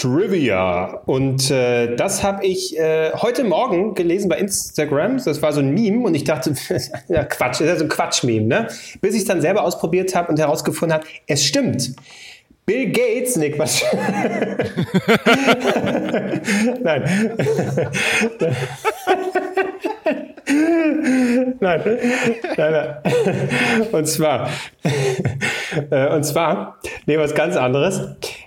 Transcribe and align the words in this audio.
Trivia. 0.00 1.02
Und 1.06 1.50
äh, 1.50 1.96
das 1.96 2.22
habe 2.22 2.44
ich 2.44 2.78
äh, 2.78 3.12
heute 3.14 3.44
Morgen 3.44 3.94
gelesen 3.94 4.28
bei 4.28 4.36
Instagram. 4.36 5.22
Das 5.24 5.40
war 5.40 5.52
so 5.52 5.60
ein 5.60 5.70
Meme 5.70 6.04
und 6.06 6.14
ich 6.14 6.24
dachte, 6.24 6.54
ja, 7.08 7.24
Quatsch, 7.24 7.52
das 7.52 7.60
ist 7.62 7.68
ja 7.68 7.76
so 7.76 7.84
ein 7.84 7.88
Quatsch-Meme, 7.88 8.46
ne? 8.46 8.68
Bis 9.00 9.14
ich 9.14 9.20
es 9.22 9.26
dann 9.26 9.40
selber 9.40 9.62
ausprobiert 9.62 10.14
habe 10.14 10.28
und 10.28 10.38
herausgefunden 10.38 10.98
habe, 10.98 11.06
es 11.26 11.44
stimmt. 11.44 11.94
Bill 12.66 12.90
Gates, 12.90 13.36
Nick, 13.36 13.58
was? 13.58 13.82
Nein. 16.82 17.32
nein, 21.60 21.82
nein, 22.56 22.72
nein. 22.72 22.96
Und 23.92 24.06
zwar, 24.06 24.50
äh, 25.90 26.14
und 26.14 26.24
zwar, 26.24 26.78
nee, 27.06 27.18
was 27.18 27.34
ganz 27.34 27.56
anderes. 27.56 28.00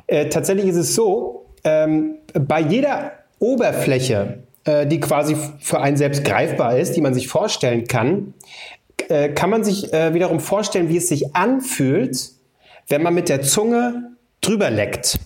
Äh, 0.08 0.30
tatsächlich 0.30 0.68
ist 0.68 0.76
es 0.76 0.96
so, 0.96 1.46
ähm, 1.64 2.16
bei 2.34 2.60
jeder 2.60 3.14
Oberfläche, 3.40 4.44
äh, 4.66 4.86
die 4.86 5.00
quasi 5.00 5.36
für 5.60 5.80
einen 5.80 5.98
selbst 5.98 6.26
greifbar 6.26 6.78
ist, 6.78 6.96
die 6.96 7.02
man 7.02 7.14
sich 7.14 7.28
vorstellen 7.28 7.86
kann, 7.88 8.34
äh, 9.08 9.30
kann 9.30 9.50
man 9.50 9.64
sich 9.64 9.94
äh, 9.94 10.14
wiederum 10.14 10.40
vorstellen, 10.40 10.90
wie 10.90 10.98
es 10.98 11.08
sich 11.08 11.36
anfühlt, 11.36 12.32
wenn 12.88 13.02
man 13.02 13.14
mit 13.14 13.30
der 13.30 13.42
Zunge 13.42 14.12
drüber 14.42 14.70
leckt. 14.70 15.20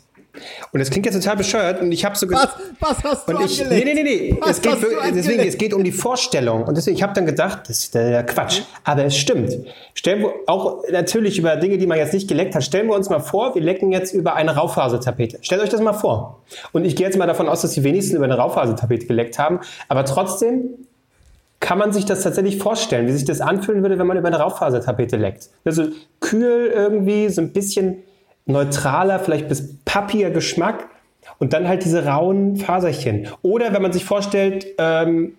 Und 0.72 0.80
das 0.80 0.90
klingt 0.90 1.06
jetzt 1.06 1.16
total 1.16 1.38
bescheuert 1.38 1.80
und 1.82 1.92
ich 1.92 2.04
habe 2.04 2.18
so 2.18 2.26
gesagt. 2.26 2.58
Was, 2.80 2.98
was 2.98 3.04
hast 3.04 3.30
du 3.30 3.38
und 3.38 3.46
ich, 3.46 3.64
Nee, 3.70 3.84
nee, 3.86 3.94
nee, 3.94 4.04
nee. 4.04 4.40
es 4.50 4.62
geht, 4.62 4.78
deswegen, 5.14 5.42
es 5.42 5.58
geht 5.58 5.74
um 5.74 5.84
die 5.84 5.92
Vorstellung. 5.92 6.64
Und 6.64 6.76
deswegen, 6.76 6.98
ich 6.98 7.04
habe 7.04 7.14
dann 7.14 7.28
gedacht, 7.28 7.70
das 7.70 7.80
ist 7.80 7.96
der 7.96 8.24
Quatsch. 8.26 8.62
Aber 8.84 9.06
es 9.06 9.16
stimmt. 9.16 9.56
Stellen 9.94 10.22
wir 10.22 10.34
auch 10.48 10.84
natürlich 10.92 11.38
über 11.38 11.56
Dinge, 11.58 11.78
die 11.78 11.86
man 11.86 12.00
jetzt 12.00 12.14
nicht 12.14 12.28
geleckt 12.28 12.56
hat, 12.56 12.64
stellen 12.64 12.88
wir 12.88 12.96
uns 12.96 13.10
mal 13.10 13.20
vor, 13.20 13.54
wir 13.54 13.62
lecken 13.62 13.92
jetzt 13.92 14.14
über 14.14 14.34
eine 14.34 14.56
Raufasertapete. 14.56 15.38
Stellt 15.42 15.62
euch 15.62 15.70
das 15.70 15.82
mal 15.82 15.94
vor. 15.94 16.42
Und 16.72 16.86
ich 16.86 16.96
gehe 16.96 17.06
jetzt 17.06 17.18
mal 17.18 17.28
davon 17.28 17.48
aus, 17.48 17.62
dass 17.62 17.74
die 17.74 17.84
wenigsten 17.84 18.16
über 18.16 18.26
eine 18.26 18.38
Raufasertapete 18.38 19.06
geleckt 19.06 19.38
haben. 19.38 19.60
Aber 19.88 20.04
trotzdem 20.04 20.70
kann 21.60 21.78
man 21.78 21.94
sich 21.94 22.06
das 22.06 22.24
tatsächlich 22.24 22.58
vorstellen, 22.58 23.08
wie 23.08 23.12
sich 23.12 23.24
das 23.24 23.40
anfühlen 23.40 23.84
würde, 23.84 24.00
wenn 24.00 24.08
man 24.08 24.18
über 24.18 24.28
eine 24.28 24.40
Raufasertapete 24.40 25.16
leckt. 25.16 25.50
Also 25.64 25.86
kühl 26.20 26.72
irgendwie, 26.74 27.30
so 27.30 27.40
ein 27.40 27.54
bisschen 27.54 28.04
neutraler, 28.46 29.20
vielleicht 29.20 29.48
bis 29.48 29.78
pappiger 29.86 30.30
Geschmack 30.30 30.88
und 31.40 31.54
dann 31.54 31.68
halt 31.68 31.86
diese 31.86 32.06
rauen 32.06 32.58
Faserchen. 32.58 33.28
Oder 33.42 33.74
wenn 33.74 33.82
man 33.82 33.94
sich 33.94 34.06
vorstellt, 34.06 34.66
ähm, 34.78 35.34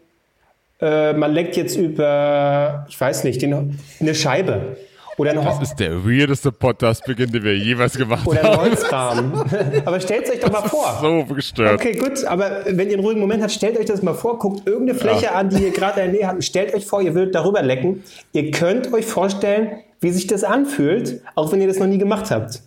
äh, 0.81 1.13
man 1.13 1.33
leckt 1.33 1.57
jetzt 1.57 1.77
über, 1.77 2.87
ich 2.89 3.01
weiß 3.01 3.25
nicht, 3.25 3.43
den, 3.43 3.79
eine 4.01 4.15
Scheibe. 4.15 4.77
Oder 5.17 5.31
ein 5.31 5.45
das 5.45 5.63
ist 5.63 5.77
der 5.77 6.05
weirdeste 6.05 6.51
Podcast-Beginn, 6.51 7.31
den 7.31 7.45
wir 7.45 7.57
jemals 7.57 7.97
gemacht 7.97 8.27
haben. 8.27 8.29
Oder 8.29 8.51
ein 8.51 8.59
Holzrahmen. 8.59 9.33
aber 9.85 10.01
stellt 10.01 10.29
euch 10.29 10.41
doch 10.41 10.51
mal 10.51 10.69
vor. 10.69 10.99
So 11.01 11.35
gestört. 11.35 11.75
Okay, 11.75 11.93
gut, 11.93 12.25
aber 12.25 12.65
wenn 12.67 12.89
ihr 12.89 12.95
einen 12.95 13.05
ruhigen 13.05 13.21
Moment 13.21 13.43
habt, 13.43 13.53
stellt 13.53 13.79
euch 13.79 13.87
das 13.87 14.03
mal 14.03 14.15
vor, 14.15 14.41
guckt 14.41 14.67
irgendeine 14.67 14.99
Fläche 14.99 15.27
ja. 15.27 15.33
an, 15.33 15.51
die 15.51 15.63
ihr 15.63 15.71
gerade 15.71 16.01
in 16.01 16.11
der 16.11 16.21
Nähe 16.21 16.29
habt, 16.29 16.43
stellt 16.43 16.75
euch 16.75 16.85
vor, 16.85 17.01
ihr 17.01 17.15
würdet 17.15 17.35
darüber 17.37 17.63
lecken. 17.63 18.03
Ihr 18.33 18.51
könnt 18.51 18.93
euch 18.93 19.07
vorstellen, 19.07 19.79
wie 20.01 20.11
sich 20.11 20.27
das 20.27 20.43
anfühlt, 20.43 21.21
auch 21.37 21.53
wenn 21.53 21.61
ihr 21.61 21.69
das 21.69 21.79
noch 21.79 21.87
nie 21.87 21.99
gemacht 21.99 22.33
habt. 22.33 22.61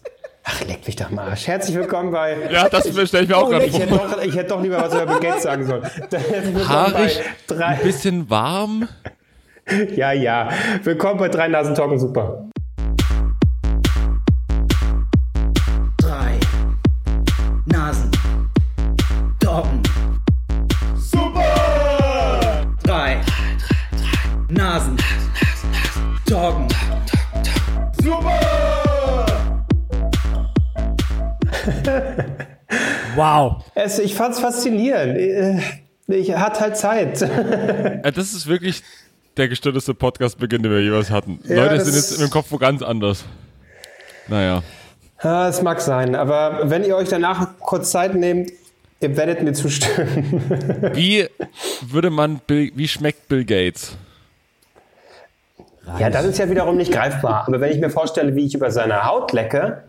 Ach, 0.49 0.61
leck 0.65 0.87
mich 0.87 0.95
doch 0.95 1.09
mal 1.09 1.29
Arsch. 1.29 1.45
Herzlich 1.45 1.75
willkommen 1.75 2.09
bei. 2.11 2.37
Ja, 2.49 2.69
das 2.69 2.87
stelle 2.87 3.23
ich 3.23 3.29
mir 3.29 3.35
auch 3.35 3.47
oh, 3.47 3.49
gerade 3.49 3.69
vor. 3.69 3.79
Hätte 3.81 3.93
doch, 3.93 4.23
ich 4.23 4.35
hätte 4.35 4.47
doch 4.47 4.61
lieber 4.61 4.77
was 4.77 4.93
über 4.93 5.05
Bill 5.05 5.19
Gates 5.19 5.43
sagen 5.43 5.65
sollen. 5.65 5.83
Haarig, 6.69 7.19
ein 7.59 7.79
bisschen 7.81 8.29
warm. 8.29 8.87
Ja, 9.93 10.13
ja. 10.13 10.49
Willkommen 10.83 11.19
bei 11.19 11.27
drei 11.27 11.49
Nasen 11.49 11.75
Talken 11.75 11.99
Super. 11.99 12.47
Wow. 33.27 33.63
Es, 33.75 33.99
ich 33.99 34.15
fand 34.15 34.33
es 34.33 34.39
faszinierend. 34.39 35.17
Äh, 35.17 35.61
ich 36.07 36.33
hatte 36.35 36.61
halt 36.61 36.77
Zeit. 36.77 37.21
das 38.03 38.33
ist 38.33 38.47
wirklich 38.47 38.83
der 39.35 39.47
gestörteste 39.47 39.93
Podcast-Beginn, 39.93 40.63
den 40.63 40.71
wir 40.71 40.81
jeweils 40.81 41.11
hatten. 41.11 41.39
Ja, 41.43 41.65
Leute 41.65 41.83
sind 41.83 41.95
jetzt 41.95 42.21
im 42.21 42.29
Kopf 42.29 42.47
wo 42.49 42.57
ganz 42.57 42.81
anders. 42.81 43.25
Naja. 44.27 44.63
Ja, 45.23 45.47
es 45.47 45.61
mag 45.61 45.81
sein, 45.81 46.15
aber 46.15 46.69
wenn 46.69 46.83
ihr 46.83 46.95
euch 46.95 47.09
danach 47.09 47.57
kurz 47.59 47.91
Zeit 47.91 48.13
nehmt, 48.15 48.51
ihr 48.99 49.17
werdet 49.17 49.41
mir 49.41 49.53
zustimmen. 49.53 50.43
wie 50.93 51.27
würde 51.81 52.09
man, 52.09 52.39
Bill, 52.45 52.71
wie 52.75 52.87
schmeckt 52.87 53.27
Bill 53.27 53.43
Gates? 53.43 53.97
Ja, 55.99 56.09
das 56.09 56.25
ist 56.25 56.37
ja 56.37 56.49
wiederum 56.49 56.75
nicht 56.75 56.91
greifbar. 56.91 57.45
Aber 57.47 57.61
wenn 57.61 57.71
ich 57.71 57.79
mir 57.79 57.89
vorstelle, 57.89 58.35
wie 58.35 58.45
ich 58.45 58.53
über 58.53 58.71
seine 58.71 59.05
Haut 59.05 59.31
lecke, 59.31 59.83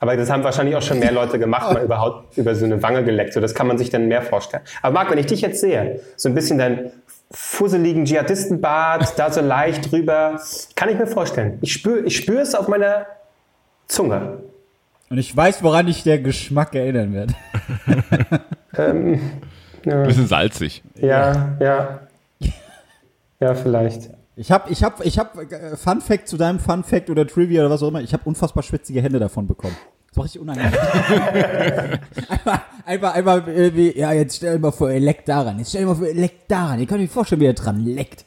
aber 0.00 0.16
das 0.16 0.30
haben 0.30 0.44
wahrscheinlich 0.44 0.76
auch 0.76 0.82
schon 0.82 1.00
mehr 1.00 1.12
Leute 1.12 1.38
gemacht, 1.38 1.72
mal 1.72 1.82
über, 1.82 2.00
Haut, 2.00 2.24
über 2.36 2.54
so 2.54 2.64
eine 2.64 2.82
Wange 2.82 3.04
geleckt. 3.04 3.32
So, 3.32 3.40
das 3.40 3.54
kann 3.54 3.66
man 3.66 3.78
sich 3.78 3.90
dann 3.90 4.06
mehr 4.06 4.22
vorstellen. 4.22 4.62
Aber 4.82 4.94
Marc, 4.94 5.10
wenn 5.10 5.18
ich 5.18 5.26
dich 5.26 5.40
jetzt 5.40 5.60
sehe, 5.60 6.00
so 6.16 6.28
ein 6.28 6.34
bisschen 6.34 6.58
dein 6.58 6.92
fusseligen 7.30 8.04
Dschihadistenbart, 8.04 9.18
da 9.18 9.30
so 9.30 9.40
leicht 9.40 9.90
drüber, 9.90 10.40
kann 10.76 10.88
ich 10.88 10.98
mir 10.98 11.06
vorstellen. 11.06 11.58
Ich 11.62 11.72
spüre 11.72 12.00
ich 12.00 12.16
spür 12.16 12.40
es 12.40 12.54
auf 12.54 12.68
meiner 12.68 13.06
Zunge. 13.86 14.38
Und 15.10 15.18
ich 15.18 15.34
weiß, 15.36 15.62
woran 15.62 15.88
ich 15.88 16.02
der 16.04 16.18
Geschmack 16.18 16.74
erinnern 16.74 17.14
werde. 17.14 17.34
ähm, 18.76 19.20
ja. 19.84 20.02
Bisschen 20.04 20.26
salzig. 20.26 20.82
Ja, 20.96 21.56
ja. 21.60 22.00
Ja, 23.40 23.54
vielleicht. 23.54 24.10
Ich 24.38 24.52
habe, 24.52 24.70
ich 24.70 24.84
habe, 24.84 25.02
ich 25.02 25.18
habe 25.18 25.42
äh, 25.50 25.76
Fun 25.76 26.00
Fact 26.00 26.28
zu 26.28 26.36
deinem 26.36 26.60
Fun 26.60 26.84
Fact 26.84 27.10
oder 27.10 27.26
Trivia 27.26 27.62
oder 27.62 27.70
was 27.70 27.82
auch 27.82 27.88
immer. 27.88 28.02
Ich 28.02 28.12
habe 28.12 28.22
unfassbar 28.24 28.62
schwitzige 28.62 29.02
Hände 29.02 29.18
davon 29.18 29.48
bekommen. 29.48 29.76
Das 30.10 30.16
war 30.16 30.24
richtig 30.24 30.40
unangenehm. 30.40 30.72
einfach, 32.28 32.62
einfach, 32.86 33.14
einfach, 33.14 33.48
äh, 33.48 33.98
ja, 33.98 34.12
jetzt 34.12 34.36
stell 34.36 34.54
dir 34.54 34.60
mal 34.60 34.70
vor, 34.70 34.92
er 34.92 35.00
leckt 35.00 35.28
daran. 35.28 35.58
Jetzt 35.58 35.70
stell 35.70 35.80
dir 35.80 35.88
mal 35.88 35.96
vor, 35.96 36.06
er 36.06 36.14
leckt 36.14 36.48
daran. 36.48 36.78
Ihr 36.78 36.86
könnt 36.86 37.02
euch 37.02 37.10
vorstellen, 37.10 37.40
wie 37.40 37.46
er 37.46 37.54
dran 37.54 37.84
leckt. 37.84 38.24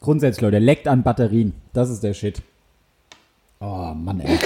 Grundsätzlich, 0.00 0.40
Leute, 0.40 0.60
leckt 0.60 0.86
an 0.86 1.02
Batterien. 1.02 1.52
Das 1.72 1.90
ist 1.90 2.04
der 2.04 2.14
Shit. 2.14 2.40
Oh, 3.58 3.92
Mann, 3.92 4.20
ey. 4.20 4.38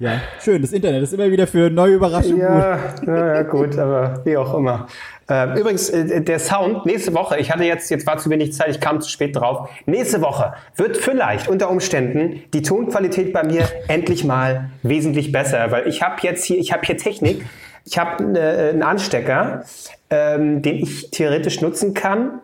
Ja, 0.00 0.20
schön. 0.40 0.60
Das 0.60 0.72
Internet 0.72 1.04
ist 1.04 1.12
immer 1.12 1.30
wieder 1.30 1.46
für 1.46 1.70
neue 1.70 1.94
Überraschungen 1.94 2.40
ja, 2.40 2.76
gut. 2.98 3.06
Ja, 3.06 3.34
ja, 3.34 3.42
gut, 3.42 3.78
aber 3.78 4.24
wie 4.24 4.36
auch 4.36 4.54
immer. 4.54 4.88
Ähm, 5.30 5.56
übrigens, 5.56 5.88
äh, 5.90 6.20
der 6.20 6.40
Sound 6.40 6.84
nächste 6.84 7.14
Woche, 7.14 7.38
ich 7.38 7.52
hatte 7.52 7.64
jetzt, 7.64 7.88
jetzt 7.90 8.06
war 8.06 8.18
zu 8.18 8.28
wenig 8.30 8.52
Zeit, 8.52 8.70
ich 8.70 8.80
kam 8.80 9.00
zu 9.00 9.08
spät 9.08 9.36
drauf. 9.36 9.70
Nächste 9.86 10.20
Woche 10.20 10.54
wird 10.76 10.96
vielleicht 10.96 11.48
unter 11.48 11.70
Umständen 11.70 12.42
die 12.52 12.62
Tonqualität 12.62 13.32
bei 13.32 13.44
mir 13.44 13.68
endlich 13.86 14.24
mal 14.24 14.70
wesentlich 14.82 15.30
besser, 15.30 15.70
weil 15.70 15.86
ich 15.86 16.02
habe 16.02 16.16
jetzt 16.22 16.44
hier, 16.44 16.58
ich 16.58 16.72
habe 16.72 16.84
hier 16.84 16.96
Technik, 16.96 17.44
ich 17.84 17.96
habe 17.96 18.24
äh, 18.38 18.70
einen 18.70 18.82
Anstecker, 18.82 19.64
ähm, 20.10 20.62
den 20.62 20.76
ich 20.76 21.10
theoretisch 21.12 21.60
nutzen 21.60 21.94
kann 21.94 22.40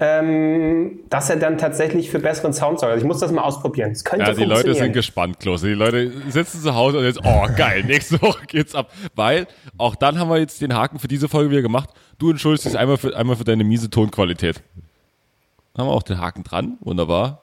ähm, 0.00 1.00
dass 1.10 1.28
er 1.28 1.36
dann 1.36 1.58
tatsächlich 1.58 2.10
für 2.10 2.20
besseren 2.20 2.52
Sound 2.52 2.78
sorgt. 2.78 2.92
Also 2.92 3.04
ich 3.04 3.08
muss 3.08 3.18
das 3.18 3.32
mal 3.32 3.42
ausprobieren. 3.42 3.90
Das 3.90 4.04
könnte 4.04 4.26
ja, 4.26 4.32
die 4.32 4.44
Leute 4.44 4.72
sind 4.74 4.92
gespannt, 4.92 5.40
Klose. 5.40 5.66
Die 5.66 5.74
Leute 5.74 6.12
sitzen 6.28 6.60
zu 6.60 6.74
Hause 6.74 6.98
und 6.98 7.04
jetzt, 7.04 7.20
oh 7.24 7.46
geil, 7.56 7.82
nächste 7.84 8.22
Woche 8.22 8.46
geht's 8.46 8.76
ab. 8.76 8.92
Weil 9.16 9.48
auch 9.76 9.96
dann 9.96 10.18
haben 10.18 10.30
wir 10.30 10.38
jetzt 10.38 10.60
den 10.60 10.74
Haken 10.74 11.00
für 11.00 11.08
diese 11.08 11.28
Folge 11.28 11.50
wieder 11.50 11.62
gemacht. 11.62 11.90
Du 12.18 12.30
entschuldigst 12.30 12.66
dich 12.66 12.78
einmal 12.78 12.96
für, 12.96 13.16
einmal 13.16 13.36
für 13.36 13.44
deine 13.44 13.64
miese 13.64 13.90
Tonqualität. 13.90 14.62
Haben 15.76 15.88
wir 15.88 15.92
auch 15.92 16.02
den 16.02 16.20
Haken 16.20 16.44
dran. 16.44 16.78
Wunderbar. 16.80 17.42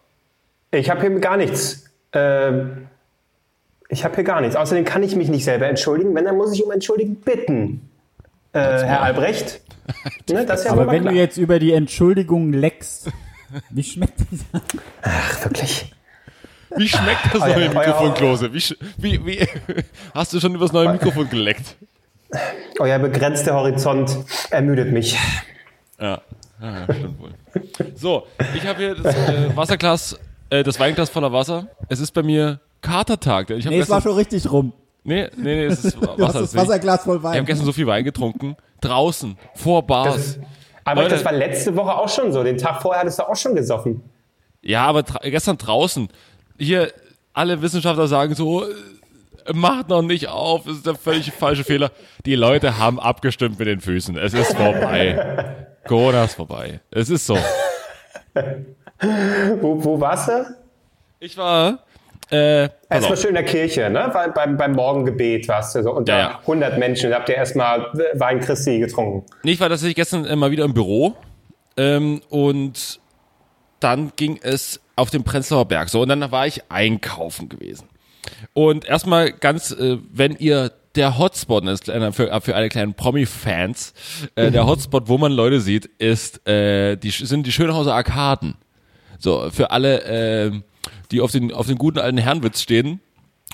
Ich 0.71 0.89
habe 0.89 1.01
hier 1.01 1.19
gar 1.19 1.37
nichts. 1.37 1.89
Ähm, 2.13 2.87
ich 3.89 4.05
habe 4.05 4.15
hier 4.15 4.23
gar 4.23 4.39
nichts. 4.39 4.55
Außerdem 4.55 4.85
kann 4.85 5.03
ich 5.03 5.15
mich 5.17 5.27
nicht 5.27 5.43
selber 5.43 5.67
entschuldigen. 5.67 6.15
Wenn, 6.15 6.25
dann 6.25 6.37
muss 6.37 6.53
ich 6.53 6.63
um 6.63 6.71
Entschuldigen 6.71 7.15
bitten. 7.15 7.89
Äh, 8.55 8.85
Herr 8.85 9.01
Albrecht, 9.01 9.61
Ne, 10.29 10.45
ja 10.45 10.71
Aber 10.71 10.87
wenn 10.87 11.01
klar. 11.01 11.13
du 11.13 11.19
jetzt 11.19 11.37
über 11.37 11.59
die 11.59 11.73
Entschuldigung 11.73 12.53
leckst, 12.53 13.11
wie 13.69 13.83
schmeckt 13.83 14.19
das? 14.19 14.61
Ach, 15.03 15.45
wirklich. 15.45 15.93
Wie 16.75 16.89
schmeckt 16.89 17.33
das 17.33 17.41
oh, 17.41 17.45
neue 17.45 17.65
ja, 17.65 17.69
Mikrofon, 17.69 18.13
Klose? 18.15 18.53
Wie, 18.53 18.63
wie, 18.97 19.25
wie, 19.25 19.47
hast 20.13 20.33
du 20.33 20.39
schon 20.39 20.55
über 20.55 20.65
das 20.65 20.73
neue 20.73 20.91
Mikrofon 20.91 21.29
geleckt? 21.29 21.75
Euer 22.79 22.99
begrenzter 22.99 23.53
Horizont 23.53 24.17
ermüdet 24.49 24.91
mich. 24.91 25.17
Ja, 25.99 26.21
ja, 26.61 26.83
stimmt 26.83 27.19
wohl. 27.19 27.31
So, 27.95 28.27
ich 28.55 28.65
habe 28.65 28.79
hier 28.79 28.95
das 28.95 29.15
äh, 29.15 29.55
Wasserglas, 29.55 30.19
äh, 30.49 30.63
das 30.63 30.79
Weinglas 30.79 31.09
voller 31.09 31.31
Wasser. 31.31 31.67
Es 31.87 31.99
ist 31.99 32.11
bei 32.11 32.23
mir 32.23 32.59
Katertag. 32.81 33.51
Ich 33.51 33.65
nee, 33.65 33.79
es 33.79 33.89
war 33.89 34.01
schon 34.01 34.15
richtig 34.15 34.51
rum. 34.51 34.73
Nee, 35.05 35.29
nee, 35.37 35.55
nee, 35.55 35.65
es 35.65 35.85
ist 35.85 36.01
Wasser. 36.01 36.15
Du 36.17 36.27
hast 36.27 36.35
das 36.35 36.55
Wasserglas 36.55 37.03
voll 37.03 37.21
Wein. 37.21 37.33
Ich 37.33 37.37
habe 37.37 37.45
gestern 37.45 37.65
so 37.65 37.71
viel 37.71 37.85
Wein 37.85 38.03
getrunken. 38.03 38.57
Draußen, 38.81 39.37
vor 39.53 39.85
Bars. 39.85 40.15
Das, 40.15 40.39
aber 40.83 41.03
Leute, 41.03 41.15
das 41.15 41.25
war 41.25 41.31
letzte 41.31 41.75
Woche 41.75 41.95
auch 41.95 42.09
schon 42.09 42.31
so. 42.31 42.43
Den 42.43 42.57
Tag 42.57 42.81
vorher 42.81 43.01
hattest 43.01 43.19
du 43.19 43.23
auch 43.23 43.35
schon 43.35 43.55
gesoffen. 43.55 44.01
Ja, 44.61 44.85
aber 44.85 45.03
gestern 45.03 45.57
draußen. 45.57 46.09
Hier, 46.57 46.91
alle 47.33 47.61
Wissenschaftler 47.61 48.07
sagen 48.07 48.33
so, 48.33 48.65
macht 49.53 49.89
noch 49.89 50.01
nicht 50.01 50.27
auf, 50.27 50.63
das 50.65 50.77
ist 50.77 50.87
der 50.87 50.95
völlig 50.95 51.31
falsche 51.31 51.63
Fehler. 51.63 51.91
Die 52.25 52.35
Leute 52.35 52.79
haben 52.79 52.99
abgestimmt 52.99 53.59
mit 53.59 53.67
den 53.67 53.81
Füßen. 53.81 54.17
Es 54.17 54.33
ist 54.33 54.55
vorbei. 54.55 55.67
Corona 55.87 56.23
ist 56.23 56.35
vorbei. 56.35 56.79
Es 56.89 57.11
ist 57.11 57.27
so. 57.27 57.37
Wo, 59.61 59.83
wo 59.83 59.99
warst 59.99 60.29
du? 60.29 60.55
Ich 61.19 61.37
war, 61.37 61.79
äh, 62.31 62.69
Erstmal 62.89 63.17
schön 63.17 63.29
in 63.29 63.35
der 63.35 63.45
Kirche, 63.45 63.89
ne? 63.89 64.09
Beim, 64.11 64.33
beim, 64.33 64.57
beim 64.57 64.71
Morgengebet 64.73 65.47
warst 65.47 65.75
du 65.75 65.83
so 65.83 65.91
unter 65.91 66.13
Ja, 66.13 66.19
ja. 66.19 66.39
100 66.39 66.77
Menschen. 66.77 67.11
Da 67.11 67.17
habt 67.17 67.29
ihr 67.29 67.35
erstmal 67.35 67.91
Wein 68.13 68.39
Christi 68.39 68.79
getrunken. 68.79 69.25
Nee, 69.43 69.51
ich 69.51 69.59
war 69.59 69.69
tatsächlich 69.69 69.95
gestern 69.95 70.25
äh, 70.25 70.35
mal 70.35 70.51
wieder 70.51 70.65
im 70.65 70.73
Büro 70.73 71.15
ähm, 71.77 72.21
und 72.29 72.99
dann 73.79 74.11
ging 74.15 74.39
es 74.41 74.79
auf 74.95 75.09
den 75.09 75.23
Prenzlauer 75.23 75.65
Berg 75.65 75.89
so 75.89 76.01
und 76.01 76.09
dann 76.09 76.31
war 76.31 76.47
ich 76.47 76.63
einkaufen 76.69 77.49
gewesen. 77.49 77.89
Und 78.53 78.85
erstmal 78.85 79.31
ganz, 79.31 79.71
äh, 79.71 79.97
wenn 80.11 80.35
ihr 80.37 80.71
der 80.95 81.17
Hotspot 81.17 81.65
ist, 81.65 81.85
für, 81.85 82.41
für 82.41 82.55
alle 82.55 82.69
kleinen 82.69 82.93
Promi-Fans, 82.93 83.93
äh, 84.35 84.49
der 84.49 84.65
Hotspot, 84.67 85.07
wo 85.07 85.17
man 85.17 85.31
Leute 85.31 85.59
sieht, 85.59 85.85
ist, 85.85 86.47
äh, 86.47 86.95
die, 86.95 87.09
sind 87.09 87.45
die 87.45 87.51
Schönhauser 87.51 87.93
Arkaden. 87.93 88.55
So, 89.19 89.49
für 89.51 89.71
alle, 89.71 90.03
äh, 90.03 90.51
die 91.11 91.21
auf 91.21 91.31
den, 91.31 91.53
auf 91.53 91.67
den 91.67 91.77
guten 91.77 91.99
alten 91.99 92.17
Herrenwitz 92.17 92.61
stehen. 92.61 92.99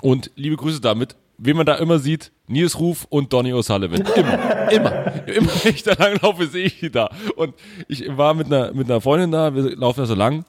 Und 0.01 0.31
liebe 0.35 0.55
Grüße 0.55 0.81
damit, 0.81 1.15
wen 1.37 1.57
man 1.57 1.65
da 1.65 1.75
immer 1.75 1.99
sieht, 1.99 2.31
Nils 2.47 2.79
Ruf 2.79 3.05
und 3.09 3.33
Donny 3.33 3.53
O'Sullivan. 3.53 4.01
Immer, 4.15 4.71
immer. 4.71 5.27
Immer, 5.27 5.51
wenn 5.63 5.75
ich 5.75 5.83
da 5.83 5.93
langlaufe, 5.93 6.47
sehe 6.47 6.65
ich 6.65 6.79
die 6.79 6.91
da. 6.91 7.09
Und 7.35 7.53
ich 7.87 8.05
war 8.17 8.33
mit 8.33 8.47
einer, 8.47 8.73
mit 8.73 8.89
einer 8.89 9.01
Freundin 9.01 9.31
da, 9.31 9.53
wir 9.53 9.75
laufen 9.75 10.01
da 10.01 10.05
so 10.05 10.15
lang. 10.15 10.45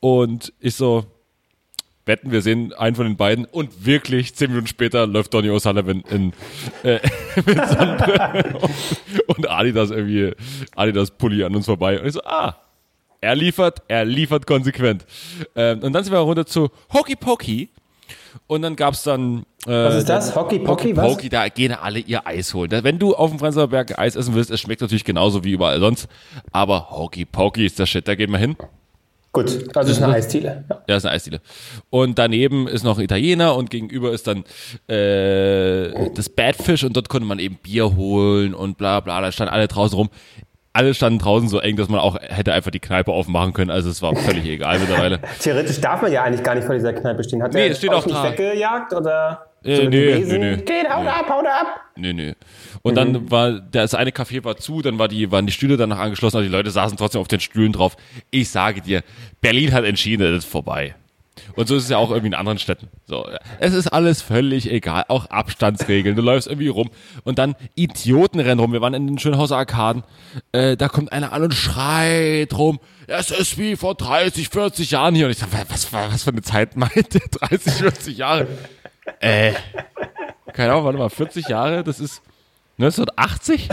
Und 0.00 0.52
ich 0.60 0.74
so, 0.74 1.04
wetten, 2.06 2.30
wir 2.30 2.42
sehen 2.42 2.72
einen 2.72 2.96
von 2.96 3.06
den 3.06 3.16
beiden. 3.16 3.44
Und 3.44 3.86
wirklich, 3.86 4.34
zehn 4.34 4.50
Minuten 4.50 4.66
später 4.66 5.06
läuft 5.06 5.32
Donny 5.34 5.48
O'Sullivan 5.50 6.06
in, 6.08 6.32
äh, 6.82 7.00
mit 7.46 7.68
Sonnenbrille 7.68 8.58
und, 8.58 9.36
und 9.38 9.50
Adidas 9.50 9.90
irgendwie, 9.90 10.32
Adidas 10.76 11.10
Pulli 11.12 11.44
an 11.44 11.54
uns 11.54 11.66
vorbei. 11.66 12.00
Und 12.00 12.06
ich 12.06 12.12
so, 12.12 12.22
ah, 12.24 12.56
er 13.24 13.34
liefert, 13.34 13.82
er 13.88 14.04
liefert 14.04 14.46
konsequent. 14.46 15.04
Ähm, 15.56 15.82
und 15.82 15.92
dann 15.92 16.04
sind 16.04 16.12
wir 16.12 16.18
runter 16.20 16.46
zu 16.46 16.70
Hokey 16.92 17.16
Pokey. 17.16 17.68
Und 18.46 18.62
dann 18.62 18.76
gab's 18.76 19.02
dann. 19.04 19.44
Äh, 19.66 19.70
Was 19.70 19.94
ist 19.96 20.08
das? 20.08 20.34
Hockey 20.34 20.58
Pocky? 20.58 20.96
Was? 20.96 21.06
Pokey, 21.06 21.28
da 21.28 21.48
gehen 21.48 21.72
alle 21.72 22.00
ihr 22.00 22.26
Eis 22.26 22.52
holen. 22.52 22.70
Wenn 22.70 22.98
du 22.98 23.14
auf 23.14 23.30
dem 23.30 23.38
Prenzlauer 23.38 23.68
Berg 23.68 23.98
Eis 23.98 24.16
essen 24.16 24.34
willst, 24.34 24.50
es 24.50 24.60
schmeckt 24.60 24.80
natürlich 24.80 25.04
genauso 25.04 25.44
wie 25.44 25.52
überall 25.52 25.80
sonst. 25.80 26.08
Aber 26.52 26.90
Hokey 26.90 27.24
Pokey 27.24 27.64
ist 27.64 27.78
der 27.78 27.86
Shit, 27.86 28.06
da 28.06 28.14
gehen 28.14 28.30
wir 28.30 28.38
hin. 28.38 28.56
Gut, 29.32 29.76
also 29.76 29.90
ist 29.90 30.00
eine 30.00 30.14
Eisdiele. 30.14 30.64
Ja. 30.70 30.82
Ja, 30.88 30.96
ist 30.96 31.06
eine 31.06 31.14
Eisdiele. 31.14 31.40
Und 31.90 32.18
daneben 32.20 32.68
ist 32.68 32.84
noch 32.84 32.98
ein 32.98 33.04
Italiener 33.04 33.56
und 33.56 33.68
gegenüber 33.68 34.12
ist 34.12 34.28
dann 34.28 34.44
äh, 34.86 36.10
das 36.14 36.28
Badfish 36.28 36.84
und 36.84 36.96
dort 36.96 37.08
konnte 37.08 37.26
man 37.26 37.40
eben 37.40 37.56
Bier 37.56 37.96
holen 37.96 38.54
und 38.54 38.78
bla 38.78 39.00
bla. 39.00 39.20
Da 39.20 39.32
standen 39.32 39.52
alle 39.52 39.66
draußen 39.66 39.96
rum. 39.96 40.08
Alle 40.76 40.92
standen 40.92 41.20
draußen 41.20 41.48
so 41.48 41.60
eng, 41.60 41.76
dass 41.76 41.88
man 41.88 42.00
auch 42.00 42.18
hätte 42.20 42.52
einfach 42.52 42.72
die 42.72 42.80
Kneipe 42.80 43.12
aufmachen 43.12 43.52
können. 43.52 43.70
Also 43.70 43.88
es 43.90 44.02
war 44.02 44.14
völlig 44.16 44.44
egal 44.44 44.80
mittlerweile. 44.80 45.20
Theoretisch 45.40 45.80
darf 45.80 46.02
man 46.02 46.10
ja 46.10 46.24
eigentlich 46.24 46.42
gar 46.42 46.56
nicht 46.56 46.64
vor 46.64 46.74
dieser 46.74 46.92
Kneipe 46.92 47.22
stehen. 47.22 47.42
Hat 47.44 47.54
Nee, 47.54 47.68
der 47.68 47.76
steht 47.76 47.92
auch 47.92 48.04
nicht 48.04 48.16
da. 48.18 48.24
weggejagt 48.32 48.92
oder? 48.92 49.46
Äh, 49.62 49.76
so 49.76 49.82
nee, 49.84 49.88
Besen? 50.16 50.40
nee, 50.40 50.56
nee. 50.56 50.62
Geht, 50.62 50.90
haut 50.92 51.06
ab, 51.06 51.28
haut 51.30 51.46
ab. 51.46 51.80
Nö, 51.96 52.12
nö. 52.12 52.32
Und 52.82 52.96
dann 52.96 53.30
war 53.30 53.52
das 53.52 53.94
eine 53.94 54.10
Café 54.10 54.44
war 54.44 54.56
zu, 54.56 54.82
dann 54.82 54.98
war 54.98 55.06
die, 55.06 55.30
waren 55.30 55.46
die 55.46 55.52
Stühle 55.52 55.76
danach 55.76 56.00
angeschlossen, 56.00 56.38
aber 56.38 56.44
die 56.44 56.50
Leute 56.52 56.70
saßen 56.72 56.98
trotzdem 56.98 57.20
auf 57.20 57.28
den 57.28 57.38
Stühlen 57.40 57.72
drauf. 57.72 57.96
Ich 58.32 58.50
sage 58.50 58.80
dir, 58.80 59.02
Berlin 59.40 59.72
hat 59.72 59.84
entschieden, 59.84 60.26
es 60.26 60.44
ist 60.44 60.50
vorbei. 60.50 60.96
Und 61.56 61.68
so 61.68 61.76
ist 61.76 61.84
es 61.84 61.88
ja 61.88 61.98
auch 61.98 62.10
irgendwie 62.10 62.28
in 62.28 62.34
anderen 62.34 62.58
Städten. 62.58 62.88
So, 63.06 63.28
es 63.60 63.74
ist 63.74 63.88
alles 63.88 64.22
völlig 64.22 64.70
egal, 64.70 65.04
auch 65.08 65.26
Abstandsregeln. 65.26 66.16
Du 66.16 66.22
läufst 66.22 66.48
irgendwie 66.48 66.68
rum 66.68 66.90
und 67.24 67.38
dann 67.38 67.54
Idioten 67.74 68.40
rennen 68.40 68.60
rum. 68.60 68.72
Wir 68.72 68.80
waren 68.80 68.94
in 68.94 69.06
den 69.06 69.18
Schönhauser 69.18 69.56
Arkaden. 69.56 70.02
Äh, 70.52 70.76
da 70.76 70.88
kommt 70.88 71.12
einer 71.12 71.32
an 71.32 71.42
und 71.42 71.54
schreit 71.54 72.52
rum. 72.54 72.80
Es 73.06 73.30
ist 73.30 73.58
wie 73.58 73.76
vor 73.76 73.94
30, 73.94 74.48
40 74.48 74.90
Jahren 74.90 75.14
hier. 75.14 75.26
Und 75.26 75.32
ich 75.32 75.38
sag, 75.38 75.48
was, 75.68 75.92
was, 75.92 76.24
für 76.24 76.30
eine 76.30 76.42
Zeit 76.42 76.76
meint 76.76 77.14
der? 77.14 77.22
30, 77.30 77.72
40 77.72 78.18
Jahre? 78.18 78.48
Äh, 79.20 79.52
keine 80.52 80.72
Ahnung, 80.72 80.84
warte 80.84 80.98
mal, 80.98 81.10
40 81.10 81.48
Jahre, 81.48 81.84
das 81.84 82.00
ist 82.00 82.22
1980? 82.78 83.68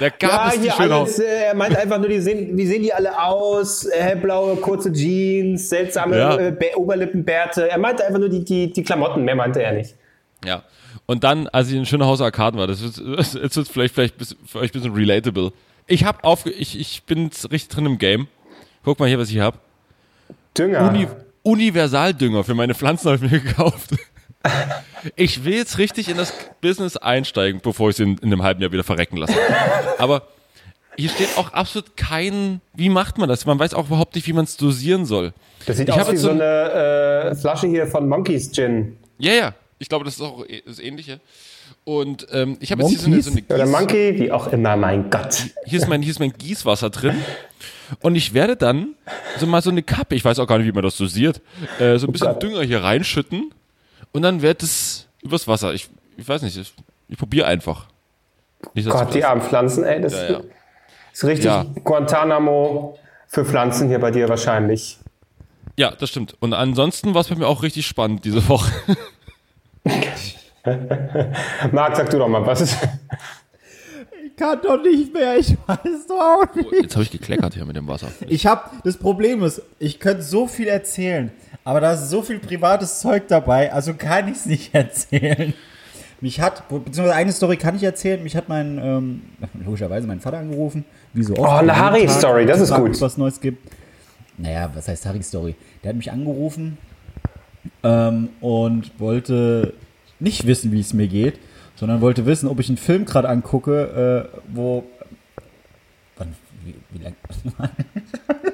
Da 0.00 0.08
gab 0.08 0.22
Ja, 0.22 0.48
es 0.54 0.60
die 0.60 0.70
Schönhaus. 0.70 1.08
alles, 1.08 1.18
äh, 1.18 1.44
er 1.48 1.54
meint 1.54 1.76
einfach 1.76 1.98
nur, 1.98 2.08
die 2.08 2.20
sehen, 2.20 2.56
wie 2.56 2.66
sehen 2.66 2.82
die 2.82 2.92
alle 2.92 3.22
aus? 3.22 3.84
Äh, 3.84 4.00
Hellblaue, 4.02 4.56
kurze 4.56 4.90
Jeans, 4.92 5.68
seltsame 5.68 6.16
Ja. 6.16 6.36
äh, 6.38 6.50
Bär- 6.50 6.76
Oberlippenbärte. 6.76 7.70
Er 7.70 7.78
meinte 7.78 8.04
einfach 8.04 8.18
nur 8.18 8.28
die, 8.30 8.42
die, 8.44 8.72
die 8.72 8.82
Klamotten, 8.82 9.22
mehr 9.24 9.34
meinte 9.36 9.62
er 9.62 9.72
nicht. 9.72 9.94
Ja. 10.44 10.62
Und 11.06 11.22
dann, 11.24 11.48
als 11.48 11.68
ich 11.68 11.74
in 11.76 11.84
Schönhaus 11.84 12.20
Arkaden 12.22 12.58
war, 12.58 12.66
das 12.66 12.80
ist 12.80 12.98
jetzt 13.34 13.56
wird 13.56 13.68
vielleicht, 13.68 13.94
vielleicht 13.94 14.14
für 14.46 14.58
euch 14.60 14.70
ein 14.70 14.72
bisschen 14.80 14.94
relatable. 14.94 15.52
Ich 15.86 16.04
hab 16.04 16.24
aufge 16.24 16.50
ich, 16.50 16.80
ich 16.80 17.02
bin 17.04 17.30
richtig 17.50 17.68
drin 17.68 17.84
im 17.86 17.98
Game. 17.98 18.28
Guck 18.84 18.98
mal 18.98 19.08
hier, 19.08 19.18
was 19.18 19.30
ich 19.30 19.40
hab. 19.40 19.58
Dünger. 20.56 20.88
Uni 20.88 21.06
Universaldünger 21.42 22.42
für 22.44 22.54
meine 22.54 22.74
Pflanzen 22.74 23.10
habe 23.10 23.24
ich 23.26 23.30
mir 23.30 23.40
gekauft. 23.42 23.90
Ich 25.16 25.44
will 25.44 25.54
jetzt 25.54 25.78
richtig 25.78 26.08
in 26.08 26.16
das 26.16 26.32
Business 26.60 26.96
einsteigen, 26.96 27.60
bevor 27.62 27.90
ich 27.90 27.96
es 27.96 28.00
in, 28.00 28.16
in 28.18 28.24
einem 28.32 28.42
halben 28.42 28.60
Jahr 28.62 28.72
wieder 28.72 28.84
verrecken 28.84 29.16
lasse. 29.18 29.34
Aber 29.98 30.22
hier 30.96 31.10
steht 31.10 31.36
auch 31.36 31.52
absolut 31.52 31.96
kein, 31.96 32.60
wie 32.74 32.88
macht 32.88 33.18
man 33.18 33.28
das? 33.28 33.44
Man 33.46 33.58
weiß 33.58 33.74
auch 33.74 33.86
überhaupt 33.86 34.14
nicht, 34.14 34.26
wie 34.26 34.32
man 34.32 34.44
es 34.44 34.56
dosieren 34.56 35.04
soll. 35.04 35.32
das 35.66 35.76
sieht 35.76 35.88
ich 35.88 35.94
aus 35.94 36.10
wie 36.10 36.16
so 36.16 36.28
so 36.28 36.30
ein- 36.30 36.40
eine 36.40 37.30
äh, 37.30 37.34
Flasche 37.34 37.66
hier 37.66 37.86
von 37.86 38.08
Monkeys 38.08 38.50
Gin. 38.52 38.96
Ja, 39.18 39.32
ja. 39.32 39.54
Ich 39.78 39.88
glaube, 39.88 40.04
das 40.04 40.14
ist 40.14 40.20
auch 40.22 40.44
eh- 40.46 40.62
das 40.64 40.78
Ähnliche. 40.78 41.20
Und 41.84 42.26
ähm, 42.32 42.56
ich 42.60 42.70
habe 42.72 42.82
jetzt 42.82 42.90
hier 42.92 43.00
so 43.00 43.06
eine, 43.06 43.20
so 43.22 43.30
eine 43.32 43.42
Oder 43.48 43.64
Gieß- 43.64 43.70
Monkey, 43.78 44.18
wie 44.20 44.32
auch 44.32 44.46
immer, 44.52 44.76
mein 44.76 45.10
Gott. 45.10 45.42
hier 45.66 45.78
ist 45.78 45.88
mein, 45.88 46.00
hier 46.00 46.12
ist 46.12 46.20
mein 46.20 46.32
Gießwasser 46.32 46.88
drin. 46.90 47.16
Und 48.00 48.14
ich 48.14 48.32
werde 48.32 48.56
dann 48.56 48.94
so 49.38 49.46
mal 49.46 49.60
so 49.60 49.68
eine 49.70 49.82
Kappe, 49.82 50.14
ich 50.14 50.24
weiß 50.24 50.38
auch 50.38 50.46
gar 50.46 50.58
nicht, 50.58 50.66
wie 50.66 50.72
man 50.72 50.82
das 50.84 50.96
dosiert, 50.96 51.42
äh, 51.78 51.98
so 51.98 52.06
ein 52.06 52.12
bisschen 52.12 52.28
Gott. 52.28 52.42
Dünger 52.42 52.62
hier 52.62 52.82
reinschütten. 52.82 53.52
Und 54.14 54.22
dann 54.22 54.40
wird 54.40 54.62
es 54.62 55.06
übers 55.22 55.46
Wasser. 55.46 55.74
Ich, 55.74 55.88
ich 56.16 56.26
weiß 56.26 56.40
nicht, 56.42 56.56
ich, 56.56 56.72
ich 57.08 57.18
probiere 57.18 57.46
einfach. 57.46 57.86
Nicht, 58.72 58.88
Gott, 58.88 59.12
die 59.12 59.24
armen 59.24 59.42
Pflanzen, 59.42 59.84
ey. 59.84 60.00
Das 60.00 60.14
Ja, 60.14 60.30
ja. 60.30 60.40
ist 61.12 61.24
richtig 61.24 61.44
Ja. 61.46 61.66
Guantanamo 61.84 62.96
für 63.28 63.44
Pflanzen 63.44 63.88
hier 63.88 63.98
bei 63.98 64.10
dir 64.10 64.28
wahrscheinlich. 64.28 64.98
ja, 65.76 65.90
das 65.90 66.08
stimmt. 66.10 66.36
Und 66.40 66.54
ansonsten 66.54 67.12
war 67.12 67.20
es 67.20 67.28
bei 67.28 67.34
mir 67.34 67.46
auch 67.48 67.62
richtig 67.62 67.86
spannend 67.86 68.24
diese 68.24 68.48
Woche. 68.48 68.72
Marc, 71.72 71.96
sag 71.96 72.08
du 72.10 72.18
doch 72.18 72.28
mal, 72.28 72.44
was 72.46 72.62
ist. 72.62 72.76
Ich 74.24 74.36
kann 74.36 74.60
doch 74.62 74.82
nicht 74.82 75.12
mehr, 75.12 75.36
ich 75.36 75.56
weiß 75.66 76.06
doch 76.08 76.20
auch 76.20 76.54
nicht. 76.54 76.72
Jetzt 76.82 76.94
habe 76.94 77.04
ich 77.04 77.10
gekleckert 77.10 77.54
hier 77.54 77.64
mit 77.64 77.76
dem 77.76 77.86
Wasser. 77.86 78.08
Ich 78.28 78.46
hab, 78.46 78.82
das 78.82 78.96
Problem 78.96 79.42
ist, 79.42 79.62
ich 79.78 80.00
könnte 80.00 80.22
so 80.22 80.46
viel 80.46 80.66
erzählen, 80.68 81.30
aber 81.64 81.80
da 81.80 81.94
ist 81.94 82.10
so 82.10 82.22
viel 82.22 82.38
privates 82.38 83.00
Zeug 83.00 83.26
dabei, 83.28 83.72
also 83.72 83.94
kann 83.94 84.28
ich 84.28 84.36
es 84.36 84.46
nicht 84.46 84.74
erzählen. 84.74 85.54
Mich 86.20 86.40
hat, 86.40 86.68
beziehungsweise 86.68 87.14
eine 87.14 87.32
Story 87.32 87.56
kann 87.56 87.74
ich 87.76 87.82
erzählen, 87.82 88.22
mich 88.22 88.36
hat 88.36 88.48
mein, 88.48 88.78
ähm, 88.78 89.22
logischerweise 89.64 90.06
mein 90.06 90.20
Vater 90.20 90.38
angerufen, 90.38 90.84
wie 91.12 91.22
so 91.22 91.34
oft. 91.34 91.40
Oh, 91.40 91.56
eine 91.56 91.76
Harry-Story, 91.76 92.46
das 92.46 92.60
ist 92.60 92.72
gut. 92.72 92.98
was 93.00 93.16
Neues 93.16 93.40
gibt. 93.40 93.70
Naja, 94.38 94.70
was 94.74 94.88
heißt 94.88 95.06
Harry-Story? 95.06 95.54
Der 95.82 95.90
hat 95.90 95.96
mich 95.96 96.10
angerufen 96.10 96.78
ähm, 97.82 98.30
und 98.40 98.98
wollte 98.98 99.74
nicht 100.18 100.46
wissen, 100.46 100.72
wie 100.72 100.80
es 100.80 100.94
mir 100.94 101.08
geht, 101.08 101.38
sondern 101.76 102.00
wollte 102.00 102.26
wissen, 102.26 102.48
ob 102.48 102.60
ich 102.60 102.68
einen 102.68 102.78
Film 102.78 103.04
gerade 103.04 103.28
angucke, 103.28 104.30
äh, 104.32 104.38
wo. 104.54 104.84
Wann, 106.16 106.34
wie, 106.64 106.74
wie 106.90 107.02
lange? 107.02 107.16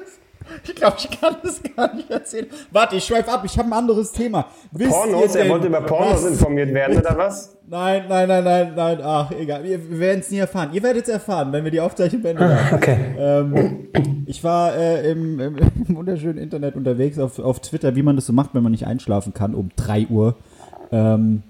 ich 0.67 0.75
glaube, 0.75 0.95
ich 0.99 1.09
kann 1.21 1.35
das 1.43 1.61
gar 1.75 1.93
nicht 1.95 2.09
erzählen. 2.09 2.47
Warte, 2.71 2.95
ich 2.95 3.03
schweife 3.05 3.31
ab, 3.31 3.43
ich 3.45 3.57
habe 3.57 3.69
ein 3.69 3.73
anderes 3.73 4.11
Thema. 4.11 4.45
Wisst 4.71 4.91
Pornos? 4.91 5.33
ihr 5.35 5.39
Er 5.39 5.43
denn, 5.43 5.51
wollte 5.51 5.67
über 5.67 5.81
Pornos 5.81 6.23
was- 6.23 6.31
informiert 6.31 6.73
werden, 6.73 6.97
oder 6.97 7.17
was? 7.17 7.57
Nein, 7.67 8.03
nein, 8.09 8.27
nein, 8.27 8.43
nein, 8.43 8.73
nein, 8.75 8.99
ach, 9.01 9.31
egal. 9.31 9.63
Wir, 9.63 9.97
werden 9.99 10.19
es 10.19 10.29
nie 10.29 10.39
erfahren. 10.39 10.71
Ihr 10.73 10.83
werdet 10.83 11.03
es 11.03 11.09
erfahren, 11.09 11.53
wenn 11.53 11.63
wir 11.63 11.71
die 11.71 11.79
Aufzeichnung 11.79 12.21
beendet 12.21 12.49
haben. 12.49 12.75
Okay. 12.75 12.97
Ähm, 13.17 13.87
ich 14.25 14.43
war 14.43 14.75
äh, 14.75 15.09
im, 15.11 15.39
im, 15.39 15.57
im 15.87 15.95
wunderschönen 15.95 16.37
Internet 16.37 16.75
unterwegs 16.75 17.17
auf, 17.17 17.39
auf 17.39 17.61
Twitter, 17.61 17.95
wie 17.95 18.03
man 18.03 18.17
das 18.17 18.25
so 18.25 18.33
macht, 18.33 18.53
wenn 18.53 18.63
man 18.63 18.73
nicht 18.73 18.87
einschlafen 18.87 19.33
kann, 19.33 19.55
um 19.55 19.69
3 19.77 20.07
Uhr. 20.07 20.35
Ähm, 20.91 21.43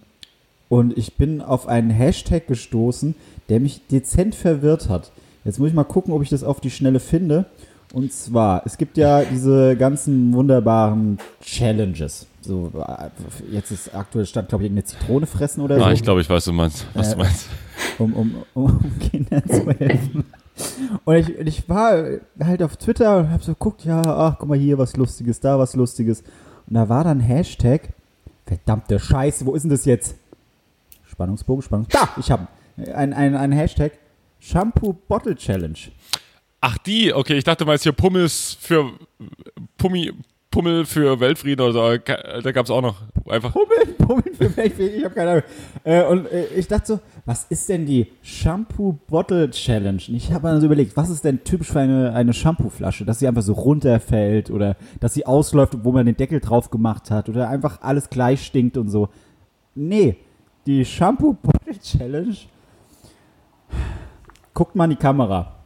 und 0.69 0.95
ich 0.95 1.17
bin 1.17 1.41
auf 1.41 1.67
einen 1.67 1.89
Hashtag 1.89 2.45
gestoßen, 2.47 3.15
der 3.49 3.59
mich 3.59 3.87
dezent 3.87 4.35
verwirrt 4.35 4.89
hat. 4.89 5.11
Jetzt 5.43 5.57
muss 5.59 5.69
ich 5.69 5.73
mal 5.73 5.83
gucken, 5.85 6.13
ob 6.13 6.21
ich 6.21 6.29
das 6.29 6.43
auf 6.43 6.61
die 6.61 6.69
Schnelle 6.69 6.99
finde. 6.99 7.45
Und 7.93 8.11
zwar, 8.13 8.61
es 8.65 8.77
gibt 8.77 8.97
ja 8.97 9.23
diese 9.23 9.75
ganzen 9.75 10.33
wunderbaren 10.33 11.17
Challenges. 11.41 12.25
So, 12.41 12.71
äh, 12.75 13.09
jetzt 13.53 13.71
ist 13.71 13.93
aktuell 13.93 14.25
Stand, 14.25 14.49
glaube 14.49 14.63
ich, 14.63 14.69
irgendeine 14.69 14.85
Zitrone 14.85 15.25
fressen 15.27 15.61
oder 15.61 15.77
so 15.77 15.83
Ah, 15.83 15.91
ich 15.91 16.01
glaube, 16.01 16.21
ich 16.21 16.29
weiß, 16.29 16.37
was 16.37 16.45
du 16.45 16.53
meinst. 16.53 16.85
Was 16.93 17.09
du 17.09 17.15
Äh, 17.15 17.23
meinst. 17.23 17.47
um, 17.99 18.13
um, 18.13 18.35
um 18.53 18.79
Kindern 19.11 19.43
zu 19.47 19.69
helfen. 19.71 20.23
Und 21.05 21.15
ich, 21.15 21.29
ich 21.39 21.69
war 21.69 22.03
halt 22.41 22.63
auf 22.63 22.77
Twitter 22.77 23.17
und 23.19 23.31
hab 23.31 23.43
so 23.43 23.51
geguckt, 23.53 23.83
ja, 23.83 24.01
ach, 24.01 24.35
guck 24.39 24.47
mal 24.49 24.57
hier, 24.57 24.77
was 24.77 24.95
Lustiges, 24.95 25.39
da 25.39 25.59
was 25.59 25.75
Lustiges. 25.75 26.21
Und 26.67 26.75
da 26.75 26.87
war 26.87 27.03
dann 27.03 27.19
Hashtag, 27.19 27.89
Verdammte 28.45 28.99
Scheiße, 28.99 29.45
wo 29.45 29.53
ist 29.53 29.63
denn 29.63 29.69
das 29.71 29.85
jetzt? 29.85 30.15
Spannungsbogen, 31.09 31.61
Spannungsbogen. 31.61 32.07
Da, 32.15 32.19
ich 32.19 32.31
habe 32.31 32.47
ein, 32.95 33.13
ein, 33.13 33.35
ein 33.35 33.51
Hashtag 33.51 33.93
Shampoo 34.39 34.93
Bottle 35.07 35.35
Challenge. 35.35 35.77
Ach, 36.63 36.77
die, 36.77 37.11
okay, 37.11 37.37
ich 37.37 37.43
dachte 37.43 37.65
mal, 37.65 37.73
jetzt 37.73 37.81
hier 37.81 37.91
Pummels 37.91 38.55
für 38.59 38.91
Pummi, 39.77 40.11
Pummel 40.51 40.85
für 40.85 41.19
Weltfrieden 41.19 41.65
oder 41.65 41.73
so, 41.73 41.97
da 42.43 42.51
gab 42.51 42.65
es 42.65 42.69
auch 42.69 42.83
noch. 42.83 43.01
Einfach. 43.27 43.51
Pummel, 43.51 43.93
Pummel 43.97 44.31
für 44.31 44.55
Weltfrieden, 44.55 44.99
ich 44.99 45.03
habe 45.03 45.15
keine 45.15 45.31
Ahnung. 45.31 45.43
Äh, 45.83 46.03
und 46.03 46.27
äh, 46.27 46.45
ich 46.55 46.67
dachte 46.67 46.85
so, 46.85 46.99
was 47.25 47.45
ist 47.45 47.67
denn 47.67 47.87
die 47.87 48.05
Shampoo 48.21 48.99
Bottle 49.07 49.49
Challenge? 49.49 50.01
Und 50.07 50.13
ich 50.13 50.31
habe 50.31 50.51
mir 50.51 50.59
so 50.59 50.67
überlegt, 50.67 50.95
was 50.95 51.09
ist 51.09 51.25
denn 51.25 51.43
typisch 51.43 51.71
für 51.71 51.79
eine, 51.79 52.13
eine 52.13 52.31
Shampoo-Flasche? 52.31 53.05
Dass 53.05 53.17
sie 53.17 53.27
einfach 53.27 53.41
so 53.41 53.53
runterfällt 53.53 54.51
oder 54.51 54.77
dass 54.99 55.15
sie 55.15 55.25
ausläuft, 55.25 55.73
wo 55.81 55.91
man 55.91 56.05
den 56.05 56.17
Deckel 56.17 56.41
drauf 56.41 56.69
gemacht 56.69 57.09
hat 57.09 57.27
oder 57.27 57.49
einfach 57.49 57.81
alles 57.81 58.07
gleich 58.11 58.45
stinkt 58.45 58.77
und 58.77 58.89
so. 58.89 59.09
Nee, 59.73 60.17
die 60.67 60.85
Shampoo 60.85 61.33
Bottle 61.33 61.79
Challenge. 61.79 62.35
Guckt 64.53 64.75
mal 64.75 64.83
in 64.83 64.91
die 64.91 64.95
Kamera. 64.97 65.60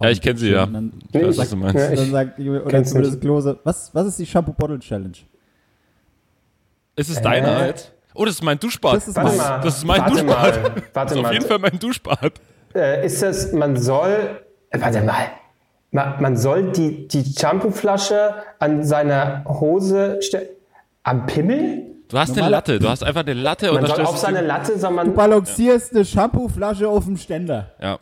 Ja, 0.00 0.10
ich 0.10 0.20
kenne 0.20 0.38
sie, 0.38 0.50
ja. 0.50 0.64
Und 0.64 0.72
Dann, 0.74 0.92
Ich 1.12 1.14
weiß, 1.22 1.34
Ich- 1.34 1.38
was 1.38 1.50
du 1.50 1.56
meinst. 1.56 1.74
Ja, 1.76 1.94
dann 1.96 2.10
sagt 2.10 2.38
oder 2.40 2.84
zumindest. 2.84 3.20
Klose, 3.20 3.58
was, 3.64 3.94
was 3.94 4.06
ist 4.06 4.18
die 4.18 4.26
Shampoo 4.26 4.52
Bottle 4.52 4.78
Challenge? 4.78 5.16
Ist 6.96 7.10
es 7.10 7.20
deiner 7.20 7.66
jetzt? 7.66 7.92
Oh, 8.14 8.24
das 8.24 8.34
ist 8.34 8.42
mein 8.42 8.58
Duschbad. 8.58 8.96
Das 8.96 9.06
ist 9.08 9.16
Warte 9.16 9.28
mein- 9.28 9.36
mal. 9.38 9.60
Das 9.62 9.76
ist 9.76 9.84
mein 9.84 10.00
warte 10.00 10.12
Duschbad. 10.12 10.26
Mal, 10.26 10.50
Das 10.52 10.82
warte 10.94 11.12
ist 11.14 11.16
auf 11.18 11.22
mal. 11.22 11.32
jeden 11.32 11.46
Fall 11.46 11.58
mein 11.58 11.78
Duschbad. 11.78 12.32
Äh, 12.74 13.06
ist 13.06 13.22
das, 13.22 13.52
man 13.52 13.76
soll, 13.76 14.40
äh, 14.70 14.80
warte 14.80 15.00
mal, 15.02 15.26
man, 15.92 16.20
man 16.20 16.36
soll 16.36 16.72
die, 16.72 17.06
die 17.08 17.24
Shampoo-Flasche 17.24 18.34
an 18.58 18.84
seiner 18.84 19.44
Hose 19.46 20.18
stellen. 20.20 20.48
Am 21.04 21.26
Pimmel? 21.26 21.84
Du 22.08 22.18
hast 22.18 22.30
eine 22.30 22.38
Normal- 22.38 22.50
Latte, 22.50 22.78
du 22.78 22.88
hast 22.88 23.02
einfach 23.04 23.20
eine 23.20 23.34
Latte 23.34 23.68
und 23.70 23.76
Man 23.76 23.84
da 23.84 23.94
soll 23.96 24.04
auf 24.04 24.14
du 24.14 24.20
seine 24.20 24.40
Latte, 24.42 24.78
soll 24.78 24.90
man. 24.92 25.14
Balancierst 25.14 25.94
eine 25.94 26.04
Shampoo-Flasche 26.04 26.88
auf 26.88 27.04
dem 27.04 27.16
Ständer. 27.16 27.70
Ja. 27.80 27.98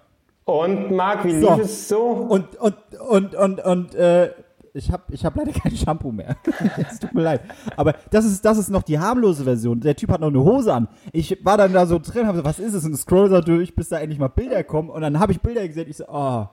Und 0.46 0.92
Marc, 0.92 1.24
wie 1.24 1.40
So. 1.40 1.54
lief 1.54 1.64
es 1.64 1.88
so? 1.88 2.02
Und, 2.02 2.56
und, 2.56 2.76
und, 3.08 3.34
und, 3.34 3.60
und, 3.64 3.94
äh, 3.96 4.30
ich 4.74 4.92
habe 4.92 5.02
ich 5.10 5.24
hab 5.24 5.34
leider 5.34 5.52
kein 5.52 5.74
Shampoo 5.74 6.12
mehr. 6.12 6.36
Es 6.88 7.00
tut 7.00 7.14
mir 7.14 7.22
leid. 7.22 7.40
Aber 7.76 7.94
das 8.10 8.24
ist, 8.24 8.44
das 8.44 8.56
ist 8.56 8.68
noch 8.70 8.82
die 8.82 8.98
harmlose 8.98 9.42
Version. 9.42 9.80
Der 9.80 9.96
Typ 9.96 10.10
hat 10.10 10.20
noch 10.20 10.28
eine 10.28 10.44
Hose 10.44 10.72
an. 10.72 10.86
Ich 11.12 11.44
war 11.44 11.56
dann 11.56 11.72
da 11.72 11.86
so 11.86 11.98
drin, 11.98 12.26
habe 12.28 12.38
so, 12.38 12.44
was 12.44 12.58
ist 12.60 12.74
es? 12.74 12.84
Und 12.84 12.94
scroll 12.96 13.28
da 13.28 13.40
durch, 13.40 13.74
bis 13.74 13.88
da 13.88 13.98
endlich 13.98 14.18
mal 14.20 14.28
Bilder 14.28 14.62
kommen. 14.64 14.90
Und 14.90 15.00
dann 15.00 15.18
habe 15.18 15.32
ich 15.32 15.40
Bilder 15.40 15.66
gesehen. 15.66 15.88
Ich 15.88 15.96
so, 15.96 16.04
oh, 16.08 16.44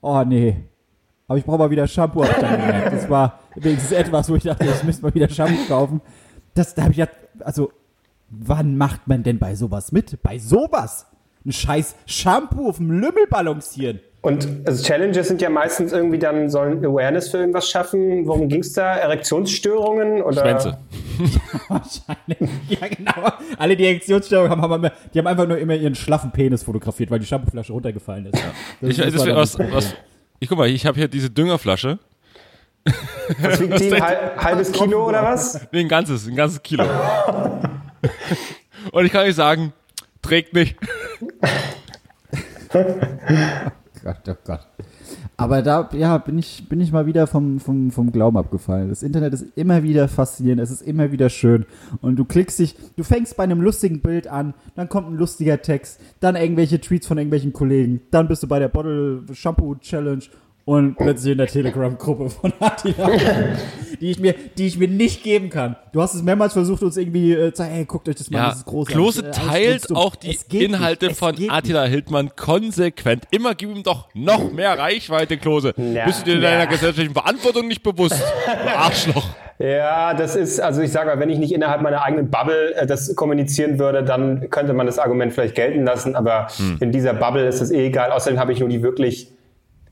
oh 0.00 0.22
nee. 0.24 0.56
Aber 1.26 1.36
ich 1.36 1.44
brauche 1.44 1.58
mal 1.58 1.70
wieder 1.70 1.86
Shampoo. 1.86 2.22
Hab 2.24 2.30
ich 2.30 2.36
dann 2.38 2.60
gemerkt. 2.60 2.92
Das 2.94 3.10
war 3.10 3.40
wenigstens 3.56 3.92
etwas, 3.92 4.30
wo 4.30 4.36
ich 4.36 4.44
dachte, 4.44 4.64
ich 4.64 4.84
müsste 4.84 5.02
mal 5.02 5.14
wieder 5.14 5.28
Shampoo 5.28 5.66
kaufen. 5.68 6.00
Das, 6.54 6.74
da 6.74 6.82
habe 6.82 6.92
ich 6.92 6.98
gedacht, 6.98 7.16
also, 7.40 7.72
wann 8.30 8.78
macht 8.78 9.06
man 9.08 9.22
denn 9.22 9.38
bei 9.38 9.54
sowas 9.54 9.92
mit? 9.92 10.22
Bei 10.22 10.38
sowas? 10.38 11.06
Ein 11.46 11.52
scheiß 11.52 11.94
Shampoo 12.06 12.68
auf 12.68 12.78
dem 12.78 12.90
Lümmel 12.90 13.26
balancieren. 13.30 14.00
Und 14.20 14.48
also 14.66 14.84
Challenges 14.84 15.28
sind 15.28 15.40
ja 15.40 15.48
meistens 15.48 15.92
irgendwie 15.92 16.18
dann, 16.18 16.50
sollen 16.50 16.84
Awareness 16.84 17.28
für 17.28 17.38
irgendwas 17.38 17.70
schaffen. 17.70 18.26
Worum 18.26 18.48
ging 18.48 18.60
es 18.60 18.72
da? 18.72 18.96
Erektionsstörungen? 18.96 20.22
Oder? 20.22 20.40
Schwänze. 20.42 20.78
Wahrscheinlich. 21.68 22.50
Ja, 22.68 22.88
genau. 22.88 23.32
Alle, 23.56 23.76
die 23.76 23.84
Erektionsstörungen 23.86 24.50
haben, 24.50 24.60
haben, 24.62 24.74
immer- 24.84 24.92
die 25.14 25.18
haben 25.20 25.26
einfach 25.28 25.46
nur 25.46 25.56
immer 25.58 25.74
ihren 25.76 25.94
schlaffen 25.94 26.32
Penis 26.32 26.64
fotografiert, 26.64 27.10
weil 27.12 27.20
die 27.20 27.26
Shampooflasche 27.26 27.72
runtergefallen 27.72 28.26
ist. 28.26 28.34
Das, 28.80 28.90
Ich, 28.90 28.96
das 28.96 29.14
das 29.14 29.24
dann- 29.24 29.36
was, 29.36 29.58
was, 29.58 29.94
ich 30.40 30.48
guck 30.48 30.58
mal, 30.58 30.68
ich 30.68 30.84
habe 30.84 30.98
hier 30.98 31.08
diese 31.08 31.30
Düngerflasche. 31.30 31.98
Was 33.40 33.60
wiegt 33.60 33.80
die? 33.80 33.92
Ein 33.94 34.02
hal- 34.02 34.32
halbes 34.36 34.72
Kilo 34.72 35.06
oder 35.08 35.22
was? 35.22 35.60
Nee, 35.72 35.80
ein 35.80 35.88
ganzes, 35.88 36.26
ein 36.26 36.36
ganzes 36.36 36.62
Kilo. 36.62 36.84
Und 38.92 39.04
ich 39.04 39.12
kann 39.12 39.26
euch 39.26 39.34
sagen, 39.34 39.72
trägt 40.28 40.52
nicht. 40.52 40.76
Gott, 44.04 44.16
oh 44.28 44.34
Gott. 44.44 44.60
Aber 45.36 45.62
da, 45.62 45.88
ja, 45.92 46.18
bin 46.18 46.38
ich, 46.38 46.68
bin 46.68 46.80
ich 46.80 46.92
mal 46.92 47.06
wieder 47.06 47.26
vom, 47.26 47.60
vom, 47.60 47.90
vom 47.90 48.12
Glauben 48.12 48.36
abgefallen. 48.36 48.88
Das 48.88 49.02
Internet 49.02 49.32
ist 49.34 49.46
immer 49.56 49.82
wieder 49.82 50.08
faszinierend, 50.08 50.60
es 50.60 50.70
ist 50.70 50.82
immer 50.82 51.12
wieder 51.12 51.30
schön. 51.30 51.64
Und 52.00 52.16
du 52.16 52.24
klickst 52.24 52.58
dich, 52.58 52.74
du 52.96 53.04
fängst 53.04 53.36
bei 53.36 53.44
einem 53.44 53.60
lustigen 53.60 54.00
Bild 54.00 54.26
an, 54.26 54.54
dann 54.74 54.88
kommt 54.88 55.08
ein 55.08 55.16
lustiger 55.16 55.62
Text, 55.62 56.00
dann 56.20 56.36
irgendwelche 56.36 56.80
Tweets 56.80 57.06
von 57.06 57.18
irgendwelchen 57.18 57.52
Kollegen, 57.52 58.00
dann 58.10 58.28
bist 58.28 58.42
du 58.42 58.48
bei 58.48 58.58
der 58.58 58.68
Bottle 58.68 59.22
Shampoo 59.32 59.76
Challenge 59.76 60.24
und 60.68 60.96
plötzlich 60.96 61.32
in 61.32 61.38
der 61.38 61.46
Telegram-Gruppe 61.46 62.28
von 62.28 62.52
Attila, 62.60 63.10
die 64.02 64.10
ich 64.10 64.18
mir, 64.20 64.34
die 64.58 64.66
ich 64.66 64.76
mir 64.78 64.86
nicht 64.86 65.22
geben 65.22 65.48
kann. 65.48 65.76
Du 65.94 66.02
hast 66.02 66.14
es 66.14 66.22
mehrmals 66.22 66.52
versucht, 66.52 66.82
uns 66.82 66.98
irgendwie 66.98 67.32
äh, 67.32 67.52
zu 67.54 67.62
sagen, 67.62 67.72
hey, 67.72 67.86
guckt 67.86 68.06
euch 68.06 68.16
das 68.16 68.30
mal, 68.30 68.38
Ja, 68.38 68.48
das 68.50 68.58
ist 68.58 68.66
großartig. 68.66 68.94
Klose 68.94 69.26
Äh, 69.26 69.30
teilt 69.30 69.84
stumpf. 69.84 69.98
auch 69.98 70.14
die 70.14 70.36
Inhalte 70.62 71.06
nicht, 71.06 71.18
von 71.18 71.34
Attila 71.48 71.84
Hildmann 71.84 72.36
konsequent. 72.36 73.24
Immer 73.30 73.54
gib 73.54 73.70
ihm 73.74 73.82
doch 73.82 74.08
noch 74.12 74.52
mehr 74.52 74.78
Reichweite, 74.78 75.38
Klose. 75.38 75.72
Ja, 75.78 76.04
Bist 76.04 76.26
du 76.26 76.32
dir 76.32 76.36
ja. 76.38 76.50
deiner 76.50 76.66
gesellschaftlichen 76.66 77.14
Verantwortung 77.14 77.66
nicht 77.66 77.82
bewusst? 77.82 78.22
Du 78.46 78.68
Arschloch. 78.76 79.26
Ja, 79.58 80.12
das 80.12 80.36
ist, 80.36 80.60
also 80.60 80.82
ich 80.82 80.92
sage 80.92 81.08
mal, 81.08 81.18
wenn 81.18 81.30
ich 81.30 81.38
nicht 81.38 81.52
innerhalb 81.52 81.80
meiner 81.80 82.02
eigenen 82.02 82.28
Bubble 82.30 82.74
äh, 82.74 82.86
das 82.86 83.16
kommunizieren 83.16 83.78
würde, 83.78 84.04
dann 84.04 84.50
könnte 84.50 84.74
man 84.74 84.84
das 84.86 84.98
Argument 84.98 85.32
vielleicht 85.32 85.54
gelten 85.54 85.84
lassen, 85.86 86.14
aber 86.14 86.48
in 86.78 86.92
dieser 86.92 87.14
Bubble 87.14 87.48
ist 87.48 87.62
es 87.62 87.70
eh 87.70 87.86
egal. 87.86 88.12
Außerdem 88.12 88.38
habe 88.38 88.52
ich 88.52 88.60
nur 88.60 88.68
die 88.68 88.82
wirklich 88.82 89.32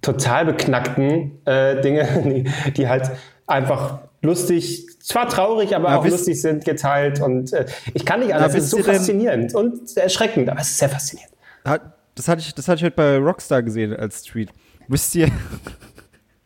total 0.02 0.46
beknackten 0.46 1.38
äh, 1.46 1.80
Dinge, 1.80 2.06
die, 2.66 2.72
die 2.72 2.88
halt 2.88 3.10
einfach 3.46 4.00
lustig, 4.22 4.86
zwar 5.00 5.28
traurig, 5.28 5.74
aber 5.76 5.90
Ja, 5.90 5.98
auch 5.98 6.04
wisst- 6.04 6.18
lustig 6.18 6.40
sind, 6.40 6.64
geteilt 6.64 7.20
und 7.20 7.52
äh, 7.52 7.66
ich 7.94 8.04
kann 8.04 8.20
nicht 8.20 8.34
anders. 8.34 8.54
Es 8.54 8.64
ist 8.64 8.70
so 8.70 8.82
faszinierend 8.82 9.54
und 9.54 9.96
erschreckend, 9.96 10.48
aber 10.48 10.60
es 10.60 10.70
ist 10.70 10.78
sehr 10.78 10.88
faszinierend. 10.88 11.32
Hat- 11.64 11.92
Das 12.16 12.28
hatte 12.28 12.40
ich, 12.40 12.54
das 12.54 12.66
hatte 12.68 12.78
ich 12.78 12.84
heute 12.84 12.96
bei 12.96 13.18
Rockstar 13.18 13.62
gesehen 13.62 13.94
als 13.94 14.22
Tweet. 14.22 14.50
Wisst 14.88 15.14
ihr? 15.14 15.28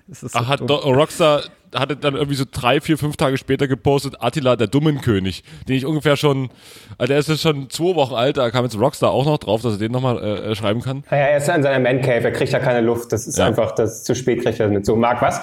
Das 0.08 0.24
ist 0.24 0.32
so 0.32 0.38
Ach, 0.40 0.48
hat 0.48 0.60
Rockstar 0.62 1.42
hatte 1.74 1.96
dann 1.96 2.14
irgendwie 2.14 2.34
so 2.34 2.44
drei, 2.50 2.80
vier, 2.80 2.98
fünf 2.98 3.16
Tage 3.16 3.38
später 3.38 3.68
gepostet, 3.68 4.16
Attila, 4.20 4.56
der 4.56 4.66
Dummenkönig, 4.66 5.44
den 5.68 5.76
ich 5.76 5.86
ungefähr 5.86 6.16
schon, 6.16 6.50
also 6.98 7.08
der 7.10 7.18
ist 7.18 7.28
jetzt 7.28 7.42
schon 7.42 7.70
zwei 7.70 7.94
Wochen 7.94 8.14
alt, 8.14 8.36
da 8.38 8.50
kam 8.50 8.64
jetzt 8.64 8.78
Rockstar 8.78 9.10
auch 9.10 9.24
noch 9.24 9.38
drauf, 9.38 9.62
dass 9.62 9.74
er 9.74 9.78
den 9.78 9.92
nochmal 9.92 10.18
äh, 10.18 10.50
äh, 10.50 10.54
schreiben 10.56 10.80
kann. 10.82 11.04
Naja, 11.10 11.26
er 11.26 11.36
ist 11.38 11.48
ja 11.48 11.54
in 11.54 11.62
seiner 11.62 11.78
Man-Cave, 11.78 12.24
er 12.24 12.32
kriegt 12.32 12.52
ja 12.52 12.58
keine 12.58 12.80
Luft. 12.80 13.12
Das 13.12 13.26
ist 13.26 13.38
Ja. 13.38 13.46
einfach, 13.46 13.72
das 13.72 13.98
ist 13.98 14.04
zu 14.06 14.14
spät 14.14 14.42
kriegt 14.42 14.58
er 14.58 14.68
mit 14.68 14.84
so. 14.84 14.96
Marc, 14.96 15.22
was? 15.22 15.40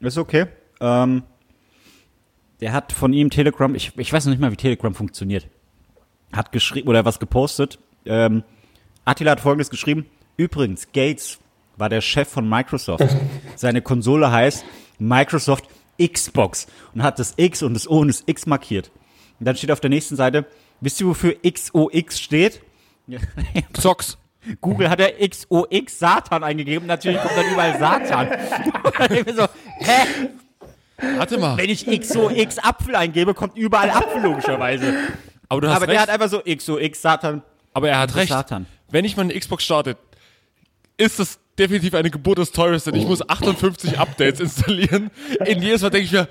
Ist 0.00 0.18
okay. 0.18 0.46
Ähm, 0.80 1.22
der 2.60 2.72
hat 2.72 2.92
von 2.92 3.12
ihm 3.12 3.30
Telegram, 3.30 3.74
ich, 3.74 3.92
ich 3.96 4.12
weiß 4.12 4.26
noch 4.26 4.30
nicht 4.30 4.40
mal, 4.40 4.52
wie 4.52 4.56
Telegram 4.56 4.94
funktioniert. 4.94 5.48
Hat 6.32 6.52
geschrieben 6.52 6.88
oder 6.88 7.04
was 7.04 7.18
gepostet. 7.18 7.78
Ähm, 8.04 8.42
Attila 9.04 9.30
hat 9.32 9.40
folgendes 9.40 9.70
geschrieben. 9.70 10.06
Übrigens, 10.36 10.92
Gates 10.92 11.38
war 11.78 11.88
der 11.88 12.00
Chef 12.00 12.28
von 12.28 12.48
Microsoft. 12.48 13.04
Seine 13.56 13.82
Konsole 13.82 14.30
heißt 14.30 14.64
Microsoft 14.98 15.64
Xbox 16.00 16.66
und 16.94 17.02
hat 17.02 17.18
das 17.18 17.34
X 17.36 17.62
und 17.62 17.74
das 17.74 17.88
O 17.88 17.98
und 18.00 18.08
das 18.08 18.22
X 18.26 18.46
markiert. 18.46 18.90
Und 19.40 19.46
dann 19.46 19.56
steht 19.56 19.70
auf 19.70 19.80
der 19.80 19.90
nächsten 19.90 20.16
Seite, 20.16 20.46
wisst 20.80 21.00
ihr, 21.00 21.06
wofür 21.06 21.34
XOX 21.42 22.20
steht? 22.20 22.60
Zocks. 23.72 24.18
Google 24.60 24.88
hat 24.90 25.00
ja 25.00 25.08
XOX 25.28 25.98
Satan 25.98 26.42
eingegeben. 26.44 26.86
Natürlich 26.86 27.20
kommt 27.20 27.36
dann 27.36 27.52
überall 27.52 27.78
Satan. 27.78 28.28
Und 28.82 28.98
dann 28.98 29.08
denke 29.08 29.30
ich 29.30 29.36
so, 29.36 29.46
hä? 29.78 30.28
Warte 31.16 31.38
mal. 31.38 31.56
Wenn 31.56 31.70
ich 31.70 31.86
XOX 31.86 32.58
Apfel 32.58 32.96
eingebe, 32.96 33.34
kommt 33.34 33.56
überall 33.56 33.90
Apfel 33.90 34.22
logischerweise. 34.22 34.94
Aber 35.48 35.60
du 35.60 35.68
hast 35.68 35.76
Aber 35.76 35.86
recht. 35.86 35.94
der 35.94 36.02
hat 36.02 36.08
einfach 36.10 36.28
so 36.28 36.40
XOX 36.42 37.00
Satan. 37.02 37.42
aber 37.74 37.88
er 37.90 37.98
hat 38.00 38.14
recht. 38.16 38.28
Satan. 38.32 38.66
Wenn 38.90 39.04
ich 39.04 39.16
mal 39.16 39.22
eine 39.24 39.38
Xbox 39.38 39.64
starte, 39.64 39.96
ist 40.96 41.18
das 41.18 41.38
definitiv 41.58 41.94
eine 41.94 42.10
Geburt 42.10 42.38
des 42.38 42.52
Teufels, 42.52 42.84
denn 42.84 42.94
ich 42.94 43.06
muss 43.06 43.28
58 43.28 43.98
Updates 43.98 44.40
installieren. 44.40 45.10
In 45.44 45.60
jedes 45.62 45.82
Mal 45.82 45.90
denke 45.90 46.06
ich 46.06 46.12
mir, 46.12 46.28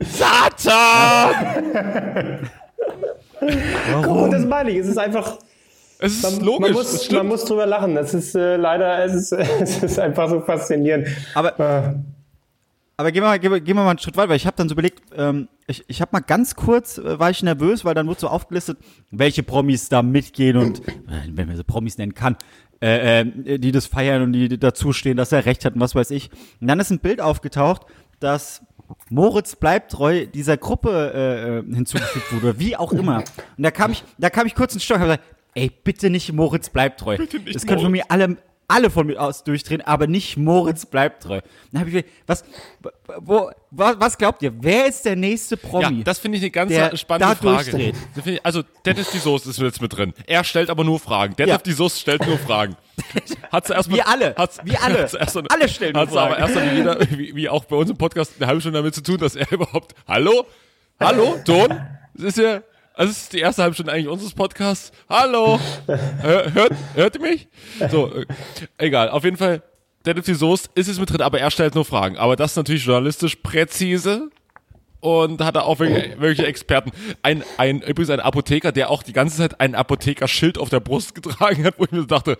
Satan! 0.00 1.34
Oh, 4.06 4.28
das 4.30 4.44
meine 4.46 4.70
ich. 4.70 4.78
Es 4.78 4.86
ist 4.88 4.98
einfach. 4.98 5.38
Es 5.98 6.14
ist 6.14 6.22
Man, 6.22 6.40
logisch. 6.44 6.60
man, 6.60 6.72
muss, 6.72 7.10
man 7.10 7.26
muss 7.26 7.44
drüber 7.44 7.66
lachen. 7.66 7.94
Das 7.94 8.14
ist 8.14 8.34
äh, 8.34 8.56
leider, 8.56 9.04
es 9.04 9.14
ist, 9.14 9.32
es 9.60 9.82
ist 9.82 9.98
einfach 9.98 10.30
so 10.30 10.40
faszinierend. 10.40 11.08
Aber, 11.34 11.58
Äh, 11.60 11.94
aber 12.96 13.12
gehen, 13.12 13.22
wir 13.22 13.28
mal, 13.28 13.38
gehen, 13.38 13.50
wir, 13.52 13.60
gehen 13.60 13.76
wir 13.76 13.82
mal 13.82 13.90
einen 13.90 13.98
Schritt 13.98 14.16
weiter, 14.16 14.28
weil 14.30 14.36
ich 14.36 14.46
habe 14.46 14.56
dann 14.56 14.68
so 14.68 14.74
überlegt, 14.74 15.02
ähm, 15.16 15.48
ich, 15.66 15.84
ich 15.88 16.00
habe 16.02 16.10
mal 16.12 16.20
ganz 16.20 16.54
kurz, 16.54 16.98
äh, 16.98 17.18
war 17.18 17.30
ich 17.30 17.42
nervös, 17.42 17.84
weil 17.84 17.94
dann 17.94 18.06
wurde 18.06 18.20
so 18.20 18.28
aufgelistet, 18.28 18.78
welche 19.10 19.42
Promis 19.42 19.88
da 19.88 20.02
mitgehen 20.02 20.56
und, 20.58 20.86
äh, 20.86 20.92
wenn 21.32 21.48
man 21.48 21.56
so 21.56 21.64
Promis 21.64 21.96
nennen 21.98 22.14
kann, 22.14 22.36
äh, 22.82 23.20
äh, 23.20 23.58
die 23.58 23.72
das 23.72 23.86
feiern 23.86 24.22
und 24.22 24.32
die 24.32 24.58
dazustehen, 24.58 25.16
dass 25.16 25.32
er 25.32 25.44
recht 25.44 25.64
hat 25.64 25.74
und 25.74 25.80
was 25.80 25.94
weiß 25.94 26.10
ich. 26.12 26.30
Und 26.60 26.68
dann 26.68 26.80
ist 26.80 26.90
ein 26.90 27.00
Bild 27.00 27.20
aufgetaucht, 27.20 27.82
dass 28.20 28.62
Moritz 29.08 29.56
bleibt 29.56 29.92
treu 29.92 30.26
dieser 30.26 30.56
Gruppe 30.56 31.12
äh, 31.14 31.58
äh, 31.58 31.74
hinzugefügt 31.74 32.32
wurde, 32.32 32.58
wie 32.58 32.76
auch 32.76 32.92
immer. 32.92 33.18
Und 33.56 33.62
da 33.62 33.70
kam 33.70 33.92
ich, 33.92 34.02
da 34.18 34.30
kam 34.30 34.46
ich 34.46 34.54
kurz 34.54 34.74
ins 34.74 34.84
Stock 34.84 34.96
und 34.96 35.02
habe 35.02 35.12
gesagt, 35.18 35.36
ey, 35.54 35.70
bitte 35.84 36.10
nicht 36.10 36.32
Moritz 36.32 36.70
bleibt 36.70 37.00
treu. 37.00 37.16
nicht 37.18 37.54
das 37.54 37.66
können 37.66 37.80
von 37.80 37.92
mir 37.92 38.04
alle 38.08 38.36
alle 38.70 38.90
von 38.90 39.06
mir 39.06 39.20
aus 39.20 39.44
durchdrehen, 39.44 39.80
aber 39.82 40.06
nicht 40.06 40.36
Moritz 40.36 40.86
bleibt 40.86 41.24
treu. 41.24 41.40
Dann 41.72 41.82
hab 41.82 41.88
ich 41.88 42.04
was, 42.26 42.44
wo, 43.18 43.50
was, 43.70 44.16
glaubt 44.16 44.42
ihr? 44.42 44.52
Wer 44.62 44.86
ist 44.86 45.04
der 45.04 45.16
nächste 45.16 45.56
Promi? 45.56 45.98
Ja, 45.98 46.04
das 46.04 46.18
finde 46.18 46.38
ich 46.38 46.44
eine 46.44 46.50
ganz 46.50 46.70
der 46.70 46.96
spannende 46.96 47.34
da 47.34 47.50
Frage. 47.56 47.70
durchdreht. 47.70 48.40
Also, 48.44 48.62
Dennis 48.86 49.10
die 49.10 49.18
Soße 49.18 49.50
ist 49.50 49.58
jetzt 49.58 49.82
mit 49.82 49.96
drin. 49.96 50.14
Er 50.26 50.44
stellt 50.44 50.70
aber 50.70 50.84
nur 50.84 50.98
Fragen. 51.00 51.34
Dennis 51.36 51.52
Ja. 51.52 51.58
die 51.58 51.72
Soße 51.72 51.98
stellt 51.98 52.26
nur 52.26 52.38
Fragen. 52.38 52.76
Hat's 53.52 53.70
erst 53.70 53.90
mal, 53.90 53.96
Wir 53.96 54.08
alle. 54.08 54.34
Hat's, 54.36 54.58
Wir 54.64 54.82
alle. 54.82 55.02
hat's 55.02 55.14
erst 55.14 55.36
Alle 55.36 55.68
stellen 55.68 55.92
nur 55.92 56.02
hat's 56.02 56.16
aber 56.16 56.34
Fragen. 56.36 56.42
erst 56.42 56.54
mal 56.54 56.70
wie, 56.70 56.76
jeder, 56.76 57.00
wie, 57.18 57.36
wie 57.36 57.48
auch 57.48 57.64
bei 57.64 57.76
uns 57.76 57.90
im 57.90 57.96
Podcast 57.96 58.34
eine 58.38 58.46
halbe 58.46 58.60
Stunde 58.60 58.78
damit 58.78 58.94
zu 58.94 59.02
tun, 59.02 59.18
dass 59.18 59.36
er 59.36 59.50
überhaupt, 59.52 59.94
hallo? 60.06 60.46
Hallo? 60.98 61.38
Ton? 61.44 61.68
Das 62.14 62.24
ist 62.24 62.38
ja, 62.38 62.62
also 62.94 63.10
es 63.10 63.22
ist 63.22 63.32
die 63.32 63.40
erste 63.40 63.62
halbe 63.62 63.74
Stunde 63.74 63.92
eigentlich 63.92 64.08
unseres 64.08 64.34
Podcasts. 64.34 64.92
Hallo? 65.08 65.58
Hör, 65.86 66.52
hört, 66.52 66.72
hört 66.94 67.14
ihr 67.16 67.20
mich? 67.20 67.48
So, 67.90 68.12
äh, 68.14 68.26
egal. 68.78 69.08
Auf 69.10 69.24
jeden 69.24 69.36
Fall, 69.36 69.62
die 70.04 70.34
Soße 70.34 70.68
ist 70.74 70.88
es 70.88 70.98
mit 70.98 71.10
drin, 71.10 71.22
aber 71.22 71.40
er 71.40 71.50
stellt 71.50 71.74
nur 71.74 71.84
Fragen. 71.84 72.16
Aber 72.18 72.36
das 72.36 72.52
ist 72.52 72.56
natürlich 72.56 72.84
journalistisch 72.84 73.36
präzise 73.36 74.30
und 75.00 75.42
hat 75.42 75.56
da 75.56 75.62
auch 75.62 75.78
wirklich, 75.78 76.20
wirklich 76.20 76.46
Experten. 76.46 76.92
Ein, 77.22 77.42
ein, 77.56 77.80
übrigens 77.82 78.10
ein 78.10 78.20
Apotheker, 78.20 78.72
der 78.72 78.90
auch 78.90 79.02
die 79.02 79.12
ganze 79.12 79.38
Zeit 79.38 79.60
ein 79.60 79.74
Apothekerschild 79.74 80.58
auf 80.58 80.68
der 80.68 80.80
Brust 80.80 81.14
getragen 81.14 81.64
hat, 81.64 81.74
wo 81.78 81.84
ich 81.84 81.92
mir 81.92 82.06
dachte, 82.06 82.38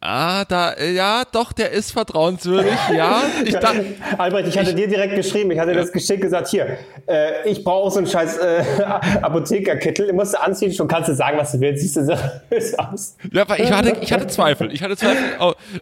ah, 0.00 0.44
da, 0.44 0.72
äh, 0.72 0.92
ja, 0.92 1.24
doch, 1.30 1.52
der 1.52 1.70
ist 1.72 1.92
vertrauenswürdig, 1.92 2.72
ja. 2.94 3.22
Ich 3.44 3.54
dachte, 3.56 3.84
Albrecht, 4.18 4.48
ich 4.48 4.58
hatte 4.58 4.74
dir 4.74 4.88
direkt 4.88 5.14
geschrieben, 5.16 5.50
ich 5.50 5.58
hatte 5.58 5.74
das 5.74 5.92
geschickt 5.92 6.22
gesagt, 6.22 6.48
hier, 6.48 6.78
äh, 7.06 7.48
ich 7.48 7.64
brauche 7.64 7.86
auch 7.86 7.90
so 7.90 7.98
einen 7.98 8.06
scheiß 8.06 8.38
äh, 8.38 8.62
Apothekerkittel, 9.22 10.06
den 10.06 10.16
musst 10.16 10.34
du 10.34 10.40
anziehen, 10.40 10.72
schon 10.72 10.88
kannst 10.88 11.08
du 11.08 11.14
sagen, 11.14 11.36
was 11.38 11.52
du 11.52 11.60
willst, 11.60 11.82
siehst 11.82 11.96
du 11.96 12.04
seriös 12.04 12.74
aus. 12.78 13.16
ja, 13.32 13.48
weil 13.48 13.60
ich 13.60 13.72
hatte, 13.72 13.96
ich 14.00 14.12
hatte 14.12 14.26
Zweifel. 14.28 14.72
Ich 14.72 14.82
hatte 14.82 14.96
Zweifel, 14.96 15.24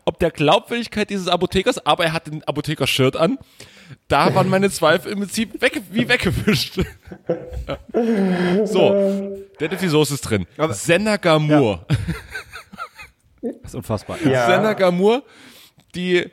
ob- 0.05 0.19
der 0.19 0.31
Glaubwürdigkeit 0.31 1.11
dieses 1.11 1.29
Apothekers, 1.29 1.85
aber 1.85 2.05
er 2.05 2.13
hat 2.15 2.27
den 2.27 2.43
Apothekershirt 2.45 3.17
an. 3.17 3.39
Da 4.09 4.35
waren 4.35 4.49
meine 4.49 4.71
Zweifel 4.71 5.13
im 5.13 5.19
Prinzip 5.21 5.61
weg, 5.63 5.81
wie 5.91 6.09
weggewischt. 6.09 6.79
Ja. 7.69 8.67
So, 8.67 9.37
der 9.61 9.79
Soße 9.89 10.15
ist 10.15 10.23
drin. 10.23 10.47
Senna 10.71 11.17
Gamur. 11.19 11.87
Das 13.43 13.53
ist 13.65 13.75
unfassbar. 13.75 14.19
Ja. 14.25 14.47
Senna 14.47 14.73
Gamur, 14.73 15.23
die 15.95 16.27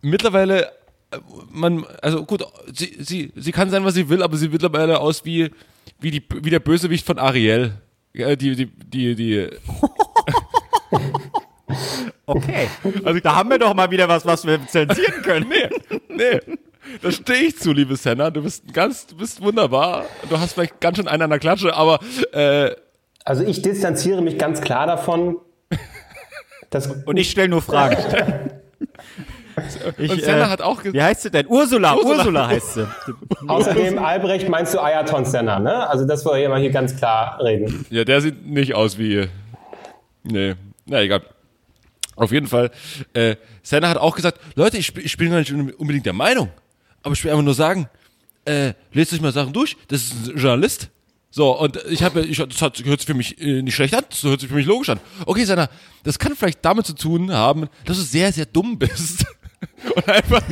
mittlerweile, 0.00 0.66
äh, 1.10 1.18
man, 1.50 1.84
also 2.02 2.24
gut, 2.24 2.44
sie, 2.72 2.96
sie, 2.98 3.32
sie 3.36 3.52
kann 3.52 3.70
sein, 3.70 3.84
was 3.84 3.94
sie 3.94 4.08
will, 4.08 4.22
aber 4.22 4.36
sie 4.36 4.42
sieht 4.44 4.52
mittlerweile 4.52 5.00
aus 5.00 5.24
wie, 5.24 5.50
wie, 6.00 6.10
die, 6.10 6.22
wie 6.42 6.50
der 6.50 6.60
Bösewicht 6.60 7.06
von 7.06 7.18
Ariel. 7.18 7.72
Ja, 8.12 8.36
die, 8.36 8.54
die, 8.54 8.66
die, 8.66 9.14
die, 9.14 9.48
Okay. 12.26 12.68
Also 13.04 13.20
da 13.20 13.34
haben 13.34 13.50
wir 13.50 13.58
doch 13.58 13.74
mal 13.74 13.90
wieder 13.90 14.08
was, 14.08 14.24
was 14.24 14.46
wir 14.46 14.64
zensieren 14.66 15.22
können. 15.22 15.48
nee, 15.48 15.68
nee. 16.08 16.40
Da 17.00 17.10
stehe 17.10 17.44
ich 17.44 17.58
zu, 17.58 17.72
liebe 17.72 17.96
Senna. 17.96 18.30
Du 18.30 18.42
bist 18.42 18.66
ein 18.66 18.72
ganz, 18.72 19.06
du 19.06 19.16
bist 19.16 19.40
wunderbar. 19.42 20.04
Du 20.28 20.38
hast 20.38 20.52
vielleicht 20.54 20.80
ganz 20.80 20.96
schön 20.96 21.08
einen 21.08 21.22
an 21.22 21.30
der 21.30 21.38
Klatsche, 21.38 21.74
aber 21.74 22.00
äh, 22.32 22.70
Also 23.24 23.44
ich 23.44 23.62
distanziere 23.62 24.20
mich 24.22 24.38
ganz 24.38 24.60
klar 24.60 24.86
davon, 24.86 25.36
dass 26.72 26.88
Und 26.88 27.16
ich 27.16 27.30
stelle 27.30 27.48
nur 27.48 27.62
Fragen. 27.62 27.96
Ich, 29.98 30.10
Und 30.10 30.22
Senna 30.22 30.48
hat 30.48 30.62
auch 30.62 30.82
ge- 30.82 30.92
Wie 30.94 31.02
heißt 31.02 31.22
sie 31.22 31.30
denn? 31.30 31.46
Ursula. 31.46 31.94
Ursula. 31.94 32.16
Ursula, 32.18 32.48
heißt 32.48 32.74
sie. 32.74 32.86
außerdem 33.46 33.98
Albrecht 33.98 34.48
meinst 34.48 34.72
du 34.72 34.80
Ayaton 34.80 35.24
Senna, 35.26 35.58
ne? 35.58 35.86
Also 35.88 36.06
das 36.06 36.24
wollen 36.24 36.40
wir 36.40 36.48
mal 36.48 36.60
hier 36.60 36.70
ganz 36.70 36.96
klar 36.96 37.38
reden. 37.42 37.84
Ja, 37.90 38.04
der 38.04 38.20
sieht 38.22 38.46
nicht 38.46 38.74
aus 38.74 38.96
wie. 38.98 39.28
Nee, 40.24 40.54
na 40.86 41.02
egal. 41.02 41.20
Auf 42.16 42.32
jeden 42.32 42.46
Fall. 42.46 42.70
Äh, 43.12 43.36
Senna 43.62 43.88
hat 43.90 43.98
auch 43.98 44.16
gesagt, 44.16 44.38
Leute, 44.54 44.78
ich, 44.78 44.86
sp- 44.88 45.04
ich 45.04 45.16
bin 45.18 45.30
gar 45.30 45.38
nicht 45.38 45.52
unbedingt 45.52 46.06
der 46.06 46.12
Meinung, 46.14 46.48
aber 47.02 47.12
ich 47.12 47.22
will 47.22 47.30
einfach 47.30 47.44
nur 47.44 47.54
sagen, 47.54 47.88
äh, 48.46 48.72
lest 48.92 49.12
euch 49.12 49.20
mal 49.20 49.32
Sachen 49.32 49.52
durch. 49.52 49.76
Das 49.88 50.00
ist 50.02 50.28
ein 50.30 50.36
Journalist. 50.38 50.88
So, 51.34 51.58
und 51.58 51.78
ich 51.88 52.02
habe, 52.02 52.20
ich, 52.20 52.36
das 52.36 52.60
hat, 52.60 52.84
hört 52.84 53.00
sich 53.00 53.06
für 53.06 53.14
mich 53.14 53.40
äh, 53.40 53.62
nicht 53.62 53.74
schlecht 53.74 53.94
an, 53.94 54.04
das 54.08 54.22
hört 54.22 54.40
sich 54.40 54.50
für 54.50 54.54
mich 54.54 54.66
logisch 54.66 54.90
an. 54.90 55.00
Okay, 55.24 55.44
Senna, 55.44 55.70
das 56.04 56.18
kann 56.18 56.36
vielleicht 56.36 56.62
damit 56.62 56.84
zu 56.84 56.94
tun 56.94 57.32
haben, 57.32 57.70
dass 57.86 57.96
du 57.96 58.02
sehr, 58.02 58.30
sehr 58.34 58.44
dumm 58.44 58.78
bist. 58.78 59.24
Und 59.96 60.08
einfach 60.08 60.42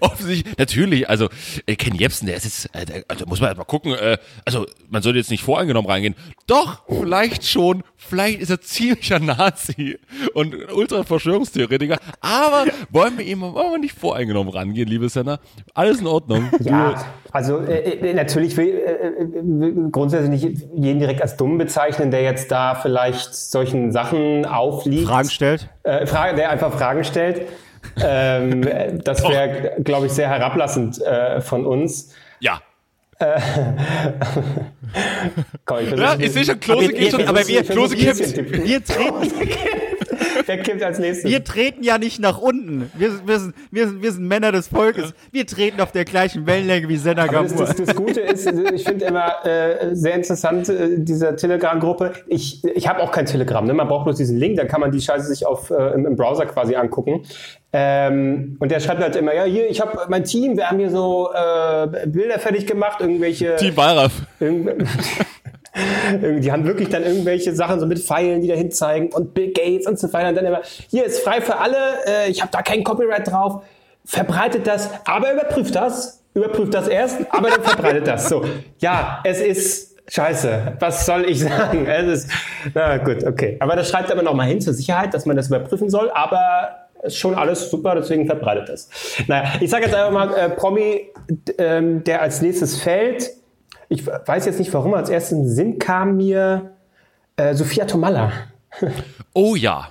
offensichtlich, 0.00 0.56
natürlich, 0.56 1.08
also 1.08 1.28
äh, 1.66 1.76
Ken 1.76 1.94
Jebsen, 1.94 2.26
der 2.26 2.36
ist 2.36 2.44
jetzt, 2.44 2.74
äh, 2.74 2.84
der, 2.84 3.04
also 3.08 3.26
muss 3.26 3.40
man 3.40 3.48
halt 3.48 3.58
mal 3.58 3.64
gucken, 3.64 3.94
äh, 3.94 4.18
also 4.44 4.66
man 4.88 5.02
sollte 5.02 5.18
jetzt 5.18 5.30
nicht 5.30 5.42
voreingenommen 5.42 5.90
reingehen. 5.90 6.14
Doch, 6.46 6.82
vielleicht 6.88 7.46
schon, 7.46 7.82
vielleicht 7.96 8.40
ist 8.40 8.50
er 8.50 8.60
ziemlicher 8.60 9.18
Nazi 9.18 9.98
und 10.34 10.54
Ultra-Verschwörungstheoretiker, 10.72 11.98
aber 12.20 12.66
wollen 12.90 13.18
wir 13.18 13.24
ihm 13.24 13.42
wollen 13.42 13.72
wir 13.72 13.78
nicht 13.78 13.98
voreingenommen 13.98 14.52
rangehen, 14.52 14.88
liebe 14.88 15.08
Senna? 15.08 15.38
Alles 15.74 16.00
in 16.00 16.06
Ordnung. 16.06 16.50
Ja, 16.60 17.04
also 17.32 17.58
äh, 17.58 17.80
äh, 17.80 18.14
natürlich 18.14 18.56
will, 18.56 18.68
äh, 18.68 19.06
äh, 19.06 19.42
will 19.42 19.90
grundsätzlich 19.90 20.42
nicht 20.42 20.62
jeden 20.74 21.00
direkt 21.00 21.22
als 21.22 21.36
dumm 21.36 21.58
bezeichnen, 21.58 22.10
der 22.10 22.22
jetzt 22.22 22.50
da 22.50 22.74
vielleicht 22.74 23.34
solchen 23.34 23.90
Sachen 23.90 24.44
aufliegt. 24.46 25.08
Fragen 25.08 25.30
stellt. 25.30 25.68
Äh, 25.82 26.06
Frage, 26.06 26.36
der 26.36 26.50
einfach 26.50 26.72
Fragen 26.72 27.04
stellt. 27.04 27.46
Ähm, 28.02 28.62
äh, 28.66 28.92
das 29.02 29.22
wäre, 29.28 29.76
glaube 29.82 30.06
ich, 30.06 30.12
sehr 30.12 30.28
herablassend 30.28 31.00
äh, 31.02 31.40
von 31.40 31.66
uns. 31.66 32.10
Ja. 32.40 32.60
Komm, 35.64 35.78
ich 35.80 35.90
Ja, 35.92 36.16
ich 36.18 36.32
sehe 36.32 36.44
schon, 36.44 36.58
Klose 36.60 36.88
geht 36.92 37.10
schon, 37.12 37.20
wir- 37.20 37.28
aber 37.28 37.46
wir- 37.46 37.62
Klose 37.62 37.96
wir- 37.96 38.12
kippt. 38.14 38.66
Wir 38.66 38.84
treten, 38.84 39.30
Wer 40.46 40.58
kippt 40.58 40.82
als 40.82 40.98
nächstes? 40.98 41.30
wir 41.30 41.44
treten 41.44 41.82
ja 41.82 41.98
nicht 41.98 42.20
nach 42.20 42.38
unten. 42.38 42.90
Wir, 42.94 43.26
wir, 43.26 43.38
sind, 43.38 43.54
wir, 43.70 43.88
sind, 43.88 44.02
wir 44.02 44.12
sind 44.12 44.26
Männer 44.26 44.52
des 44.52 44.68
Volkes. 44.68 45.14
Wir 45.30 45.46
treten 45.46 45.80
auf 45.80 45.92
der 45.92 46.04
gleichen 46.04 46.46
Wellenlänge 46.46 46.88
wie 46.88 46.96
Senna 46.96 47.24
Aber 47.24 47.42
das, 47.42 47.52
Gamur. 47.52 47.66
das, 47.66 47.76
das 47.76 47.96
Gute 47.96 48.20
ist, 48.20 48.46
ich 48.46 48.84
finde 48.84 49.06
immer 49.06 49.44
äh, 49.44 49.94
sehr 49.94 50.14
interessant, 50.14 50.68
äh, 50.68 50.98
diese 50.98 51.36
Telegram-Gruppe. 51.36 52.12
Ich, 52.26 52.64
ich 52.64 52.88
habe 52.88 53.00
auch 53.00 53.12
kein 53.12 53.26
Telegram, 53.26 53.64
ne? 53.64 53.74
man 53.74 53.88
braucht 53.88 54.04
bloß 54.04 54.16
diesen 54.16 54.38
Link, 54.38 54.56
dann 54.56 54.68
kann 54.68 54.80
man 54.80 54.90
die 54.90 55.00
Scheiße 55.00 55.26
sich 55.26 55.46
auf, 55.46 55.70
äh, 55.70 55.94
im, 55.94 56.06
im 56.06 56.16
Browser 56.16 56.46
quasi 56.46 56.74
angucken. 56.74 57.24
Ähm, 57.74 58.56
und 58.60 58.70
der 58.70 58.80
schreibt 58.80 59.00
halt 59.00 59.16
immer, 59.16 59.34
ja, 59.34 59.44
hier, 59.44 59.70
ich 59.70 59.80
habe 59.80 59.98
mein 60.08 60.24
Team, 60.24 60.56
wir 60.56 60.68
haben 60.68 60.78
hier 60.78 60.90
so 60.90 61.30
äh, 61.32 62.06
Bilder 62.06 62.38
fertig 62.38 62.66
gemacht, 62.66 63.00
irgendwelche... 63.00 63.56
Team 63.56 63.76
Wallraff. 63.76 64.12
Die 65.74 66.52
haben 66.52 66.66
wirklich 66.66 66.90
dann 66.90 67.02
irgendwelche 67.02 67.54
Sachen 67.54 67.80
so 67.80 67.86
mit 67.86 67.98
Pfeilen, 67.98 68.42
die 68.42 68.48
dahin 68.48 68.70
zeigen 68.70 69.10
und 69.12 69.32
Bill 69.32 69.52
Gates 69.52 69.86
und 69.86 69.98
so 69.98 70.12
weiter. 70.12 70.28
Und 70.28 70.34
dann 70.34 70.44
immer, 70.44 70.60
hier 70.90 71.04
ist 71.04 71.20
frei 71.20 71.40
für 71.40 71.58
alle, 71.58 71.76
äh, 72.06 72.30
ich 72.30 72.42
habe 72.42 72.52
da 72.52 72.60
kein 72.62 72.84
Copyright 72.84 73.30
drauf, 73.30 73.62
verbreitet 74.04 74.66
das, 74.66 74.90
aber 75.04 75.32
überprüft 75.32 75.74
das, 75.74 76.22
überprüft 76.34 76.74
das 76.74 76.88
erst, 76.88 77.20
aber 77.30 77.50
dann 77.50 77.62
verbreitet 77.62 78.06
das. 78.06 78.28
So, 78.28 78.44
ja, 78.80 79.20
es 79.24 79.40
ist 79.40 79.96
scheiße. 80.08 80.76
Was 80.78 81.06
soll 81.06 81.24
ich 81.28 81.40
sagen? 81.40 81.86
Es 81.86 82.24
ist, 82.24 82.30
na 82.74 82.98
gut, 82.98 83.24
okay. 83.24 83.56
Aber 83.60 83.74
das 83.74 83.88
schreibt 83.88 84.10
er 84.10 84.14
immer 84.14 84.24
noch 84.24 84.34
mal 84.34 84.46
hin 84.46 84.60
zur 84.60 84.74
Sicherheit, 84.74 85.14
dass 85.14 85.24
man 85.24 85.36
das 85.36 85.46
überprüfen 85.46 85.88
soll, 85.88 86.10
aber 86.10 86.88
ist 87.02 87.16
schon 87.16 87.34
alles 87.34 87.68
super, 87.70 87.94
deswegen 87.96 88.26
verbreitet 88.26 88.68
das. 88.68 88.88
Naja, 89.26 89.52
ich 89.60 89.70
sage 89.70 89.86
jetzt 89.86 89.94
einfach 89.94 90.12
mal, 90.12 90.34
äh, 90.36 90.50
Promi, 90.50 91.10
ähm, 91.58 92.04
der 92.04 92.22
als 92.22 92.42
nächstes 92.42 92.80
fällt, 92.80 93.30
ich 93.92 94.06
weiß 94.06 94.46
jetzt 94.46 94.58
nicht, 94.58 94.72
warum 94.72 94.94
als 94.94 95.10
erstes 95.10 95.32
im 95.38 95.46
Sinn 95.46 95.78
kam 95.78 96.16
mir 96.16 96.72
äh, 97.36 97.54
Sophia 97.54 97.84
Tomalla. 97.84 98.32
Oh 99.34 99.54
ja. 99.54 99.88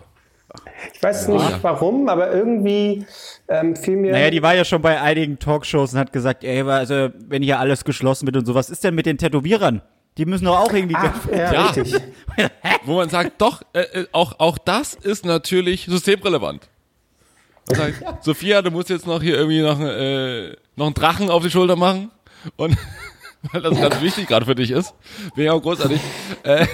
Ich 0.94 1.02
weiß 1.02 1.28
nicht 1.30 1.64
warum, 1.64 2.10
aber 2.10 2.32
irgendwie 2.32 3.06
ähm, 3.48 3.76
fiel 3.76 3.96
mir. 3.96 4.12
Naja, 4.12 4.30
die 4.32 4.42
war 4.44 4.54
ja 4.56 4.66
schon 4.66 4.82
bei 4.82 5.00
einigen 5.00 5.40
Talkshows 5.40 5.94
und 5.94 6.00
hat 6.00 6.12
gesagt, 6.14 6.44
ey, 6.44 6.62
also, 6.62 7.10
wenn 7.28 7.42
hier 7.42 7.60
alles 7.60 7.84
geschlossen 7.86 8.26
wird 8.28 8.38
und 8.38 8.46
so, 8.46 8.54
was 8.54 8.70
ist 8.70 8.84
denn 8.84 8.94
mit 8.96 9.06
den 9.06 9.18
Tätowierern? 9.18 9.82
Die 10.18 10.26
müssen 10.26 10.46
doch 10.46 10.60
auch 10.60 10.74
irgendwie. 10.74 10.96
ah, 10.96 11.14
ja, 11.32 11.54
Ja. 11.54 11.66
richtig. 11.68 12.02
wo 12.86 12.96
man 12.96 13.10
sagt, 13.10 13.40
doch, 13.42 13.62
äh, 13.74 13.82
äh, 13.82 14.08
auch, 14.12 14.40
auch 14.40 14.58
das 14.58 14.94
ist 14.96 15.26
natürlich 15.26 15.86
systemrelevant. 15.86 16.70
Man 17.70 17.76
sagt, 17.80 18.04
Sophia, 18.24 18.62
du 18.62 18.72
musst 18.72 18.90
jetzt 18.90 19.08
noch 19.08 19.22
hier 19.22 19.36
irgendwie 19.38 19.62
noch, 19.62 19.80
äh, 19.80 20.56
noch 20.76 20.88
einen 20.88 20.96
Drachen 20.96 21.30
auf 21.30 21.44
die 21.44 21.52
Schulter 21.52 21.76
machen. 21.76 22.12
Und 22.58 22.78
weil 23.52 23.62
das 23.62 23.80
ganz 23.80 24.02
wichtig 24.02 24.28
gerade 24.28 24.46
für 24.46 24.56
dich 24.56 24.72
ist. 24.72 24.94
Wäre 25.36 25.48
ja 25.48 25.54
auch 25.54 25.62
großartig. 25.62 26.00
Äh, 26.44 26.68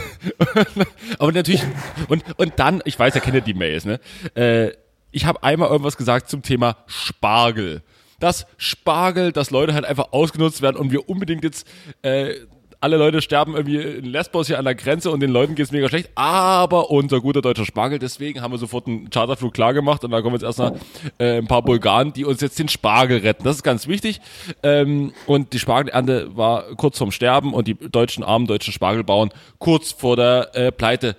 aber 1.19 1.31
natürlich, 1.31 1.63
und, 2.09 2.23
und 2.37 2.53
dann, 2.57 2.81
ich 2.85 2.97
weiß, 2.97 3.15
ihr 3.15 3.21
kennt 3.21 3.35
ja 3.35 3.41
die 3.41 3.53
Mails, 3.53 3.85
ne? 3.85 3.99
Äh, 4.35 4.71
ich 5.11 5.25
habe 5.25 5.43
einmal 5.43 5.69
irgendwas 5.69 5.97
gesagt 5.97 6.29
zum 6.29 6.41
Thema 6.41 6.77
Spargel. 6.85 7.81
Das 8.19 8.45
Spargel, 8.57 9.31
dass 9.31 9.51
Leute 9.51 9.73
halt 9.73 9.85
einfach 9.85 10.11
ausgenutzt 10.11 10.61
werden 10.61 10.75
und 10.75 10.91
wir 10.91 11.07
unbedingt 11.07 11.43
jetzt 11.43 11.67
äh, 12.01 12.33
alle 12.79 12.97
Leute 12.97 13.21
sterben 13.21 13.55
irgendwie 13.55 13.77
in 13.77 14.05
Lesbos 14.05 14.47
hier 14.47 14.59
an 14.59 14.65
der 14.65 14.75
Grenze 14.75 15.09
und 15.11 15.19
den 15.19 15.31
Leuten 15.31 15.55
geht's 15.55 15.71
mega 15.71 15.89
schlecht, 15.89 16.09
aber 16.15 16.91
unser 16.91 17.21
guter 17.21 17.41
deutscher 17.41 17.65
Spargel, 17.65 17.99
deswegen 17.99 18.41
haben 18.41 18.51
wir 18.51 18.57
sofort 18.57 18.87
einen 18.87 19.09
Charterflug 19.09 19.53
klar 19.53 19.73
gemacht 19.73 20.03
und 20.03 20.11
da 20.11 20.21
kommen 20.21 20.35
jetzt 20.35 20.43
erstmal 20.43 20.73
äh, 21.17 21.37
ein 21.37 21.47
paar 21.47 21.63
Bulgaren, 21.63 22.13
die 22.13 22.25
uns 22.25 22.41
jetzt 22.41 22.59
den 22.59 22.69
Spargel 22.69 23.19
retten. 23.19 23.43
Das 23.43 23.55
ist 23.55 23.63
ganz 23.63 23.87
wichtig. 23.87 24.21
Ähm, 24.63 25.13
und 25.25 25.53
die 25.53 25.59
Spargelernte 25.59 26.35
war 26.35 26.63
kurz 26.75 26.97
vorm 26.97 27.11
Sterben 27.11 27.53
und 27.53 27.67
die 27.67 27.75
deutschen 27.75 28.23
armen 28.23 28.47
deutschen 28.47 28.73
Spargelbauern 28.73 29.29
kurz 29.57 29.91
vor 29.91 30.15
der 30.15 30.55
äh, 30.55 30.71
Pleite. 30.71 31.15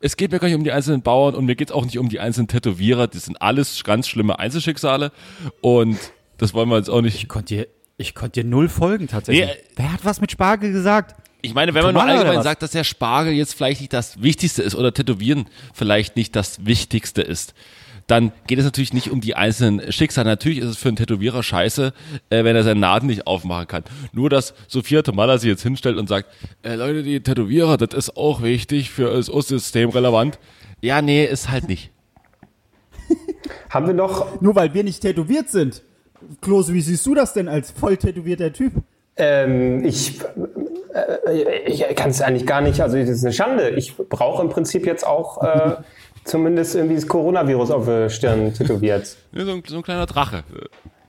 es 0.00 0.16
geht 0.16 0.32
mir 0.32 0.38
gar 0.38 0.48
nicht 0.48 0.56
um 0.56 0.64
die 0.64 0.72
einzelnen 0.72 1.02
Bauern 1.02 1.34
und 1.34 1.44
mir 1.44 1.56
geht 1.56 1.68
es 1.68 1.74
auch 1.74 1.84
nicht 1.84 1.98
um 1.98 2.08
die 2.08 2.20
einzelnen 2.20 2.48
Tätowierer. 2.48 3.06
Das 3.06 3.24
sind 3.26 3.40
alles 3.40 3.84
ganz 3.84 4.08
schlimme 4.08 4.38
Einzelschicksale 4.38 5.12
und 5.60 5.98
das 6.38 6.54
wollen 6.54 6.68
wir 6.70 6.78
jetzt 6.78 6.90
auch 6.90 7.02
nicht. 7.02 7.16
Ich 7.16 7.28
konnte 7.28 7.54
dir, 7.54 7.68
ich 8.02 8.14
konnte 8.14 8.42
dir 8.42 8.48
null 8.48 8.68
folgen 8.68 9.08
tatsächlich. 9.08 9.46
Nee, 9.46 9.62
Wer 9.76 9.92
hat 9.92 10.04
was 10.04 10.20
mit 10.20 10.30
Spargel 10.30 10.72
gesagt? 10.72 11.16
Ich 11.40 11.54
meine, 11.54 11.74
wenn 11.74 11.82
man 11.82 11.94
nur 11.94 12.02
allgemein 12.04 12.42
sagt, 12.42 12.62
dass 12.62 12.70
der 12.70 12.84
Spargel 12.84 13.32
jetzt 13.32 13.54
vielleicht 13.54 13.80
nicht 13.80 13.92
das 13.92 14.22
Wichtigste 14.22 14.62
ist 14.62 14.76
oder 14.76 14.94
Tätowieren 14.94 15.46
vielleicht 15.74 16.14
nicht 16.14 16.36
das 16.36 16.64
Wichtigste 16.64 17.22
ist, 17.22 17.54
dann 18.06 18.32
geht 18.46 18.58
es 18.58 18.64
natürlich 18.64 18.92
nicht 18.92 19.10
um 19.10 19.20
die 19.20 19.34
einzelnen 19.34 19.90
Schicksale. 19.90 20.28
Natürlich 20.28 20.58
ist 20.58 20.66
es 20.68 20.76
für 20.76 20.88
einen 20.88 20.96
Tätowierer 20.96 21.42
scheiße, 21.42 21.92
äh, 22.30 22.44
wenn 22.44 22.54
er 22.54 22.62
seinen 22.62 22.80
Naden 22.80 23.06
nicht 23.06 23.26
aufmachen 23.26 23.66
kann. 23.66 23.84
Nur, 24.12 24.30
dass 24.30 24.54
Sophia 24.68 25.02
Tomala 25.02 25.38
sich 25.38 25.48
jetzt 25.48 25.62
hinstellt 25.62 25.96
und 25.96 26.08
sagt, 26.08 26.28
äh, 26.62 26.74
Leute, 26.74 27.02
die 27.02 27.20
Tätowierer, 27.20 27.76
das 27.76 27.94
ist 27.94 28.16
auch 28.16 28.42
wichtig 28.42 28.90
für 28.90 29.12
das 29.12 29.26
System 29.26 29.90
relevant. 29.90 30.38
Ja, 30.80 31.00
nee, 31.02 31.24
ist 31.24 31.48
halt 31.48 31.68
nicht. 31.68 31.90
Haben 33.70 33.86
wir 33.86 33.94
noch, 33.94 34.40
Nur 34.40 34.54
weil 34.54 34.74
wir 34.74 34.84
nicht 34.84 35.00
tätowiert 35.00 35.50
sind. 35.50 35.82
Klose, 36.40 36.72
wie 36.74 36.80
siehst 36.80 37.04
du 37.06 37.14
das 37.14 37.32
denn 37.32 37.48
als 37.48 37.70
voll 37.70 37.96
tätowierter 37.96 38.52
Typ? 38.52 38.72
ähm, 39.16 39.84
ich, 39.84 40.20
äh, 40.94 41.58
ich 41.66 41.84
kann 41.96 42.10
es 42.10 42.20
eigentlich 42.22 42.46
gar 42.46 42.60
nicht, 42.60 42.80
also 42.80 42.96
das 42.96 43.08
ist 43.08 43.24
eine 43.24 43.32
Schande. 43.32 43.70
Ich 43.70 43.96
brauche 43.96 44.42
im 44.42 44.48
Prinzip 44.48 44.86
jetzt 44.86 45.06
auch 45.06 45.42
äh, 45.42 45.76
zumindest 46.24 46.74
irgendwie 46.74 46.94
das 46.94 47.06
Coronavirus 47.06 47.70
auf 47.70 47.84
der 47.86 48.08
Stirn 48.08 48.54
tätowiert. 48.54 49.16
So, 49.32 49.52
ein, 49.52 49.62
so 49.66 49.76
ein 49.76 49.82
kleiner 49.82 50.06
Drache. 50.06 50.44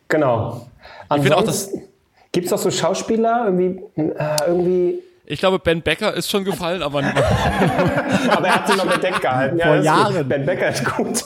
Genau. 0.09 0.29
auch, 0.29 0.67
Ansonsten 1.09 1.83
gibt 2.31 2.45
es 2.45 2.51
doch 2.51 2.57
so 2.57 2.71
Schauspieler, 2.71 3.43
irgendwie, 3.45 3.81
äh, 3.95 4.35
irgendwie 4.47 4.99
Ich 5.25 5.39
glaube, 5.39 5.59
Ben 5.59 5.81
Becker 5.81 6.13
ist 6.13 6.29
schon 6.29 6.43
gefallen, 6.43 6.83
aber 6.83 6.99
aber 8.29 8.47
er 8.47 8.55
hat 8.55 8.67
sich 8.67 8.75
noch 8.75 8.85
bedeckt 8.85 9.21
gehalten. 9.21 9.57
Ja, 9.57 9.67
Vor 9.67 9.75
ist 9.75 9.79
gut. 9.81 9.85
Jahren. 9.85 10.27
Ben 10.27 10.45
Becker 10.45 10.69
ist 10.69 10.85
gut. 10.85 11.23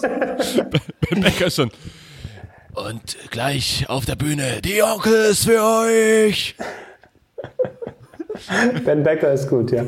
Ben 1.09 1.21
Becker 1.21 1.47
ist 1.47 1.55
schon. 1.55 1.71
Und 2.77 3.17
gleich 3.31 3.85
auf 3.89 4.05
der 4.05 4.15
Bühne, 4.15 4.61
die 4.63 4.83
Onkels 4.83 5.45
für 5.45 5.59
euch. 5.63 6.55
ben 8.85 9.01
Becker 9.03 9.33
ist 9.33 9.49
gut, 9.49 9.71
ja. 9.71 9.83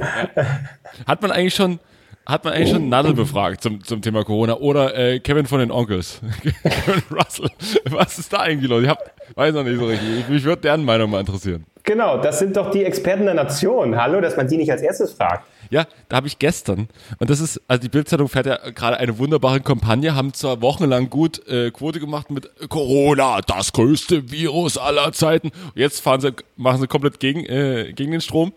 Hat 1.06 1.22
man 1.22 1.30
eigentlich 1.32 1.54
schon, 1.54 1.80
hat 2.26 2.44
man 2.44 2.54
eigentlich 2.54 2.72
schon 2.72 2.90
Nadel 2.90 3.14
befragt 3.14 3.62
zum, 3.62 3.84
zum 3.84 4.02
Thema 4.02 4.24
Corona 4.24 4.56
oder 4.58 4.96
äh, 4.98 5.20
Kevin 5.20 5.46
von 5.46 5.60
den 5.60 5.70
Onkels? 5.72 6.20
Kevin 6.64 7.04
Russell. 7.12 7.50
Was 7.92 8.18
ist 8.18 8.34
da 8.34 8.38
eigentlich 8.40 8.70
los? 8.72 8.82
Ich 8.82 8.90
hab, 8.90 8.98
weiß 9.36 9.54
noch 9.54 9.64
nicht 9.64 9.78
so 9.80 9.86
richtig. 9.86 10.10
Ich- 10.22 10.28
Mich 10.28 10.44
würde 10.44 10.64
deren 10.64 10.84
Meinung 10.84 11.12
mal 11.12 11.20
interessieren. 11.20 11.66
Genau, 11.84 12.18
das 12.18 12.40
sind 12.40 12.58
doch 12.58 12.72
die 12.72 12.84
Experten 12.86 13.26
der 13.26 13.36
Nation. 13.36 13.96
Hallo, 14.02 14.20
dass 14.20 14.36
man 14.36 14.48
die 14.48 14.58
nicht 14.58 14.72
als 14.72 14.82
erstes 14.82 15.14
fragt. 15.14 15.44
Ja, 15.72 15.86
da 16.08 16.18
habe 16.18 16.28
ich 16.28 16.40
gestern, 16.40 16.90
und 17.20 17.30
das 17.30 17.40
ist, 17.40 17.62
also 17.68 17.82
die 17.82 17.90
Bildzeitung 17.90 18.28
fährt 18.28 18.48
ja 18.48 18.58
gerade 18.72 18.98
eine 18.98 19.20
wunderbare 19.20 19.62
Kampagne, 19.62 20.16
haben 20.16 20.34
zwar 20.34 20.62
wochenlang 20.62 21.10
gut 21.10 21.48
äh, 21.48 21.70
Quote 21.70 22.00
gemacht 22.00 22.32
mit 22.32 22.50
Corona, 22.70 23.42
das 23.42 23.72
größte 23.74 24.32
Virus 24.32 24.78
aller 24.78 25.12
Zeiten. 25.12 25.52
Jetzt 25.76 26.00
fahren 26.00 26.22
sie, 26.22 26.34
machen 26.58 26.82
sie 26.82 26.88
komplett 26.88 27.20
gegen, 27.20 27.46
äh, 27.46 27.94
gegen 27.94 28.12
den 28.12 28.22
Strom. 28.22 28.52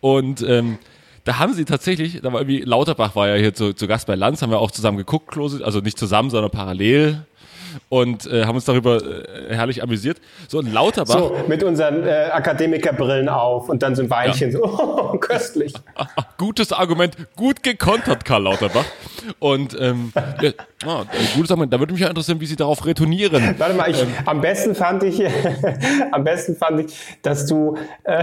Und 0.00 0.42
ähm, 0.42 0.78
da 1.24 1.38
haben 1.38 1.52
sie 1.52 1.66
tatsächlich, 1.66 2.22
da 2.22 2.32
war 2.32 2.40
irgendwie, 2.40 2.62
Lauterbach 2.62 3.14
war 3.14 3.28
ja 3.28 3.34
hier 3.34 3.52
zu, 3.52 3.74
zu 3.74 3.86
Gast 3.86 4.06
bei 4.06 4.14
Lanz, 4.14 4.40
haben 4.40 4.50
wir 4.50 4.60
auch 4.60 4.70
zusammen 4.70 4.96
geguckt, 4.96 5.36
also 5.36 5.80
nicht 5.80 5.98
zusammen, 5.98 6.30
sondern 6.30 6.50
parallel. 6.50 7.26
Und 7.88 8.26
äh, 8.26 8.44
haben 8.44 8.54
uns 8.56 8.64
darüber 8.64 8.96
äh, 8.96 9.54
herrlich 9.54 9.82
amüsiert. 9.82 10.18
So, 10.48 10.58
und 10.58 10.72
Lauterbach. 10.72 11.18
So, 11.18 11.36
mit 11.46 11.62
unseren 11.62 12.06
äh, 12.06 12.28
Akademikerbrillen 12.32 13.28
auf 13.28 13.68
und 13.68 13.82
dann 13.82 13.94
so 13.94 14.02
ein 14.02 14.10
Weinchen. 14.10 14.52
So, 14.52 14.62
oh, 14.64 15.18
köstlich. 15.18 15.74
Gutes 16.38 16.72
Argument, 16.72 17.16
gut 17.36 17.62
gekontert, 17.62 18.24
Karl 18.24 18.42
Lauterbach. 18.42 18.84
Und 19.38 19.76
ähm, 19.80 20.12
ja, 20.40 20.50
ah, 20.86 21.04
gutes 21.34 21.50
Argument. 21.50 21.72
Da 21.72 21.78
würde 21.78 21.92
mich 21.92 22.02
ja 22.02 22.08
interessieren, 22.08 22.40
wie 22.40 22.46
Sie 22.46 22.56
darauf 22.56 22.84
retournieren. 22.84 23.54
Warte 23.58 23.74
mal, 23.74 23.90
ich, 23.90 24.04
am 24.24 24.40
besten 24.40 24.74
fand 24.74 25.02
ich, 25.02 25.22
am 26.12 26.24
besten 26.24 26.56
fand 26.56 26.80
ich, 26.80 27.18
dass 27.22 27.46
du 27.46 27.76
äh, 28.04 28.22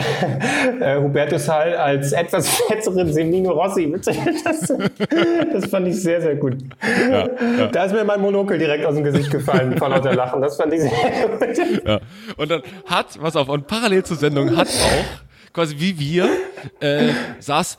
äh, 0.80 1.02
Hubertus 1.02 1.50
Hall 1.50 1.76
als 1.76 2.12
etwas 2.12 2.50
fetteren 2.50 3.12
Semino 3.12 3.52
Rossi 3.52 3.88
bezeichnet 3.88 4.38
hast. 4.46 4.74
Das 5.54 5.66
fand 5.68 5.88
ich 5.88 6.02
sehr, 6.02 6.22
sehr 6.22 6.36
gut. 6.36 6.58
Da 7.72 7.84
ist 7.86 7.94
mir 7.94 8.04
mein 8.04 8.22
Monokel 8.22 8.58
direkt 8.58 8.86
aus 8.86 8.96
dem 8.96 9.04
Gesicht 9.04 9.32
gefallen 9.32 9.78
vor 9.78 9.90
lauter 9.90 10.14
Lachen. 10.14 10.42
Das 10.42 10.58
fand 10.58 10.74
ich 10.74 10.82
sehr 10.82 10.92
gut. 10.92 11.86
Ja. 11.86 12.00
Und 12.38 12.52
dann 12.52 12.62
hat, 12.86 13.22
was 13.22 13.36
auf, 13.36 13.50
und 13.50 13.68
parallel 13.68 14.04
zur 14.04 14.18
Sendung 14.18 14.56
hat 14.56 14.68
auch, 14.68 15.54
quasi 15.54 15.76
wie 15.78 16.00
wir, 16.00 16.30
äh, 16.80 17.10
saß 17.40 17.78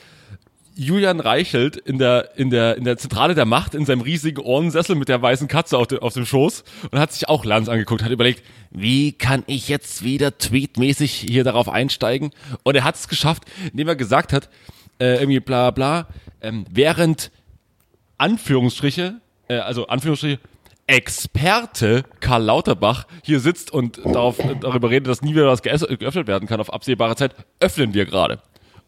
Julian 0.78 1.20
Reichelt 1.20 1.76
in 1.76 1.98
der, 1.98 2.36
in 2.36 2.50
der, 2.50 2.76
in 2.76 2.84
der 2.84 2.98
Zentrale 2.98 3.34
der 3.34 3.46
Macht 3.46 3.74
in 3.74 3.86
seinem 3.86 4.02
riesigen 4.02 4.40
Ohrensessel 4.40 4.94
mit 4.94 5.08
der 5.08 5.22
weißen 5.22 5.48
Katze 5.48 5.78
auf, 5.78 5.86
dem 5.86 6.00
auf 6.00 6.12
dem 6.12 6.26
Schoß 6.26 6.64
und 6.90 6.98
hat 6.98 7.12
sich 7.12 7.28
auch 7.28 7.46
Lanz 7.46 7.70
angeguckt, 7.70 8.02
hat 8.02 8.10
überlegt, 8.10 8.44
wie 8.70 9.12
kann 9.12 9.42
ich 9.46 9.68
jetzt 9.68 10.04
wieder 10.04 10.36
tweetmäßig 10.36 11.12
hier 11.12 11.44
darauf 11.44 11.70
einsteigen? 11.70 12.30
Und 12.62 12.74
er 12.74 12.84
hat 12.84 12.96
es 12.96 13.08
geschafft, 13.08 13.44
indem 13.72 13.88
er 13.88 13.96
gesagt 13.96 14.34
hat, 14.34 14.50
äh, 15.00 15.14
irgendwie 15.14 15.40
bla 15.40 15.70
bla, 15.70 16.08
ähm, 16.42 16.66
während 16.70 17.30
Anführungsstriche, 18.18 19.20
äh, 19.48 19.56
also 19.56 19.86
Anführungsstriche, 19.86 20.38
Experte 20.88 22.04
Karl 22.20 22.44
Lauterbach 22.44 23.06
hier 23.24 23.40
sitzt 23.40 23.72
und 23.72 23.98
darauf, 24.04 24.36
darüber 24.60 24.88
redet, 24.88 25.08
dass 25.08 25.20
nie 25.20 25.34
wieder 25.34 25.48
was 25.48 25.62
geöffnet 25.62 26.28
werden 26.28 26.46
kann 26.46 26.60
auf 26.60 26.72
absehbare 26.72 27.16
Zeit, 27.16 27.34
öffnen 27.58 27.92
wir 27.92 28.04
gerade. 28.04 28.40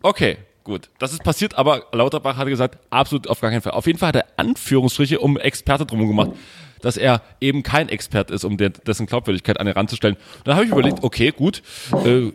Okay, 0.03 0.37
gut. 0.69 0.89
Das 0.99 1.13
ist 1.13 1.25
passiert, 1.25 1.59
aber 1.59 1.87
Lauterbach 1.93 2.37
hatte 2.37 2.51
gesagt, 2.51 2.79
absolut 2.91 3.29
auf 3.29 3.41
gar 3.41 3.51
keinen 3.51 3.63
Fall. 3.63 3.73
Auf 3.73 3.87
jeden 3.87 3.99
Fall 3.99 4.09
hat 4.09 4.17
er 4.17 4.27
Anführungsstriche 4.37 5.19
um 5.19 5.37
Experte 5.37 5.85
drum 5.85 6.07
gemacht, 6.07 6.33
dass 6.81 6.97
er 6.97 7.23
eben 7.41 7.65
kein 7.65 7.89
Expert 7.89 8.31
ist, 8.31 8.45
um 8.45 8.57
dessen 8.57 9.07
Glaubwürdigkeit 9.07 9.59
an 9.59 9.67
ihn 9.67 9.73
ranzustellen. 9.73 10.15
Und 10.17 10.47
dann 10.47 10.55
habe 10.55 10.67
ich 10.67 10.71
überlegt, 10.71 11.03
okay, 11.03 11.33
gut, 11.33 11.63
äh, 12.05 12.31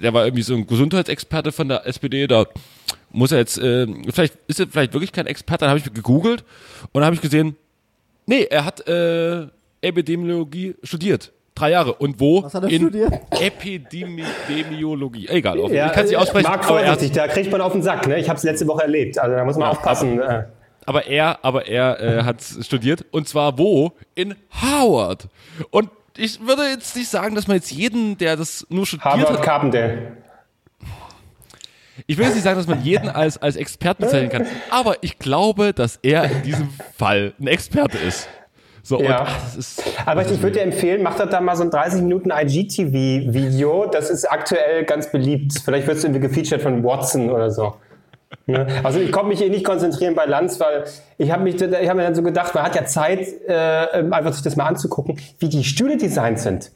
der 0.00 0.14
war 0.14 0.24
irgendwie 0.24 0.42
so 0.42 0.54
ein 0.54 0.66
Gesundheitsexperte 0.66 1.50
von 1.50 1.68
der 1.68 1.86
SPD, 1.86 2.26
da 2.28 2.46
muss 3.10 3.32
er 3.32 3.38
jetzt, 3.38 3.58
äh, 3.58 3.86
vielleicht 4.12 4.34
ist 4.46 4.60
er 4.60 4.68
vielleicht 4.68 4.92
wirklich 4.92 5.12
kein 5.12 5.26
Experte, 5.26 5.60
dann 5.60 5.70
habe 5.70 5.78
ich 5.78 5.92
gegoogelt 5.92 6.44
und 6.92 7.00
dann 7.00 7.04
habe 7.04 7.16
ich 7.16 7.22
gesehen, 7.22 7.56
nee, 8.26 8.44
er 8.44 8.64
hat 8.64 8.86
äh, 8.86 9.46
Epidemiologie 9.80 10.76
studiert. 10.82 11.32
Drei 11.54 11.70
Jahre. 11.70 11.94
Und 11.94 12.18
wo? 12.18 12.42
Was 12.42 12.54
hat 12.54 12.64
er 12.64 12.70
In 12.70 12.82
studiert? 12.82 13.12
Epidemiologie. 13.30 15.28
Egal, 15.28 15.60
auf- 15.60 15.70
Ja, 15.70 15.86
ich 15.86 15.92
kann 15.92 16.04
es 16.04 16.10
nicht 16.10 16.18
aussprechen. 16.18 16.48
Marc, 16.48 16.62
er 16.62 16.66
vorsichtig, 16.66 17.12
da 17.12 17.28
kriegt 17.28 17.50
man 17.52 17.60
auf 17.60 17.72
den 17.72 17.82
Sack. 17.82 18.06
Ne? 18.08 18.18
Ich 18.18 18.28
habe 18.28 18.36
es 18.36 18.42
letzte 18.42 18.66
Woche 18.66 18.82
erlebt. 18.82 19.18
Also 19.18 19.36
da 19.36 19.44
muss 19.44 19.56
man 19.56 19.68
aufpassen. 19.68 20.20
äh. 20.20 20.44
aber 20.86 21.06
er, 21.06 21.38
aber 21.44 21.66
er 21.68 22.00
äh, 22.00 22.22
hat 22.24 22.42
studiert. 22.42 23.04
Und 23.12 23.28
zwar 23.28 23.56
wo? 23.56 23.92
In 24.16 24.34
Harvard. 24.50 25.28
Und 25.70 25.90
ich 26.16 26.40
würde 26.44 26.62
jetzt 26.70 26.96
nicht 26.96 27.08
sagen, 27.08 27.34
dass 27.36 27.46
man 27.46 27.56
jetzt 27.56 27.70
jeden, 27.70 28.18
der 28.18 28.36
das 28.36 28.66
nur 28.68 28.84
studiert 28.86 29.04
Harvard 29.04 29.30
hat, 29.38 29.42
Carpendale. 29.42 29.98
ich 32.06 32.16
will 32.18 32.24
jetzt 32.24 32.34
nicht 32.34 32.44
sagen, 32.44 32.56
dass 32.58 32.66
man 32.66 32.82
jeden 32.82 33.08
als, 33.08 33.38
als 33.40 33.56
Experten 33.56 34.02
bezeichnen 34.04 34.28
kann, 34.30 34.46
aber 34.70 34.96
ich 35.02 35.18
glaube, 35.18 35.72
dass 35.72 35.98
er 36.02 36.24
in 36.30 36.42
diesem 36.42 36.68
Fall 36.98 37.32
ein 37.40 37.46
Experte 37.46 37.98
ist. 37.98 38.28
So, 38.84 39.00
Ja. 39.00 39.20
und 39.22 39.26
ach, 39.26 39.44
das 39.44 39.56
ist, 39.56 39.82
Aber 40.04 40.22
ich 40.22 40.42
würde 40.42 40.58
dir 40.58 40.62
empfehlen, 40.62 41.02
mach 41.02 41.16
doch 41.16 41.28
da 41.28 41.40
mal 41.40 41.56
so 41.56 41.62
ein 41.64 41.70
30 41.70 42.02
Minuten 42.02 42.30
IGTV-Video. 42.30 43.86
Das 43.86 44.10
ist 44.10 44.30
aktuell 44.30 44.84
ganz 44.84 45.10
beliebt. 45.10 45.54
Vielleicht 45.64 45.86
wirst 45.86 46.02
du 46.04 46.08
irgendwie 46.08 46.28
gefeatured 46.28 46.60
von 46.62 46.84
Watson 46.84 47.30
oder 47.30 47.50
so. 47.50 47.74
Ne? 48.46 48.66
Also 48.82 49.00
ich 49.00 49.10
konnte 49.10 49.28
mich 49.28 49.42
eh 49.42 49.48
nicht 49.48 49.64
konzentrieren 49.64 50.14
bei 50.14 50.26
Lanz, 50.26 50.60
weil 50.60 50.84
ich 51.16 51.30
habe 51.30 51.42
mich, 51.44 51.54
ich 51.54 51.88
habe 51.88 51.94
mir 51.94 52.02
dann 52.04 52.14
so 52.14 52.22
gedacht, 52.22 52.54
man 52.54 52.64
hat 52.64 52.74
ja 52.74 52.84
Zeit, 52.84 53.26
äh, 53.48 53.52
einfach 54.10 54.34
sich 54.34 54.42
das 54.42 54.56
mal 54.56 54.66
anzugucken, 54.66 55.18
wie 55.38 55.48
die 55.48 55.64
Stühle 55.64 55.96
designt 55.96 56.38
sind. 56.40 56.70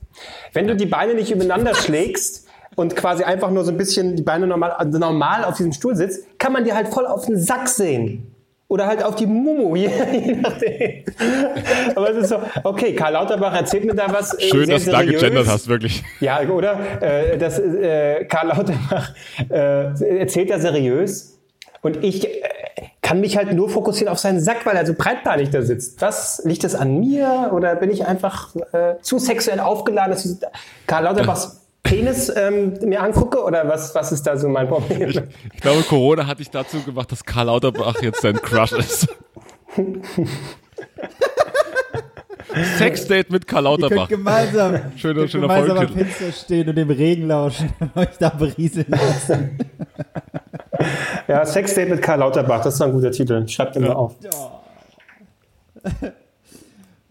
Wenn 0.55 0.66
du 0.66 0.77
die 0.77 0.87
Beine 0.87 1.14
nicht 1.14 1.31
übereinander 1.31 1.75
schlägst 1.75 2.47
und 2.77 2.97
quasi 2.97 3.25
einfach 3.25 3.51
nur 3.51 3.64
so 3.64 3.71
ein 3.71 3.77
bisschen 3.77 4.16
die 4.16 4.23
Beine 4.23 4.47
normal, 4.47 4.77
normal 4.87 5.44
auf 5.44 5.57
diesem 5.59 5.73
Stuhl 5.73 5.94
sitzt, 5.94 6.38
kann 6.38 6.55
man 6.55 6.64
dir 6.64 6.75
halt 6.75 6.88
voll 6.88 7.07
auf 7.07 7.27
den 7.27 7.37
Sack 7.38 7.68
sehen. 7.68 8.28
Oder 8.71 8.87
halt 8.87 9.03
auf 9.03 9.15
die 9.15 9.27
Mumu, 9.27 9.75
je, 9.77 9.89
je 10.13 10.35
nachdem. 10.37 11.05
Aber 11.97 12.11
es 12.11 12.17
ist 12.19 12.29
so, 12.29 12.37
okay, 12.65 12.95
Karl 12.95 13.15
Lauterbach 13.15 13.55
erzählt 13.55 13.87
mir 13.87 13.95
da 13.95 14.13
was. 14.13 14.35
äh, 14.35 14.43
schön, 14.43 14.67
sehr 14.67 14.75
dass 14.77 14.85
du 14.85 14.91
da 14.91 14.99
seriös. 14.99 15.21
gegendert 15.23 15.47
hast, 15.49 15.69
wirklich. 15.69 16.05
Ja, 16.21 16.41
oder? 16.43 16.79
Äh, 17.01 17.39
das, 17.39 17.59
äh, 17.59 18.27
Karl 18.27 18.49
Lauterbach 18.49 19.15
äh, 19.51 20.19
erzählt 20.19 20.51
da 20.51 20.59
seriös 20.59 21.39
und 21.81 22.05
ich 22.05 22.27
äh, 22.29 22.41
kann 23.01 23.21
mich 23.21 23.39
halt 23.39 23.55
nur 23.55 23.71
fokussieren 23.71 24.13
auf 24.13 24.19
seinen 24.19 24.41
Sack, 24.41 24.67
weil 24.67 24.77
er 24.77 24.85
so 24.85 24.93
breitbeinig 24.93 25.49
da 25.49 25.63
sitzt. 25.63 26.03
Was 26.03 26.43
liegt 26.45 26.63
das 26.63 26.75
an 26.75 27.01
mir 27.01 27.51
oder 27.55 27.75
bin 27.75 27.91
ich 27.91 28.05
einfach 28.07 28.55
äh, 28.73 28.97
zu 29.01 29.19
sexuell 29.19 29.61
aufgeladen, 29.61 30.13
dass 30.13 30.39
Karl 30.87 31.05
Lauterbachs 31.05 31.68
Penis 31.83 32.31
ähm, 32.35 32.75
mir 32.83 33.03
angucke 33.03 33.43
oder 33.43 33.67
was, 33.69 33.95
was 33.95 34.12
ist 34.12 34.27
da 34.27 34.37
so 34.37 34.49
mein 34.49 34.69
Problem? 34.69 35.09
Ich 35.55 35.61
glaube, 35.61 35.83
Corona 35.83 36.27
hat 36.27 36.38
dich 36.38 36.51
dazu 36.51 36.83
gemacht, 36.83 37.11
dass 37.12 37.25
Karl 37.25 37.47
Lauterbach 37.47 38.03
jetzt 38.03 38.23
dein 38.25 38.37
Crush 38.37 38.73
ist. 38.73 39.09
Sexdate 42.79 43.31
mit 43.31 43.47
Karl 43.47 43.64
Ihr 43.64 43.71
könnt 43.71 43.81
Lauterbach. 43.83 44.09
gemeinsam, 44.09 44.75
Schöner- 44.97 45.21
könnt 45.21 45.31
schöner 45.31 45.43
gemeinsam 45.49 45.79
am. 45.79 45.88
Fenster 45.88 46.33
stehen 46.33 46.69
und 46.69 46.77
dem 46.77 46.91
Regen 46.91 47.29
lauschen 47.29 47.71
und 47.79 47.97
euch 47.97 48.17
da 48.19 48.31
berieseln 48.31 48.87
lassen. 48.88 49.59
Ja, 51.29 51.45
Sextape 51.45 51.91
mit 51.91 52.03
Karl 52.03 52.19
Lauterbach, 52.21 52.62
das 52.62 52.75
ist 52.75 52.83
ein 52.83 52.93
guter 52.93 53.11
Titel. 53.11 53.47
Schreibt 53.49 53.77
den 53.77 53.83
mal 53.85 53.93
auf. 53.93 54.14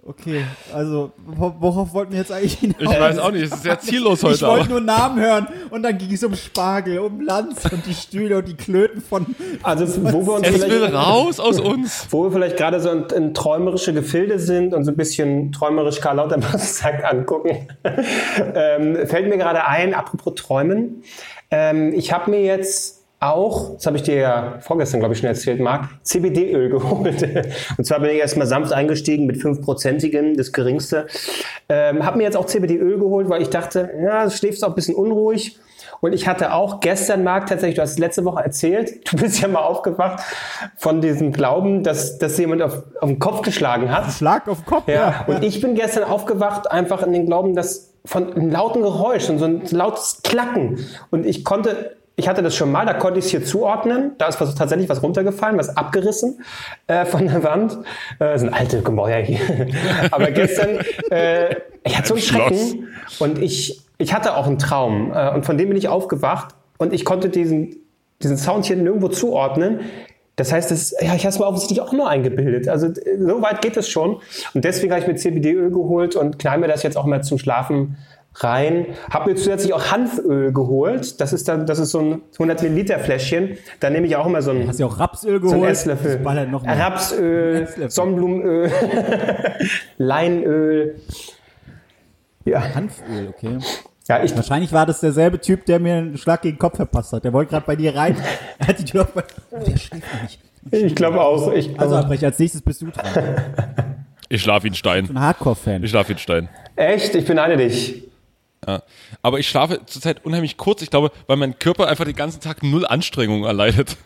Okay, 0.09 0.45
also 0.73 1.11
wo- 1.25 1.53
worauf 1.59 1.93
wollten 1.93 2.13
wir 2.13 2.19
jetzt 2.19 2.31
eigentlich 2.31 2.53
hinaus? 2.59 2.77
Ich 2.79 2.87
weiß 2.87 3.19
auch 3.19 3.31
nicht, 3.31 3.43
es 3.43 3.51
ist 3.51 3.63
sehr 3.63 3.77
ziellos 3.77 4.23
heute, 4.23 4.35
Ich 4.35 4.41
wollte 4.41 4.69
nur 4.69 4.79
Namen 4.79 5.19
hören 5.19 5.47
und 5.69 5.83
dann 5.83 5.97
ging 5.97 6.13
es 6.13 6.23
um 6.23 6.33
Spargel, 6.33 6.99
um 6.99 7.19
Lanz 7.19 7.65
und 7.65 7.85
die 7.85 7.93
Stühle 7.93 8.37
und 8.37 8.47
die 8.47 8.55
Klöten 8.55 9.01
von. 9.01 9.25
Also, 9.63 9.85
wo 10.13 10.25
wir 10.25 10.33
uns 10.35 10.47
Es 10.47 10.61
will 10.61 10.69
vielleicht, 10.69 10.93
raus 10.93 11.41
aus 11.41 11.59
uns. 11.59 12.07
wo 12.09 12.23
wir 12.23 12.31
vielleicht 12.31 12.55
gerade 12.55 12.79
so 12.79 12.89
in, 12.89 13.03
in 13.13 13.33
träumerische 13.33 13.93
Gefilde 13.93 14.39
sind 14.39 14.73
und 14.73 14.85
so 14.85 14.91
ein 14.91 14.95
bisschen 14.97 15.51
träumerisch 15.51 15.99
Karl 15.99 16.15
Lauterbachs 16.15 16.77
Sack 16.79 17.03
angucken, 17.03 17.67
ähm, 18.55 19.05
fällt 19.07 19.27
mir 19.27 19.37
gerade 19.37 19.65
ein, 19.67 19.93
apropos 19.93 20.35
Träumen. 20.35 21.03
Ähm, 21.51 21.91
ich 21.93 22.13
habe 22.13 22.31
mir 22.31 22.41
jetzt 22.41 22.96
auch, 23.19 23.75
das 23.75 23.85
habe 23.87 23.97
ich 23.97 24.03
dir 24.03 24.15
ja 24.15 24.57
vorgestern, 24.59 24.99
glaube 24.99 25.13
ich, 25.13 25.19
schon 25.19 25.27
erzählt, 25.27 25.59
Marc, 25.59 25.89
CBD-Öl 26.03 26.69
geholt. 26.69 27.27
Und 27.77 27.83
zwar 27.83 27.99
bin 27.99 28.11
ich 28.11 28.17
erstmal 28.17 28.47
sanft 28.47 28.71
eingestiegen 28.73 29.25
mit 29.25 29.37
5%igen, 29.37 30.37
das 30.37 30.51
geringste. 30.51 31.07
Ähm, 31.67 32.05
habe 32.05 32.17
mir 32.17 32.25
jetzt 32.25 32.37
auch 32.37 32.45
CBD-Öl 32.45 32.99
geholt, 32.99 33.29
weil 33.29 33.41
ich 33.41 33.49
dachte, 33.49 33.89
ja, 34.03 34.23
du 34.23 34.31
schläfst 34.31 34.63
auch 34.63 34.69
ein 34.69 34.75
bisschen 34.75 34.95
unruhig. 34.95 35.57
Und 35.99 36.13
ich 36.13 36.27
hatte 36.27 36.53
auch 36.53 36.79
gestern, 36.79 37.23
Marc, 37.23 37.47
tatsächlich, 37.47 37.75
du 37.75 37.81
hast 37.81 37.93
es 37.93 37.99
letzte 37.99 38.23
Woche 38.23 38.43
erzählt, 38.43 39.11
du 39.11 39.17
bist 39.17 39.41
ja 39.41 39.47
mal 39.47 39.61
aufgewacht 39.61 40.23
von 40.77 41.01
diesem 41.01 41.31
Glauben, 41.31 41.83
dass, 41.83 42.19
dass 42.19 42.37
jemand 42.37 42.61
auf, 42.61 42.83
auf 42.99 43.09
den 43.09 43.19
Kopf 43.19 43.41
geschlagen 43.41 43.91
hat. 43.91 44.11
Schlag 44.11 44.47
auf 44.47 44.59
den 44.59 44.65
Kopf, 44.65 44.87
Ja, 44.87 45.25
und 45.27 45.43
ich 45.43 45.59
bin 45.59 45.73
gestern 45.73 46.03
aufgewacht, 46.03 46.69
einfach 46.69 47.01
in 47.01 47.13
den 47.13 47.25
Glauben, 47.25 47.55
dass 47.55 47.93
von 48.05 48.31
einem 48.31 48.51
lauten 48.51 48.83
Geräusch 48.83 49.29
und 49.29 49.39
so 49.39 49.45
ein 49.45 49.63
lautes 49.71 50.21
Klacken. 50.23 50.85
Und 51.09 51.25
ich 51.25 51.43
konnte, 51.43 51.96
ich 52.19 52.27
hatte 52.27 52.41
das 52.41 52.55
schon 52.55 52.71
mal, 52.71 52.83
da 52.85 52.95
konnte 52.95 53.19
ich 53.19 53.25
es 53.25 53.31
hier 53.31 53.45
zuordnen. 53.45 54.13
Da 54.17 54.27
ist 54.27 54.41
was, 54.41 54.55
tatsächlich 54.55 54.89
was 54.89 55.03
runtergefallen, 55.03 55.57
was 55.59 55.77
abgerissen 55.77 56.41
äh, 56.87 57.05
von 57.05 57.27
der 57.27 57.43
Wand. 57.43 57.73
Äh, 58.19 58.31
das 58.33 58.41
sind 58.41 58.51
alte 58.51 58.81
Gemäuer 58.81 59.19
hier. 59.19 59.39
Aber 60.11 60.31
gestern, 60.31 60.79
äh, 61.11 61.55
ich 61.83 61.95
hatte 61.95 62.07
so 62.07 62.13
einen. 62.15 62.23
Schrecken 62.23 62.87
und 63.19 63.39
ich, 63.39 63.83
ich 63.99 64.15
hatte 64.15 64.35
auch 64.35 64.47
einen 64.47 64.57
Traum. 64.57 65.13
Äh, 65.13 65.29
und 65.29 65.45
von 65.45 65.59
dem 65.59 65.69
bin 65.69 65.77
ich 65.77 65.89
aufgewacht 65.89 66.55
und 66.79 66.91
ich 66.91 67.05
konnte 67.05 67.29
diesen, 67.29 67.75
diesen 68.23 68.37
Sound 68.37 68.65
hier 68.65 68.77
nirgendwo 68.77 69.09
zuordnen. 69.09 69.81
Das 70.37 70.51
heißt, 70.51 70.71
das, 70.71 70.95
ja, 70.99 71.13
ich 71.13 71.23
habe 71.23 71.29
es 71.29 71.39
mir 71.39 71.45
offensichtlich 71.45 71.81
auch 71.81 71.93
nur 71.93 72.09
eingebildet. 72.09 72.67
Also 72.67 72.87
äh, 72.87 73.17
so 73.19 73.43
weit 73.43 73.61
geht 73.61 73.77
es 73.77 73.89
schon. 73.89 74.21
Und 74.55 74.65
deswegen 74.65 74.91
habe 74.91 75.01
ich 75.03 75.07
mir 75.07 75.15
CBD-Öl 75.15 75.69
geholt 75.69 76.15
und 76.15 76.39
knall 76.39 76.57
mir 76.57 76.67
das 76.67 76.81
jetzt 76.81 76.97
auch 76.97 77.05
mal 77.05 77.21
zum 77.21 77.37
Schlafen 77.37 77.97
rein. 78.43 78.87
Habe 79.11 79.31
mir 79.31 79.35
zusätzlich 79.35 79.73
auch 79.73 79.91
Hanföl 79.91 80.51
geholt. 80.53 81.19
Das 81.21 81.33
ist 81.33 81.47
dann, 81.47 81.65
das 81.65 81.79
ist 81.79 81.91
so 81.91 81.99
ein 81.99 82.21
100 82.33 82.61
Milliliter 82.63 82.99
Fläschchen. 82.99 83.57
Da 83.79 83.89
nehme 83.89 84.07
ich 84.07 84.15
auch 84.15 84.25
immer 84.25 84.41
so 84.41 84.51
ein, 84.51 84.67
Hast 84.67 84.79
du 84.79 84.85
auch 84.85 84.99
Rapsöl 84.99 85.39
so 85.41 85.47
ein 85.47 85.53
geholt? 85.53 85.71
Esslöffel. 85.71 86.21
Rapsöl, 86.25 87.63
Esslöffel. 87.63 87.91
Sonnenblumenöl, 87.91 88.71
Leinöl. 89.97 90.95
Ja, 92.45 92.61
Hanföl, 92.73 93.27
okay. 93.29 93.57
ja 94.07 94.23
ich, 94.23 94.35
Wahrscheinlich 94.35 94.71
war 94.71 94.85
das 94.85 95.01
derselbe 95.01 95.39
Typ, 95.41 95.65
der 95.65 95.79
mir 95.79 95.95
einen 95.95 96.17
Schlag 96.17 96.41
gegen 96.41 96.55
den 96.55 96.59
Kopf 96.59 96.77
verpasst 96.77 97.11
hat. 97.13 97.23
Der 97.25 97.33
wollte 97.33 97.51
gerade 97.51 97.65
bei 97.65 97.75
dir 97.75 97.95
rein. 97.95 98.15
Er 98.59 98.67
hat 98.67 98.79
die 98.79 98.85
Tür 98.85 99.01
auf. 99.01 99.09
Oh, 99.51 99.57
der 99.59 99.77
schläft 99.77 100.05
nicht. 100.23 100.39
ich 100.71 100.95
glaube 100.95 101.19
auch. 101.21 101.51
Ich, 101.51 101.77
Also, 101.79 101.95
Albrecht, 101.95 102.23
als 102.23 102.39
nächstes 102.39 102.61
bist 102.61 102.81
du 102.81 102.87
dran. 102.87 103.05
Ich 104.29 104.41
schlaf 104.41 104.63
wie 104.63 104.69
ein 104.69 104.75
Stein. 104.75 105.09
Ein 105.09 105.19
Hardcore-Fan. 105.19 105.83
Ich 105.83 105.89
schlaf 105.91 106.07
wie 106.09 106.13
ein 106.13 106.17
Stein. 106.19 106.49
echt, 106.75 107.15
ich 107.15 107.25
beneide 107.25 107.57
dich. 107.57 108.03
Ja. 108.65 108.81
Aber 109.21 109.39
ich 109.39 109.47
schlafe 109.49 109.81
zurzeit 109.85 110.25
unheimlich 110.25 110.57
kurz. 110.57 110.81
Ich 110.81 110.89
glaube, 110.89 111.11
weil 111.27 111.37
mein 111.37 111.59
Körper 111.59 111.87
einfach 111.87 112.05
den 112.05 112.15
ganzen 112.15 112.41
Tag 112.41 112.63
null 112.63 112.85
Anstrengung 112.85 113.43
erleidet. 113.43 113.97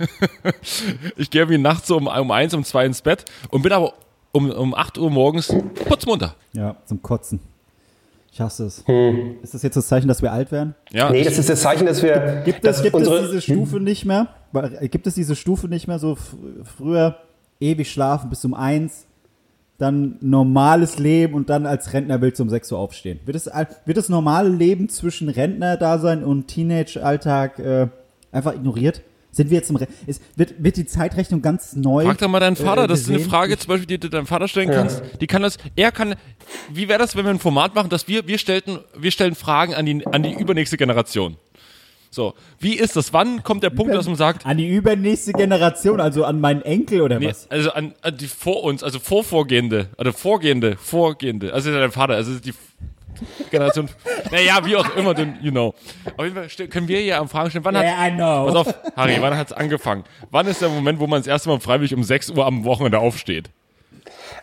ich 1.17 1.29
gehe 1.29 1.41
irgendwie 1.41 1.57
nachts 1.57 1.87
so 1.87 1.97
um, 1.97 2.07
um 2.07 2.31
eins, 2.31 2.53
um 2.53 2.63
zwei 2.63 2.85
ins 2.85 3.01
Bett 3.01 3.25
und 3.49 3.61
bin 3.61 3.71
aber 3.71 3.93
um, 4.33 4.49
um 4.49 4.73
8 4.75 4.97
Uhr 4.97 5.09
morgens 5.09 5.53
putzmunter. 5.85 6.35
Ja, 6.53 6.75
zum 6.85 7.01
Kotzen. 7.01 7.39
Ich 8.33 8.39
hasse 8.39 8.65
es. 8.65 8.83
Ist 9.41 9.53
das 9.53 9.61
jetzt 9.61 9.75
das 9.75 9.87
Zeichen, 9.87 10.07
dass 10.07 10.21
wir 10.21 10.31
alt 10.31 10.51
werden? 10.53 10.73
Ja, 10.91 11.09
Nee, 11.09 11.23
das 11.23 11.37
ist 11.37 11.49
das 11.49 11.61
Zeichen, 11.61 11.85
dass 11.85 12.01
wir. 12.01 12.43
Gibt 12.45 12.63
dass 12.63 12.77
es, 12.77 12.83
gibt 12.83 12.95
unsere, 12.95 13.17
es 13.19 13.31
diese 13.31 13.41
Stufe 13.41 13.81
nicht 13.81 14.05
mehr? 14.05 14.27
Äh, 14.53 14.87
Gibt 14.87 15.05
es 15.05 15.15
diese 15.15 15.35
Stufe 15.35 15.67
nicht 15.67 15.87
mehr 15.87 15.99
so 15.99 16.13
f- 16.13 16.35
früher 16.77 17.17
ewig 17.59 17.91
schlafen 17.91 18.29
bis 18.29 18.45
um 18.45 18.53
eins, 18.53 19.05
dann 19.81 20.17
normales 20.21 20.99
Leben 20.99 21.33
und 21.33 21.49
dann 21.49 21.65
als 21.65 21.93
Rentner 21.93 22.21
willst 22.21 22.39
du 22.39 22.43
um 22.43 22.49
6 22.49 22.71
Uhr 22.71 22.79
aufstehen? 22.79 23.19
Wird 23.25 23.35
das, 23.35 23.49
wird 23.85 23.97
das 23.97 24.09
normale 24.09 24.49
Leben 24.49 24.89
zwischen 24.89 25.29
Rentner-Dasein 25.29 26.23
und 26.23 26.47
Teenage-Alltag 26.47 27.59
äh, 27.59 27.87
einfach 28.31 28.53
ignoriert? 28.53 29.01
Sind 29.33 29.49
wir 29.49 29.57
jetzt 29.57 29.69
im 29.69 29.77
Re 29.77 29.87
ist, 30.07 30.21
wird, 30.35 30.61
wird 30.61 30.75
die 30.75 30.85
Zeitrechnung 30.85 31.41
ganz 31.41 31.73
neu? 31.73 32.03
Frag 32.03 32.17
doch 32.17 32.27
mal 32.27 32.41
deinen 32.41 32.57
Vater, 32.57 32.83
äh, 32.83 32.87
das 32.87 33.01
ist 33.01 33.09
eine? 33.09 33.19
Frage 33.21 33.57
zum 33.57 33.69
Beispiel, 33.69 33.87
die 33.87 33.97
du 33.97 34.09
deinem 34.09 34.27
Vater 34.27 34.49
stellen 34.49 34.69
kannst. 34.69 35.01
Die 35.21 35.27
kann 35.27 35.41
das, 35.41 35.57
er 35.77 35.91
kann, 35.93 36.15
wie 36.69 36.89
wäre 36.89 36.99
das, 36.99 37.15
wenn 37.15 37.23
wir 37.23 37.31
ein 37.31 37.39
Format 37.39 37.73
machen, 37.73 37.89
dass 37.89 38.09
wir, 38.09 38.27
wir 38.27 38.37
stellten, 38.37 38.79
wir 38.97 39.11
stellen 39.11 39.35
Fragen 39.35 39.73
an 39.73 39.85
die, 39.85 40.05
an 40.05 40.23
die 40.23 40.33
übernächste 40.33 40.75
Generation. 40.75 41.37
So, 42.13 42.33
wie 42.59 42.73
ist 42.75 42.97
das? 42.97 43.13
Wann 43.13 43.41
kommt 43.41 43.63
der 43.63 43.69
Punkt, 43.69 43.93
dass 43.93 44.05
man 44.05 44.17
sagt, 44.17 44.45
An 44.45 44.57
die 44.57 44.67
übernächste 44.67 45.31
Generation, 45.31 46.01
also 46.01 46.25
an 46.25 46.41
meinen 46.41 46.61
Enkel 46.61 47.01
oder 47.01 47.19
nee, 47.19 47.29
was? 47.29 47.49
also 47.49 47.71
an, 47.71 47.93
an 48.01 48.17
die 48.17 48.27
vor 48.27 48.63
uns, 48.63 48.83
also 48.83 48.99
vorvorgehende, 48.99 49.87
oder 49.97 50.11
vorgehende, 50.11 50.75
vorgehende, 50.75 51.53
also 51.53 51.71
dein 51.71 51.91
Vater, 51.91 52.15
also 52.15 52.37
die 52.37 52.53
Generation, 53.49 53.87
naja, 54.31 54.59
wie 54.65 54.75
auch 54.75 54.93
immer, 54.97 55.13
denn, 55.13 55.37
you 55.41 55.51
know. 55.51 55.73
Auf 56.17 56.25
jeden 56.25 56.35
Fall 56.35 56.67
können 56.67 56.89
wir 56.89 56.99
hier 56.99 57.17
am 57.17 57.29
Fragen 57.29 57.49
stellen, 57.49 57.63
wann 57.63 57.77
hat, 57.77 57.85
Yeah, 57.85 58.07
I 58.07 58.11
know. 58.11 58.45
pass 58.45 58.55
auf, 58.55 58.75
Harry, 58.97 59.15
wann 59.21 59.37
hat's 59.37 59.53
angefangen? 59.53 60.03
Wann 60.31 60.47
ist 60.47 60.61
der 60.61 60.67
Moment, 60.67 60.99
wo 60.99 61.07
man 61.07 61.21
das 61.21 61.27
erste 61.27 61.47
Mal 61.47 61.61
freiwillig 61.61 61.93
um 61.95 62.03
6 62.03 62.31
Uhr 62.31 62.45
am 62.45 62.65
Wochenende 62.65 62.99
aufsteht? 62.99 63.49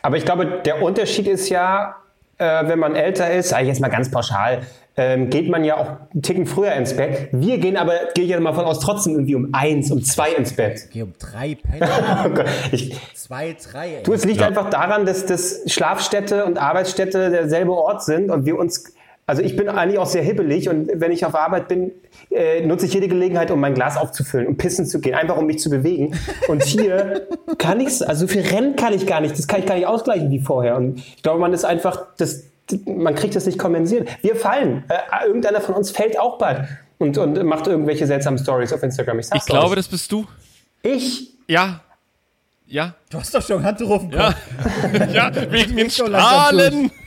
Aber 0.00 0.16
ich 0.16 0.24
glaube, 0.24 0.62
der 0.64 0.80
Unterschied 0.80 1.26
ist 1.26 1.50
ja, 1.50 1.96
äh, 2.38 2.66
wenn 2.66 2.78
man 2.78 2.94
älter 2.94 3.30
ist, 3.30 3.50
sage 3.50 3.64
ich 3.64 3.68
jetzt 3.68 3.80
mal 3.80 3.88
ganz 3.88 4.10
pauschal, 4.10 4.62
ähm, 4.98 5.30
geht 5.30 5.48
man 5.48 5.64
ja 5.64 5.76
auch 5.76 6.12
einen 6.12 6.22
Ticken 6.22 6.44
früher 6.44 6.72
ins 6.72 6.94
Bett. 6.94 7.28
Wir 7.30 7.58
gehen 7.58 7.76
aber, 7.76 7.94
gehe 8.14 8.24
ich 8.24 8.30
ja 8.30 8.40
mal 8.40 8.52
von 8.52 8.64
aus, 8.64 8.80
trotzdem 8.80 9.14
irgendwie 9.14 9.36
um 9.36 9.50
eins, 9.52 9.92
um 9.92 10.02
zwei 10.02 10.32
ins 10.32 10.54
Bett. 10.54 10.88
Geh 10.90 11.02
um 11.02 11.12
drei 11.18 11.54
Pennen, 11.54 11.88
Oh 12.36 12.42
ich, 12.72 12.98
zwei, 13.14 13.56
drei, 13.70 13.94
ey. 13.94 14.02
du, 14.02 14.12
es 14.12 14.24
liegt 14.24 14.42
einfach 14.42 14.68
daran, 14.70 15.06
dass 15.06 15.24
das 15.24 15.62
Schlafstätte 15.66 16.44
und 16.44 16.58
Arbeitsstätte 16.58 17.30
derselbe 17.30 17.72
Ort 17.72 18.02
sind 18.02 18.28
und 18.28 18.44
wir 18.44 18.58
uns, 18.58 18.92
also 19.24 19.40
ich 19.40 19.54
bin 19.54 19.68
eigentlich 19.68 20.00
auch 20.00 20.06
sehr 20.06 20.22
hibbelig 20.22 20.68
und 20.68 20.90
wenn 20.92 21.12
ich 21.12 21.24
auf 21.24 21.36
Arbeit 21.36 21.68
bin, 21.68 21.92
äh, 22.32 22.66
nutze 22.66 22.86
ich 22.86 22.94
jede 22.94 23.06
Gelegenheit, 23.06 23.52
um 23.52 23.60
mein 23.60 23.74
Glas 23.74 23.96
aufzufüllen, 23.96 24.48
um 24.48 24.56
pissen 24.56 24.84
zu 24.84 25.00
gehen, 25.00 25.14
einfach 25.14 25.36
um 25.36 25.46
mich 25.46 25.60
zu 25.60 25.70
bewegen. 25.70 26.16
Und 26.48 26.64
hier 26.64 27.28
kann 27.58 27.78
ich's, 27.78 28.02
also 28.02 28.26
so 28.26 28.32
viel 28.32 28.42
Rennen 28.42 28.74
kann 28.74 28.92
ich 28.92 29.06
gar 29.06 29.20
nicht, 29.20 29.38
das 29.38 29.46
kann 29.46 29.60
ich 29.60 29.66
gar 29.66 29.76
nicht 29.76 29.86
ausgleichen 29.86 30.28
wie 30.32 30.40
vorher. 30.40 30.76
Und 30.76 30.98
ich 30.98 31.22
glaube, 31.22 31.38
man 31.38 31.52
ist 31.52 31.64
einfach, 31.64 32.06
das, 32.16 32.48
man 32.86 33.14
kriegt 33.14 33.34
das 33.36 33.46
nicht 33.46 33.58
kompensiert. 33.58 34.08
Wir 34.22 34.36
fallen. 34.36 34.84
Äh, 34.88 35.26
irgendeiner 35.26 35.60
von 35.60 35.74
uns 35.74 35.90
fällt 35.90 36.18
auch 36.18 36.38
bald 36.38 36.68
und, 36.98 37.16
und 37.18 37.42
macht 37.44 37.66
irgendwelche 37.66 38.06
seltsamen 38.06 38.38
Stories 38.38 38.72
auf 38.72 38.82
Instagram. 38.82 39.18
Ich, 39.18 39.26
sag's 39.28 39.44
Ich 39.44 39.50
glaube, 39.50 39.70
euch. 39.70 39.74
das 39.76 39.88
bist 39.88 40.10
du. 40.12 40.26
ich 40.82 41.34
Ja. 41.48 41.80
Ja. 42.66 42.94
Du 43.10 43.18
hast 43.18 43.34
doch 43.34 43.42
schon 43.42 43.64
Handtuch 43.64 43.90
auf 43.90 44.02
dem 44.02 44.12
Ja. 44.12 44.34
ja, 45.12 45.30
wegen 45.50 45.76
den 45.76 45.90
Strahlen. 45.90 46.90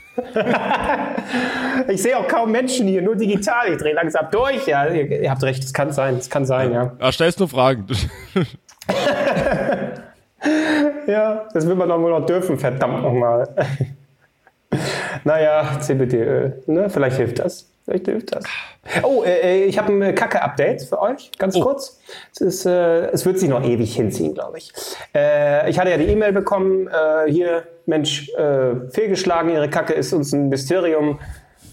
Ich 1.88 2.02
sehe 2.02 2.17
auch 2.17 2.28
kaum 2.28 2.52
Menschen 2.52 2.86
hier, 2.88 3.02
nur 3.02 3.15
digital. 3.15 3.71
Ich 3.71 3.78
drehe 3.78 3.93
langsam 3.93 4.28
durch. 4.30 4.67
Ja, 4.67 4.86
ihr, 4.88 5.21
ihr 5.21 5.32
habt 5.32 5.41
recht, 5.41 5.63
es 5.63 5.74
kann 5.74 5.91
sein, 5.93 6.17
es 6.17 6.30
kann 6.30 6.45
sein, 6.45 6.74
ja. 6.74 6.91
Ah, 7.00 7.12
stellst 7.12 7.39
nur 7.39 7.47
Fragen. 7.47 7.88
Ja, 11.08 11.47
das 11.54 11.67
will 11.67 11.76
man 11.76 11.88
doch 11.88 12.00
wohl 12.00 12.10
noch 12.12 12.26
dürfen, 12.26 12.58
verdammt 12.58 13.04
nochmal. 13.04 13.47
Naja, 15.23 15.79
CBD-Öl, 15.79 16.63
ne? 16.67 16.89
Vielleicht 16.89 17.17
hilft 17.17 17.39
das. 17.39 17.67
Vielleicht 17.86 18.05
hilft 18.05 18.36
das. 18.36 18.43
Oh, 19.03 19.23
äh, 19.23 19.63
äh, 19.63 19.63
ich 19.65 19.77
habe 19.79 19.91
ein 19.91 20.01
äh, 20.01 20.13
Kacke-Update 20.13 20.84
für 20.84 21.01
euch, 21.01 21.31
ganz 21.38 21.55
Oh. 21.55 21.62
kurz. 21.62 21.99
Es, 22.34 22.41
ist, 22.41 22.65
äh, 22.65 23.07
es 23.07 23.25
wird 23.25 23.39
sich 23.39 23.49
noch 23.49 23.63
ewig 23.63 23.95
hinziehen, 23.95 24.34
glaube 24.34 24.60
ich. 24.60 24.71
Äh, 25.15 25.69
ich 25.69 25.79
hatte 25.79 25.89
ja 25.89 25.97
die 25.97 26.05
E-Mail 26.05 26.31
bekommen, 26.31 26.88
äh, 26.88 27.29
hier, 27.31 27.63
Mensch, 27.86 28.29
äh, 28.36 28.89
fehlgeschlagen, 28.91 29.49
Ihre 29.51 29.69
Kacke 29.69 29.93
ist 29.93 30.13
uns 30.13 30.31
ein 30.31 30.49
Mysterium. 30.49 31.19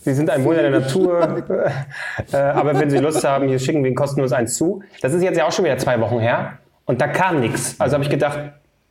Sie 0.03 0.15
sind 0.15 0.31
ein 0.31 0.45
Wunder 0.45 0.63
der 0.63 0.71
Natur. 0.71 1.45
äh, 2.33 2.37
aber 2.37 2.79
wenn 2.79 2.89
Sie 2.89 2.99
Lust 2.99 3.25
haben, 3.25 3.49
hier 3.49 3.59
schicken 3.59 3.83
wir 3.83 3.89
Ihnen 3.89 3.97
kostenlos 3.97 4.33
eins 4.33 4.57
zu. 4.57 4.83
Das 5.03 5.13
ist 5.13 5.23
jetzt 5.23 5.37
ja 5.37 5.47
auch 5.47 5.53
schon 5.53 5.65
wieder 5.67 5.79
zwei 5.79 6.01
Wochen 6.01 6.19
her. 6.19 6.59
Und 6.87 7.01
da 7.03 7.09
kam 7.09 7.41
nichts. 7.41 7.77
Also 7.79 7.95
habe 7.95 8.05
ich 8.05 8.11
gedacht, 8.11 8.39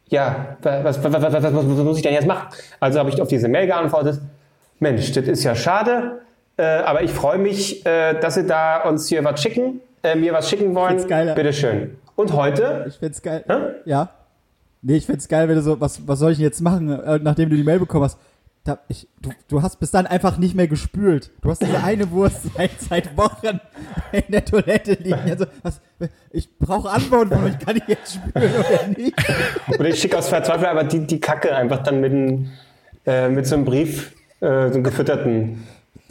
ja, 0.10 0.58
was, 0.62 1.04
was, 1.04 1.14
was, 1.14 1.34
was 1.44 1.52
muss 1.54 1.98
ich 1.98 2.04
denn 2.04 2.14
jetzt 2.14 2.28
machen? 2.28 2.48
Also 2.80 3.00
habe 3.00 3.10
ich 3.10 3.20
auf 3.22 3.28
diese 3.28 3.48
Mail 3.48 3.66
geantwortet, 3.68 4.22
Mensch, 4.80 5.12
das 5.12 5.26
ist 5.28 5.44
ja 5.44 5.56
schade, 5.56 6.22
äh, 6.58 6.64
aber 6.64 7.04
ich 7.04 7.12
freue 7.12 7.38
mich, 7.38 7.86
äh, 7.86 8.20
dass 8.20 8.36
Sie 8.36 8.46
da 8.46 8.84
uns 8.84 9.08
hier 9.08 9.24
was 9.24 9.42
schicken, 9.42 9.82
äh, 10.04 10.16
mir 10.16 10.34
was 10.34 10.50
schicken 10.50 10.74
wollen. 10.76 11.06
geiler. 11.08 11.36
Bitteschön. 11.36 11.98
Und 12.16 12.34
heute, 12.34 12.86
Ich 12.88 12.96
find's 12.98 13.22
geil. 13.22 13.44
Hä? 13.48 13.54
Ja. 13.86 14.10
Nee, 14.82 14.98
ich 14.98 15.06
find's 15.06 15.28
geil, 15.28 15.48
wenn 15.50 15.56
du 15.56 15.62
so, 15.62 15.80
was, 15.80 16.08
was 16.08 16.20
soll 16.20 16.32
ich 16.32 16.40
jetzt 16.40 16.62
machen, 16.62 16.90
äh, 16.90 17.20
nachdem 17.22 17.50
du 17.50 17.56
die 17.56 17.64
Mail 17.64 17.80
bekommen 17.80 18.06
hast? 18.06 18.18
da, 18.68 18.80
ich, 18.90 19.08
du, 19.22 19.30
du 19.48 19.62
hast 19.62 19.80
bis 19.80 19.92
dann 19.92 20.06
einfach 20.06 20.38
nicht 20.38 20.54
mehr 20.56 20.68
gespült. 20.68 21.32
Du 21.42 21.50
hast 21.50 21.62
diese 21.62 21.84
eine 21.84 22.12
Wurst 22.12 22.42
seit, 22.56 22.72
seit 22.82 23.18
Wochen 23.18 23.60
in 24.12 24.24
der 24.30 24.44
Toilette 24.44 24.94
liegen. 24.94 25.20
Also, 25.30 25.46
was, 25.64 25.80
ich 26.32 26.50
brauche 26.58 26.90
Antworten 26.90 27.30
von 27.34 27.44
euch, 27.46 27.58
kann 27.60 27.78
ich 27.78 27.88
jetzt 27.88 28.16
spülen 28.16 28.54
oder 28.56 28.88
nicht? 28.88 29.16
Oder 29.70 29.90
ich 29.90 30.00
schicke 30.00 30.18
aus 30.18 30.28
Verzweiflung 30.28 30.66
einfach 30.66 30.88
die, 30.88 31.08
die 31.08 31.20
Kacke 31.20 31.56
einfach 31.56 31.82
dann 31.84 32.02
mit, 32.02 32.12
einem, 32.12 32.52
äh, 33.06 33.30
mit 33.30 33.48
so 33.48 33.56
einem 33.56 33.66
Brief, 33.66 34.12
äh, 34.40 34.72
so 34.72 34.82
gefütterten, 34.82 35.68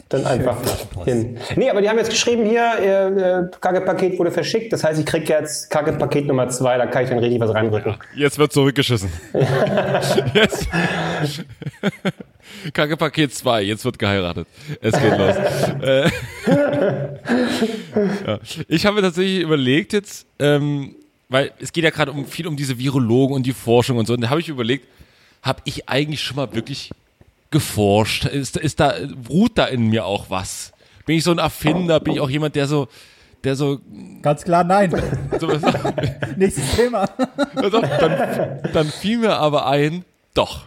dann 0.09 0.25
einfach 0.25 0.57
hin. 1.03 1.37
Nee, 1.55 1.69
aber 1.69 1.81
die 1.81 1.89
haben 1.89 1.97
jetzt 1.97 2.09
geschrieben 2.09 2.45
hier, 2.45 2.73
äh, 2.79 3.07
äh, 3.07 3.51
Kacke-Paket 3.59 4.17
wurde 4.17 4.31
verschickt. 4.31 4.71
Das 4.71 4.83
heißt, 4.83 4.99
ich 4.99 5.05
kriege 5.05 5.33
jetzt 5.33 5.69
Kacke-Paket 5.69 6.27
Nummer 6.27 6.47
zwei, 6.49 6.77
da 6.77 6.85
kann 6.85 7.03
ich 7.03 7.09
dann 7.09 7.19
richtig 7.19 7.39
was 7.41 7.53
reindrücken. 7.53 7.95
Jetzt 8.15 8.39
wird 8.39 8.53
zurückgeschissen. 8.53 9.11
jetzt. 10.33 10.67
Kacke 12.73 12.97
Paket 12.97 13.33
2, 13.33 13.63
jetzt 13.63 13.83
wird 13.83 13.99
geheiratet. 13.99 14.47
Es 14.81 14.93
geht 14.93 15.17
los. 15.17 15.35
Äh, 15.81 16.09
ja. 18.25 18.39
Ich 18.67 18.85
habe 18.85 18.95
mir 18.95 19.01
tatsächlich 19.01 19.41
überlegt 19.41 19.93
jetzt, 19.93 20.25
ähm, 20.39 20.95
weil 21.29 21.51
es 21.59 21.73
geht 21.73 21.83
ja 21.83 21.89
gerade 21.89 22.11
um, 22.11 22.25
viel 22.25 22.47
um 22.47 22.55
diese 22.55 22.79
Virologen 22.79 23.35
und 23.35 23.45
die 23.45 23.53
Forschung 23.53 23.97
und 23.97 24.05
so, 24.07 24.13
und 24.13 24.21
da 24.21 24.29
habe 24.29 24.39
ich 24.39 24.49
überlegt, 24.49 24.87
habe 25.43 25.61
ich 25.65 25.89
eigentlich 25.89 26.21
schon 26.21 26.37
mal 26.37 26.53
wirklich 26.53 26.91
geforscht? 27.51 28.25
Ist, 28.25 28.57
ist 28.57 28.79
da, 28.79 28.93
ruht 29.29 29.57
da 29.57 29.65
in 29.65 29.87
mir 29.87 30.05
auch 30.05 30.29
was? 30.29 30.71
Bin 31.05 31.17
ich 31.17 31.23
so 31.23 31.31
ein 31.31 31.37
Erfinder? 31.37 31.99
Bin 31.99 32.13
ich 32.13 32.19
auch 32.19 32.29
jemand, 32.29 32.55
der 32.55 32.67
so, 32.67 32.87
der 33.43 33.55
so. 33.55 33.79
Ganz 34.21 34.43
klar, 34.43 34.63
nein. 34.63 34.91
so 35.39 35.47
Nächstes 36.35 36.75
Thema. 36.75 37.09
Also, 37.55 37.81
dann, 37.81 38.59
dann 38.73 38.87
fiel 38.87 39.19
mir 39.19 39.37
aber 39.37 39.67
ein, 39.67 40.03
doch. 40.33 40.65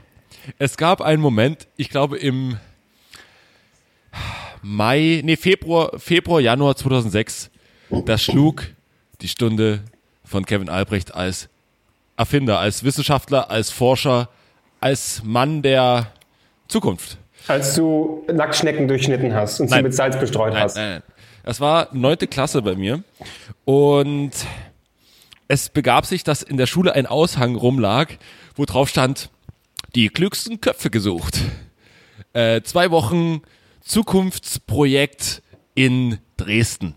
Es 0.59 0.77
gab 0.77 1.01
einen 1.01 1.21
Moment, 1.21 1.69
ich 1.77 1.91
glaube 1.91 2.19
im 2.19 2.57
Mai, 4.63 5.21
nee, 5.25 5.37
Februar, 5.37 5.99
Februar, 5.99 6.41
Januar 6.41 6.77
2006, 6.77 7.51
da 8.07 8.19
schlug 8.19 8.67
die 9.21 9.29
Stunde 9.29 9.81
von 10.25 10.45
Kevin 10.45 10.69
Albrecht 10.69 11.15
als 11.15 11.49
Erfinder, 12.17 12.59
als 12.59 12.85
Wissenschaftler, 12.85 13.51
als 13.51 13.71
Forscher, 13.71 14.29
als 14.81 15.23
Mann 15.25 15.63
der 15.63 16.13
Zukunft. 16.71 17.19
Als 17.49 17.75
du 17.75 18.25
Nacktschnecken 18.33 18.87
durchschnitten 18.89 19.35
hast 19.35 19.61
und 19.61 19.71
Nein. 19.71 19.79
sie 19.79 19.83
mit 19.85 19.95
Salz 19.95 20.19
bestreut 20.19 20.53
Nein, 20.53 20.63
hast. 20.63 20.77
nein, 20.77 20.91
nein. 20.91 21.03
Das 21.43 21.61
war 21.61 21.89
neunte 21.93 22.27
Klasse 22.27 22.63
bei 22.63 22.77
mir 22.77 23.03
und 23.65 24.31
es 25.49 25.69
begab 25.69 26.07
sich, 26.07 26.23
dass 26.23 26.43
in 26.43 26.57
der 26.59 26.67
Schule 26.67 26.95
ein 26.95 27.07
Aushang 27.07 27.57
rumlag, 27.57 28.09
wo 28.55 28.67
drauf 28.67 28.89
stand, 28.89 29.31
die 29.95 30.09
klügsten 30.09 30.61
Köpfe 30.61 30.91
gesucht. 30.91 31.41
Äh, 32.35 32.63
zwei 32.63 32.91
Wochen 32.91 33.43
Zukunftsprojekt 33.81 35.43
in 35.75 36.19
Dresden. 36.37 36.95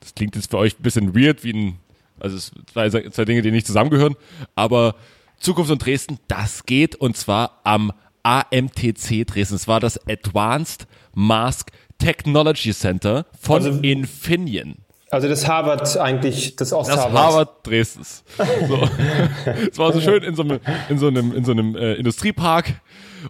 Das 0.00 0.14
klingt 0.14 0.36
jetzt 0.36 0.50
für 0.50 0.58
euch 0.58 0.78
ein 0.78 0.82
bisschen 0.82 1.16
weird, 1.16 1.42
wie 1.42 1.52
ein, 1.52 1.78
also 2.20 2.38
zwei, 2.72 2.90
zwei 2.90 3.24
Dinge, 3.24 3.42
die 3.42 3.50
nicht 3.50 3.66
zusammengehören, 3.66 4.14
aber 4.54 4.94
Zukunft 5.40 5.70
und 5.70 5.84
Dresden, 5.84 6.18
das 6.28 6.66
geht 6.66 6.94
und 6.94 7.16
zwar 7.16 7.60
am 7.64 7.92
AMTC 8.26 9.24
Dresden. 9.26 9.54
Es 9.54 9.68
war 9.68 9.78
das 9.80 10.00
Advanced 10.08 10.86
Mask 11.14 11.70
Technology 11.98 12.72
Center 12.74 13.26
von 13.40 13.56
Also- 13.64 13.80
Infineon. 13.80 14.76
Also 15.10 15.28
das 15.28 15.46
Harvard 15.46 15.96
eigentlich, 15.98 16.56
das 16.56 16.70
Das 16.70 16.78
Ost-Harvard. 16.78 17.12
Harvard 17.14 17.66
Dresdens. 17.66 18.24
So. 18.66 18.88
Es 19.70 19.78
war 19.78 19.92
so 19.92 20.00
schön 20.00 20.24
in 20.24 20.34
so 20.34 20.42
einem, 20.42 20.58
in 20.88 20.98
so 20.98 21.06
einem, 21.06 21.32
in 21.32 21.44
so 21.44 21.52
einem 21.52 21.76
äh, 21.76 21.94
Industriepark. 21.94 22.80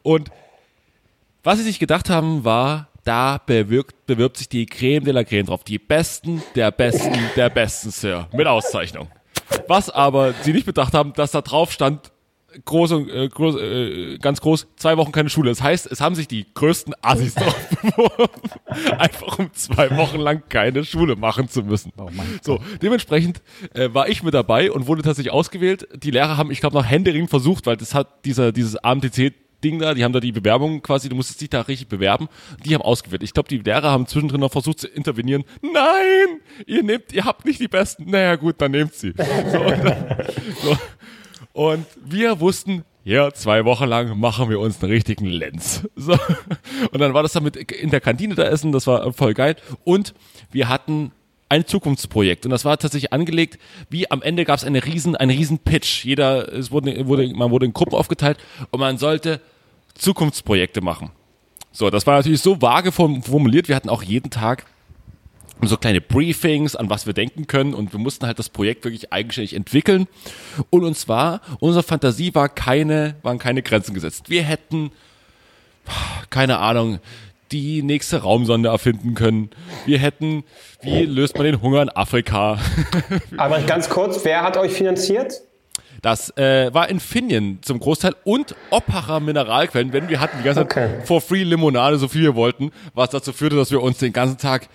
Und 0.02 0.30
was 1.44 1.58
sie 1.58 1.64
sich 1.64 1.78
gedacht 1.78 2.08
haben, 2.08 2.44
war, 2.44 2.88
da 3.04 3.38
bewirkt, 3.44 4.06
bewirbt 4.06 4.38
sich 4.38 4.48
die 4.48 4.64
Creme 4.64 5.04
de 5.04 5.12
la 5.12 5.22
Creme 5.22 5.46
drauf. 5.46 5.64
Die 5.64 5.78
Besten 5.78 6.42
der 6.54 6.70
Besten 6.70 7.14
der 7.36 7.50
Besten, 7.50 7.90
Sir. 7.90 8.26
Mit 8.32 8.46
Auszeichnung. 8.46 9.08
Was 9.68 9.90
aber 9.90 10.32
sie 10.42 10.54
nicht 10.54 10.66
bedacht 10.66 10.94
haben, 10.94 11.12
dass 11.12 11.30
da 11.32 11.42
drauf 11.42 11.70
stand, 11.72 12.10
groß 12.64 12.92
und 12.92 13.10
äh, 13.10 13.28
groß, 13.28 13.56
äh, 13.56 14.18
ganz 14.18 14.40
groß, 14.40 14.66
zwei 14.76 14.96
Wochen 14.96 15.12
keine 15.12 15.28
Schule. 15.28 15.50
Das 15.50 15.62
heißt, 15.62 15.90
es 15.90 16.00
haben 16.00 16.14
sich 16.14 16.28
die 16.28 16.46
größten 16.54 16.94
Assis 17.02 17.34
drauf 17.34 17.68
beworben, 17.82 18.50
einfach 18.98 19.38
um 19.38 19.52
zwei 19.52 19.96
Wochen 19.96 20.18
lang 20.18 20.42
keine 20.48 20.84
Schule 20.84 21.16
machen 21.16 21.48
zu 21.48 21.62
müssen. 21.62 21.92
so, 22.42 22.60
dementsprechend 22.82 23.42
äh, 23.74 23.92
war 23.92 24.08
ich 24.08 24.22
mit 24.22 24.34
dabei 24.34 24.70
und 24.70 24.86
wurde 24.86 25.02
tatsächlich 25.02 25.32
ausgewählt. 25.32 25.88
Die 25.94 26.10
Lehrer 26.10 26.36
haben, 26.36 26.50
ich 26.50 26.60
glaube, 26.60 26.76
noch 26.76 26.86
Händering 26.86 27.28
versucht, 27.28 27.66
weil 27.66 27.76
das 27.76 27.94
hat 27.94 28.24
dieser, 28.24 28.52
dieses 28.52 28.76
AMTC 28.76 29.34
Ding 29.64 29.78
da, 29.78 29.94
die 29.94 30.04
haben 30.04 30.12
da 30.12 30.20
die 30.20 30.32
Bewerbung 30.32 30.82
quasi, 30.82 31.08
du 31.08 31.16
musstest 31.16 31.40
dich 31.40 31.50
da 31.50 31.62
richtig 31.62 31.88
bewerben. 31.88 32.28
Die 32.64 32.74
haben 32.74 32.82
ausgewählt. 32.82 33.22
Ich 33.22 33.32
glaube, 33.32 33.48
die 33.48 33.58
Lehrer 33.58 33.90
haben 33.90 34.06
zwischendrin 34.06 34.40
noch 34.40 34.52
versucht 34.52 34.80
zu 34.80 34.86
intervenieren. 34.86 35.44
Nein, 35.62 36.40
ihr 36.66 36.82
nehmt, 36.82 37.12
ihr 37.12 37.24
habt 37.24 37.44
nicht 37.44 37.60
die 37.60 37.68
besten. 37.68 38.10
Naja, 38.10 38.36
gut, 38.36 38.56
dann 38.58 38.72
nehmt 38.72 38.94
sie. 38.94 39.12
So, 39.16 39.58
dann, 39.58 40.16
so. 40.62 40.76
Und 41.56 41.86
wir 42.04 42.38
wussten, 42.40 42.84
ja, 43.04 43.32
zwei 43.32 43.64
Wochen 43.64 43.86
lang 43.86 44.18
machen 44.18 44.50
wir 44.50 44.60
uns 44.60 44.82
einen 44.82 44.92
richtigen 44.92 45.26
Lenz. 45.26 45.88
So. 45.96 46.12
Und 46.92 47.00
dann 47.00 47.14
war 47.14 47.22
das 47.22 47.32
damit 47.32 47.56
in 47.56 47.90
der 47.90 48.00
Kantine 48.00 48.34
da 48.34 48.44
essen, 48.44 48.72
das 48.72 48.86
war 48.86 49.12
voll 49.12 49.32
geil. 49.34 49.56
Und 49.84 50.12
wir 50.52 50.68
hatten 50.68 51.12
ein 51.48 51.64
Zukunftsprojekt 51.66 52.44
und 52.44 52.50
das 52.50 52.64
war 52.64 52.76
tatsächlich 52.76 53.12
angelegt, 53.12 53.58
wie 53.88 54.10
am 54.10 54.20
Ende 54.22 54.44
gab 54.44 54.58
es 54.58 54.64
eine 54.64 54.84
riesen, 54.84 55.14
einen 55.16 55.30
riesen 55.30 55.58
Pitch. 55.60 56.04
Jeder, 56.04 56.52
es 56.52 56.70
wurde, 56.72 57.06
wurde, 57.06 57.28
man 57.34 57.50
wurde 57.52 57.66
in 57.66 57.72
Gruppen 57.72 57.94
aufgeteilt 57.94 58.38
und 58.72 58.80
man 58.80 58.98
sollte 58.98 59.40
Zukunftsprojekte 59.94 60.80
machen. 60.80 61.10
So, 61.72 61.88
das 61.90 62.06
war 62.06 62.16
natürlich 62.16 62.40
so 62.40 62.60
vage 62.60 62.90
form- 62.92 63.22
formuliert. 63.22 63.68
Wir 63.68 63.76
hatten 63.76 63.88
auch 63.88 64.02
jeden 64.02 64.30
Tag 64.30 64.66
so 65.62 65.76
kleine 65.76 66.00
Briefings, 66.00 66.76
an 66.76 66.90
was 66.90 67.06
wir 67.06 67.12
denken 67.12 67.46
können 67.46 67.74
und 67.74 67.92
wir 67.92 67.98
mussten 67.98 68.26
halt 68.26 68.38
das 68.38 68.48
Projekt 68.48 68.84
wirklich 68.84 69.12
eigenständig 69.12 69.54
entwickeln. 69.54 70.06
Und 70.70 70.84
uns 70.84 71.08
war, 71.08 71.40
unsere 71.60 71.82
Fantasie 71.82 72.34
war 72.34 72.48
keine, 72.48 73.16
waren 73.22 73.38
keine 73.38 73.62
Grenzen 73.62 73.94
gesetzt. 73.94 74.28
Wir 74.28 74.42
hätten, 74.42 74.92
keine 76.30 76.58
Ahnung, 76.58 76.98
die 77.52 77.82
nächste 77.82 78.22
Raumsonde 78.22 78.68
erfinden 78.68 79.14
können. 79.14 79.50
Wir 79.86 79.98
hätten, 79.98 80.44
wie 80.82 81.04
löst 81.04 81.36
man 81.36 81.44
den 81.44 81.62
Hunger 81.62 81.82
in 81.82 81.88
Afrika? 81.90 82.58
Aber 83.36 83.60
ganz 83.60 83.88
kurz, 83.88 84.24
wer 84.24 84.42
hat 84.42 84.56
euch 84.56 84.72
finanziert? 84.72 85.42
Das 86.02 86.36
äh, 86.36 86.72
war 86.74 86.88
Infineon 86.88 87.58
zum 87.62 87.80
Großteil 87.80 88.14
und 88.24 88.54
Oppacher 88.70 89.18
Mineralquellen, 89.20 89.92
wenn 89.92 90.08
wir 90.08 90.20
hatten 90.20 90.38
die 90.38 90.44
ganze 90.44 90.60
Okay. 90.60 90.88
Zeit 90.98 91.06
for 91.06 91.20
free 91.20 91.42
Limonade, 91.42 91.98
so 91.98 92.08
viel 92.08 92.22
wir 92.22 92.34
wollten, 92.34 92.70
was 92.94 93.10
dazu 93.10 93.32
führte, 93.32 93.56
dass 93.56 93.70
wir 93.70 93.82
uns 93.82 93.98
den 93.98 94.12
ganzen 94.12 94.38
Tag 94.38 94.68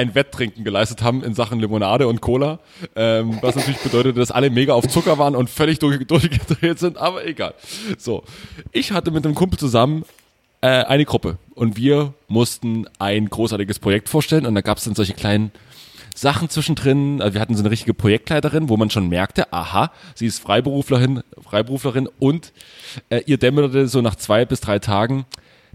ein 0.00 0.14
Wetttrinken 0.14 0.64
geleistet 0.64 1.02
haben 1.02 1.22
in 1.22 1.34
Sachen 1.34 1.60
Limonade 1.60 2.08
und 2.08 2.20
Cola, 2.20 2.58
ähm, 2.96 3.38
was 3.42 3.54
natürlich 3.54 3.80
bedeutete, 3.80 4.18
dass 4.18 4.30
alle 4.30 4.48
mega 4.48 4.72
auf 4.72 4.88
Zucker 4.88 5.18
waren 5.18 5.36
und 5.36 5.50
völlig 5.50 5.78
durch, 5.78 5.98
durchgedreht 6.06 6.78
sind, 6.78 6.96
aber 6.96 7.26
egal. 7.26 7.54
So, 7.98 8.24
ich 8.72 8.92
hatte 8.92 9.10
mit 9.10 9.24
einem 9.24 9.34
Kumpel 9.34 9.58
zusammen 9.58 10.04
äh, 10.62 10.68
eine 10.68 11.04
Gruppe 11.04 11.36
und 11.54 11.76
wir 11.76 12.14
mussten 12.28 12.86
ein 12.98 13.28
großartiges 13.28 13.78
Projekt 13.78 14.08
vorstellen 14.08 14.46
und 14.46 14.54
da 14.54 14.62
gab 14.62 14.78
es 14.78 14.84
dann 14.84 14.94
solche 14.94 15.14
kleinen 15.14 15.52
Sachen 16.14 16.48
zwischendrin. 16.48 17.20
Also 17.20 17.34
wir 17.34 17.40
hatten 17.40 17.54
so 17.54 17.62
eine 17.62 17.70
richtige 17.70 17.94
Projektleiterin, 17.94 18.70
wo 18.70 18.76
man 18.76 18.90
schon 18.90 19.08
merkte, 19.08 19.52
aha, 19.52 19.92
sie 20.14 20.26
ist 20.26 20.38
Freiberuflerin, 20.40 21.22
Freiberuflerin 21.42 22.08
und 22.18 22.52
äh, 23.10 23.20
ihr 23.26 23.36
dämmerte 23.36 23.86
so 23.86 24.00
nach 24.00 24.16
zwei 24.16 24.46
bis 24.46 24.60
drei 24.60 24.78
Tagen, 24.78 25.26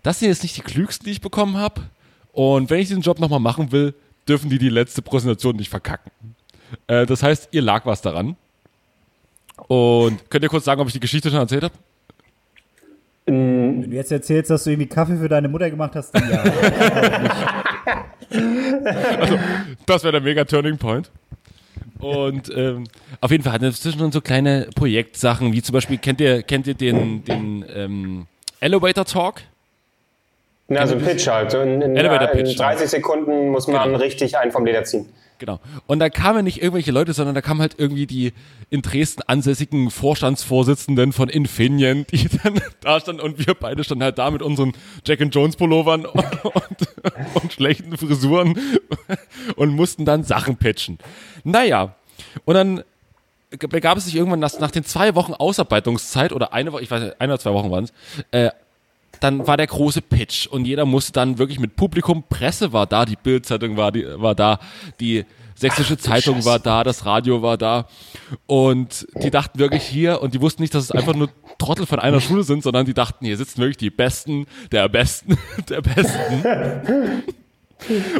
das 0.01 0.19
sind 0.19 0.29
jetzt 0.29 0.43
nicht 0.43 0.57
die 0.57 0.61
klügsten, 0.61 1.05
die 1.05 1.11
ich 1.11 1.21
bekommen 1.21 1.57
habe. 1.57 1.81
Und 2.31 2.69
wenn 2.69 2.79
ich 2.79 2.89
diesen 2.89 3.01
Job 3.01 3.19
nochmal 3.19 3.39
machen 3.39 3.71
will, 3.71 3.93
dürfen 4.27 4.49
die 4.49 4.57
die 4.57 4.69
letzte 4.69 5.01
Präsentation 5.01 5.55
nicht 5.55 5.69
verkacken. 5.69 6.11
Äh, 6.87 7.05
das 7.05 7.23
heißt, 7.23 7.49
ihr 7.51 7.61
lag 7.61 7.85
was 7.85 8.01
daran. 8.01 8.35
Und 9.67 10.29
könnt 10.29 10.43
ihr 10.43 10.49
kurz 10.49 10.65
sagen, 10.65 10.81
ob 10.81 10.87
ich 10.87 10.93
die 10.93 10.99
Geschichte 10.99 11.29
schon 11.29 11.39
erzählt 11.39 11.63
habe? 11.63 11.73
Wenn 13.25 13.89
du 13.89 13.95
jetzt 13.95 14.11
erzählst, 14.11 14.51
dass 14.51 14.65
du 14.65 14.71
irgendwie 14.71 14.87
Kaffee 14.87 15.17
für 15.17 15.29
deine 15.29 15.47
Mutter 15.47 15.69
gemacht 15.69 15.95
hast, 15.95 16.11
dann 16.11 16.29
ja. 16.29 16.43
Das 19.85 20.03
wäre 20.03 20.11
der 20.11 20.21
mega 20.21 20.43
Turning 20.45 20.77
Point. 20.77 21.11
Und 21.99 22.51
ähm, 22.55 22.85
auf 23.21 23.31
jeden 23.31 23.43
Fall 23.43 23.53
hatten 23.53 23.63
wir 23.63 23.71
zwischendrin 23.71 24.11
so 24.11 24.21
kleine 24.21 24.69
Projektsachen, 24.75 25.53
wie 25.53 25.61
zum 25.61 25.73
Beispiel, 25.73 25.97
kennt 25.97 26.21
ihr, 26.21 26.43
kennt 26.43 26.67
ihr 26.67 26.75
den, 26.75 27.23
den 27.23 27.65
ähm, 27.73 28.27
Elevator 28.59 29.05
Talk? 29.05 29.41
Na, 30.67 30.79
also 30.79 30.95
ein 30.95 31.01
Pitch 31.01 31.27
halt. 31.27 31.51
So 31.51 31.59
in, 31.59 31.81
in, 31.81 31.95
Elevator 31.95 32.31
in 32.31 32.43
Pitch, 32.43 32.59
30 32.59 32.89
Sekunden 32.89 33.49
muss 33.49 33.67
man 33.67 33.83
Genau. 33.83 33.99
richtig 33.99 34.37
einen 34.37 34.51
vom 34.51 34.65
Leder 34.65 34.83
ziehen. 34.83 35.07
Genau. 35.37 35.59
Und 35.85 35.99
da 35.99 36.09
kamen 36.09 36.45
nicht 36.45 36.61
irgendwelche 36.61 36.91
Leute, 36.91 37.13
sondern 37.13 37.35
da 37.35 37.41
kamen 37.41 37.59
halt 37.59 37.75
irgendwie 37.77 38.07
die 38.07 38.33
in 38.69 38.81
Dresden 38.81 39.21
ansässigen 39.27 39.91
Vorstandsvorsitzenden 39.91 41.11
von 41.11 41.29
Infineon, 41.29 42.05
die 42.09 42.29
dann 42.43 42.61
da 42.81 42.99
standen 42.99 43.21
und 43.21 43.45
wir 43.45 43.53
beide 43.53 43.83
standen 43.83 44.03
halt 44.03 44.17
da 44.17 44.31
mit 44.31 44.41
unseren 44.41 44.71
Jack 45.05 45.21
and 45.21 45.35
Jones 45.35 45.57
Pullovern 45.57 46.05
und, 46.05 46.45
und, 46.45 47.35
und 47.35 47.53
schlechten 47.53 47.97
Frisuren 47.97 48.57
und 49.57 49.75
mussten 49.75 50.05
dann 50.05 50.23
Sachen 50.23 50.55
pitchen. 50.57 50.99
Naja. 51.43 51.95
Und 52.45 52.55
dann 52.55 52.83
begab 53.59 53.97
es 53.97 54.05
sich 54.05 54.15
irgendwann 54.15 54.39
nach, 54.39 54.57
nach 54.59 54.71
den 54.71 54.83
zwei 54.85 55.15
Wochen 55.15 55.33
Ausarbeitungszeit 55.33 56.31
oder 56.31 56.53
eine 56.53 56.71
Woche, 56.71 56.81
ich 56.81 56.91
weiß 56.91 57.03
nicht, 57.03 57.21
ein 57.21 57.29
oder 57.29 57.39
zwei 57.39 57.53
Wochen 57.53 57.71
waren 57.71 57.83
es, 57.83 57.93
äh, 58.31 58.51
dann 59.19 59.47
war 59.47 59.57
der 59.57 59.67
große 59.67 60.01
Pitch 60.01 60.47
und 60.47 60.65
jeder 60.65 60.85
musste 60.85 61.11
dann 61.11 61.37
wirklich 61.37 61.59
mit 61.59 61.75
Publikum, 61.75 62.23
Presse 62.29 62.73
war 62.73 62.85
da, 62.85 63.05
die 63.05 63.15
Bildzeitung 63.15 63.77
war, 63.77 63.91
die, 63.91 64.05
war 64.17 64.35
da, 64.35 64.59
die 64.99 65.25
Sächsische 65.57 65.97
Zeitung 65.97 66.43
war 66.43 66.59
da, 66.59 66.83
das 66.83 67.05
Radio 67.05 67.41
war 67.41 67.57
da 67.57 67.87
und 68.45 69.07
die 69.23 69.31
dachten 69.31 69.57
wirklich 69.57 69.83
hier 69.83 70.21
und 70.21 70.33
die 70.33 70.41
wussten 70.41 70.61
nicht, 70.61 70.75
dass 70.75 70.83
es 70.83 70.91
einfach 70.91 71.15
nur 71.15 71.29
Trottel 71.57 71.85
von 71.85 71.99
einer 71.99 72.19
Schule 72.19 72.43
sind, 72.43 72.61
sondern 72.61 72.85
die 72.85 72.93
dachten, 72.93 73.25
hier 73.25 73.37
sitzen 73.37 73.61
wirklich 73.61 73.77
die 73.77 73.89
Besten, 73.89 74.47
der 74.73 74.89
Besten, 74.89 75.37
der 75.69 75.81
Besten 75.81 76.43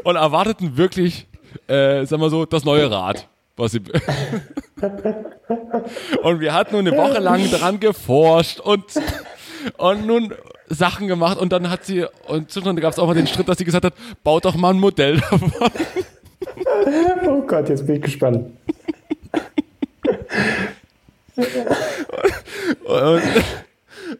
und 0.05 0.15
erwarteten 0.15 0.77
wirklich, 0.77 1.27
äh, 1.67 2.05
sagen 2.05 2.21
wir 2.21 2.29
so, 2.29 2.45
das 2.45 2.63
neue 2.63 2.89
Rad. 2.89 3.27
Was 3.57 3.71
sie 3.71 3.79
und 6.23 6.41
wir 6.41 6.53
hatten 6.53 6.75
nun 6.75 6.85
eine 6.87 6.97
Woche 6.97 7.19
lang 7.19 7.49
dran 7.51 7.79
geforscht 7.79 8.59
und, 8.59 8.83
und 9.77 10.05
nun 10.05 10.33
Sachen 10.67 11.07
gemacht 11.07 11.37
und 11.37 11.51
dann 11.51 11.69
hat 11.69 11.85
sie, 11.85 12.05
und 12.27 12.51
zwischendurch 12.51 12.81
gab 12.81 12.93
es 12.93 12.99
auch 12.99 13.07
mal 13.07 13.13
den 13.13 13.27
Schritt, 13.27 13.47
dass 13.47 13.57
sie 13.57 13.65
gesagt 13.65 13.85
hat, 13.85 13.93
baut 14.23 14.45
doch 14.45 14.55
mal 14.55 14.73
ein 14.73 14.79
Modell 14.79 15.17
davon. 15.31 15.53
Oh 17.27 17.41
Gott, 17.41 17.69
jetzt 17.69 17.85
bin 17.85 17.97
ich 17.97 18.01
gespannt. 18.01 18.51
Und, 22.85 23.21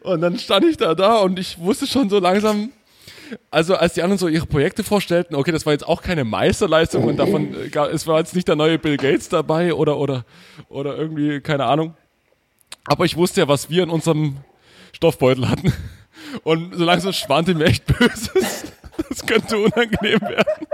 und 0.02 0.20
dann 0.20 0.38
stand 0.38 0.64
ich 0.66 0.76
da 0.76 0.94
da 0.94 1.18
und 1.18 1.38
ich 1.38 1.58
wusste 1.58 1.86
schon 1.86 2.10
so 2.10 2.18
langsam, 2.18 2.70
also 3.50 3.74
als 3.76 3.94
die 3.94 4.02
anderen 4.02 4.18
so 4.18 4.28
ihre 4.28 4.46
Projekte 4.46 4.84
vorstellten, 4.84 5.34
okay, 5.34 5.52
das 5.52 5.66
war 5.66 5.72
jetzt 5.72 5.86
auch 5.86 6.02
keine 6.02 6.24
Meisterleistung 6.24 7.04
und 7.04 7.16
davon, 7.16 7.54
äh, 7.54 7.78
es 7.92 8.06
war 8.06 8.18
jetzt 8.18 8.34
nicht 8.34 8.48
der 8.48 8.56
neue 8.56 8.78
Bill 8.78 8.96
Gates 8.96 9.28
dabei 9.28 9.74
oder, 9.74 9.98
oder, 9.98 10.24
oder 10.68 10.96
irgendwie, 10.96 11.40
keine 11.40 11.64
Ahnung. 11.64 11.94
Aber 12.84 13.04
ich 13.04 13.16
wusste 13.16 13.40
ja, 13.40 13.48
was 13.48 13.70
wir 13.70 13.82
in 13.82 13.90
unserem 13.90 14.36
Stoffbeutel 14.92 15.48
hatten. 15.48 15.72
Und 16.42 16.74
so 16.74 16.84
langsam 16.84 17.12
schwante 17.12 17.54
mir 17.54 17.66
echt 17.66 17.86
Böses. 17.86 18.64
Das 19.10 19.26
könnte 19.26 19.58
unangenehm 19.58 20.20
werden. 20.22 20.66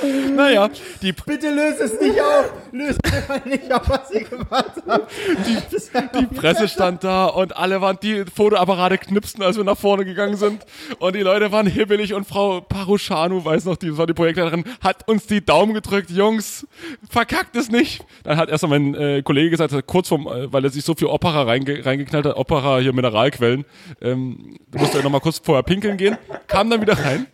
Naja, 0.34 0.68
die, 1.02 1.12
Bitte 1.12 1.50
löse 1.50 1.84
es 1.84 2.00
nicht 2.00 2.20
auf. 2.20 2.52
Löse 2.72 2.98
einfach 3.04 3.44
nicht 3.44 3.72
auf, 3.72 3.88
was 3.88 4.10
ihr 4.10 4.24
gemacht 4.24 4.72
habt. 4.86 5.10
die 5.46 6.26
Presse 6.34 6.68
stand 6.68 7.04
da 7.04 7.26
und 7.26 7.56
alle 7.56 7.80
waren, 7.80 7.98
die 8.02 8.24
Fotoapparate 8.24 8.98
knipsten, 8.98 9.42
als 9.42 9.56
wir 9.56 9.64
nach 9.64 9.78
vorne 9.78 10.04
gegangen 10.04 10.36
sind. 10.36 10.64
Und 10.98 11.16
die 11.16 11.20
Leute 11.20 11.52
waren 11.52 11.66
hibbelig 11.66 12.14
und 12.14 12.26
Frau 12.26 12.60
Paruschanu, 12.60 13.44
weiß 13.44 13.64
noch, 13.64 13.76
die 13.76 13.96
war 13.96 14.06
die 14.06 14.14
Projektleiterin, 14.14 14.64
hat 14.80 15.08
uns 15.08 15.26
die 15.26 15.44
Daumen 15.44 15.74
gedrückt. 15.74 16.10
Jungs, 16.10 16.66
verkackt 17.08 17.56
es 17.56 17.70
nicht. 17.70 18.04
Dann 18.22 18.36
hat 18.36 18.48
erst 18.48 18.66
mein 18.66 18.94
äh, 18.94 19.22
Kollege 19.22 19.50
gesagt, 19.50 19.74
kurz 19.86 20.08
vorm, 20.08 20.26
äh, 20.26 20.52
weil 20.52 20.64
er 20.64 20.70
sich 20.70 20.84
so 20.84 20.94
viel 20.94 21.08
Opera 21.08 21.42
reinge 21.42 21.84
reingeknallt 21.84 22.26
hat, 22.26 22.36
Opera 22.36 22.78
hier 22.78 22.92
Mineralquellen, 22.92 23.64
ähm, 24.00 24.58
musste 24.76 24.98
er 24.98 25.04
nochmal 25.04 25.20
kurz 25.20 25.40
vorher 25.42 25.62
pinkeln 25.62 25.96
gehen, 25.96 26.16
kam 26.46 26.70
dann 26.70 26.80
wieder 26.80 26.98
rein. 26.98 27.26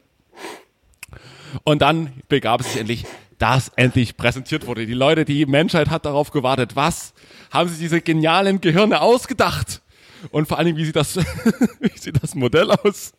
Und 1.64 1.82
dann 1.82 2.12
begab 2.28 2.60
es 2.60 2.72
sich 2.72 2.80
endlich, 2.80 3.04
dass 3.38 3.70
endlich 3.76 4.16
präsentiert 4.16 4.66
wurde. 4.66 4.86
Die 4.86 4.94
Leute, 4.94 5.24
die 5.24 5.46
Menschheit 5.46 5.90
hat 5.90 6.04
darauf 6.06 6.30
gewartet. 6.30 6.76
Was 6.76 7.12
haben 7.50 7.68
sich 7.68 7.78
diese 7.78 8.00
genialen 8.00 8.60
Gehirne 8.60 9.00
ausgedacht? 9.00 9.82
Und 10.30 10.48
vor 10.48 10.58
allen 10.58 10.66
Dingen, 10.66 10.78
wie 10.78 10.84
sieht 10.84 10.96
das, 10.96 11.16
wie 11.80 11.98
sieht 11.98 12.22
das 12.22 12.34
Modell 12.34 12.70
aus? 12.70 13.12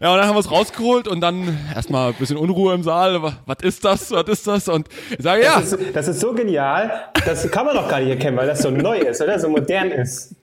Ja, 0.00 0.12
und 0.12 0.18
dann 0.18 0.26
haben 0.26 0.34
wir 0.34 0.40
es 0.40 0.50
rausgeholt 0.50 1.08
und 1.08 1.22
dann 1.22 1.58
erstmal 1.74 2.10
ein 2.10 2.14
bisschen 2.14 2.36
Unruhe 2.36 2.74
im 2.74 2.82
Saal. 2.82 3.22
Was 3.46 3.56
ist 3.62 3.82
das? 3.84 4.10
Was 4.10 4.28
ist 4.28 4.46
das? 4.46 4.68
Und 4.68 4.88
ich 5.10 5.22
sage, 5.22 5.42
ja, 5.42 5.60
Das, 5.60 5.72
ist, 5.72 5.96
das 5.96 6.08
ist 6.08 6.20
so 6.20 6.34
genial, 6.34 7.06
das 7.24 7.50
kann 7.50 7.64
man 7.64 7.74
doch 7.74 7.88
gar 7.88 8.00
nicht 8.00 8.10
erkennen, 8.10 8.36
weil 8.36 8.46
das 8.46 8.60
so 8.60 8.70
neu 8.70 8.98
ist, 8.98 9.22
oder? 9.22 9.38
So 9.40 9.48
modern 9.48 9.90
ist. 9.90 10.34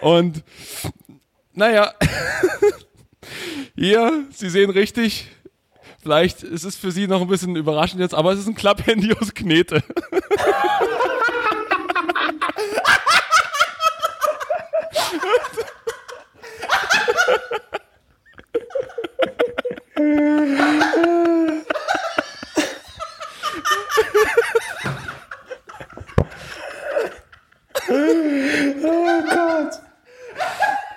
Und 0.00 0.42
naja, 1.52 1.92
hier, 3.76 4.24
Sie 4.30 4.50
sehen 4.50 4.70
richtig, 4.70 5.30
vielleicht 6.04 6.42
ist 6.42 6.64
es 6.64 6.76
für 6.76 6.92
Sie 6.92 7.08
noch 7.08 7.22
ein 7.22 7.28
bisschen 7.28 7.56
überraschend 7.56 8.00
jetzt, 8.00 8.14
aber 8.14 8.32
es 8.32 8.38
ist 8.38 8.46
ein 8.46 8.54
Klapphandy 8.54 9.14
aus 9.18 9.32
Knete. 9.32 9.82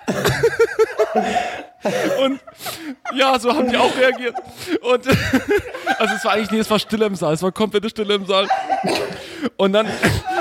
Und 2.23 2.39
ja, 3.15 3.39
so 3.39 3.53
haben 3.53 3.69
die 3.69 3.77
auch 3.77 3.95
reagiert. 3.95 4.35
Und 4.81 5.07
also 5.99 6.15
es 6.15 6.25
war 6.25 6.33
eigentlich 6.33 6.51
nie, 6.51 6.59
es 6.59 6.69
war 6.69 6.79
Stille 6.79 7.05
im 7.05 7.15
Saal, 7.15 7.33
es 7.33 7.41
war 7.41 7.51
komplette 7.51 7.89
Stille 7.89 8.15
im 8.15 8.25
Saal. 8.25 8.47
Und 9.55 9.73
dann 9.73 9.87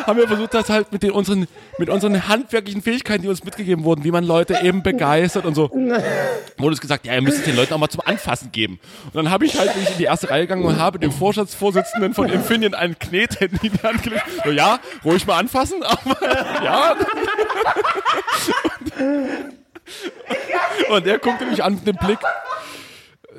haben 0.07 0.19
wir 0.19 0.27
versucht, 0.27 0.55
das 0.55 0.71
halt 0.71 0.93
mit 0.93 1.03
den 1.03 1.11
unseren, 1.11 1.47
mit 1.79 1.91
unseren 1.91 2.29
handwerklichen 2.29 2.83
Fähigkeiten, 2.83 3.23
die 3.23 3.29
uns 3.29 3.45
mitgegeben 3.45 3.85
wurden, 3.85 4.05
wie 4.05 4.11
man 4.11 4.25
Leute 4.25 4.59
eben 4.62 4.83
begeistert 4.83 5.45
und 5.45 5.55
so, 5.55 5.71
wurde 5.71 6.75
es 6.75 6.81
gesagt, 6.81 7.07
ja, 7.07 7.14
ihr 7.14 7.23
müsst 7.23 7.47
den 7.47 7.57
Leuten 7.57 7.75
auch 7.75 7.79
mal 7.79 7.89
zum 7.89 8.03
Anfassen 8.05 8.53
geben. 8.53 8.81
Und 9.07 9.17
dann 9.17 9.31
habe 9.31 9.47
ich 9.47 9.59
halt 9.59 9.75
bin 9.75 9.85
in 9.85 9.99
die 9.99 10.05
erste 10.05 10.31
Reihe 10.31 10.43
gegangen 10.43 10.64
und 10.64 10.79
habe 10.79 10.99
dem 10.99 11.12
Vorstandsvorsitzenden 11.12 12.14
von 12.14 12.29
Infineon 12.29 12.75
einen 12.75 12.99
Knethandy 12.99 13.67
in 13.67 13.73
die 13.73 13.87
Hand 13.87 14.03
gelegt. 14.03 14.25
So, 14.45 14.51
ja, 14.51 14.79
ruhig 15.05 15.27
mal 15.27 15.39
anfassen, 15.39 15.83
aber 15.83 16.17
ja. 16.64 16.97
Und 18.81 18.86
er 21.05 21.18
guckte 21.18 21.47
mich 21.47 21.62
an 21.62 21.74
mit 21.74 21.86
dem 21.86 21.97
Blick, 21.97 22.18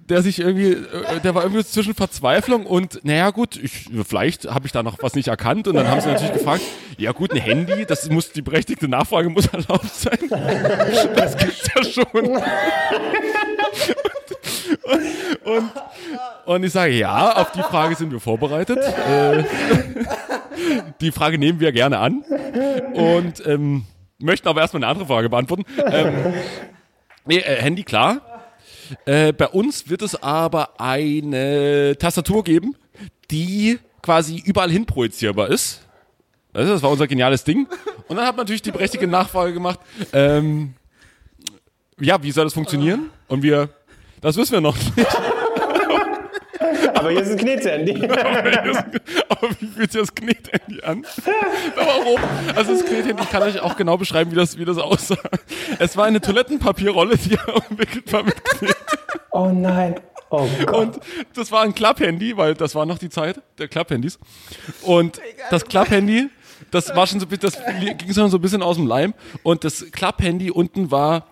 der 0.10 0.22
sich 0.22 0.40
irgendwie, 0.40 0.72
äh, 0.72 1.20
der 1.24 1.36
war 1.36 1.44
irgendwie 1.44 1.64
zwischen 1.66 1.94
Verzweiflung 1.94 2.66
und, 2.66 3.04
naja 3.04 3.30
gut, 3.32 3.58
ich, 3.58 3.90
vielleicht 4.08 4.46
habe 4.46 4.66
ich 4.66 4.72
da 4.72 4.84
noch 4.84 4.98
was 5.02 5.16
nicht 5.16 5.28
erkannt 5.28 5.68
und 5.68 5.76
dann 5.76 5.90
haben 5.90 6.02
sie 6.02 6.08
natürlich 6.08 6.34
gefragt, 6.34 6.62
ja 6.98 7.12
gut, 7.12 7.32
ein 7.34 7.38
Handy, 7.38 7.86
das 7.86 8.10
muss, 8.10 8.32
die 8.32 8.42
berechtigte 8.42 8.88
Nachfrage 8.88 9.30
muss 9.30 9.48
erlaubt 9.48 9.94
sein. 9.94 10.18
Das 11.16 11.38
gibt's 11.38 11.70
ja 11.76 11.84
schon. 11.84 12.06
Und, 14.84 15.02
und, 15.44 15.72
und 16.46 16.64
ich 16.64 16.72
sage, 16.72 16.94
ja, 16.94 17.36
auf 17.36 17.52
die 17.52 17.62
Frage 17.62 17.96
sind 17.96 18.12
wir 18.12 18.20
vorbereitet. 18.20 18.80
Äh, 18.80 19.44
die 21.02 21.12
Frage 21.12 21.38
nehmen 21.38 21.60
wir 21.60 21.72
gerne 21.72 22.00
an 22.00 22.24
und 22.94 23.46
ähm, 23.46 23.86
möchten 24.20 24.48
aber 24.48 24.62
erstmal 24.62 24.84
eine 24.84 24.92
andere 24.92 25.08
Frage 25.08 25.30
beantworten. 25.30 25.66
Ähm, 25.92 26.34
nee, 27.26 27.38
äh, 27.38 27.62
Handy 27.62 27.84
klar. 27.84 28.22
Äh, 29.06 29.34
bei 29.34 29.48
uns 29.48 29.90
wird 29.90 30.02
es 30.02 30.22
aber 30.22 30.80
eine 30.80 31.96
Tastatur 32.00 32.44
geben, 32.44 32.76
die 33.32 33.80
quasi 34.02 34.42
überall 34.46 34.72
hin 34.72 34.86
projizierbar 34.86 35.50
ist. 35.50 35.82
Also 36.54 36.74
das 36.74 36.82
war 36.82 36.90
unser 36.90 37.08
geniales 37.08 37.44
Ding. 37.44 37.68
Und 38.08 38.16
dann 38.16 38.26
hat 38.26 38.36
man 38.36 38.46
natürlich 38.46 38.62
die 38.62 38.72
berechtigte 38.72 39.08
Nachfrage 39.08 39.54
gemacht. 39.54 39.80
Ähm, 40.14 40.74
ja, 42.00 42.22
wie 42.24 42.32
soll 42.32 42.46
das 42.46 42.54
funktionieren? 42.54 43.10
Und 43.28 43.44
wir, 43.44 43.70
das 44.22 44.38
wissen 44.38 44.54
wir 44.54 44.62
noch 44.62 44.76
nicht. 44.76 45.08
Aber 47.00 47.12
hier 47.12 47.22
ist 47.22 47.32
ein 47.32 47.38
Knethandy. 47.38 48.06
Aber 49.30 49.50
wie 49.60 49.68
fühlt 49.68 49.92
sich 49.92 50.02
das 50.02 50.14
Knethandy 50.16 50.82
an? 50.84 51.06
Warum? 51.76 52.20
Also 52.56 52.74
das 52.74 52.86
Knethandy 52.86 53.26
kann 53.26 53.48
ich 53.50 53.60
auch 53.60 53.76
genau 53.78 53.98
beschreiben, 53.98 54.32
wie 54.32 54.36
das, 54.36 54.58
wie 54.58 54.66
das 54.66 54.78
aussah. 54.78 55.18
Es 55.80 55.96
war 55.98 56.06
eine 56.06 56.22
Toilettenpapierrolle, 56.22 57.18
die 57.18 57.38
umwickelt 57.70 58.12
war 58.14 58.24
mit 58.24 58.44
Knete. 58.44 58.76
Oh 59.32 59.48
nein. 59.50 59.96
Oh 60.30 60.46
Gott. 60.66 60.76
Und 60.76 61.00
das 61.36 61.52
war 61.52 61.62
ein 61.64 61.74
Klapphandy, 61.74 62.36
weil 62.36 62.54
das 62.54 62.76
war 62.76 62.86
noch 62.86 62.98
die 62.98 63.10
Zeit 63.10 63.42
der 63.60 63.68
Klapphandys. 63.70 64.20
Und 64.82 65.22
das 65.52 65.64
Klapphandy, 65.66 66.30
das 66.72 66.94
war 66.96 67.08
schon 67.08 67.20
so, 67.22 67.26
ein 67.26 67.30
bisschen- 67.30 67.62
das 67.64 67.98
ging 67.98 68.14
schon 68.14 68.30
so 68.30 68.38
ein 68.38 68.42
bisschen 68.42 68.62
aus 68.62 68.76
dem 68.76 68.88
Leim. 68.88 69.14
Und 69.44 69.64
das 69.64 69.86
Klapphandy 69.92 70.52
unten 70.52 70.92
war 70.92 71.28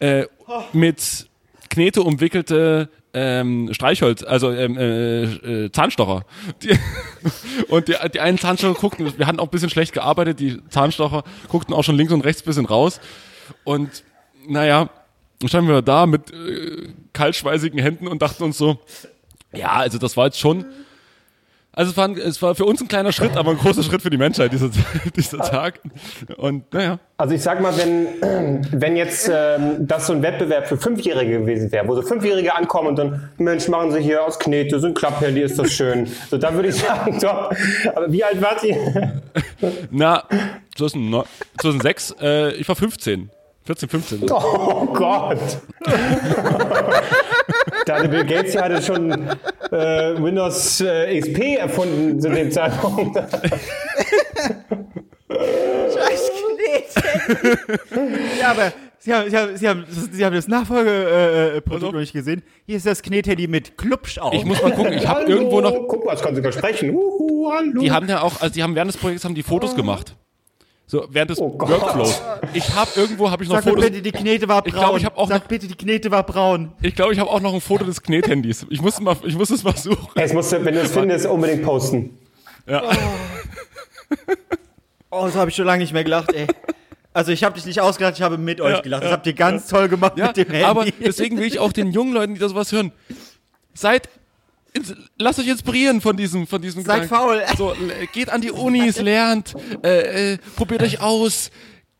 äh, 0.00 0.26
mit 0.74 1.28
Knete 1.70 2.02
umwickelte 2.02 2.90
ähm, 3.14 3.72
Streichholz, 3.72 4.22
also 4.22 4.50
ähm, 4.50 4.76
äh, 4.76 5.22
äh, 5.22 5.72
Zahnstocher. 5.72 6.24
Die, 6.62 6.78
und 7.68 7.88
die, 7.88 7.94
die 8.12 8.20
einen 8.20 8.38
Zahnstocher 8.38 8.78
guckten, 8.78 9.16
wir 9.16 9.26
hatten 9.26 9.40
auch 9.40 9.44
ein 9.44 9.50
bisschen 9.50 9.70
schlecht 9.70 9.92
gearbeitet, 9.92 10.40
die 10.40 10.60
Zahnstocher 10.68 11.24
guckten 11.48 11.74
auch 11.74 11.84
schon 11.84 11.96
links 11.96 12.12
und 12.12 12.22
rechts 12.22 12.42
ein 12.42 12.46
bisschen 12.46 12.66
raus. 12.66 13.00
Und 13.62 14.04
naja, 14.46 14.90
standen 15.46 15.70
wir 15.70 15.82
da 15.82 16.06
mit 16.06 16.32
äh, 16.32 16.88
kaltschweißigen 17.12 17.78
Händen 17.78 18.08
und 18.08 18.20
dachten 18.20 18.42
uns 18.42 18.58
so, 18.58 18.78
ja, 19.54 19.72
also 19.72 19.98
das 19.98 20.16
war 20.16 20.26
jetzt 20.26 20.38
schon, 20.38 20.64
also 21.74 21.90
es 21.90 21.96
war, 21.96 22.08
ein, 22.08 22.16
es 22.16 22.40
war 22.40 22.54
für 22.54 22.64
uns 22.64 22.80
ein 22.80 22.88
kleiner 22.88 23.12
Schritt, 23.12 23.36
aber 23.36 23.50
ein 23.50 23.58
großer 23.58 23.82
Schritt 23.82 24.00
für 24.02 24.10
die 24.10 24.16
Menschheit, 24.16 24.52
dieser, 24.52 24.70
dieser 25.16 25.38
Tag. 25.38 25.80
Und 26.36 26.72
naja, 26.72 26.98
Also 27.16 27.34
ich 27.34 27.42
sag 27.42 27.60
mal, 27.60 27.76
wenn, 27.76 28.66
wenn 28.72 28.96
jetzt 28.96 29.30
ähm, 29.32 29.86
das 29.86 30.06
so 30.06 30.12
ein 30.12 30.22
Wettbewerb 30.22 30.68
für 30.68 30.76
Fünfjährige 30.76 31.40
gewesen 31.40 31.72
wäre, 31.72 31.86
wo 31.88 31.94
so 31.94 32.02
Fünfjährige 32.02 32.54
ankommen 32.54 32.88
und 32.88 32.96
dann, 32.96 33.28
Mensch, 33.38 33.68
machen 33.68 33.90
sie 33.90 34.00
hier 34.00 34.24
aus 34.24 34.38
Knete, 34.38 34.78
so 34.78 34.86
ein 34.86 34.94
Klapphandy, 34.94 35.42
ist 35.42 35.58
das 35.58 35.72
schön. 35.72 36.08
So, 36.30 36.38
dann 36.38 36.54
würde 36.54 36.68
ich 36.70 36.76
sagen, 36.76 37.18
top. 37.20 37.54
Aber 37.94 38.10
wie 38.10 38.24
alt 38.24 38.40
wart 38.40 38.62
ihr? 38.64 39.22
na, 39.90 40.22
2009 40.76 41.24
2006, 41.58 42.14
äh, 42.20 42.52
ich 42.54 42.68
war 42.68 42.76
15. 42.76 43.30
14, 43.64 43.88
15. 43.88 44.30
Oh 44.30 44.86
Gott. 44.92 45.38
da 47.86 47.94
hatte 47.96 48.08
Bill 48.08 48.24
Gates 48.26 48.52
ja 48.52 48.64
hatte 48.64 48.82
schon 48.82 49.10
äh, 49.10 50.22
Windows 50.22 50.82
äh, 50.82 51.18
XP 51.18 51.56
erfunden 51.58 52.20
zu 52.20 52.28
dem 52.28 52.50
Zeitpunkt. 52.50 53.16
Scheiß 55.28 56.30
Knete. 56.54 57.58
ja, 58.40 58.50
aber 58.50 58.72
Sie 58.98 59.12
haben, 59.12 59.30
Sie 59.30 59.36
haben, 59.36 59.56
Sie 59.56 59.68
haben, 59.68 59.84
Sie 59.88 60.24
haben 60.24 60.34
das 60.34 60.48
Nachfolgeprodukt 60.48 61.56
äh, 61.56 61.60
Produkt 61.60 61.92
noch 61.92 62.00
nicht 62.00 62.12
gesehen. 62.12 62.42
Hier 62.66 62.76
ist 62.76 62.86
das 62.86 63.02
Knethandy 63.02 63.48
mit 63.48 63.76
Klubsch 63.76 64.18
auf. 64.18 64.32
Ich 64.32 64.44
muss 64.44 64.62
mal 64.62 64.72
gucken, 64.72 64.94
ich 64.94 65.06
habe 65.06 65.24
irgendwo 65.24 65.60
noch. 65.60 65.72
Guck 65.88 66.04
mal, 66.06 66.12
das 66.12 66.22
kann 66.22 66.34
sogar 66.34 66.52
sprechen. 66.52 66.90
Uhu, 66.90 67.50
hallo. 67.52 67.80
Die 67.80 67.92
haben 67.92 68.08
ja 68.08 68.22
auch, 68.22 68.40
also 68.40 68.54
die 68.54 68.62
haben 68.62 68.74
während 68.74 68.92
des 68.92 69.00
Projekts 69.00 69.24
haben 69.24 69.34
die 69.34 69.42
Fotos 69.42 69.74
gemacht. 69.74 70.16
So, 70.94 71.06
während 71.10 71.30
des 71.32 71.40
Oh. 71.40 71.58
Workflows. 71.58 72.22
Ich 72.52 72.72
habe 72.72 72.88
irgendwo, 72.94 73.28
habe 73.28 73.42
ich 73.42 73.48
noch 73.48 73.56
Sag 73.56 73.64
Fotos. 73.64 73.84
bitte, 73.86 74.00
die 74.00 74.12
Knete 74.12 74.46
war 74.46 74.62
braun. 74.62 74.68
Ich 74.68 74.74
glaube, 74.80 74.98
ich 74.98 75.04
hab 75.04 75.18
auch 75.18 75.28
Sag 75.28 75.42
noch- 75.42 75.48
bitte, 75.48 75.66
die 75.66 75.74
Knete 75.74 76.08
war 76.12 76.22
braun. 76.22 76.70
Ich 76.82 76.94
glaube, 76.94 77.12
ich 77.12 77.18
habe 77.18 77.28
auch 77.30 77.40
noch 77.40 77.52
ein 77.52 77.60
Foto 77.60 77.84
des 77.84 78.00
Knethandys. 78.00 78.64
Ich 78.70 78.80
muss 78.80 79.00
mal, 79.00 79.16
ich 79.24 79.36
muss 79.36 79.50
es 79.50 79.64
mal 79.64 79.76
suchen. 79.76 80.06
Jetzt 80.16 80.34
musst 80.34 80.52
du, 80.52 80.64
wenn 80.64 80.72
du 80.74 80.80
es 80.82 80.92
findest, 80.92 81.26
unbedingt 81.26 81.64
posten. 81.64 82.16
Oh, 85.10 85.28
so 85.28 85.38
habe 85.40 85.50
ich 85.50 85.56
schon 85.56 85.66
lange 85.66 85.82
nicht 85.82 85.92
mehr 85.92 86.04
gelacht, 86.04 86.32
ey. 86.32 86.46
Also 87.12 87.30
ich 87.32 87.44
habe 87.44 87.54
dich 87.54 87.66
nicht 87.66 87.80
ausgelacht, 87.80 88.14
ich 88.16 88.22
habe 88.22 88.38
mit 88.38 88.60
euch 88.60 88.82
gelacht. 88.82 89.02
Das 89.04 89.12
habt 89.12 89.26
ihr 89.26 89.32
ganz 89.34 89.66
toll 89.68 89.88
gemacht 89.88 90.14
Ja, 90.16 90.28
mit 90.28 90.36
dem 90.36 90.46
Handy. 90.48 90.64
aber 90.64 90.84
deswegen 91.04 91.38
will 91.38 91.44
ich 91.46 91.58
auch 91.58 91.72
den 91.72 91.90
jungen 91.92 92.12
Leuten, 92.12 92.34
die 92.34 92.40
da 92.40 92.48
sowas 92.48 92.70
hören, 92.72 92.92
seid, 93.74 94.08
lasst 95.18 95.38
euch 95.38 95.48
inspirieren 95.48 96.00
von 96.00 96.16
diesem, 96.16 96.46
von 96.46 96.60
diesem 96.60 96.84
Seid 96.84 97.02
Gedanken. 97.02 97.14
faul. 97.14 97.42
So, 97.56 97.74
geht 98.12 98.30
an 98.30 98.40
die 98.40 98.50
Unis, 98.50 99.00
lernt, 99.00 99.54
äh, 99.82 100.32
äh, 100.32 100.38
probiert 100.56 100.82
euch 100.82 101.00
aus. 101.00 101.50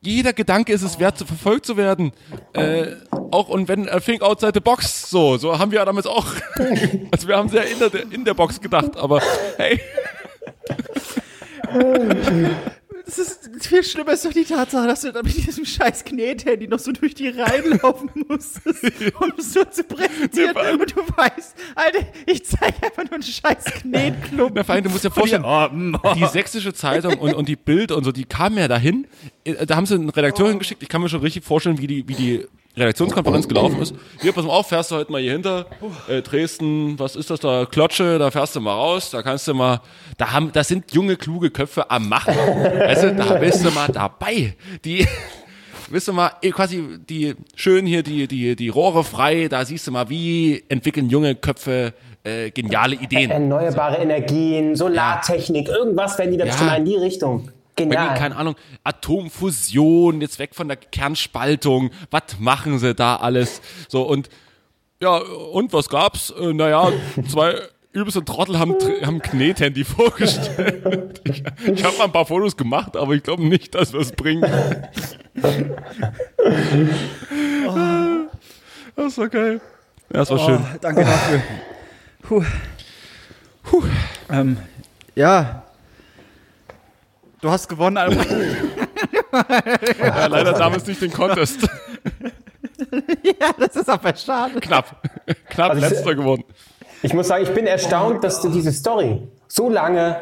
Jeder 0.00 0.32
Gedanke 0.34 0.72
ist 0.72 0.82
es 0.82 0.98
wert, 0.98 1.16
verfolgt 1.16 1.64
zu 1.64 1.76
werden. 1.78 2.12
Äh, 2.52 2.96
auch 3.30 3.48
und 3.48 3.68
wenn 3.68 3.88
äh, 3.88 4.00
think 4.00 4.22
outside 4.22 4.52
the 4.54 4.60
box, 4.60 5.08
so, 5.08 5.38
so 5.38 5.58
haben 5.58 5.70
wir 5.70 5.78
ja 5.78 5.84
damals 5.84 6.06
auch. 6.06 6.26
also 7.10 7.28
wir 7.28 7.36
haben 7.36 7.48
sehr 7.48 7.66
in 7.70 7.78
der, 7.78 8.12
in 8.12 8.24
der 8.24 8.34
Box 8.34 8.60
gedacht, 8.60 8.96
aber 8.96 9.22
hey, 9.56 9.80
Das 13.06 13.18
ist 13.18 13.50
viel 13.66 13.84
schlimmer 13.84 14.12
ist 14.12 14.24
doch 14.24 14.32
die 14.32 14.44
Tatsache, 14.44 14.86
dass 14.86 15.02
du 15.02 15.12
da 15.12 15.22
mit 15.22 15.36
diesem 15.36 15.64
scheiß 15.66 16.04
Knethandy 16.04 16.68
noch 16.68 16.78
so 16.78 16.90
durch 16.92 17.14
die 17.14 17.28
Reihen 17.28 17.78
laufen 17.82 18.10
musstest, 18.28 18.82
um 19.20 19.32
es 19.38 19.52
so 19.52 19.62
zu 19.64 19.84
präsentieren. 19.84 20.54
Ja, 20.56 20.72
Und 20.72 20.90
du 20.96 21.00
weißt, 21.16 21.54
Alter, 21.74 22.06
ich 22.26 22.44
zeige 22.46 22.82
einfach 22.82 23.04
nur 23.04 23.12
einen 23.14 23.22
scheiß 23.22 23.64
Knetklumpen. 23.82 24.54
na, 24.56 24.64
vor 24.64 24.74
allem, 24.74 24.84
du 24.84 24.90
musst 24.90 25.04
dir 25.04 25.10
vorstellen, 25.10 25.44
Oh, 25.44 25.68
mm, 25.70 25.96
oh. 26.02 26.14
die 26.14 26.26
sächsische 26.26 26.72
Zeitung 26.72 27.18
und, 27.18 27.34
und 27.34 27.48
die 27.48 27.56
Bild 27.56 27.92
und 27.92 28.04
so, 28.04 28.12
die 28.12 28.24
kamen 28.24 28.56
ja 28.58 28.68
dahin. 28.68 29.06
Äh, 29.44 29.66
Da 29.66 29.76
haben 29.76 29.86
sie 29.86 29.94
einen 29.96 30.08
Redakteur 30.08 30.48
hingeschickt. 30.48 30.82
Ich 30.82 30.88
kann 30.88 31.02
mir 31.02 31.08
schon 31.10 31.20
richtig 31.20 31.44
vorstellen, 31.44 31.78
wie 31.78 31.86
die, 31.86 32.08
wie 32.08 32.14
die 32.14 32.46
Redaktionskonferenz 32.76 33.46
gelaufen 33.48 33.80
ist. 33.80 33.94
Hier, 34.20 34.32
pass 34.32 34.44
mal 34.44 34.52
auf, 34.52 34.68
fährst 34.68 34.90
du 34.90 34.96
heute 34.96 35.12
mal 35.12 35.20
hier 35.20 35.32
hinter. 35.32 35.66
Äh, 36.08 36.22
Dresden, 36.22 36.98
was 36.98 37.14
ist 37.16 37.30
das 37.30 37.40
da? 37.40 37.66
Klotsche, 37.66 38.18
da 38.18 38.30
fährst 38.30 38.56
du 38.56 38.60
mal 38.60 38.72
raus. 38.74 39.10
Da 39.10 39.22
kannst 39.22 39.46
du 39.46 39.54
mal, 39.54 39.80
da 40.18 40.32
haben, 40.32 40.50
das 40.52 40.68
sind 40.68 40.92
junge, 40.92 41.16
kluge 41.16 41.50
Köpfe 41.50 41.90
am 41.90 42.08
Machen. 42.08 42.34
Weißt 42.34 43.04
du, 43.04 43.14
da 43.14 43.34
bist 43.34 43.64
du 43.64 43.70
mal 43.70 43.88
dabei. 43.88 44.54
Die, 44.84 45.06
Wisst 45.90 46.08
ihr 46.08 46.12
mal, 46.12 46.30
eh, 46.40 46.50
quasi 46.50 46.82
die 47.08 47.34
schön 47.54 47.84
hier 47.86 48.02
die, 48.02 48.26
die, 48.26 48.56
die 48.56 48.68
Rohre 48.70 49.04
frei, 49.04 49.48
da 49.48 49.64
siehst 49.66 49.86
du 49.86 49.92
mal, 49.92 50.08
wie 50.08 50.64
entwickeln 50.70 51.10
junge 51.10 51.34
Köpfe 51.34 51.92
äh, 52.24 52.50
geniale 52.50 52.94
Ideen. 52.96 53.30
Erneuerbare 53.30 53.96
Energien, 53.98 54.76
Solartechnik, 54.76 55.68
irgendwas 55.68 56.18
werden 56.18 56.30
die 56.32 56.38
da 56.38 56.46
Ja. 56.46 56.54
mal 56.62 56.78
in 56.78 56.86
die 56.86 56.96
Richtung. 56.96 57.50
Genial. 57.76 58.16
keine 58.16 58.36
Ahnung, 58.36 58.54
Atomfusion, 58.84 60.20
jetzt 60.20 60.38
weg 60.38 60.54
von 60.54 60.68
der 60.68 60.76
Kernspaltung, 60.76 61.90
was 62.10 62.38
machen 62.38 62.78
sie 62.78 62.94
da 62.94 63.16
alles? 63.16 63.60
So, 63.88 64.02
und 64.02 64.28
ja, 65.02 65.16
und 65.16 65.72
was 65.72 65.88
gab's? 65.88 66.30
Äh, 66.30 66.52
naja, 66.52 66.92
zwei 67.28 67.60
übelste 67.92 68.24
Trottel 68.24 68.58
haben, 68.58 68.74
haben 69.04 69.20
Knethandy 69.20 69.84
vorgestellt. 69.84 71.20
Ich, 71.24 71.42
ich 71.66 71.84
habe 71.84 71.96
mal 71.98 72.04
ein 72.04 72.12
paar 72.12 72.26
Fotos 72.26 72.56
gemacht, 72.56 72.96
aber 72.96 73.14
ich 73.14 73.22
glaube 73.22 73.44
nicht, 73.44 73.74
dass 73.74 73.92
wir 73.92 74.00
es 74.00 74.12
bringen. 74.12 74.44
Das 78.96 79.18
war 79.18 79.28
geil. 79.28 79.60
Ja, 80.12 80.18
das 80.20 80.30
war 80.30 80.38
schön. 80.38 80.58
Oh, 80.58 80.78
danke 80.80 81.04
dafür. 81.04 81.42
Puh. 82.22 82.44
Puh. 83.62 83.82
Ähm, 84.30 84.56
ja. 85.14 85.63
Du 87.44 87.50
hast 87.50 87.68
gewonnen, 87.68 87.98
Albert. 87.98 88.26
Ja, 89.98 90.26
leider 90.28 90.52
damals 90.54 90.86
nicht 90.86 91.02
den 91.02 91.12
Contest. 91.12 91.60
ja, 93.22 93.50
das 93.58 93.76
ist 93.76 93.90
aber 93.90 94.16
schade. 94.16 94.60
Knapp. 94.60 94.96
Knapp 95.50 95.72
Also 95.72 95.84
ich- 95.84 95.90
letzter 95.90 96.14
geworden. 96.14 96.44
Ich 97.02 97.12
muss 97.12 97.28
sagen, 97.28 97.42
ich 97.44 97.50
bin 97.52 97.66
erstaunt, 97.66 98.24
dass 98.24 98.40
du 98.40 98.48
diese 98.48 98.72
Story 98.72 99.20
so 99.46 99.68
lange 99.68 100.16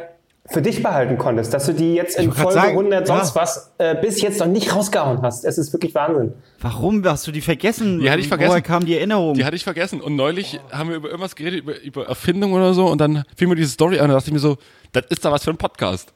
für 0.52 0.62
dich 0.62 0.82
behalten 0.82 1.18
konntest, 1.18 1.52
dass 1.54 1.66
du 1.66 1.72
die 1.72 1.94
jetzt 1.94 2.18
in 2.18 2.32
Folge 2.32 2.52
sagen, 2.52 2.70
100 2.70 3.06
sonst 3.06 3.34
ja. 3.34 3.42
was 3.42 3.72
äh, 3.78 3.94
bis 3.94 4.20
jetzt 4.20 4.40
noch 4.40 4.46
nicht 4.46 4.74
rausgehauen 4.74 5.22
hast. 5.22 5.44
Es 5.44 5.58
ist 5.58 5.72
wirklich 5.72 5.94
Wahnsinn. 5.94 6.34
Warum 6.60 7.04
hast 7.04 7.26
du 7.26 7.32
die 7.32 7.40
vergessen? 7.40 8.00
Die 8.00 8.10
hatte 8.10 8.20
ich 8.20 8.28
vergessen. 8.28 8.50
Woher 8.50 8.62
kam 8.62 8.84
die 8.84 8.96
Erinnerung? 8.96 9.34
Die 9.34 9.44
hatte 9.44 9.56
ich 9.56 9.64
vergessen. 9.64 10.00
Und 10.00 10.16
neulich 10.16 10.60
haben 10.70 10.90
wir 10.90 10.96
über 10.96 11.08
irgendwas 11.08 11.34
geredet, 11.34 11.60
über, 11.60 11.80
über 11.80 12.06
Erfindung 12.06 12.52
oder 12.52 12.74
so. 12.74 12.86
Und 12.86 13.00
dann 13.00 13.24
fiel 13.36 13.48
mir 13.48 13.56
diese 13.56 13.70
Story 13.70 13.98
an 13.98 14.10
und 14.10 14.16
dachte 14.16 14.28
ich 14.28 14.32
mir 14.32 14.38
so, 14.38 14.58
das 14.92 15.06
ist 15.08 15.24
da 15.24 15.32
was 15.32 15.44
für 15.44 15.50
ein 15.50 15.56
Podcast. 15.56 16.12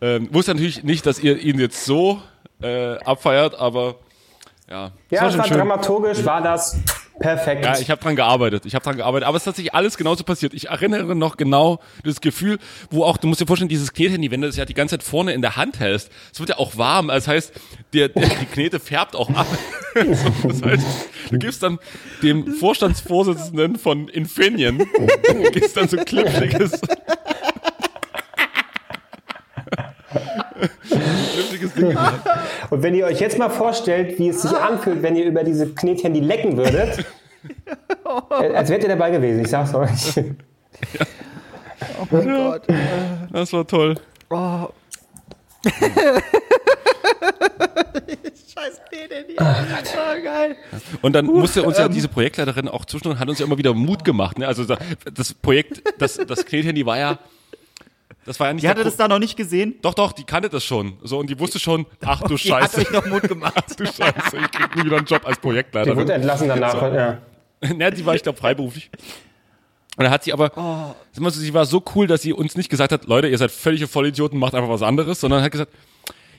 Ähm, 0.00 0.28
wusste 0.32 0.52
natürlich 0.52 0.82
nicht, 0.82 1.06
dass 1.06 1.20
ihr 1.20 1.38
ihn 1.38 1.58
jetzt 1.58 1.84
so 1.84 2.20
äh, 2.60 2.96
abfeiert, 2.98 3.58
aber 3.58 3.96
ja. 4.68 4.90
Ja, 5.10 5.20
war 5.20 5.28
es 5.28 5.32
schon 5.32 5.38
war 5.38 5.46
schön. 5.46 5.56
dramaturgisch, 5.56 6.24
war 6.24 6.42
das 6.42 6.76
perfekt. 7.20 7.64
Ja, 7.64 7.78
ich 7.78 7.90
habe 7.90 8.02
dran 8.02 8.16
gearbeitet. 8.16 8.66
Ich 8.66 8.74
habe 8.74 8.84
dran 8.84 8.96
gearbeitet. 8.96 9.28
Aber 9.28 9.36
es 9.36 9.46
hat 9.46 9.56
sich 9.56 9.74
alles 9.74 9.96
genauso 9.96 10.24
passiert. 10.24 10.54
Ich 10.54 10.68
erinnere 10.68 11.14
noch 11.14 11.36
genau 11.36 11.80
das 12.04 12.20
Gefühl, 12.20 12.58
wo 12.90 13.04
auch, 13.04 13.16
du 13.16 13.26
musst 13.26 13.40
dir 13.40 13.46
vorstellen, 13.46 13.68
dieses 13.68 13.92
Knethandy, 13.92 14.30
wenn 14.30 14.40
du 14.40 14.46
das 14.46 14.56
ja 14.56 14.64
die 14.64 14.74
ganze 14.74 14.98
Zeit 14.98 15.02
vorne 15.02 15.32
in 15.32 15.42
der 15.42 15.56
Hand 15.56 15.80
hältst, 15.80 16.10
es 16.32 16.40
wird 16.40 16.50
ja 16.50 16.58
auch 16.58 16.76
warm. 16.76 17.08
Das 17.08 17.28
heißt, 17.28 17.52
der, 17.92 18.08
der, 18.08 18.28
die 18.28 18.46
Knete 18.46 18.80
färbt 18.80 19.16
auch 19.16 19.30
ab. 19.30 19.46
das 19.94 20.62
heißt, 20.62 20.86
du 21.30 21.38
gibst 21.38 21.62
dann 21.62 21.78
dem 22.22 22.54
Vorstandsvorsitzenden 22.54 23.78
von 23.78 24.08
Infineon, 24.08 24.86
gibst 25.52 25.76
dann 25.76 25.88
so 25.88 25.98
ein 25.98 26.04
die. 31.76 31.96
Und 32.70 32.82
wenn 32.82 32.94
ihr 32.94 33.06
euch 33.06 33.20
jetzt 33.20 33.38
mal 33.38 33.48
vorstellt, 33.50 34.18
wie 34.18 34.28
es 34.28 34.42
sich 34.42 34.52
anfühlt, 34.56 35.02
wenn 35.02 35.16
ihr 35.16 35.24
über 35.24 35.44
diese 35.44 35.68
Knethandy 35.74 36.20
lecken 36.20 36.56
würdet, 36.56 37.04
als 38.54 38.68
wärt 38.70 38.82
ihr 38.82 38.88
dabei 38.88 39.10
gewesen, 39.10 39.40
ich 39.40 39.48
sag's 39.48 39.74
euch. 39.74 40.24
oh 42.00 42.06
mein 42.10 42.28
Gott. 42.28 42.62
Das 43.32 43.52
war 43.52 43.66
toll. 43.66 43.94
Oh. 44.30 44.68
Scheiß 48.54 48.80
Knethandy. 48.90 49.34
Ah, 49.38 49.64
Oh, 49.96 50.22
geil. 50.22 50.56
Und 51.02 51.12
dann 51.14 51.26
musste 51.26 51.62
uns 51.62 51.78
ja 51.78 51.88
diese 51.88 52.08
Projektleiterin 52.08 52.68
auch 52.68 52.84
zwischendurch 52.84 53.18
hat 53.20 53.28
uns 53.28 53.38
ja 53.38 53.46
immer 53.46 53.58
wieder 53.58 53.74
Mut 53.74 54.04
gemacht. 54.04 54.38
Ne? 54.38 54.46
Also 54.46 54.64
da- 54.64 54.78
das 55.12 55.34
Projekt, 55.34 55.82
das, 55.98 56.16
das 56.16 56.44
Knethandy 56.44 56.84
war 56.86 56.98
ja, 56.98 57.18
das 58.28 58.38
war 58.38 58.48
ja 58.48 58.52
nicht. 58.52 58.62
Die 58.62 58.68
hatte 58.68 58.84
das 58.84 58.96
da 58.96 59.08
noch 59.08 59.18
nicht 59.18 59.36
gesehen. 59.36 59.76
doch, 59.80 59.94
doch, 59.94 60.12
die 60.12 60.24
kannte 60.24 60.50
das 60.50 60.62
schon. 60.62 60.98
So 61.02 61.18
und 61.18 61.30
die 61.30 61.38
wusste 61.38 61.58
schon, 61.58 61.86
ach 62.04 62.20
du 62.22 62.36
Die 62.36 62.52
hat 62.52 62.70
Scheiße, 62.70 62.80
euch 62.80 62.90
noch 62.92 63.06
Mut 63.06 63.22
gemacht. 63.22 63.54
ach 63.56 63.74
du 63.74 63.86
Scheiße, 63.86 64.36
ich 64.36 64.50
krieg 64.50 64.76
nie 64.76 64.84
wieder 64.84 64.98
einen 64.98 65.06
Job 65.06 65.26
als 65.26 65.40
Die 65.40 65.96
wurde 65.96 66.12
entlassen 66.12 66.48
danach. 66.48 66.80
Ja. 66.92 67.18
ne, 67.74 67.90
die 67.90 68.04
war 68.04 68.14
ich 68.14 68.22
glaube 68.22 68.38
freiberuflich. 68.38 68.90
Und 69.96 70.04
dann 70.04 70.12
hat 70.12 70.24
sie 70.24 70.32
aber, 70.32 70.94
so, 71.12 71.30
sie 71.30 71.54
war 71.54 71.64
so 71.64 71.82
cool, 71.94 72.06
dass 72.06 72.22
sie 72.22 72.32
uns 72.32 72.54
nicht 72.54 72.68
gesagt 72.68 72.92
hat, 72.92 73.06
Leute, 73.06 73.28
ihr 73.28 73.38
seid 73.38 73.50
völlige 73.50 73.88
Vollidioten, 73.88 74.38
macht 74.38 74.54
einfach 74.54 74.68
was 74.68 74.82
anderes, 74.82 75.20
sondern 75.20 75.42
hat 75.42 75.50
gesagt, 75.50 75.72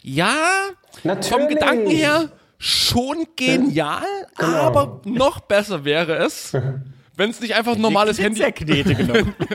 ja, 0.02 0.36
vom 1.02 1.02
Natürlich. 1.04 1.50
Gedanken 1.50 1.90
her 1.90 2.30
schon 2.60 3.26
genial, 3.36 4.04
aber 4.36 5.02
noch 5.06 5.40
besser 5.40 5.84
wäre 5.84 6.18
es, 6.18 6.56
wenn 7.20 7.30
es 7.30 7.40
nicht 7.42 7.54
einfach 7.54 7.76
ein 7.76 7.82
normales 7.82 8.20
Handy 8.20 8.42
Knete 8.52 8.96
genommen. 8.96 9.36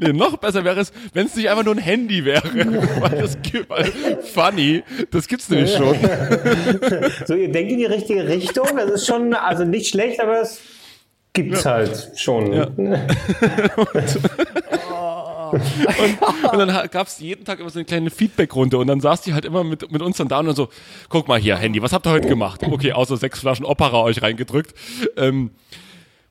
Nee, 0.00 0.12
noch 0.12 0.36
besser 0.38 0.64
wäre 0.64 0.80
es, 0.80 0.92
wenn 1.12 1.26
es 1.26 1.36
nicht 1.36 1.48
einfach 1.48 1.62
nur 1.62 1.76
ein 1.76 1.78
Handy 1.78 2.24
wäre. 2.24 2.42
weil 3.00 3.20
das 3.20 3.40
gibt, 3.40 3.70
weil 3.70 3.84
funny, 4.34 4.82
das 5.12 5.28
gibt's 5.28 5.48
nämlich 5.48 5.72
schon. 5.72 5.96
So, 7.24 7.34
ihr 7.34 7.52
denkt 7.52 7.70
in 7.70 7.78
die 7.78 7.84
richtige 7.84 8.26
Richtung. 8.26 8.66
Das 8.76 8.90
ist 8.90 9.06
schon, 9.06 9.32
also 9.32 9.64
nicht 9.64 9.90
schlecht, 9.90 10.20
aber 10.20 10.40
es 10.40 10.60
gibt's 11.32 11.64
halt 11.64 12.10
schon. 12.16 12.52
Und 15.52 16.58
dann 16.58 16.88
gab 16.90 17.06
es 17.06 17.18
jeden 17.18 17.44
Tag 17.44 17.60
immer 17.60 17.70
so 17.70 17.78
eine 17.78 17.84
kleine 17.84 18.10
Feedback-Runde 18.10 18.78
und 18.78 18.86
dann 18.86 19.00
saß 19.00 19.22
die 19.22 19.34
halt 19.34 19.44
immer 19.44 19.64
mit, 19.64 19.90
mit 19.90 20.02
uns 20.02 20.16
dann 20.16 20.28
da 20.28 20.38
und 20.38 20.46
dann 20.46 20.56
so, 20.56 20.68
guck 21.08 21.28
mal 21.28 21.38
hier, 21.38 21.56
Handy, 21.56 21.82
was 21.82 21.92
habt 21.92 22.06
ihr 22.06 22.10
heute 22.10 22.28
gemacht? 22.28 22.62
Okay, 22.62 22.92
außer 22.92 23.16
sechs 23.16 23.40
Flaschen 23.40 23.64
Opera 23.64 24.02
euch 24.02 24.22
reingedrückt. 24.22 24.74
Ähm, 25.16 25.50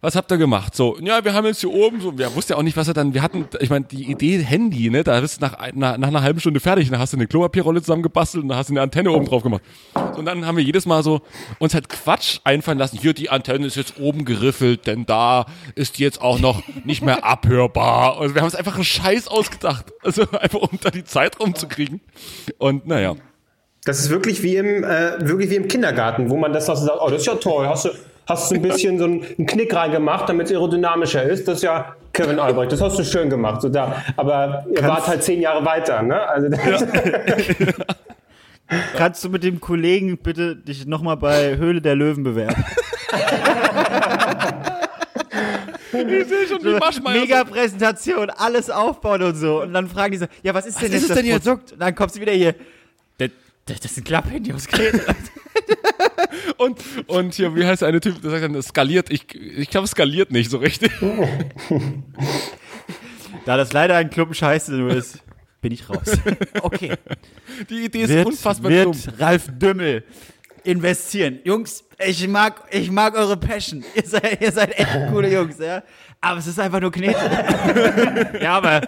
was 0.01 0.15
habt 0.15 0.31
ihr 0.31 0.37
gemacht? 0.37 0.75
So, 0.75 0.97
ja, 1.01 1.25
wir 1.25 1.33
haben 1.33 1.45
jetzt 1.45 1.59
hier 1.59 1.71
oben, 1.71 1.99
so, 1.99 2.17
wir 2.17 2.33
wussten 2.33 2.53
ja 2.53 2.57
auch 2.57 2.63
nicht, 2.63 2.77
was 2.77 2.87
er 2.87 2.93
dann, 2.93 3.13
wir 3.13 3.21
hatten, 3.21 3.47
ich 3.59 3.69
meine, 3.69 3.83
die 3.83 4.09
Idee 4.09 4.37
Handy, 4.37 4.89
ne, 4.89 5.03
da 5.03 5.19
bist 5.19 5.41
du 5.41 5.45
nach, 5.45 5.57
nach, 5.73 5.97
nach 5.97 6.07
einer 6.07 6.21
halben 6.21 6.39
Stunde 6.39 6.61
fertig, 6.61 6.89
dann 6.89 6.99
hast 6.99 7.11
du 7.11 7.17
eine 7.17 7.27
Klopapierrolle 7.27 7.81
zusammengebastelt 7.81 8.43
und 8.43 8.49
dann 8.49 8.57
hast 8.57 8.69
du 8.69 8.73
eine 8.73 8.81
Antenne 8.81 9.11
oben 9.11 9.25
drauf 9.25 9.43
gemacht. 9.43 9.61
Und 10.15 10.25
dann 10.25 10.45
haben 10.45 10.55
wir 10.55 10.63
jedes 10.63 10.85
Mal 10.85 11.03
so 11.03 11.21
uns 11.59 11.73
halt 11.73 11.89
Quatsch 11.89 12.39
einfallen 12.45 12.77
lassen, 12.77 12.97
hier, 12.97 13.13
die 13.13 13.29
Antenne 13.29 13.67
ist 13.67 13.75
jetzt 13.75 13.99
oben 13.99 14.23
geriffelt, 14.23 14.87
denn 14.87 15.05
da 15.05 15.45
ist 15.75 15.97
die 15.97 16.03
jetzt 16.03 16.21
auch 16.21 16.39
noch 16.39 16.63
nicht 16.85 17.03
mehr 17.03 17.25
abhörbar. 17.25 18.19
Und 18.19 18.35
wir 18.35 18.41
haben 18.41 18.47
uns 18.47 18.55
einfach 18.55 18.75
einen 18.75 18.85
Scheiß 18.85 19.27
ausgedacht. 19.27 19.91
Also 20.01 20.23
einfach, 20.31 20.61
um 20.61 20.79
da 20.81 20.91
die 20.91 21.03
Zeit 21.03 21.39
rumzukriegen. 21.39 21.99
Und 22.57 22.87
naja. 22.87 23.15
Das 23.83 23.99
ist 23.99 24.09
wirklich 24.09 24.43
wie 24.43 24.55
im, 24.55 24.83
äh, 24.83 25.19
wirklich 25.19 25.49
wie 25.49 25.55
im 25.55 25.67
Kindergarten, 25.67 26.29
wo 26.29 26.37
man 26.37 26.53
das 26.53 26.69
auch 26.69 26.75
so 26.75 26.85
sagt, 26.85 26.99
oh, 27.01 27.09
das 27.09 27.21
ist 27.21 27.27
ja 27.27 27.35
toll, 27.35 27.67
hast 27.67 27.85
du, 27.85 27.89
hast 28.30 28.51
du 28.51 28.55
ein 28.55 28.61
bisschen 28.61 28.99
so 28.99 29.05
einen, 29.05 29.25
einen 29.38 29.47
Knick 29.47 29.73
reingemacht, 29.73 30.30
damit 30.30 30.45
es 30.45 30.53
aerodynamischer 30.53 31.23
ist. 31.23 31.47
Das 31.47 31.57
ist 31.57 31.63
ja 31.63 31.95
Kevin 32.13 32.39
Albrecht, 32.39 32.71
das 32.71 32.80
hast 32.80 32.99
du 32.99 33.03
schön 33.03 33.30
gemacht. 33.30 33.61
So 33.61 33.69
da. 33.69 34.03
Aber 34.15 34.65
ihr 34.69 34.84
wart 34.84 35.07
halt 35.07 35.23
zehn 35.23 35.41
Jahre 35.41 35.65
weiter, 35.65 36.03
ne? 36.03 36.21
Also 36.21 36.49
das, 36.49 36.86
Kannst 38.95 39.23
du 39.23 39.30
mit 39.30 39.43
dem 39.43 39.59
Kollegen 39.59 40.17
bitte 40.17 40.55
dich 40.55 40.86
nochmal 40.86 41.17
bei 41.17 41.57
Höhle 41.57 41.82
der 41.82 41.95
Löwen 41.95 42.23
bewerben? 42.23 42.63
Ich 45.91 46.27
sehe 46.27 46.47
schon 46.47 46.59
die 46.59 46.80
Maschmeier. 46.80 47.21
Mega 47.21 47.43
Präsentation, 47.43 48.30
alles 48.30 48.69
aufbauen 48.69 49.23
und 49.23 49.36
so. 49.36 49.63
Und 49.63 49.73
dann 49.73 49.88
fragen 49.88 50.11
die 50.11 50.19
so, 50.19 50.27
ja, 50.43 50.53
was 50.53 50.67
ist 50.67 50.80
denn 50.80 50.91
ist 50.93 51.01
jetzt 51.01 51.09
es 51.09 51.15
denn 51.15 51.25
das 51.25 51.25
jetzt? 51.25 51.43
Produkt? 51.45 51.71
Und 51.73 51.82
dann 51.82 51.95
kommst 51.95 52.15
du 52.15 52.21
wieder 52.21 52.32
hier, 52.32 52.53
das, 53.17 53.32
das, 53.70 53.80
das 53.80 53.91
ist 53.91 53.99
ein 53.99 54.03
Klapphandy 54.03 54.53
aus 54.53 54.67
Kreta. 54.67 55.15
Und, 56.57 56.82
und 57.07 57.36
hier, 57.36 57.55
wie 57.55 57.65
heißt 57.65 57.82
der 57.82 57.88
eine 57.88 58.01
Typ, 58.01 58.22
der 58.22 58.32
sagt 58.32 58.43
dann, 58.43 58.55
es 58.55 58.67
skaliert. 58.67 59.09
Ich, 59.09 59.34
ich 59.34 59.70
glaube, 59.70 59.86
es 59.86 59.91
skaliert 59.91 60.32
nicht 60.32 60.51
so 60.51 60.57
richtig. 60.57 60.91
da 63.45 63.55
das 63.55 63.72
leider 63.72 63.95
ein 63.95 64.09
Klumpen 64.09 64.36
Scheiße 64.36 64.74
nur 64.74 64.91
ist, 64.91 65.20
bin 65.61 65.72
ich 65.72 65.89
raus. 65.89 66.17
Okay. 66.61 66.95
Die 67.70 67.86
Idee 67.86 68.03
ist 68.03 68.09
wird, 68.09 68.28
unfassbar 68.28 68.72
wird 68.72 68.86
dumm. 68.86 68.97
Ralf 69.17 69.47
Dümmel 69.57 70.03
investieren. 70.64 71.39
Jungs, 71.43 71.84
ich 72.05 72.28
mag, 72.28 72.64
ich 72.72 72.91
mag 72.91 73.16
eure 73.16 73.38
Passion. 73.38 73.84
Ihr 73.95 74.05
seid, 74.05 74.41
ihr 74.41 74.51
seid 74.51 74.78
echt 74.78 75.07
coole 75.12 75.32
Jungs, 75.32 75.57
ja. 75.60 75.84
Aber 76.22 76.39
es 76.39 76.47
ist 76.47 76.60
einfach 76.60 76.82
nur 76.82 76.91
Knete. 76.91 77.18
ja, 78.41 78.57
aber, 78.57 78.82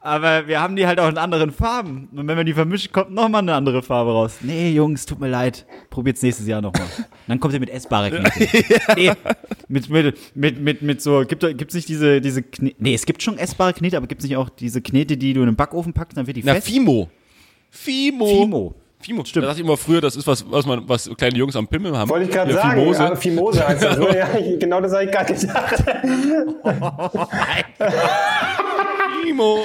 aber 0.00 0.46
wir 0.46 0.60
haben 0.60 0.76
die 0.76 0.86
halt 0.86 1.00
auch 1.00 1.08
in 1.08 1.16
anderen 1.16 1.50
Farben. 1.50 2.08
Und 2.14 2.28
wenn 2.28 2.36
wir 2.36 2.44
die 2.44 2.52
vermischen, 2.52 2.92
kommt 2.92 3.10
nochmal 3.12 3.40
eine 3.40 3.54
andere 3.54 3.82
Farbe 3.82 4.12
raus. 4.12 4.38
Nee, 4.42 4.72
Jungs, 4.72 5.06
tut 5.06 5.18
mir 5.18 5.28
leid. 5.28 5.64
Probiert's 5.88 6.22
nächstes 6.22 6.46
Jahr 6.46 6.60
nochmal. 6.60 6.86
Dann 7.26 7.40
kommt 7.40 7.54
ihr 7.54 7.60
mit 7.60 7.70
essbare 7.70 8.10
Knete. 8.10 8.64
nee, 8.96 9.12
mit, 9.68 9.88
mit, 9.88 10.36
mit, 10.36 10.60
mit, 10.60 10.82
mit 10.82 11.00
so, 11.00 11.24
gibt, 11.26 11.40
gibt's 11.56 11.74
nicht 11.74 11.88
diese, 11.88 12.20
diese 12.20 12.42
Knete, 12.42 12.76
nee, 12.78 12.94
es 12.94 13.06
gibt 13.06 13.22
schon 13.22 13.38
essbare 13.38 13.72
Knete, 13.72 13.96
aber 13.96 14.06
gibt's 14.06 14.24
nicht 14.24 14.36
auch 14.36 14.50
diese 14.50 14.82
Knete, 14.82 15.16
die 15.16 15.32
du 15.32 15.40
in 15.40 15.46
den 15.46 15.56
Backofen 15.56 15.94
packst, 15.94 16.18
dann 16.18 16.26
wird 16.26 16.36
die 16.36 16.42
Na, 16.44 16.54
fest? 16.54 16.66
Fimo. 16.66 17.08
Fimo. 17.70 18.26
Fimo. 18.26 18.74
Fimo. 19.06 19.24
Stimmt. 19.24 19.44
Da 19.44 19.48
dachte 19.48 19.60
ich 19.60 19.66
immer 19.66 19.76
früher, 19.76 20.00
das 20.00 20.16
ist 20.16 20.26
was, 20.26 20.44
was 20.50 20.66
man, 20.66 20.88
was 20.88 21.08
kleine 21.16 21.36
Jungs 21.38 21.54
am 21.54 21.68
Pimmel 21.68 21.96
haben. 21.96 22.10
wollte 22.10 22.24
ich 22.26 22.30
gerade 22.32 22.52
Ja, 22.52 22.62
sagen. 22.62 22.80
Fimose. 22.80 23.04
aber 23.06 23.16
Fimose 23.16 23.68
heißt 23.68 23.82
das. 23.84 23.98
ja, 24.14 24.28
genau 24.58 24.80
das 24.80 24.92
habe 24.92 25.04
ich 25.04 25.12
gerade 25.12 25.32
gedacht. 25.32 25.84
Fimo. 29.22 29.60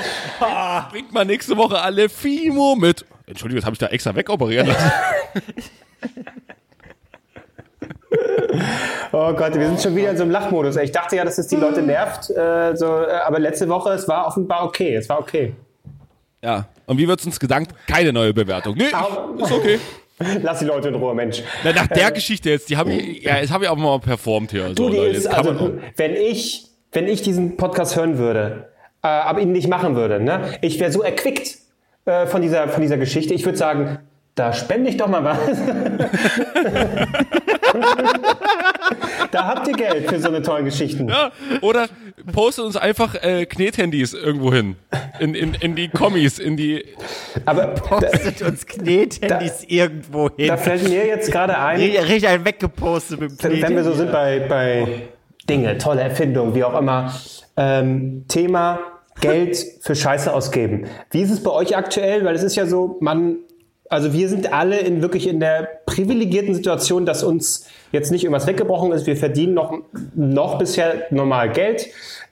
Bringt 0.92 1.12
mal 1.12 1.26
nächste 1.26 1.58
Woche 1.58 1.82
alle 1.82 2.08
Fimo 2.08 2.76
mit. 2.76 3.04
Entschuldigung, 3.26 3.62
das 3.62 3.66
habe 3.66 3.74
ich 3.74 3.80
da 3.80 3.88
extra 3.88 4.16
wegoperieren 4.16 4.68
lassen. 4.68 4.92
Oh 9.14 9.34
Gott, 9.34 9.56
wir 9.58 9.68
sind 9.68 9.82
schon 9.82 9.96
wieder 9.96 10.12
in 10.12 10.18
so 10.18 10.24
einem 10.24 10.32
Lachmodus. 10.32 10.76
Ich 10.78 10.92
dachte 10.92 11.16
ja, 11.18 11.24
dass 11.26 11.38
es 11.38 11.48
die 11.48 11.56
Leute 11.58 11.82
nervt. 11.82 12.30
Äh, 12.30 12.76
so, 12.76 12.86
äh, 13.04 13.12
aber 13.26 13.40
letzte 13.40 13.68
Woche, 13.70 13.92
es 13.92 14.08
war 14.08 14.28
offenbar 14.28 14.64
okay. 14.66 14.96
Es 14.96 15.10
war 15.10 15.20
okay. 15.20 15.54
Ja. 16.44 16.68
Und 16.86 16.98
wie 16.98 17.08
wird's 17.08 17.26
uns 17.26 17.40
gedankt? 17.40 17.74
Keine 17.88 18.12
neue 18.12 18.34
Bewertung. 18.34 18.76
Nee, 18.76 18.86
ist 18.86 19.52
okay. 19.52 19.80
Lass 20.42 20.60
die 20.60 20.66
Leute 20.66 20.90
in 20.90 20.96
Ruhe, 20.96 21.16
Mensch. 21.16 21.42
Na, 21.64 21.74
nach 21.74 21.88
der 21.88 22.12
Geschichte 22.12 22.50
jetzt, 22.50 22.70
die 22.70 22.78
habe 22.78 22.94
ich, 22.94 23.24
ja, 23.24 23.38
jetzt 23.38 23.52
habe 23.52 23.64
ich 23.64 23.70
auch 23.70 23.76
mal 23.78 24.00
performt 24.00 24.52
hier. 24.52 24.70
Du, 24.70 24.84
So, 24.84 24.90
die 24.90 24.98
Leute, 24.98 25.18
ist, 25.18 25.28
also, 25.28 25.74
wenn 25.98 26.16
ich, 26.16 26.68
wenn 26.92 27.08
ich 27.08 27.22
diesen 27.22 27.58
Podcast 27.58 27.96
hören 27.96 28.18
würde, 28.18 28.70
äh, 29.04 29.08
aber 29.08 29.42
ihn 29.42 29.52
nicht 29.52 29.68
machen 29.68 29.96
würde, 29.96 30.20
ne, 30.20 30.60
ich 30.62 30.80
wäre 30.80 30.92
so 30.92 31.02
erquickt 31.02 31.58
äh, 32.06 32.28
von, 32.28 32.42
dieser, 32.42 32.68
von 32.70 32.82
dieser 32.82 32.98
Geschichte. 32.98 33.34
Ich 33.34 33.46
würde 33.46 33.58
sagen, 33.58 34.00
da 34.36 34.54
spende 34.54 34.90
ich 34.90 34.98
doch 34.98 35.08
mal 35.08 35.24
was. 35.24 35.38
da 39.32 39.48
habt 39.48 39.68
ihr 39.68 39.74
Geld 39.74 40.10
für 40.10 40.20
so 40.20 40.30
eine 40.30 40.42
tollen 40.42 40.66
Geschichten. 40.66 41.10
Ja, 41.10 41.32
oder 41.62 41.88
postet 42.32 42.66
uns 42.66 42.78
einfach 42.78 43.16
äh, 43.16 43.46
Knethandys 43.46 44.14
irgendwo 44.14 44.54
hin. 44.54 44.76
In, 45.20 45.36
in, 45.36 45.54
in 45.56 45.76
die 45.76 45.90
Kommis, 45.90 46.40
in 46.40 46.56
die. 46.56 46.86
Aber 47.46 47.68
da, 47.68 47.82
Postet 47.82 48.42
uns 48.42 48.66
Knethandys 48.66 49.66
irgendwo 49.68 50.30
hin. 50.36 50.48
da 50.48 50.58
fällt 50.58 50.84
mir 50.84 51.06
jetzt 51.06 51.32
gerade 51.32 51.58
ein, 51.58 51.80
Richtig 51.80 52.28
einen 52.28 52.46
weggepostet 52.46 53.20
mit 53.20 53.44
dem 53.44 53.52
wenn, 53.52 53.62
wenn 53.62 53.76
wir 53.76 53.84
so 53.84 53.94
sind 53.94 54.12
bei, 54.12 54.40
bei 54.48 54.88
Dinge, 55.50 55.78
tolle 55.78 56.02
Erfindungen, 56.02 56.56
wie 56.56 56.64
auch 56.64 56.78
immer, 56.78 57.14
ähm, 57.58 58.26
Thema 58.28 58.80
Geld 59.20 59.58
für 59.82 59.96
Scheiße 59.96 60.34
ausgeben. 60.34 60.86
Wie 61.12 61.22
ist 61.22 61.32
es 61.32 61.44
bei 61.44 61.52
euch 61.52 61.76
aktuell? 61.76 62.26
Weil 62.26 62.36
es 62.36 62.44
ist 62.44 62.56
ja 62.56 62.66
so, 62.66 62.98
man, 63.02 63.38
also 63.92 64.14
wir 64.14 64.30
sind 64.30 64.54
alle 64.54 64.80
in 64.80 65.02
wirklich 65.02 65.28
in 65.28 65.42
der 65.42 65.68
privilegierten 65.86 66.56
Situation, 66.56 67.06
dass 67.06 67.24
uns 67.24 67.68
jetzt 67.92 68.10
nicht 68.10 68.24
irgendwas 68.24 68.48
weggebrochen 68.48 68.94
ist. 68.94 69.06
Wir 69.06 69.18
verdienen 69.18 69.54
noch, 69.54 69.80
noch 70.16 70.58
bisher 70.58 71.08
normal 71.12 71.52
Geld. 71.52 71.88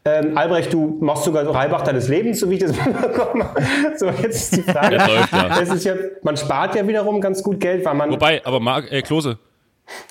Ähm, 0.05 0.37
Albrecht, 0.37 0.71
du 0.71 0.97
machst 1.01 1.25
sogar 1.25 1.43
so 1.43 1.51
Reibach 1.51 1.81
deines 1.81 2.07
Lebens, 2.07 2.39
so 2.39 2.49
wie 2.49 2.53
ich 2.53 2.61
das 2.61 2.73
mitbekomme. 2.85 3.49
So, 3.97 4.05
jetzt 4.05 4.53
ist 4.53 4.55
die 4.55 4.71
Frage. 4.71 4.95
Ja, 4.95 5.05
läuft, 5.05 5.33
ja. 5.33 5.61
Es 5.61 5.69
ist 5.69 5.83
ja, 5.83 5.95
man 6.23 6.37
spart 6.37 6.75
ja 6.75 6.87
wiederum 6.87 7.19
ganz 7.19 7.43
gut 7.43 7.59
Geld, 7.59 7.83
weil 7.83 7.93
man, 7.93 8.09
Wobei, 8.09 8.43
aber 8.45 8.61
Marc, 8.61 8.89
äh, 8.89 9.01
Klose, 9.01 9.37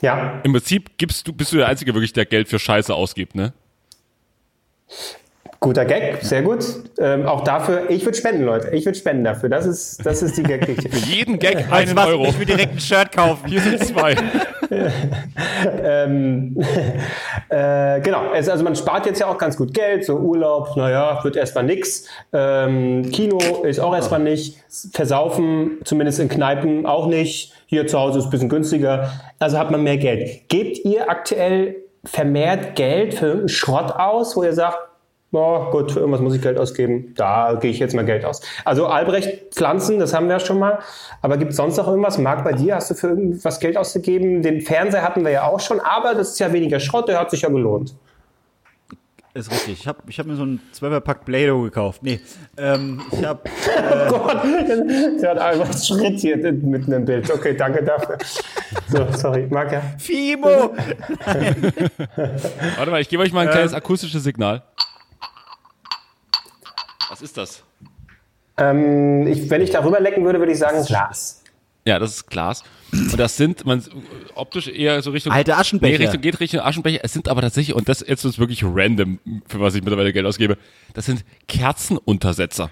ja, 0.03 0.41
im 0.45 0.53
Prinzip 0.53 0.99
gibst 0.99 1.27
du, 1.27 1.33
bist 1.33 1.53
du 1.53 1.57
der 1.57 1.69
Einzige 1.69 1.95
wirklich, 1.95 2.13
der 2.13 2.27
Geld 2.27 2.49
für 2.49 2.59
Scheiße 2.59 2.95
ausgibt, 2.95 3.35
ne? 3.35 3.55
Guter 5.61 5.85
Gag, 5.85 6.23
sehr 6.23 6.43
gut. 6.43 6.65
Ähm, 7.01 7.27
auch 7.27 7.43
dafür, 7.43 7.91
ich 7.91 8.05
würde 8.05 8.17
spenden, 8.17 8.45
Leute. 8.45 8.71
Ich 8.71 8.85
würde 8.85 8.97
spenden 8.97 9.25
dafür. 9.25 9.49
Das 9.49 9.67
ist, 9.67 10.07
das 10.07 10.23
ist 10.23 10.39
die 10.39 10.45
Gag-Geschichte. 10.45 10.89
Für 10.89 11.05
jeden 11.11 11.41
Gag 11.41 11.67
du 11.67 11.73
einen 11.73 11.97
was? 11.97 12.07
Euro. 12.07 12.27
Ich 12.27 12.39
will 12.39 12.47
direkt 12.47 12.75
ein 12.75 12.79
Shirt 12.81 13.11
kaufen. 13.11 13.49
Hier 13.49 13.61
sind 13.61 13.85
zwei. 13.85 14.15
ähm, 15.83 16.57
äh, 17.49 18.01
genau, 18.01 18.33
es, 18.35 18.49
also 18.49 18.63
man 18.63 18.77
spart 18.77 19.07
jetzt 19.07 19.19
ja 19.19 19.27
auch 19.27 19.37
ganz 19.37 19.57
gut 19.57 19.75
Geld. 19.75 20.05
So 20.05 20.19
Urlaub, 20.19 20.77
naja, 20.77 21.19
wird 21.25 21.35
erstmal 21.35 21.65
nix. 21.65 22.05
Ähm, 22.33 23.11
Kino 23.11 23.65
ist 23.65 23.81
auch 23.81 23.95
erstmal 23.97 24.21
nicht. 24.21 24.59
Versaufen, 24.93 25.79
zumindest 25.83 26.21
in 26.21 26.29
Kneipen, 26.29 26.87
auch 26.87 27.09
nicht. 27.09 27.53
Hier 27.67 27.89
zu 27.89 27.99
Hause 27.99 28.21
ist 28.21 28.27
ein 28.27 28.31
bisschen 28.31 28.49
günstiger. 28.49 29.11
Also 29.41 29.59
hat 29.59 29.73
man 29.73 29.83
mehr 29.83 29.97
Geld. 29.97 30.49
Gebt 30.49 30.85
ihr 30.85 31.11
aktuell 31.11 31.75
vermehrt 32.05 32.77
Geld 32.77 33.15
für 33.15 33.27
irgendeinen 33.27 33.49
Schrott 33.49 33.91
aus, 33.91 34.37
wo 34.37 34.45
ihr 34.45 34.53
sagt, 34.53 34.79
Boah, 35.31 35.71
gut, 35.71 35.93
für 35.93 36.01
irgendwas 36.01 36.23
muss 36.23 36.35
ich 36.35 36.41
Geld 36.41 36.59
ausgeben. 36.59 37.13
Da 37.15 37.59
gehe 37.61 37.71
ich 37.71 37.79
jetzt 37.79 37.95
mal 37.95 38.05
Geld 38.05 38.25
aus. 38.25 38.41
Also 38.65 38.87
Albrecht, 38.87 39.55
Pflanzen, 39.55 39.99
das 39.99 40.15
haben 40.15 40.27
wir 40.27 40.35
ja 40.35 40.41
schon 40.41 40.59
mal. 40.59 40.79
Aber 41.21 41.37
gibt 41.37 41.51
es 41.51 41.57
sonst 41.59 41.77
noch 41.77 41.87
irgendwas? 41.87 42.17
Marc, 42.17 42.45
bei 42.45 42.53
dir 42.53 42.77
hast 42.77 42.91
du 42.91 42.95
für 42.95 43.09
irgendwas 43.09 43.61
Geld 43.61 43.77
auszugeben? 43.77 44.41
Den 44.41 44.63
Fernseher 44.63 45.03
hatten 45.03 45.25
wir 45.25 45.31
ja 45.33 45.47
auch 45.47 45.61
schon, 45.61 45.81
aber 45.81 46.15
das 46.15 46.31
ist 46.31 46.39
ja 46.39 46.51
weniger 46.53 46.81
Schrott, 46.81 47.09
der 47.09 47.21
hat 47.21 47.31
sich 47.31 47.43
ja 47.43 47.51
gelohnt. 47.51 47.95
Ist 49.35 49.53
richtig. 49.53 49.81
Ich 49.81 49.87
habe 49.87 49.99
ich 50.09 50.19
hab 50.19 50.27
mir 50.27 50.35
so 50.35 50.43
einen 50.43 50.61
12er-Pack 50.75 51.27
Play-Doh 51.27 51.63
gekauft. 51.63 52.03
Nee, 52.03 52.21
ähm, 52.57 53.03
ich 53.13 53.23
habe 53.25 53.43
Oh 54.11 54.19
Gott, 54.19 54.43
der 55.23 55.31
hat 55.31 55.39
Albrecht 55.39 55.87
Schritt 55.87 56.19
hier 56.19 56.39
mitten 56.39 56.91
im 56.91 57.05
Bild. 57.05 57.31
Okay, 57.31 57.55
danke 57.55 57.85
dafür. 57.85 58.17
So, 58.89 59.07
sorry, 59.13 59.47
Marc, 59.51 59.73
ja. 59.73 59.83
Fimo. 59.99 60.49
Warte 62.77 62.91
mal, 62.91 63.01
ich 63.03 63.11
gebe 63.11 63.23
euch 63.23 63.33
mal 63.33 63.47
ein 63.47 63.53
kleines 63.53 63.75
akustisches 63.75 64.25
Signal. 64.25 64.63
Was 67.19 67.23
ist 67.23 67.37
das? 67.37 67.65
Ähm, 68.59 69.27
ich, 69.27 69.51
wenn 69.51 69.61
ich 69.61 69.71
darüber 69.71 69.99
lecken 69.99 70.25
würde, 70.25 70.39
würde 70.39 70.53
ich 70.53 70.59
sagen 70.59 70.85
Glas. 70.85 71.43
Ja, 71.85 71.99
das 71.99 72.11
ist 72.11 72.31
Glas. 72.31 72.63
Und 72.93 73.19
das 73.19 73.37
sind, 73.37 73.67
man 73.67 73.83
optisch 74.37 74.69
eher 74.69 75.03
so 75.03 75.11
Richtung. 75.11 75.33
Alte 75.33 75.57
Aschenbecher. 75.57 75.99
Nee, 75.99 76.05
Richtung, 76.05 76.21
geht 76.21 76.39
Richtung 76.39 76.61
Aschenbecher. 76.61 77.01
Es 77.03 77.13
sind 77.13 77.29
aber 77.29 77.41
tatsächlich, 77.41 77.75
und 77.75 77.89
das 77.89 78.05
jetzt 78.07 78.25
ist 78.25 78.39
wirklich 78.39 78.63
random, 78.65 79.19
für 79.49 79.59
was 79.61 79.75
ich 79.75 79.83
mittlerweile 79.83 80.13
Geld 80.13 80.27
ausgebe. 80.27 80.59
Das 80.95 81.07
sind 81.07 81.25
Kerzenuntersetzer. 81.49 82.71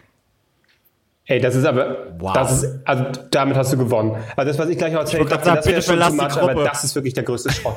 Ey, 1.24 1.40
das 1.40 1.57
ist 1.57 1.64
aber, 1.64 2.14
Wow. 2.18 2.34
das 2.34 2.62
ist, 2.62 2.78
also 2.84 3.05
damit 3.32 3.57
hast 3.57 3.72
du 3.72 3.78
gewonnen. 3.78 4.16
Also 4.36 4.49
das, 4.49 4.59
was 4.61 4.68
ich 4.68 4.78
gleich 4.78 4.92
noch 4.92 5.01
erzählt 5.01 5.28
habe, 5.28 5.42
das 5.44 5.66
wäre 5.66 5.82
schon 5.82 5.99
die 5.99 6.16
much, 6.16 6.36
aber 6.40 6.62
das 6.62 6.84
ist 6.84 6.94
wirklich 6.94 7.14
der 7.14 7.24
größte 7.24 7.51
Schrott. 7.53 7.74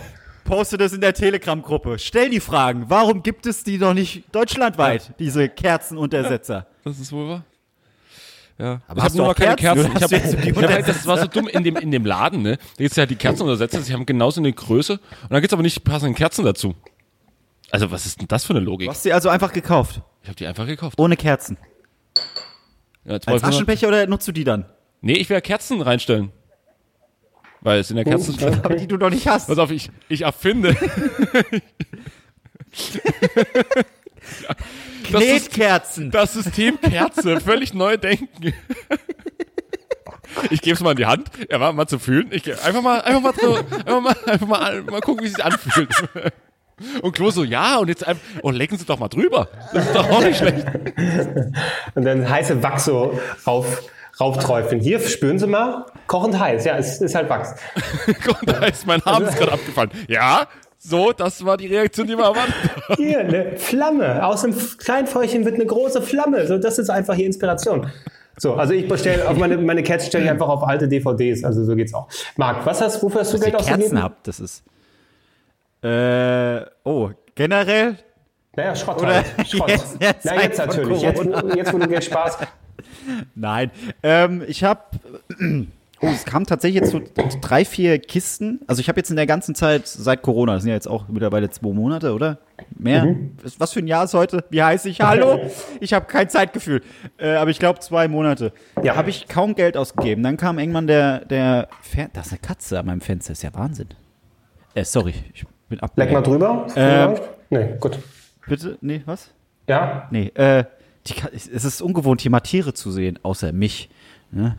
Poste 0.50 0.78
das 0.78 0.94
in 0.94 1.02
der 1.02 1.14
Telegram-Gruppe. 1.14 2.00
Stell 2.00 2.30
die 2.32 2.40
Fragen. 2.40 2.86
Warum 2.88 3.22
gibt 3.22 3.46
es 3.46 3.64
die 3.64 3.78
noch 3.78 3.94
nicht 3.94 4.24
deutschlandweit, 4.34 5.14
diese 5.20 5.48
Kerzenuntersetzer? 5.48 6.66
Das 6.84 7.00
ist 7.00 7.12
wohl 7.12 7.30
wahr. 7.30 7.44
Ja. 8.58 8.82
Aber 8.88 8.98
ich 8.98 9.04
habe 9.04 9.12
du 9.12 9.18
nur 9.20 9.28
noch 9.28 9.36
keine 9.36 9.56
Kerzen, 9.56 9.92
Ich 9.96 10.04
hab, 10.04 10.10
du 10.10 10.38
die 10.38 10.50
ich 10.50 10.58
hab, 10.58 10.86
das 10.86 11.06
war 11.06 11.18
so 11.20 11.28
dumm 11.28 11.48
in 11.48 11.64
dem, 11.64 11.78
in 11.78 11.92
dem 11.92 12.04
Laden, 12.04 12.42
ne? 12.42 12.58
Da 12.58 12.84
gibt's 12.84 12.98
ja 12.98 13.06
die 13.06 13.16
Kerzenuntersetzer, 13.16 13.80
die 13.80 13.94
haben 13.94 14.06
genauso 14.06 14.42
eine 14.42 14.52
Größe 14.52 14.94
und 14.94 15.32
dann 15.32 15.40
gibt's 15.40 15.54
aber 15.54 15.62
nicht 15.62 15.78
die 15.78 15.82
passenden 15.82 16.16
Kerzen 16.16 16.44
dazu. 16.44 16.76
Also, 17.72 17.92
was 17.92 18.08
ist 18.08 18.20
denn 18.20 18.28
das 18.28 18.44
für 18.46 18.54
eine 18.54 18.62
Du 18.62 18.72
Logik? 18.72 18.90
hast 18.90 19.04
sie 19.04 19.14
also 19.14 19.30
einfach 19.30 19.54
gekauft. 19.54 20.02
Ich 20.24 20.28
habe 20.30 20.36
die 20.36 20.48
einfach 20.48 20.66
gekauft. 20.66 21.00
Ohne 21.00 21.16
Kerzen. 21.16 21.58
Ja, 23.06 23.20
Als 23.26 23.44
Aschenbecher 23.44 23.88
oder 23.88 24.08
nutzt 24.08 24.28
du 24.28 24.32
die 24.32 24.44
dann? 24.44 24.66
Nee, 25.02 25.14
ich 25.14 25.30
werde 25.30 25.42
Kerzen 25.42 25.82
reinstellen. 25.82 26.32
Weil 27.62 27.80
es 27.80 27.90
in 27.90 27.98
der 27.98 28.06
Kerzen. 28.06 28.38
Aber 28.64 28.76
die 28.76 28.88
du 28.88 28.98
doch 28.98 29.10
nicht 29.10 29.28
hast. 29.28 29.48
Pass 29.48 29.58
auf, 29.58 29.72
ich, 29.72 29.90
ich 30.08 30.22
erfinde. 30.22 30.76
das, 35.12 35.24
ist, 35.24 35.52
Knetkerzen. 35.52 36.12
das 36.12 36.34
System 36.34 36.80
Kerze, 36.80 37.40
völlig 37.42 37.74
neu 37.74 37.98
denken. 37.98 38.54
Ich 40.52 40.62
gebe 40.62 40.76
es 40.76 40.82
mal 40.82 40.92
in 40.92 40.98
die 40.98 41.06
Hand, 41.08 41.30
er 41.50 41.60
war 41.60 41.74
mal 41.74 41.88
zu 41.88 41.98
fühlen. 42.00 42.28
Ich 42.32 42.48
einfach 42.64 42.82
mal, 42.82 43.02
einfach 43.02 43.22
mal, 43.22 43.32
drüber- 43.32 43.66
einfach 43.78 44.02
mal, 44.02 44.16
einfach 44.32 44.48
mal, 44.48 44.82
mal 44.84 45.02
gucken, 45.02 45.24
wie 45.24 45.28
es 45.28 45.34
sich 45.34 45.44
anfühlt. 45.44 45.90
Und 47.02 47.14
Klo 47.14 47.30
so, 47.32 47.44
ja, 47.44 47.78
und 47.78 47.90
jetzt 47.90 48.08
einfach, 48.08 48.24
oh, 48.44 48.52
lecken 48.52 48.78
Sie 48.78 48.86
doch 48.86 49.00
mal 49.00 49.10
drüber. 49.10 49.50
Das 49.74 49.86
ist 49.88 49.96
doch 49.96 50.10
auch 50.10 50.22
nicht 50.22 50.38
schlecht. 50.38 50.66
Und 51.96 52.06
dann 52.06 52.30
heiße 52.30 52.62
Wachs 52.64 52.86
so 52.86 53.20
rauf, 53.46 53.84
raufträufeln. 54.20 54.82
Hier, 54.82 55.00
spüren 55.00 55.40
Sie 55.40 55.48
mal, 55.48 55.86
kochend 56.08 56.40
heiß. 56.40 56.66
Ja, 56.66 56.78
es 56.78 57.02
ist 57.02 57.16
halt 57.16 57.30
Wachs. 57.30 57.56
Und 58.08 58.50
da 58.50 58.66
ist 58.66 58.86
mein 58.86 59.02
Arm 59.04 59.24
ist 59.24 59.38
gerade 59.38 59.54
abgefallen. 59.54 59.92
Ja, 60.08 60.48
so, 60.78 61.12
das 61.12 61.44
war 61.44 61.58
die 61.58 61.68
Reaktion, 61.68 62.08
die 62.08 62.18
wir 62.18 62.24
erwartet 62.24 62.56
haben. 62.56 62.96
Hier, 62.98 63.20
eine 63.20 63.58
Flamme. 63.58 64.26
Aus 64.26 64.46
einem 64.46 64.56
kleinen 64.78 65.08
Feuerchen 65.08 65.44
wird 65.44 65.56
eine 65.56 65.66
große 65.66 66.02
Flamme. 66.02 66.48
So, 66.48 66.58
das 66.58 66.80
ist 66.80 66.90
einfach 66.90 67.16
hier 67.16 67.26
Inspiration. 67.26 67.92
So, 68.38 68.54
also 68.54 68.74
ich 68.74 68.88
bestelle 68.88 69.28
auf 69.28 69.38
meine, 69.38 69.58
meine 69.58 69.84
Kerzen 69.84 70.08
stelle 70.08 70.24
ich 70.24 70.30
einfach 70.30 70.48
auf 70.48 70.64
alte 70.64 70.88
DVDs. 70.88 71.44
Also 71.44 71.66
so 71.66 71.76
geht's 71.76 71.94
auch. 71.94 72.08
Marc, 72.38 72.66
was 72.66 72.80
hast, 72.80 73.04
wofür 73.04 73.22
hast 73.22 73.34
du 73.34 73.38
ihr 73.38 73.44
Geld 73.44 73.56
ausgegeben? 73.58 73.82
Kerzen 73.82 74.04
habt, 74.04 74.26
das 74.26 74.40
ist. 74.40 74.64
Äh, 75.84 76.66
oh, 76.86 77.10
generell? 77.36 77.98
Naja, 78.56 78.74
Schrott 78.76 79.02
Oder 79.02 79.16
halt. 79.16 79.26
Schrott. 79.48 79.70
jetzt 80.00 80.26
Na, 80.26 80.42
jetzt 80.42 80.58
natürlich. 80.58 81.02
Jetzt, 81.02 81.24
jetzt, 81.56 81.74
wo 81.74 81.78
du 81.78 81.88
Geld 81.90 82.04
sparst. 82.06 82.40
Nein. 83.36 83.72
Ähm, 84.04 84.44
ich 84.48 84.64
habe. 84.64 84.82
Oh, 86.02 86.08
es 86.08 86.24
kam 86.24 86.46
tatsächlich 86.46 86.82
jetzt 86.82 86.92
so 86.92 87.02
drei, 87.42 87.66
vier 87.66 88.00
Kisten. 88.00 88.62
Also 88.68 88.80
ich 88.80 88.88
habe 88.88 88.98
jetzt 89.02 89.10
in 89.10 89.18
der 89.18 89.26
ganzen 89.26 89.54
Zeit 89.54 89.86
seit 89.86 90.22
Corona, 90.22 90.54
das 90.54 90.64
sind 90.64 90.70
ja 90.70 90.76
jetzt 90.76 90.88
auch 90.88 91.10
mittlerweile 91.10 91.50
zwei 91.50 91.74
Monate, 91.74 92.14
oder? 92.14 92.38
Mehr? 92.78 93.04
Mhm. 93.04 93.36
Was- 93.58 93.74
für 93.74 93.80
ein 93.82 93.88
Jahr 93.88 94.06
ist 94.06 94.14
heute? 94.14 94.46
Wie 94.50 94.64
heiß 94.64 94.86
ich? 94.86 95.02
Hallo? 95.02 95.42
Ich 95.82 95.92
habe 95.94 96.06
kein 96.06 96.30
Zeitgefühl. 96.30 96.82
Äh, 97.18 97.32
aber 97.36 97.52
ich 97.52 97.60
glaube 97.60 97.80
zwei 97.80 98.08
Monate. 98.08 98.54
Ja. 98.82 98.96
Habe 98.96 99.10
ich 99.10 99.28
kaum 99.28 99.56
Geld 99.56 99.76
ausgegeben. 99.76 100.24
Dann 100.24 100.38
kam 100.38 100.58
irgendwann 100.58 100.88
der, 100.88 101.26
der 101.26 101.68
Fer 101.82 102.08
Da 102.14 102.22
ist 102.22 102.30
eine 102.30 102.40
Katze 102.40 102.80
an 102.80 102.86
meinem 102.86 103.02
Fenster, 103.02 103.34
ist 103.34 103.44
ja 103.44 103.54
Wahnsinn. 103.54 103.90
Äh, 104.76 104.86
sorry, 104.86 105.14
ich 105.34 105.46
bin 105.68 105.82
ab. 105.82 105.92
Leck 105.98 106.14
mal 106.14 106.22
drüber. 106.22 106.66
Ähm. 106.78 107.16
nee, 107.50 107.74
gut. 107.78 108.00
Bitte? 108.48 108.78
Nee, 108.80 109.02
was? 109.06 109.32
Ja, 109.68 110.08
Nee, 110.12 110.28
äh, 110.36 110.64
die, 111.08 111.14
Ka- 111.14 111.30
es 111.34 111.48
ist 111.48 111.82
ungewohnt, 111.82 112.22
hier 112.22 112.32
mal 112.32 112.40
Tiere 112.42 112.74
zu 112.74 112.92
sehen, 112.92 113.20
außer 113.24 113.52
mich. 113.52 113.90
Ne? 114.32 114.56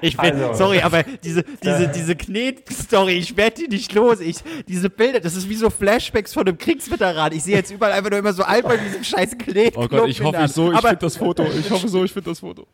Ich 0.00 0.16
bin, 0.16 0.32
Also. 0.42 0.54
sorry, 0.54 0.80
aber 0.80 1.02
diese, 1.02 1.44
diese, 1.62 1.88
diese 1.94 2.16
Knet-Story, 2.16 3.12
ich 3.12 3.36
werde 3.36 3.62
die 3.62 3.68
nicht 3.68 3.92
los. 3.92 4.18
Ich, 4.20 4.38
diese 4.66 4.88
Bilder, 4.88 5.20
das 5.20 5.36
ist 5.36 5.46
wie 5.48 5.56
so 5.56 5.68
Flashbacks 5.68 6.32
von 6.32 6.48
einem 6.48 6.56
Kriegsveteran. 6.56 7.32
Ich 7.32 7.42
sehe 7.44 7.56
jetzt 7.56 7.70
überall 7.70 7.92
einfach 7.92 8.08
nur 8.10 8.18
immer 8.18 8.32
so 8.32 8.42
Alper 8.42 8.74
in 8.76 8.84
diesem 8.84 9.04
scheiß 9.04 9.36
Knet. 9.36 9.76
Oh 9.76 9.86
Gott, 9.88 10.08
ich 10.08 10.22
hoffe 10.22 10.48
so, 10.48 10.72
ich 10.72 10.80
finde 10.80 10.96
das 10.96 11.16
Foto. 11.18 11.44
Ich 11.44 11.70
hoffe 11.70 11.88
so, 11.88 12.02
ich 12.02 12.12
finde 12.12 12.30
das 12.30 12.40
Foto. 12.40 12.66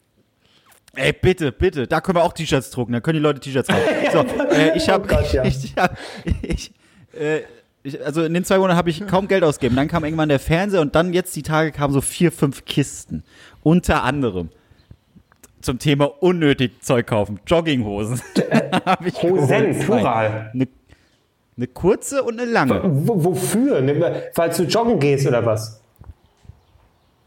Ey, 0.94 1.12
bitte, 1.12 1.50
bitte, 1.52 1.86
da 1.88 2.00
können 2.00 2.16
wir 2.16 2.22
auch 2.24 2.32
T-Shirts 2.32 2.70
drucken, 2.70 2.92
dann 2.92 3.02
können 3.02 3.16
die 3.18 3.22
Leute 3.22 3.40
T-Shirts 3.40 3.68
kaufen. 3.68 3.82
So, 4.12 4.20
äh, 4.54 4.76
ich 4.76 4.88
habe, 4.88 5.04
Oh 5.04 5.08
Gott, 5.08 5.30
ja. 5.32 5.44
ich, 5.44 5.74
hab, 5.76 5.98
ich, 6.42 6.72
äh, 7.12 7.40
ich, 7.86 8.04
also 8.04 8.24
in 8.24 8.34
den 8.34 8.44
zwei 8.44 8.58
Monaten 8.58 8.76
habe 8.76 8.90
ich 8.90 9.06
kaum 9.06 9.28
Geld 9.28 9.44
ausgegeben. 9.44 9.76
Dann 9.76 9.88
kam 9.88 10.04
irgendwann 10.04 10.28
der 10.28 10.40
Fernseher 10.40 10.80
und 10.80 10.94
dann 10.94 11.12
jetzt 11.12 11.34
die 11.36 11.42
Tage 11.42 11.72
kamen 11.72 11.92
so 11.92 12.00
vier, 12.00 12.32
fünf 12.32 12.64
Kisten. 12.64 13.22
Unter 13.62 14.02
anderem 14.02 14.50
zum 15.60 15.78
Thema 15.78 16.04
unnötig 16.22 16.82
Zeug 16.82 17.06
kaufen. 17.06 17.40
Jogginghosen. 17.46 18.20
Hab 18.84 19.06
ich 19.06 19.22
Hosen. 19.22 19.78
Plural. 19.80 20.50
Eine, 20.52 20.68
eine 21.56 21.66
kurze 21.66 22.22
und 22.22 22.40
eine 22.40 22.50
lange. 22.50 22.82
W 22.82 23.08
wofür? 23.14 24.30
Falls 24.34 24.56
du 24.56 24.64
joggen 24.64 24.98
gehst 24.98 25.26
oder 25.26 25.44
was? 25.44 25.80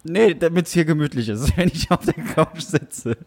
Nee, 0.04 0.34
damit 0.34 0.68
es 0.68 0.74
hier 0.74 0.86
gemütlich 0.86 1.28
ist, 1.30 1.52
wenn 1.58 1.68
ich 1.68 1.92
auf 1.92 2.06
der 2.06 2.14
Couch 2.14 2.62
sitze. 2.62 3.18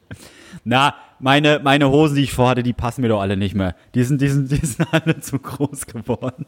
Na, 0.65 0.95
meine, 1.23 1.61
meine 1.63 1.89
Hosen, 1.89 2.17
die 2.17 2.25
ich 2.25 2.33
vorhatte, 2.33 2.63
die 2.63 2.73
passen 2.73 3.01
mir 3.01 3.09
doch 3.09 3.21
alle 3.21 3.37
nicht 3.37 3.55
mehr. 3.55 3.77
Die 3.95 4.03
sind, 4.03 4.21
die 4.21 4.29
sind, 4.29 4.51
die 4.51 4.67
sind 4.67 4.87
alle 4.93 5.21
zu 5.21 5.39
groß 5.39 5.87
geworden. 5.87 6.47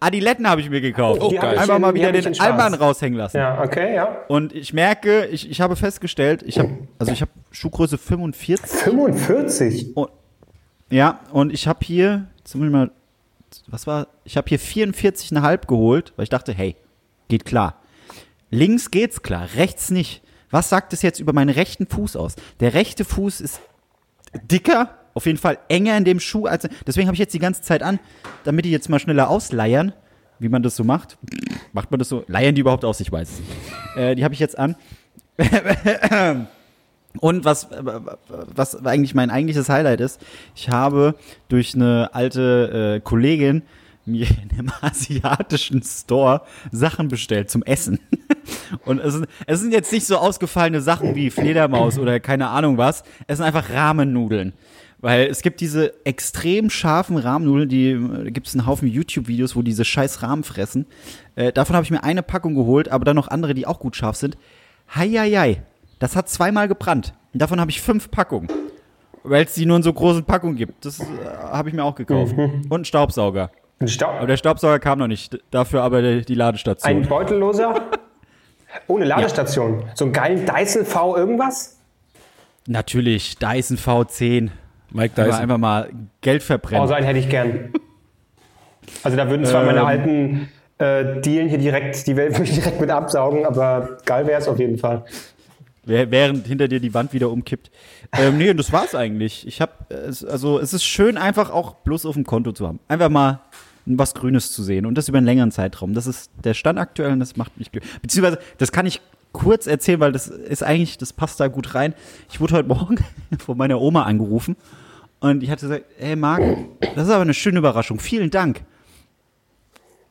Adiletten 0.00 0.48
habe 0.48 0.60
ich 0.60 0.70
mir 0.70 0.80
gekauft. 0.80 1.20
Oh, 1.20 1.30
geil. 1.30 1.58
Einfach 1.58 1.78
mal 1.78 1.92
wieder 1.94 2.12
den. 2.12 2.38
Alman 2.40 2.74
raushängen 2.74 3.18
lassen. 3.18 3.36
Ja, 3.36 3.60
okay, 3.60 3.96
ja. 3.96 4.24
Und 4.28 4.54
ich 4.54 4.72
merke, 4.72 5.26
ich, 5.26 5.50
ich 5.50 5.60
habe 5.60 5.76
festgestellt, 5.76 6.42
ich 6.46 6.58
habe, 6.58 6.70
also 6.98 7.12
ich 7.12 7.20
habe 7.20 7.32
Schuhgröße 7.50 7.98
45. 7.98 8.70
45. 8.70 9.96
Und, 9.96 10.10
ja, 10.90 11.20
und 11.32 11.52
ich 11.52 11.66
habe 11.66 11.80
hier, 11.84 12.28
ich 12.46 12.54
mal, 12.54 12.90
was 13.66 13.86
war, 13.86 14.06
ich 14.24 14.36
habe 14.36 14.48
hier 14.48 14.60
44,5 14.60 15.66
geholt, 15.66 16.12
weil 16.16 16.22
ich 16.22 16.30
dachte, 16.30 16.52
hey, 16.52 16.76
geht 17.26 17.44
klar. 17.44 17.80
Links 18.50 18.90
geht's 18.90 19.22
klar, 19.22 19.48
rechts 19.56 19.90
nicht. 19.90 20.22
Was 20.50 20.70
sagt 20.70 20.92
es 20.94 21.02
jetzt 21.02 21.20
über 21.20 21.32
meinen 21.32 21.50
rechten 21.50 21.86
Fuß 21.86 22.16
aus? 22.16 22.36
Der 22.60 22.72
rechte 22.72 23.04
Fuß 23.04 23.42
ist 23.42 23.60
dicker, 24.50 24.94
auf 25.14 25.26
jeden 25.26 25.38
Fall 25.38 25.58
enger 25.68 25.96
in 25.96 26.04
dem 26.04 26.20
Schuh 26.20 26.46
als. 26.46 26.68
Deswegen 26.86 27.08
habe 27.08 27.14
ich 27.14 27.20
jetzt 27.20 27.34
die 27.34 27.38
ganze 27.38 27.62
Zeit 27.62 27.82
an, 27.82 27.98
damit 28.44 28.64
die 28.64 28.70
jetzt 28.70 28.88
mal 28.88 28.98
schneller 28.98 29.28
ausleiern, 29.30 29.92
wie 30.38 30.48
man 30.48 30.62
das 30.62 30.76
so 30.76 30.84
macht. 30.84 31.18
Macht 31.72 31.90
man 31.90 31.98
das 31.98 32.08
so? 32.08 32.24
Leiern 32.28 32.54
die 32.54 32.60
überhaupt 32.60 32.84
aus? 32.84 33.00
Ich 33.00 33.10
weiß 33.10 33.28
es. 33.30 33.38
nicht. 33.40 33.96
Äh, 33.96 34.14
die 34.14 34.24
habe 34.24 34.34
ich 34.34 34.40
jetzt 34.40 34.58
an. 34.58 34.76
Und 37.20 37.44
was, 37.44 37.68
was 37.70 38.86
eigentlich 38.86 39.14
mein 39.14 39.30
eigentliches 39.30 39.68
Highlight 39.68 40.00
ist, 40.00 40.20
ich 40.54 40.68
habe 40.68 41.14
durch 41.48 41.74
eine 41.74 42.10
alte 42.12 42.96
äh, 42.96 43.00
Kollegin 43.00 43.62
mir 44.04 44.26
in 44.42 44.58
einem 44.58 44.72
asiatischen 44.80 45.82
Store 45.82 46.42
Sachen 46.70 47.08
bestellt 47.08 47.50
zum 47.50 47.62
Essen. 47.62 47.98
Und 48.84 48.98
es 49.00 49.14
sind, 49.14 49.26
es 49.46 49.60
sind 49.60 49.72
jetzt 49.72 49.92
nicht 49.92 50.06
so 50.06 50.16
ausgefallene 50.16 50.80
Sachen 50.80 51.14
wie 51.14 51.30
Fledermaus 51.30 51.98
oder 51.98 52.20
keine 52.20 52.48
Ahnung 52.48 52.78
was. 52.78 53.02
Es 53.26 53.38
sind 53.38 53.46
einfach 53.46 53.70
Rahmennudeln. 53.70 54.52
Weil 55.00 55.26
es 55.26 55.42
gibt 55.42 55.60
diese 55.60 55.94
extrem 56.04 56.70
scharfen 56.70 57.16
Rahmennudeln, 57.18 57.68
die 57.68 58.32
gibt 58.32 58.48
es 58.48 58.54
einen 58.54 58.66
Haufen 58.66 58.88
YouTube-Videos, 58.88 59.54
wo 59.54 59.62
diese 59.62 59.84
scheiß 59.84 60.22
Rahmen 60.22 60.42
fressen. 60.42 60.86
Äh, 61.36 61.52
davon 61.52 61.76
habe 61.76 61.84
ich 61.84 61.92
mir 61.92 62.02
eine 62.02 62.24
Packung 62.24 62.56
geholt, 62.56 62.88
aber 62.88 63.04
dann 63.04 63.14
noch 63.14 63.28
andere, 63.28 63.54
die 63.54 63.64
auch 63.64 63.78
gut 63.78 63.94
scharf 63.94 64.16
sind. 64.16 64.36
Heieiei, 64.92 65.62
das 66.00 66.16
hat 66.16 66.28
zweimal 66.28 66.66
gebrannt. 66.66 67.14
Und 67.32 67.40
davon 67.40 67.60
habe 67.60 67.70
ich 67.70 67.80
fünf 67.80 68.10
Packungen. 68.10 68.48
Weil 69.22 69.44
es 69.44 69.54
die 69.54 69.66
nur 69.66 69.76
in 69.76 69.82
so 69.84 69.92
großen 69.92 70.24
Packungen 70.24 70.56
gibt. 70.56 70.84
Das 70.84 70.98
äh, 70.98 71.04
habe 71.52 71.68
ich 71.68 71.74
mir 71.76 71.84
auch 71.84 71.94
gekauft. 71.94 72.34
Und 72.36 72.72
einen 72.72 72.84
Staubsauger. 72.84 73.50
Ein 73.80 73.88
Staub. 73.88 74.14
Aber 74.16 74.26
der 74.26 74.36
Staubsauger 74.36 74.80
kam 74.80 74.98
noch 74.98 75.06
nicht. 75.06 75.38
Dafür 75.52 75.82
aber 75.82 76.20
die 76.22 76.34
Ladestation. 76.34 76.90
Ein 76.90 77.08
beutelloser? 77.08 77.88
Ohne 78.86 79.04
Ladestation. 79.04 79.84
So 79.94 80.04
einen 80.04 80.12
geilen 80.12 80.46
Dyson 80.46 80.84
V 80.84 81.16
irgendwas? 81.16 81.78
Natürlich, 82.66 83.36
Dyson 83.38 83.76
V10. 83.78 84.50
Mike 84.90 85.14
Aber 85.16 85.24
Dyson. 85.28 85.42
einfach 85.42 85.58
mal 85.58 85.90
Geld 86.20 86.42
Oh, 86.42 86.46
verbrennen. 86.46 86.86
so 86.88 86.94
einen 86.94 87.06
hätte 87.06 87.18
ich 87.18 87.28
gern. 87.28 87.72
Also 89.02 89.16
da 89.16 89.28
würden 89.28 89.44
zwar 89.46 89.64
meine 89.64 89.80
Ähm. 89.80 89.86
alten 89.86 90.48
äh, 90.78 91.20
Dielen 91.20 91.48
hier 91.48 91.58
direkt, 91.58 92.06
die 92.06 92.16
würde 92.16 92.42
ich 92.42 92.54
direkt 92.54 92.80
mit 92.80 92.90
absaugen, 92.90 93.44
aber 93.46 93.98
geil 94.04 94.26
wäre 94.26 94.40
es 94.40 94.48
auf 94.48 94.58
jeden 94.58 94.78
Fall. 94.78 95.04
Während 95.84 96.46
hinter 96.46 96.68
dir 96.68 96.80
die 96.80 96.92
Wand 96.92 97.14
wieder 97.14 97.30
umkippt. 97.30 97.70
Ähm, 98.18 98.36
nee, 98.36 98.50
und 98.50 98.58
das 98.58 98.72
war's 98.72 98.94
eigentlich. 98.94 99.46
Ich 99.46 99.62
hab, 99.62 99.90
es, 99.90 100.22
also 100.22 100.58
es 100.58 100.74
ist 100.74 100.84
schön, 100.84 101.16
einfach 101.16 101.50
auch 101.50 101.76
bloß 101.76 102.04
auf 102.04 102.14
dem 102.14 102.24
Konto 102.24 102.52
zu 102.52 102.66
haben. 102.68 102.78
Einfach 102.88 103.08
mal 103.08 103.40
was 103.96 104.14
Grünes 104.14 104.52
zu 104.52 104.62
sehen 104.62 104.84
und 104.86 104.96
das 104.96 105.08
über 105.08 105.18
einen 105.18 105.26
längeren 105.26 105.52
Zeitraum. 105.52 105.94
Das 105.94 106.06
ist 106.06 106.30
der 106.44 106.54
Stand 106.54 106.78
aktuell 106.78 107.12
und 107.12 107.20
das 107.20 107.36
macht 107.36 107.56
mich 107.58 107.70
glücklich. 107.72 107.92
Beziehungsweise, 108.02 108.38
das 108.58 108.72
kann 108.72 108.86
ich 108.86 109.00
kurz 109.32 109.66
erzählen, 109.66 110.00
weil 110.00 110.12
das 110.12 110.28
ist 110.28 110.62
eigentlich, 110.62 110.98
das 110.98 111.12
passt 111.12 111.38
da 111.40 111.48
gut 111.48 111.74
rein. 111.74 111.94
Ich 112.30 112.40
wurde 112.40 112.54
heute 112.54 112.68
Morgen 112.68 112.96
von 113.38 113.56
meiner 113.56 113.80
Oma 113.80 114.02
angerufen 114.02 114.56
und 115.20 115.42
ich 115.42 115.50
hatte 115.50 115.66
gesagt, 115.66 115.84
hey 115.98 116.16
Marc, 116.16 116.42
das 116.94 117.06
ist 117.06 117.12
aber 117.12 117.22
eine 117.22 117.34
schöne 117.34 117.58
Überraschung. 117.58 118.00
Vielen 118.00 118.30
Dank. 118.30 118.62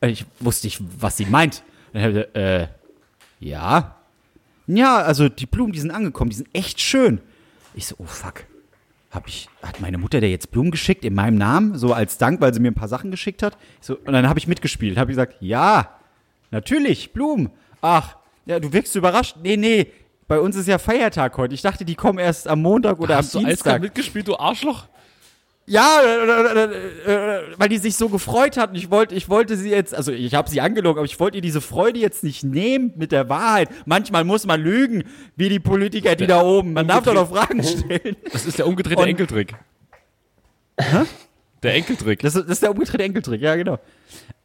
Und 0.01 0.09
Ich 0.09 0.25
wusste 0.39 0.67
nicht, 0.67 0.81
was 0.99 1.17
sie 1.17 1.25
meint. 1.25 1.63
Dann 1.93 2.01
habe 2.01 2.11
ich 2.11 2.33
gesagt, 2.33 2.35
äh, 2.37 2.67
ja. 3.39 3.95
Ja, 4.67 4.97
also 4.97 5.29
die 5.29 5.45
Blumen, 5.45 5.71
die 5.71 5.79
sind 5.79 5.91
angekommen, 5.91 6.29
die 6.29 6.35
sind 6.35 6.49
echt 6.53 6.81
schön. 6.81 7.21
Ich 7.73 7.87
so, 7.87 7.95
oh 7.99 8.05
fuck. 8.05 8.43
Hab 9.11 9.27
ich, 9.27 9.47
hat 9.63 9.79
meine 9.79 9.97
Mutter 9.97 10.19
dir 10.19 10.29
jetzt 10.29 10.51
Blumen 10.51 10.69
geschickt 10.71 11.05
in 11.05 11.15
meinem 11.15 11.37
Namen, 11.37 11.77
so 11.77 11.93
als 11.93 12.17
Dank, 12.17 12.41
weil 12.41 12.53
sie 12.53 12.59
mir 12.59 12.71
ein 12.71 12.75
paar 12.75 12.89
Sachen 12.89 13.09
geschickt 13.09 13.41
hat? 13.41 13.57
So, 13.79 13.95
und 13.95 14.11
dann 14.13 14.27
habe 14.27 14.37
ich 14.37 14.47
mitgespielt, 14.47 14.97
habe 14.97 15.07
gesagt, 15.07 15.37
ja, 15.39 15.89
natürlich, 16.51 17.13
Blumen. 17.13 17.49
Ach, 17.81 18.17
ja, 18.45 18.59
du 18.59 18.73
wirkst 18.73 18.95
überrascht. 18.95 19.37
Nee, 19.41 19.55
nee, 19.55 19.87
bei 20.27 20.39
uns 20.39 20.55
ist 20.57 20.67
ja 20.67 20.77
Feiertag 20.77 21.37
heute. 21.37 21.53
Ich 21.55 21.61
dachte, 21.61 21.85
die 21.85 21.95
kommen 21.95 22.19
erst 22.19 22.47
am 22.47 22.61
Montag 22.61 22.99
oder 22.99 23.15
Hast 23.15 23.33
du 23.33 23.39
am 23.39 23.45
eiskalt 23.45 23.57
Dienstag. 23.57 23.81
mitgespielt, 23.81 24.27
du 24.27 24.37
Arschloch? 24.37 24.87
Ja, 25.69 25.99
weil 27.57 27.67
die 27.67 27.77
sich 27.77 27.97
so 27.97 28.07
gefreut 28.07 28.55
hat 28.55 28.69
und 28.69 28.75
ich 28.77 28.89
wollte, 28.89 29.13
ich 29.15 29.27
wollte 29.27 29.57
sie 29.57 29.69
jetzt, 29.69 29.93
also 29.93 30.13
ich 30.13 30.33
habe 30.33 30.49
sie 30.49 30.61
angelogen, 30.61 30.97
aber 30.99 31.05
ich 31.05 31.19
wollte 31.19 31.37
ihr 31.37 31.41
diese 31.41 31.59
Freude 31.59 31.99
jetzt 31.99 32.23
nicht 32.23 32.43
nehmen 32.45 32.93
mit 32.95 33.11
der 33.11 33.27
Wahrheit. 33.27 33.67
Manchmal 33.85 34.23
muss 34.23 34.45
man 34.45 34.61
lügen, 34.61 35.03
wie 35.35 35.49
die 35.49 35.59
Politiker, 35.59 36.15
die 36.15 36.25
da 36.25 36.41
oben. 36.41 36.71
Man 36.71 36.87
darf 36.87 37.03
doch 37.03 37.13
noch 37.13 37.29
Fragen 37.29 37.61
stellen. 37.63 38.15
Das 38.31 38.45
ist 38.45 38.57
der 38.59 38.65
umgedrehte 38.65 39.01
Und- 39.01 39.09
Enkeltrick. 39.09 39.55
Der 41.63 41.73
Enkeltrick. 41.75 42.19
Das, 42.21 42.35
ist- 42.35 42.43
das 42.45 42.51
ist 42.53 42.63
der 42.63 42.71
umgedrehte 42.71 43.03
Enkeltrick, 43.03 43.41
ja, 43.41 43.55
genau. 43.55 43.77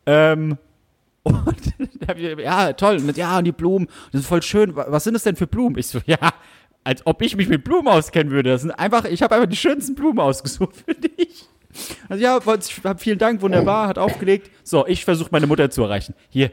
Ähm, 0.06 0.58
und 1.22 2.40
ja, 2.40 2.72
toll, 2.72 2.98
mit, 2.98 3.16
ja, 3.16 3.38
und 3.38 3.44
die 3.44 3.52
Blumen, 3.52 3.86
das 4.10 4.22
ist 4.22 4.26
voll 4.26 4.42
schön. 4.42 4.74
Wa- 4.74 4.86
Was 4.88 5.04
sind 5.04 5.14
das 5.14 5.22
denn 5.22 5.36
für 5.36 5.46
Blumen? 5.46 5.78
Ich 5.78 5.86
so, 5.86 6.00
ja, 6.06 6.18
als 6.84 7.06
ob 7.06 7.22
ich 7.22 7.36
mich 7.36 7.48
mit 7.48 7.64
Blumen 7.64 7.88
auskennen 7.88 8.32
würde. 8.32 8.50
Das 8.50 8.62
sind 8.62 8.72
einfach, 8.72 9.04
ich 9.04 9.22
habe 9.22 9.34
einfach 9.34 9.48
die 9.48 9.56
schönsten 9.56 9.94
Blumen 9.94 10.18
ausgesucht 10.18 10.74
für 10.84 10.94
dich. 10.94 11.48
Also 12.08 12.22
ja, 12.22 12.40
vielen 12.96 13.18
Dank, 13.18 13.40
wunderbar, 13.40 13.88
hat 13.88 13.98
aufgelegt. 13.98 14.50
So, 14.62 14.86
ich 14.86 15.04
versuche 15.04 15.28
meine 15.32 15.46
Mutter 15.46 15.70
zu 15.70 15.82
erreichen. 15.82 16.14
Hier, 16.28 16.50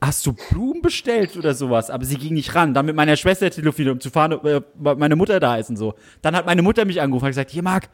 hast 0.00 0.24
du 0.26 0.34
Blumen 0.50 0.82
bestellt 0.82 1.36
oder 1.36 1.54
sowas? 1.54 1.90
Aber 1.90 2.04
sie 2.04 2.16
ging 2.16 2.34
nicht 2.34 2.54
ran. 2.54 2.74
Dann 2.74 2.86
mit 2.86 2.94
meiner 2.94 3.16
Schwester 3.16 3.50
telefoniert, 3.50 3.94
um 3.94 4.00
zu 4.00 4.10
fahren, 4.10 4.32
äh, 4.44 4.60
weil 4.74 4.96
meine 4.96 5.16
Mutter 5.16 5.40
da 5.40 5.56
ist 5.56 5.70
und 5.70 5.76
so. 5.76 5.94
Dann 6.22 6.36
hat 6.36 6.46
meine 6.46 6.62
Mutter 6.62 6.84
mich 6.84 7.00
angerufen 7.00 7.24
und 7.24 7.30
gesagt, 7.30 7.50
hier, 7.50 7.62
Marc, 7.62 7.88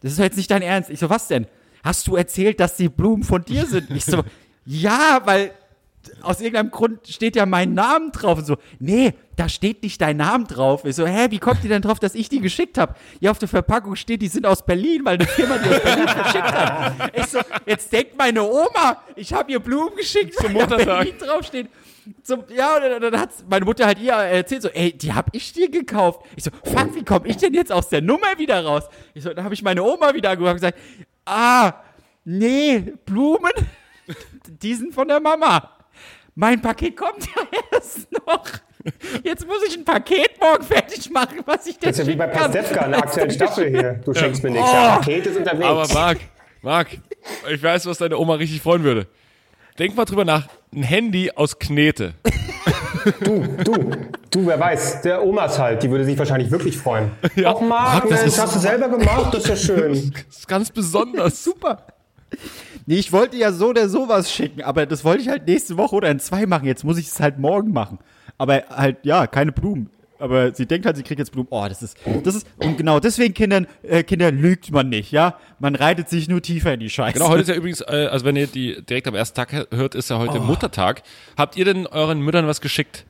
das 0.00 0.12
ist 0.12 0.18
jetzt 0.18 0.36
nicht 0.36 0.50
dein 0.50 0.62
Ernst. 0.62 0.90
Ich 0.90 0.98
so, 0.98 1.08
was 1.10 1.28
denn? 1.28 1.46
Hast 1.84 2.06
du 2.08 2.16
erzählt, 2.16 2.58
dass 2.58 2.76
die 2.76 2.88
Blumen 2.88 3.22
von 3.22 3.44
dir 3.44 3.66
sind? 3.66 3.90
Ich 3.90 4.04
so, 4.04 4.22
ja, 4.64 5.20
weil 5.24 5.52
aus 6.22 6.40
irgendeinem 6.40 6.70
Grund 6.70 7.06
steht 7.08 7.36
ja 7.36 7.46
mein 7.46 7.74
Name 7.74 8.10
drauf. 8.10 8.38
Und 8.38 8.44
so, 8.44 8.56
nee, 8.78 9.14
da 9.36 9.48
steht 9.48 9.82
nicht 9.82 10.00
dein 10.00 10.16
Name 10.16 10.44
drauf. 10.44 10.84
Ich 10.84 10.96
so, 10.96 11.06
hä, 11.06 11.26
wie 11.30 11.38
kommt 11.38 11.62
ihr 11.62 11.68
denn 11.70 11.82
drauf, 11.82 11.98
dass 11.98 12.14
ich 12.14 12.28
die 12.28 12.40
geschickt 12.40 12.78
habe? 12.78 12.94
Ja, 13.20 13.30
auf 13.30 13.38
der 13.38 13.48
Verpackung 13.48 13.96
steht, 13.96 14.22
die 14.22 14.28
sind 14.28 14.46
aus 14.46 14.64
Berlin, 14.64 15.04
weil 15.04 15.14
eine 15.14 15.26
Firma 15.26 15.58
die 15.58 15.68
aus 15.68 15.80
Berlin 15.80 16.08
verschickt 16.08 16.52
hat. 16.52 17.12
Ich 17.14 17.26
so, 17.26 17.40
jetzt 17.66 17.92
denkt 17.92 18.16
meine 18.16 18.42
Oma, 18.42 19.02
ich 19.16 19.32
habe 19.32 19.52
ihr 19.52 19.60
Blumen 19.60 19.96
geschickt, 19.96 20.34
zum 20.34 20.52
Muttertag. 20.52 20.86
Berlin 20.86 21.14
draufsteht. 21.18 21.68
Zum, 22.22 22.44
ja, 22.54 22.76
und 22.76 22.82
dann, 22.82 23.00
dann 23.00 23.20
hat 23.20 23.30
meine 23.48 23.64
Mutter 23.64 23.86
halt 23.86 24.00
ihr 24.00 24.12
erzählt, 24.12 24.62
so, 24.62 24.68
ey, 24.68 24.92
die 24.92 25.12
hab 25.12 25.34
ich 25.34 25.52
dir 25.52 25.70
gekauft. 25.70 26.22
Ich 26.34 26.44
so, 26.44 26.50
fuck, 26.64 26.94
wie 26.94 27.04
komme 27.04 27.28
ich 27.28 27.36
denn 27.36 27.54
jetzt 27.54 27.70
aus 27.70 27.88
der 27.88 28.02
Nummer 28.02 28.38
wieder 28.38 28.64
raus? 28.64 28.84
Ich 29.14 29.22
so, 29.22 29.32
dann 29.32 29.44
habe 29.44 29.54
ich 29.54 29.62
meine 29.62 29.82
Oma 29.82 30.12
wieder 30.12 30.30
angerufen 30.30 30.50
und 30.50 30.56
gesagt, 30.56 30.78
ah, 31.24 31.74
nee, 32.24 32.92
Blumen, 33.04 33.52
die 34.48 34.74
sind 34.74 34.92
von 34.92 35.06
der 35.06 35.20
Mama. 35.20 35.70
Mein 36.34 36.60
Paket 36.62 36.96
kommt 36.96 37.26
ja 37.26 37.42
erst 37.72 38.10
noch. 38.12 38.44
Jetzt 39.22 39.46
muss 39.46 39.58
ich 39.68 39.76
ein 39.76 39.84
Paket 39.84 40.40
morgen 40.40 40.64
fertig 40.64 41.10
machen, 41.10 41.40
was 41.46 41.66
ich 41.66 41.78
dir 41.78 41.88
Das 41.88 41.98
ist 41.98 42.06
ja 42.06 42.12
wie 42.12 42.16
bei. 42.16 42.26
Pastewka 42.26 42.84
in 42.86 42.90
der 42.92 43.00
aktuellen 43.02 43.30
Staffel 43.38 43.68
hier. 43.68 43.92
Du 44.04 44.12
schenkst 44.14 44.42
mir 44.42 44.50
nichts. 44.50 44.68
Oh. 44.68 44.74
Ja, 44.74 44.96
Paket 44.96 45.26
ist 45.26 45.36
unterwegs. 45.36 45.64
Aber 45.64 45.86
Marc, 45.94 46.18
Marc, 46.62 46.88
ich 47.52 47.62
weiß, 47.62 47.86
was 47.86 47.98
deine 47.98 48.18
Oma 48.18 48.34
richtig 48.34 48.60
freuen 48.60 48.82
würde. 48.82 49.06
Denk 49.78 49.94
mal 49.96 50.04
drüber 50.04 50.24
nach. 50.24 50.48
Ein 50.74 50.82
Handy 50.82 51.30
aus 51.34 51.58
Knete. 51.58 52.14
Du, 53.20 53.40
du, 53.64 53.90
du, 54.30 54.46
wer 54.46 54.58
weiß, 54.60 55.02
der 55.02 55.24
Omas 55.24 55.58
halt, 55.58 55.82
die 55.82 55.90
würde 55.90 56.04
sich 56.04 56.16
wahrscheinlich 56.18 56.50
wirklich 56.50 56.76
freuen. 56.78 57.10
Ja. 57.34 57.54
Ach 57.54 57.60
Marc, 57.60 57.68
Marc, 57.68 58.08
das 58.08 58.20
Mensch, 58.22 58.38
hast 58.38 58.54
du 58.54 58.58
selber 58.60 58.88
gemacht, 58.88 59.34
das 59.34 59.42
ist 59.44 59.48
ja 59.48 59.56
schön. 59.56 60.12
Das 60.28 60.38
ist 60.38 60.48
ganz 60.48 60.70
besonders. 60.70 61.42
Super. 61.42 61.86
Nee, 62.86 62.96
ich 62.96 63.12
wollte 63.12 63.36
ja 63.36 63.52
so 63.52 63.68
oder 63.68 63.88
sowas 63.88 64.32
schicken, 64.32 64.62
aber 64.62 64.86
das 64.86 65.04
wollte 65.04 65.22
ich 65.22 65.28
halt 65.28 65.46
nächste 65.46 65.76
Woche 65.76 65.94
oder 65.94 66.10
in 66.10 66.18
zwei 66.18 66.46
machen. 66.46 66.66
Jetzt 66.66 66.84
muss 66.84 66.98
ich 66.98 67.06
es 67.06 67.20
halt 67.20 67.38
morgen 67.38 67.72
machen. 67.72 67.98
Aber 68.38 68.64
halt, 68.70 68.98
ja, 69.04 69.26
keine 69.26 69.52
Blumen. 69.52 69.90
Aber 70.18 70.54
sie 70.54 70.66
denkt 70.66 70.86
halt, 70.86 70.96
sie 70.96 71.02
kriegt 71.02 71.18
jetzt 71.18 71.32
Blumen. 71.32 71.48
Oh, 71.50 71.66
das 71.68 71.82
ist, 71.82 71.96
das 72.22 72.36
ist, 72.36 72.46
und 72.58 72.76
genau 72.76 73.00
deswegen, 73.00 73.34
Kindern, 73.34 73.66
äh, 73.82 74.04
Kinder, 74.04 74.30
lügt 74.30 74.70
man 74.70 74.88
nicht, 74.88 75.10
ja? 75.10 75.36
Man 75.58 75.74
reitet 75.74 76.08
sich 76.08 76.28
nur 76.28 76.40
tiefer 76.40 76.74
in 76.74 76.80
die 76.80 76.90
Scheiße. 76.90 77.14
Genau, 77.14 77.28
heute 77.28 77.42
ist 77.42 77.48
ja 77.48 77.56
übrigens, 77.56 77.80
äh, 77.80 78.08
also 78.10 78.24
wenn 78.24 78.36
ihr 78.36 78.46
die 78.46 78.82
direkt 78.84 79.08
am 79.08 79.16
ersten 79.16 79.34
Tag 79.36 79.52
hört, 79.72 79.94
ist 79.96 80.10
ja 80.10 80.18
heute 80.18 80.38
Muttertag. 80.38 81.02
Habt 81.36 81.56
ihr 81.56 81.64
denn 81.64 81.88
euren 81.88 82.20
Müttern 82.20 82.46
was 82.46 82.60
geschickt? 82.60 83.04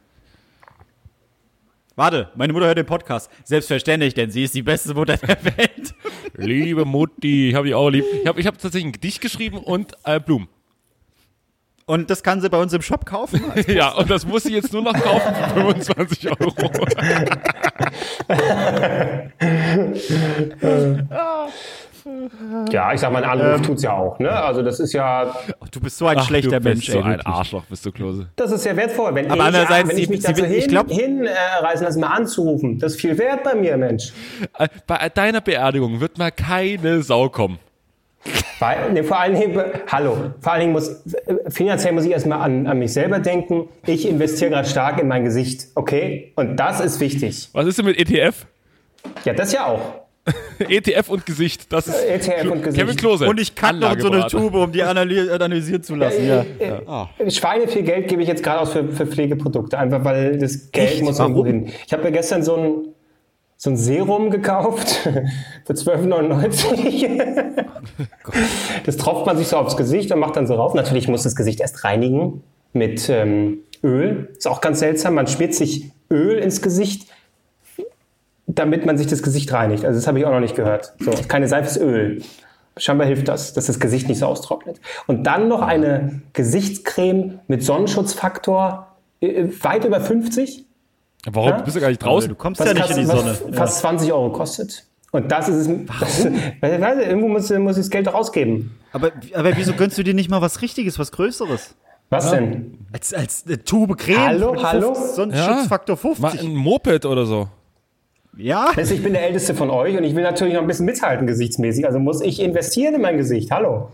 Warte, 1.94 2.30
meine 2.34 2.52
Mutter 2.52 2.66
hört 2.66 2.76
den 2.78 2.86
Podcast. 2.86 3.30
Selbstverständlich, 3.44 4.14
denn 4.14 4.30
sie 4.30 4.44
ist 4.44 4.54
die 4.54 4.62
beste 4.62 4.94
Mutter 4.94 5.16
der 5.18 5.44
Welt. 5.44 5.94
Liebe 6.34 6.84
Mutti, 6.86 7.52
habe 7.54 7.68
ich 7.68 7.74
auch 7.74 7.90
lieb. 7.90 8.04
Ich 8.22 8.26
habe 8.26 8.40
ich 8.40 8.46
hab 8.46 8.54
tatsächlich 8.54 8.86
ein 8.86 8.92
Gedicht 8.92 9.20
geschrieben 9.20 9.58
und 9.58 9.92
äh, 10.04 10.18
Blumen. 10.18 10.48
Und 11.84 12.08
das 12.10 12.22
kann 12.22 12.40
sie 12.40 12.48
bei 12.48 12.58
uns 12.58 12.72
im 12.72 12.80
Shop 12.80 13.04
kaufen. 13.04 13.42
Ja, 13.66 13.90
und 13.92 14.08
das 14.08 14.24
muss 14.24 14.44
sie 14.44 14.54
jetzt 14.54 14.72
nur 14.72 14.80
noch 14.82 14.94
kaufen 14.94 15.34
für 15.34 15.50
25 15.50 16.30
Euro. 16.30 16.54
Ja, 22.70 22.92
ich 22.92 23.00
sag 23.00 23.12
mal, 23.12 23.22
ein 23.24 23.30
Anruf 23.30 23.56
Ähm. 23.58 23.62
tut's 23.62 23.82
ja 23.82 23.92
auch. 23.92 24.18
Ne? 24.18 24.30
Also 24.30 24.62
das 24.62 24.80
ist 24.80 24.92
ja, 24.92 25.34
du 25.70 25.80
bist 25.80 25.98
so 25.98 26.06
ein 26.06 26.18
Ach, 26.18 26.26
schlechter 26.26 26.58
du 26.60 26.64
bist 26.64 26.64
Mensch, 26.64 26.86
so 26.90 26.98
ey. 26.98 27.04
ein 27.04 27.10
wirklich. 27.12 27.26
Arschloch, 27.26 27.64
bist 27.66 27.86
du, 27.86 27.92
Klose. 27.92 28.28
das 28.36 28.50
ist 28.52 28.64
ja 28.64 28.76
wertvoll. 28.76 29.14
Wenn 29.14 29.26
Aber 29.26 29.36
ich, 29.36 29.42
andererseits, 29.42 29.88
wenn 29.88 29.98
ich 29.98 30.04
sie- 30.06 30.10
mich 30.10 30.22
sie 30.22 30.26
dazu 30.28 30.44
hin, 30.44 30.54
ich 30.58 30.68
glaub- 30.68 30.90
hinreißen 30.90 31.82
äh, 31.82 31.84
lasse, 31.84 31.98
mal 31.98 32.08
anzurufen, 32.08 32.78
das 32.78 32.92
ist 32.92 33.00
viel 33.00 33.16
wert 33.18 33.42
bei 33.44 33.54
mir, 33.54 33.76
Mensch. 33.76 34.12
Äh, 34.58 34.68
Bei 34.86 35.08
deiner 35.08 35.40
Beerdigung 35.40 36.00
wird 36.00 36.18
mal 36.18 36.30
keine 36.32 37.02
Sau 37.02 37.28
kommen. 37.28 37.58
Weil, 38.60 38.92
nee, 38.92 39.02
vor 39.02 39.18
allen 39.18 39.34
Dingen, 39.34 39.60
hallo, 39.90 40.16
vor 40.40 40.52
allen 40.52 40.60
Dingen 40.60 40.72
muss, 40.72 40.88
äh, 41.12 41.50
finanziell 41.50 41.92
muss 41.92 42.04
ich 42.04 42.12
erstmal 42.12 42.40
an, 42.40 42.68
an 42.68 42.78
mich 42.78 42.92
selber 42.92 43.18
denken. 43.18 43.68
Ich 43.86 44.08
investiere 44.08 44.50
gerade 44.50 44.68
stark 44.68 45.00
in 45.00 45.08
mein 45.08 45.24
Gesicht, 45.24 45.66
okay? 45.74 46.32
Und 46.36 46.56
das 46.56 46.78
ist 46.80 47.00
wichtig. 47.00 47.48
Was 47.52 47.66
ist 47.66 47.78
denn 47.78 47.86
mit 47.86 47.98
ETF? 47.98 48.46
Ja, 49.24 49.32
das 49.32 49.52
ja 49.52 49.66
auch. 49.66 50.01
ETF 50.68 51.08
und 51.08 51.26
Gesicht, 51.26 51.72
das 51.72 51.88
ist 51.88 52.04
ETF 52.04 52.50
und 52.50 52.62
Gesicht. 52.62 52.80
Kevin 52.80 52.96
Klose. 52.96 53.28
Und 53.28 53.40
ich 53.40 53.54
kann 53.56 53.80
noch 53.80 53.98
so 53.98 54.10
eine. 54.10 54.26
Tube, 54.28 54.54
um 54.54 54.70
die 54.70 54.82
analy 54.82 55.28
analysieren 55.30 55.82
zu 55.82 55.96
lassen. 55.96 56.26
Ja. 56.26 56.44
Äh, 57.18 57.30
Schweine 57.30 57.66
viel 57.66 57.82
Geld 57.82 58.06
gebe 58.06 58.22
ich 58.22 58.28
jetzt 58.28 58.44
gerade 58.44 58.60
aus 58.60 58.72
für, 58.72 58.88
für 58.88 59.06
Pflegeprodukte, 59.06 59.76
einfach 59.78 60.04
weil 60.04 60.38
das 60.38 60.70
Geld 60.70 60.92
Echt? 60.92 61.02
muss 61.02 61.18
irgendwo 61.18 61.44
hin. 61.44 61.70
Ich 61.86 61.92
habe 61.92 62.04
mir 62.04 62.12
gestern 62.12 62.44
so 62.44 62.56
ein, 62.56 62.88
so 63.56 63.70
ein 63.70 63.76
Serum 63.76 64.30
gekauft 64.30 64.90
für 65.66 65.72
12,99. 65.72 67.64
das 68.86 68.96
tropft 68.96 69.26
man 69.26 69.36
sich 69.36 69.48
so 69.48 69.56
aufs 69.56 69.76
Gesicht 69.76 70.12
und 70.12 70.20
macht 70.20 70.36
dann 70.36 70.46
so 70.46 70.54
rauf. 70.54 70.74
Natürlich 70.74 71.08
muss 71.08 71.24
das 71.24 71.34
Gesicht 71.34 71.58
erst 71.60 71.82
reinigen 71.82 72.44
mit 72.72 73.08
ähm, 73.08 73.58
Öl. 73.82 74.28
Ist 74.36 74.46
auch 74.46 74.60
ganz 74.60 74.78
seltsam. 74.78 75.14
Man 75.14 75.26
schmiert 75.26 75.54
sich 75.54 75.90
Öl 76.10 76.38
ins 76.38 76.62
Gesicht, 76.62 77.08
damit 78.54 78.86
man 78.86 78.98
sich 78.98 79.06
das 79.06 79.22
Gesicht 79.22 79.52
reinigt. 79.52 79.84
Also 79.84 79.98
das 79.98 80.06
habe 80.06 80.18
ich 80.18 80.26
auch 80.26 80.30
noch 80.32 80.40
nicht 80.40 80.54
gehört. 80.56 80.94
So, 80.98 81.10
keine 81.28 81.48
Seife 81.48 81.68
ist 81.68 81.76
Öl. 81.78 82.22
Scheinbar 82.76 83.06
hilft 83.06 83.28
das, 83.28 83.52
dass 83.52 83.66
das 83.66 83.78
Gesicht 83.80 84.08
nicht 84.08 84.18
so 84.18 84.26
austrocknet. 84.26 84.80
Und 85.06 85.24
dann 85.24 85.48
noch 85.48 85.60
eine 85.60 86.22
Gesichtscreme 86.32 87.40
mit 87.46 87.62
Sonnenschutzfaktor 87.62 88.88
äh, 89.20 89.46
weit 89.60 89.84
über 89.84 90.00
50. 90.00 90.64
Warum? 91.30 91.50
Ja? 91.50 91.56
Du 91.58 91.64
bist 91.64 91.76
ja 91.76 91.80
gar 91.82 91.88
nicht 91.88 92.02
draußen. 92.02 92.28
Du 92.28 92.34
kommst 92.34 92.60
ja 92.64 92.72
nicht 92.72 92.90
in 92.90 92.96
die 92.96 93.08
was 93.08 93.38
Sonne. 93.38 93.52
fast 93.52 93.78
20 93.80 94.12
Euro 94.12 94.32
kostet. 94.32 94.84
Und 95.12 95.30
das 95.30 95.48
ist 95.48 95.68
es. 95.68 95.86
Das, 96.00 96.24
weil, 96.60 96.80
weil, 96.80 97.00
irgendwo 97.00 97.28
muss, 97.28 97.50
muss 97.50 97.76
ich 97.76 97.82
das 97.82 97.90
Geld 97.90 98.06
doch 98.06 98.14
ausgeben. 98.14 98.78
Aber, 98.92 99.12
aber 99.34 99.56
wieso 99.56 99.74
gönnst 99.74 99.98
du 99.98 100.02
dir 100.02 100.14
nicht 100.14 100.30
mal 100.30 100.40
was 100.40 100.62
Richtiges, 100.62 100.98
was 100.98 101.12
Größeres? 101.12 101.74
Was 102.08 102.30
denn? 102.30 102.78
Als, 102.92 103.14
als 103.14 103.44
eine 103.46 103.62
Tube 103.62 103.96
Creme. 103.96 104.18
Hallo, 104.20 104.52
mit 104.52 104.62
hallo? 104.62 104.94
50, 104.94 105.14
so 105.14 105.22
ein 105.22 105.30
Ja. 105.30 105.44
Schutzfaktor 105.44 105.96
Mal 106.18 106.30
50. 106.30 106.40
ein 106.42 106.54
Moped 106.56 107.04
oder 107.06 107.24
so. 107.26 107.48
Ja. 108.36 108.72
Also 108.76 108.94
ich 108.94 109.02
bin 109.02 109.12
der 109.12 109.24
Älteste 109.24 109.54
von 109.54 109.70
euch 109.70 109.96
und 109.96 110.04
ich 110.04 110.14
will 110.14 110.22
natürlich 110.22 110.54
noch 110.54 110.62
ein 110.62 110.66
bisschen 110.66 110.86
mithalten 110.86 111.26
gesichtsmäßig. 111.26 111.86
Also 111.86 111.98
muss 111.98 112.20
ich 112.22 112.40
investieren 112.40 112.94
in 112.94 113.00
mein 113.02 113.16
Gesicht. 113.18 113.50
Hallo. 113.50 113.90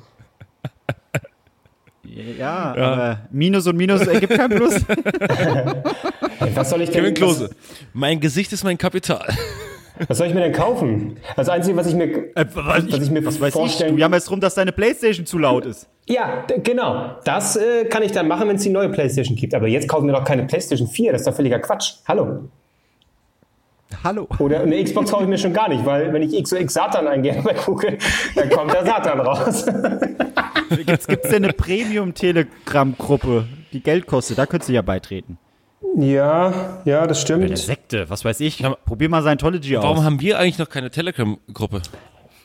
Ja, 2.04 2.74
aber 2.76 3.20
Minus 3.30 3.66
und 3.66 3.76
Minus 3.76 4.06
ergibt 4.06 4.34
kein 4.34 4.50
Plus. 4.50 4.74
Was 6.54 6.70
soll 6.70 6.82
ich 6.82 6.90
denn? 6.90 7.00
Kevin 7.02 7.14
Klose. 7.14 7.50
Mein 7.92 8.18
Gesicht 8.20 8.52
ist 8.52 8.64
mein 8.64 8.78
Kapital. 8.78 9.26
Was, 10.06 10.18
soll 10.18 10.28
ich 10.28 10.34
mir 10.34 10.40
denn 10.40 10.52
kaufen? 10.52 11.16
Das 11.36 11.48
Einzige, 11.48 11.76
was 11.76 11.88
ich 11.88 11.94
mir, 11.94 12.06
Äh, 12.36 12.46
was, 12.54 12.90
was 12.90 13.00
ich 13.02 13.10
mir 13.10 13.24
was 13.24 13.40
weiß 13.40 13.48
ich? 13.48 13.52
vorstellen 13.54 13.96
Du 13.96 14.00
jammerst 14.00 14.30
drum, 14.30 14.40
dass 14.40 14.54
deine 14.54 14.70
Playstation 14.70 15.26
zu 15.26 15.38
laut 15.38 15.66
ist. 15.66 15.88
Ja, 16.06 16.44
genau. 16.62 17.16
Das 17.24 17.56
äh, 17.56 17.84
kann 17.86 18.04
ich 18.04 18.12
dann 18.12 18.28
machen, 18.28 18.48
wenn 18.48 18.56
es 18.56 18.62
die 18.62 18.70
neue 18.70 18.88
PlayStation 18.90 19.36
gibt. 19.36 19.54
Aber 19.54 19.66
jetzt 19.66 19.88
kaufen 19.88 20.06
wir 20.06 20.14
doch 20.14 20.22
keine 20.24 20.44
PlayStation 20.44 20.86
4. 20.86 21.12
Das 21.12 21.22
ist 21.22 21.26
doch 21.26 21.34
völliger 21.34 21.58
Quatsch. 21.58 21.94
Hallo. 22.06 22.48
Hallo. 24.04 24.28
Oder 24.38 24.60
eine 24.60 24.82
Xbox 24.82 25.10
kaufe 25.10 25.22
ich 25.24 25.28
mir 25.28 25.38
schon 25.38 25.52
gar 25.52 25.68
nicht, 25.68 25.84
weil 25.86 26.12
wenn 26.12 26.22
ich 26.22 26.42
XOX 26.42 26.74
Satan 26.74 27.06
eingebe 27.08 27.42
bei 27.42 27.54
Google, 27.54 27.98
dann 28.34 28.50
kommt 28.50 28.72
der 28.72 28.84
Satan 28.84 29.20
raus. 29.20 29.64
Gibt's, 30.86 31.06
gibt's 31.06 31.30
denn 31.30 31.44
eine 31.44 31.52
Premium-Telegram-Gruppe, 31.54 33.46
die 33.72 33.80
Geld 33.82 34.06
kostet? 34.06 34.38
Da 34.38 34.46
könntest 34.46 34.68
du 34.68 34.74
ja 34.74 34.82
beitreten. 34.82 35.38
ja, 35.96 36.80
ja, 36.84 37.06
das 37.06 37.24
Eine 37.30 37.46
stimmt. 37.46 37.58
Sekte, 37.58 38.10
was 38.10 38.24
weiß 38.24 38.40
ich. 38.40 38.62
Probier 38.84 39.08
mal 39.08 39.22
Scientology 39.22 39.76
Warum 39.76 39.98
aus. 39.98 40.04
haben 40.04 40.20
wir 40.20 40.38
eigentlich 40.38 40.58
noch 40.58 40.68
keine 40.68 40.90
Telegram-Gruppe? 40.90 41.80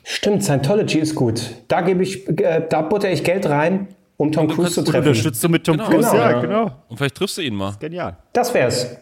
Stimmt, 0.05 0.43
Scientology 0.43 0.99
ist 0.99 1.15
gut. 1.15 1.41
Da 1.67 1.81
gebe 1.81 2.03
ich, 2.03 2.27
äh, 2.39 2.65
da 2.69 2.81
butter 2.81 3.11
ich 3.11 3.23
Geld 3.23 3.47
rein, 3.49 3.87
um 4.17 4.31
Tom 4.31 4.47
Cruise 4.47 4.71
zu 4.73 4.83
treffen. 4.83 5.07
Unterstützt 5.07 5.43
du 5.43 5.49
mit 5.49 5.65
Tom 5.65 5.77
Genau. 5.77 5.89
Cruise? 5.89 6.09
Genau, 6.11 6.23
ja, 6.23 6.31
ja. 6.31 6.39
genau. 6.41 6.71
Und 6.89 6.97
vielleicht 6.97 7.15
triffst 7.15 7.37
du 7.37 7.41
ihn 7.41 7.55
mal. 7.55 7.73
Genial. 7.79 8.17
Das 8.33 8.53
wär's. 8.53 8.95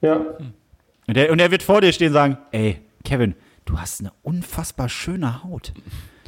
Ja. 0.00 0.20
Und 1.06 1.16
er, 1.16 1.30
und 1.30 1.38
er 1.38 1.50
wird 1.50 1.62
vor 1.62 1.80
dir 1.80 1.92
stehen 1.92 2.08
und 2.08 2.14
sagen, 2.14 2.38
ey, 2.52 2.80
Kevin, 3.04 3.34
du 3.64 3.78
hast 3.78 4.00
eine 4.00 4.12
unfassbar 4.22 4.88
schöne 4.88 5.42
Haut. 5.44 5.72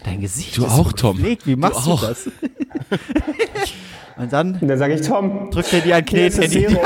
Dein 0.05 0.21
Gesicht 0.21 0.57
Du 0.57 0.65
ist 0.65 0.73
auch, 0.73 0.87
so 0.89 0.93
Tom. 0.93 1.17
gepflegt. 1.17 1.47
Wie 1.47 1.55
Du 1.55 1.61
machst 1.61 1.87
du, 1.87 1.91
auch. 1.93 2.07
das? 2.07 2.31
Und 4.19 4.33
dann 4.33 4.55
Und 4.61 4.69
dann 4.69 4.79
sage 4.79 4.95
ich, 4.95 5.03
Tom, 5.07 5.51
drückt 5.51 5.73
er 5.73 5.81
dir 5.81 5.97
ein. 5.97 6.07
Serum. 6.07 6.79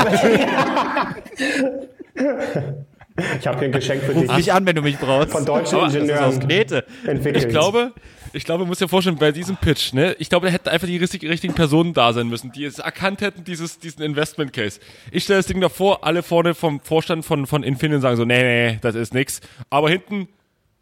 ich 3.39 3.47
habe 3.47 3.59
hier 3.59 3.67
ein 3.67 3.71
Geschenk 3.71 4.03
für 4.03 4.13
dich. 4.13 4.29
Ruf 4.29 4.35
mich 4.37 4.51
an, 4.51 4.65
wenn 4.65 4.75
du 4.75 4.81
mich 4.81 4.97
brauchst. 4.97 5.31
Von 5.31 5.45
deutschen 5.45 5.75
Aber 5.75 5.85
das 5.85 5.95
ist 5.95 6.01
Ingenieuren 6.01 6.25
aus 6.25 6.39
Knete. 6.39 6.85
entwickelt. 7.05 7.45
Ich 7.45 7.49
glaube, 7.49 7.93
ich 8.33 8.45
glaube, 8.45 8.59
man 8.59 8.69
muss 8.69 8.79
ja 8.79 8.87
vorstellen, 8.87 9.17
bei 9.17 9.31
diesem 9.31 9.57
Pitch, 9.57 9.93
ne, 9.93 10.15
ich 10.19 10.29
glaube, 10.29 10.47
da 10.47 10.53
hätten 10.53 10.69
einfach 10.69 10.87
die 10.87 10.97
richtig, 10.97 11.23
richtigen 11.23 11.53
Personen 11.53 11.93
da 11.93 12.13
sein 12.13 12.27
müssen, 12.27 12.51
die 12.51 12.63
es 12.65 12.79
erkannt 12.79 13.21
hätten, 13.21 13.43
dieses, 13.43 13.79
diesen 13.79 14.01
Investment 14.03 14.53
Case. 14.53 14.79
Ich 15.11 15.23
stelle 15.25 15.39
das 15.39 15.47
Ding 15.47 15.59
davor, 15.61 16.03
alle 16.05 16.23
vorne 16.23 16.53
vom 16.53 16.79
Vorstand 16.79 17.25
von, 17.25 17.45
von 17.47 17.63
Infineon 17.63 18.01
sagen 18.01 18.15
so, 18.17 18.25
nee, 18.25 18.41
nee, 18.71 18.79
das 18.81 18.95
ist 18.95 19.13
nix. 19.13 19.41
Aber 19.69 19.89
hinten, 19.89 20.27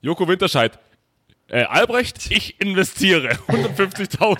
Joko 0.02 0.28
Winterscheid, 0.28 0.78
äh, 1.52 1.64
Albrecht, 1.64 2.30
ich 2.32 2.62
investiere 2.62 3.30
150.000 3.48 4.38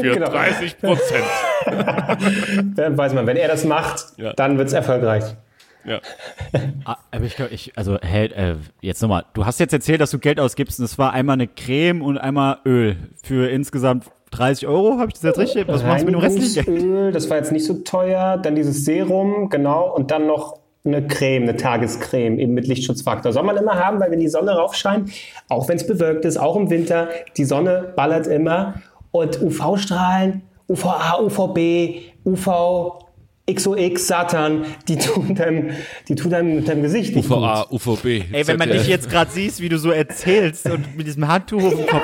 für 0.00 0.14
Genau. 0.14 0.30
30 0.30 0.78
Prozent. 0.78 1.24
Dann 2.76 2.96
weiß 2.96 3.12
man, 3.14 3.26
wenn 3.26 3.36
er 3.36 3.48
das 3.48 3.64
macht, 3.64 4.04
Ja. 4.18 4.32
dann 4.34 4.56
wird's 4.58 4.72
erfolgreich. 4.72 5.24
Ja. 5.84 6.00
Ah, 6.84 6.96
Aber 7.10 7.24
ich 7.24 7.36
glaube, 7.36 7.52
ich, 7.54 7.72
also, 7.76 7.98
hey, 8.00 8.26
äh, 8.26 8.56
jetzt 8.80 9.00
nochmal. 9.02 9.24
Du 9.34 9.46
hast 9.46 9.60
jetzt 9.60 9.72
erzählt, 9.72 10.00
dass 10.00 10.10
du 10.10 10.18
Geld 10.18 10.40
ausgibst 10.40 10.78
und 10.78 10.84
es 10.84 10.98
war 10.98 11.12
einmal 11.12 11.34
eine 11.34 11.46
Creme 11.48 12.02
und 12.02 12.18
einmal 12.18 12.58
Öl 12.64 12.96
für 13.22 13.48
insgesamt 13.50 14.04
30 14.30 14.66
Euro. 14.66 14.98
Habe 14.98 15.08
ich 15.08 15.14
das 15.14 15.22
jetzt 15.22 15.38
richtig? 15.38 15.68
Was 15.68 15.82
machst 15.82 16.02
du 16.02 16.06
mit 16.06 16.14
dem 16.14 16.20
restlichen 16.20 16.64
Geld? 16.64 17.14
Das 17.14 17.30
war 17.30 17.36
jetzt 17.38 17.52
nicht 17.52 17.64
so 17.64 17.74
teuer. 17.74 18.36
Dann 18.38 18.54
dieses 18.54 18.84
Serum, 18.84 19.48
genau. 19.48 19.94
Und 19.94 20.10
dann 20.10 20.26
noch 20.26 20.58
eine 20.84 21.06
Creme, 21.06 21.44
eine 21.44 21.56
Tagescreme, 21.56 22.38
eben 22.38 22.54
mit 22.54 22.66
Lichtschutzfaktor. 22.66 23.32
Soll 23.32 23.42
man 23.42 23.56
immer 23.56 23.74
haben, 23.74 24.00
weil 24.00 24.10
wenn 24.10 24.20
die 24.20 24.28
Sonne 24.28 24.52
raufscheint, 24.52 25.10
auch 25.48 25.68
wenn 25.68 25.76
es 25.76 25.86
bewölkt 25.86 26.24
ist, 26.24 26.36
auch 26.38 26.56
im 26.56 26.70
Winter, 26.70 27.08
die 27.36 27.44
Sonne 27.44 27.92
ballert 27.96 28.26
immer. 28.26 28.74
Und 29.10 29.40
UV-Strahlen, 29.40 30.42
UVA, 30.68 31.20
UVB, 31.20 32.12
UV, 32.24 33.04
XOX, 33.52 34.06
Satan, 34.06 34.66
die 34.88 34.98
tun 34.98 35.34
deinem, 35.34 35.70
die 36.08 36.14
tun 36.14 36.30
deinem, 36.30 36.56
mit 36.56 36.68
deinem 36.68 36.82
Gesicht 36.82 37.16
nicht 37.16 37.30
UVA, 37.30 37.66
gut. 37.68 37.86
UVB. 37.86 38.06
Ey, 38.32 38.46
wenn 38.46 38.58
man 38.58 38.70
dich 38.70 38.86
jetzt 38.86 39.10
gerade 39.10 39.30
siehst, 39.30 39.60
wie 39.60 39.68
du 39.68 39.78
so 39.78 39.90
erzählst 39.90 40.66
und 40.66 40.96
mit 40.96 41.06
diesem 41.06 41.26
Handtuch 41.28 41.62
auf 41.62 41.74
dem 41.74 41.86
Kopf. 41.86 42.02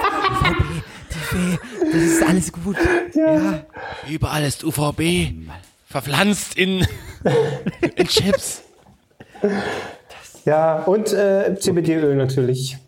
VB, 1.34 1.59
das 1.92 2.03
ist 2.03 2.22
alles 2.22 2.53
gut. 2.53 2.76
Ja. 3.14 3.64
Überall 4.09 4.45
ist 4.45 4.64
UVB. 4.64 5.32
Verpflanzt 5.86 6.57
in, 6.57 6.86
in 7.97 8.07
Chips. 8.09 8.62
Ja, 10.45 10.82
und 10.82 11.12
äh, 11.12 11.55
CBD-Öl 11.59 12.16
natürlich. 12.16 12.78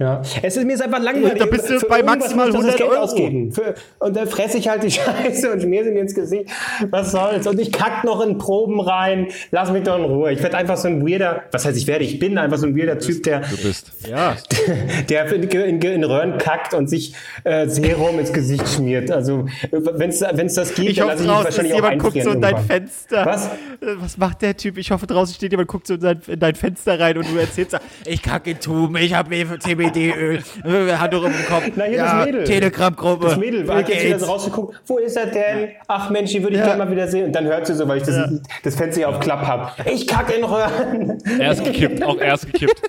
Ja. 0.00 0.22
Es 0.42 0.56
ist 0.56 0.64
mir 0.66 0.72
ist 0.72 0.82
einfach 0.82 0.98
langweilig. 1.02 1.38
Da 1.38 1.44
bist 1.44 1.68
du 1.68 1.78
Für 1.78 1.86
bei 1.86 2.02
maximal 2.02 2.50
muss 2.50 2.64
ich 2.64 2.70
das 2.72 2.74
100 2.74 2.78
Geld 2.78 2.90
Euro. 2.90 3.02
ausgeben. 3.02 3.52
Für, 3.52 3.74
und 3.98 4.16
dann 4.16 4.26
fresse 4.26 4.56
ich 4.56 4.66
halt 4.68 4.82
die 4.82 4.90
Scheiße 4.90 5.52
und 5.52 5.60
schmier 5.60 5.84
sie 5.84 5.90
mir 5.90 6.00
ins 6.00 6.14
Gesicht. 6.14 6.48
Was 6.88 7.12
soll's? 7.12 7.46
Und 7.46 7.60
ich 7.60 7.70
kack 7.70 8.02
noch 8.04 8.22
in 8.22 8.38
Proben 8.38 8.80
rein. 8.80 9.28
Lass 9.50 9.70
mich 9.70 9.82
doch 9.84 9.98
in 9.98 10.04
Ruhe. 10.04 10.32
Ich 10.32 10.42
werde 10.42 10.56
einfach 10.56 10.78
so 10.78 10.88
ein 10.88 11.06
weirder, 11.06 11.42
was 11.52 11.66
heißt 11.66 11.76
ich 11.76 11.86
werde, 11.86 12.04
ich 12.04 12.18
bin 12.18 12.38
einfach 12.38 12.56
so 12.56 12.66
ein 12.66 12.76
weirder 12.76 12.98
Typ, 12.98 13.22
der, 13.24 13.40
Du 13.40 13.56
bist. 13.58 13.92
Ja. 14.08 14.36
der 15.10 15.30
in, 15.34 15.42
in, 15.42 15.82
in 15.82 16.04
Röhren 16.04 16.38
kackt 16.38 16.72
und 16.72 16.88
sich 16.88 17.14
äh, 17.44 17.68
Serum 17.68 18.18
ins 18.18 18.32
Gesicht 18.32 18.66
schmiert. 18.68 19.10
Also 19.10 19.46
wenn 19.70 20.08
es 20.10 20.54
das 20.54 20.74
gibt, 20.74 20.88
Ich 20.88 20.96
dann 20.96 21.10
hoffe 21.10 21.24
lasse 21.24 21.24
ich 21.24 21.28
mich 21.28 21.28
draußen, 21.28 21.44
wahrscheinlich 21.44 21.72
auch 21.72 21.76
jemand 21.76 22.02
guckt 22.02 22.22
so 22.22 22.30
in 22.30 22.40
dein 22.40 22.54
irgendwann. 22.54 22.66
Fenster. 22.80 23.26
Was? 23.26 23.46
Äh, 23.46 23.96
Was 23.98 24.16
macht 24.16 24.40
der 24.40 24.56
Typ? 24.56 24.78
Ich 24.78 24.90
hoffe 24.92 25.06
draußen 25.06 25.34
steht 25.34 25.50
jemand, 25.52 25.68
guckt 25.68 25.86
so 25.86 25.94
in 25.94 26.00
dein, 26.00 26.22
in 26.26 26.40
dein 26.40 26.54
Fenster 26.54 26.98
rein 26.98 27.18
und 27.18 27.30
du 27.30 27.36
erzählst, 27.36 27.78
ich 28.06 28.22
kacke 28.22 28.52
in 28.52 28.60
Tuben, 28.60 28.96
ich 28.96 29.12
habe 29.12 29.34
CBD-Öl, 29.92 30.98
Handtuch 30.98 31.24
im 31.24 31.32
Kopf. 31.48 31.70
Na, 31.76 31.84
hier 31.84 31.96
ja, 31.96 32.16
das 32.18 32.26
Mädel. 32.26 32.44
Telegram-Gruppe. 32.44 33.26
Das 33.26 33.36
Mädel 33.36 33.72
hat 33.72 33.88
jetzt 33.88 34.04
wieder 34.04 34.18
so 34.18 34.26
rausgeguckt. 34.26 34.80
Wo 34.86 34.98
ist 34.98 35.16
er 35.16 35.26
denn? 35.26 35.70
Ach 35.88 36.10
Mensch, 36.10 36.30
die 36.32 36.42
würde 36.42 36.54
ich 36.56 36.60
Ja. 36.60 36.66
gerne 36.66 36.84
mal 36.84 36.90
wieder 36.90 37.08
sehen. 37.08 37.26
Und 37.26 37.32
dann 37.32 37.44
hört 37.46 37.66
sie 37.66 37.74
so, 37.74 37.86
weil 37.88 37.98
ich 37.98 38.04
das, 38.04 38.16
Ja. 38.16 38.28
das 38.62 38.74
Fenster 38.76 39.08
auf 39.08 39.20
Klapp 39.20 39.46
habe. 39.46 39.70
Ich 39.90 40.06
kacke 40.06 40.32
in 40.34 40.44
Röhren. 40.44 41.18
Er 41.38 41.52
ist 41.52 41.64
gekippt, 41.64 42.02
auch 42.02 42.18
er 42.18 42.34
ist 42.34 42.46
gekippt. 42.52 42.80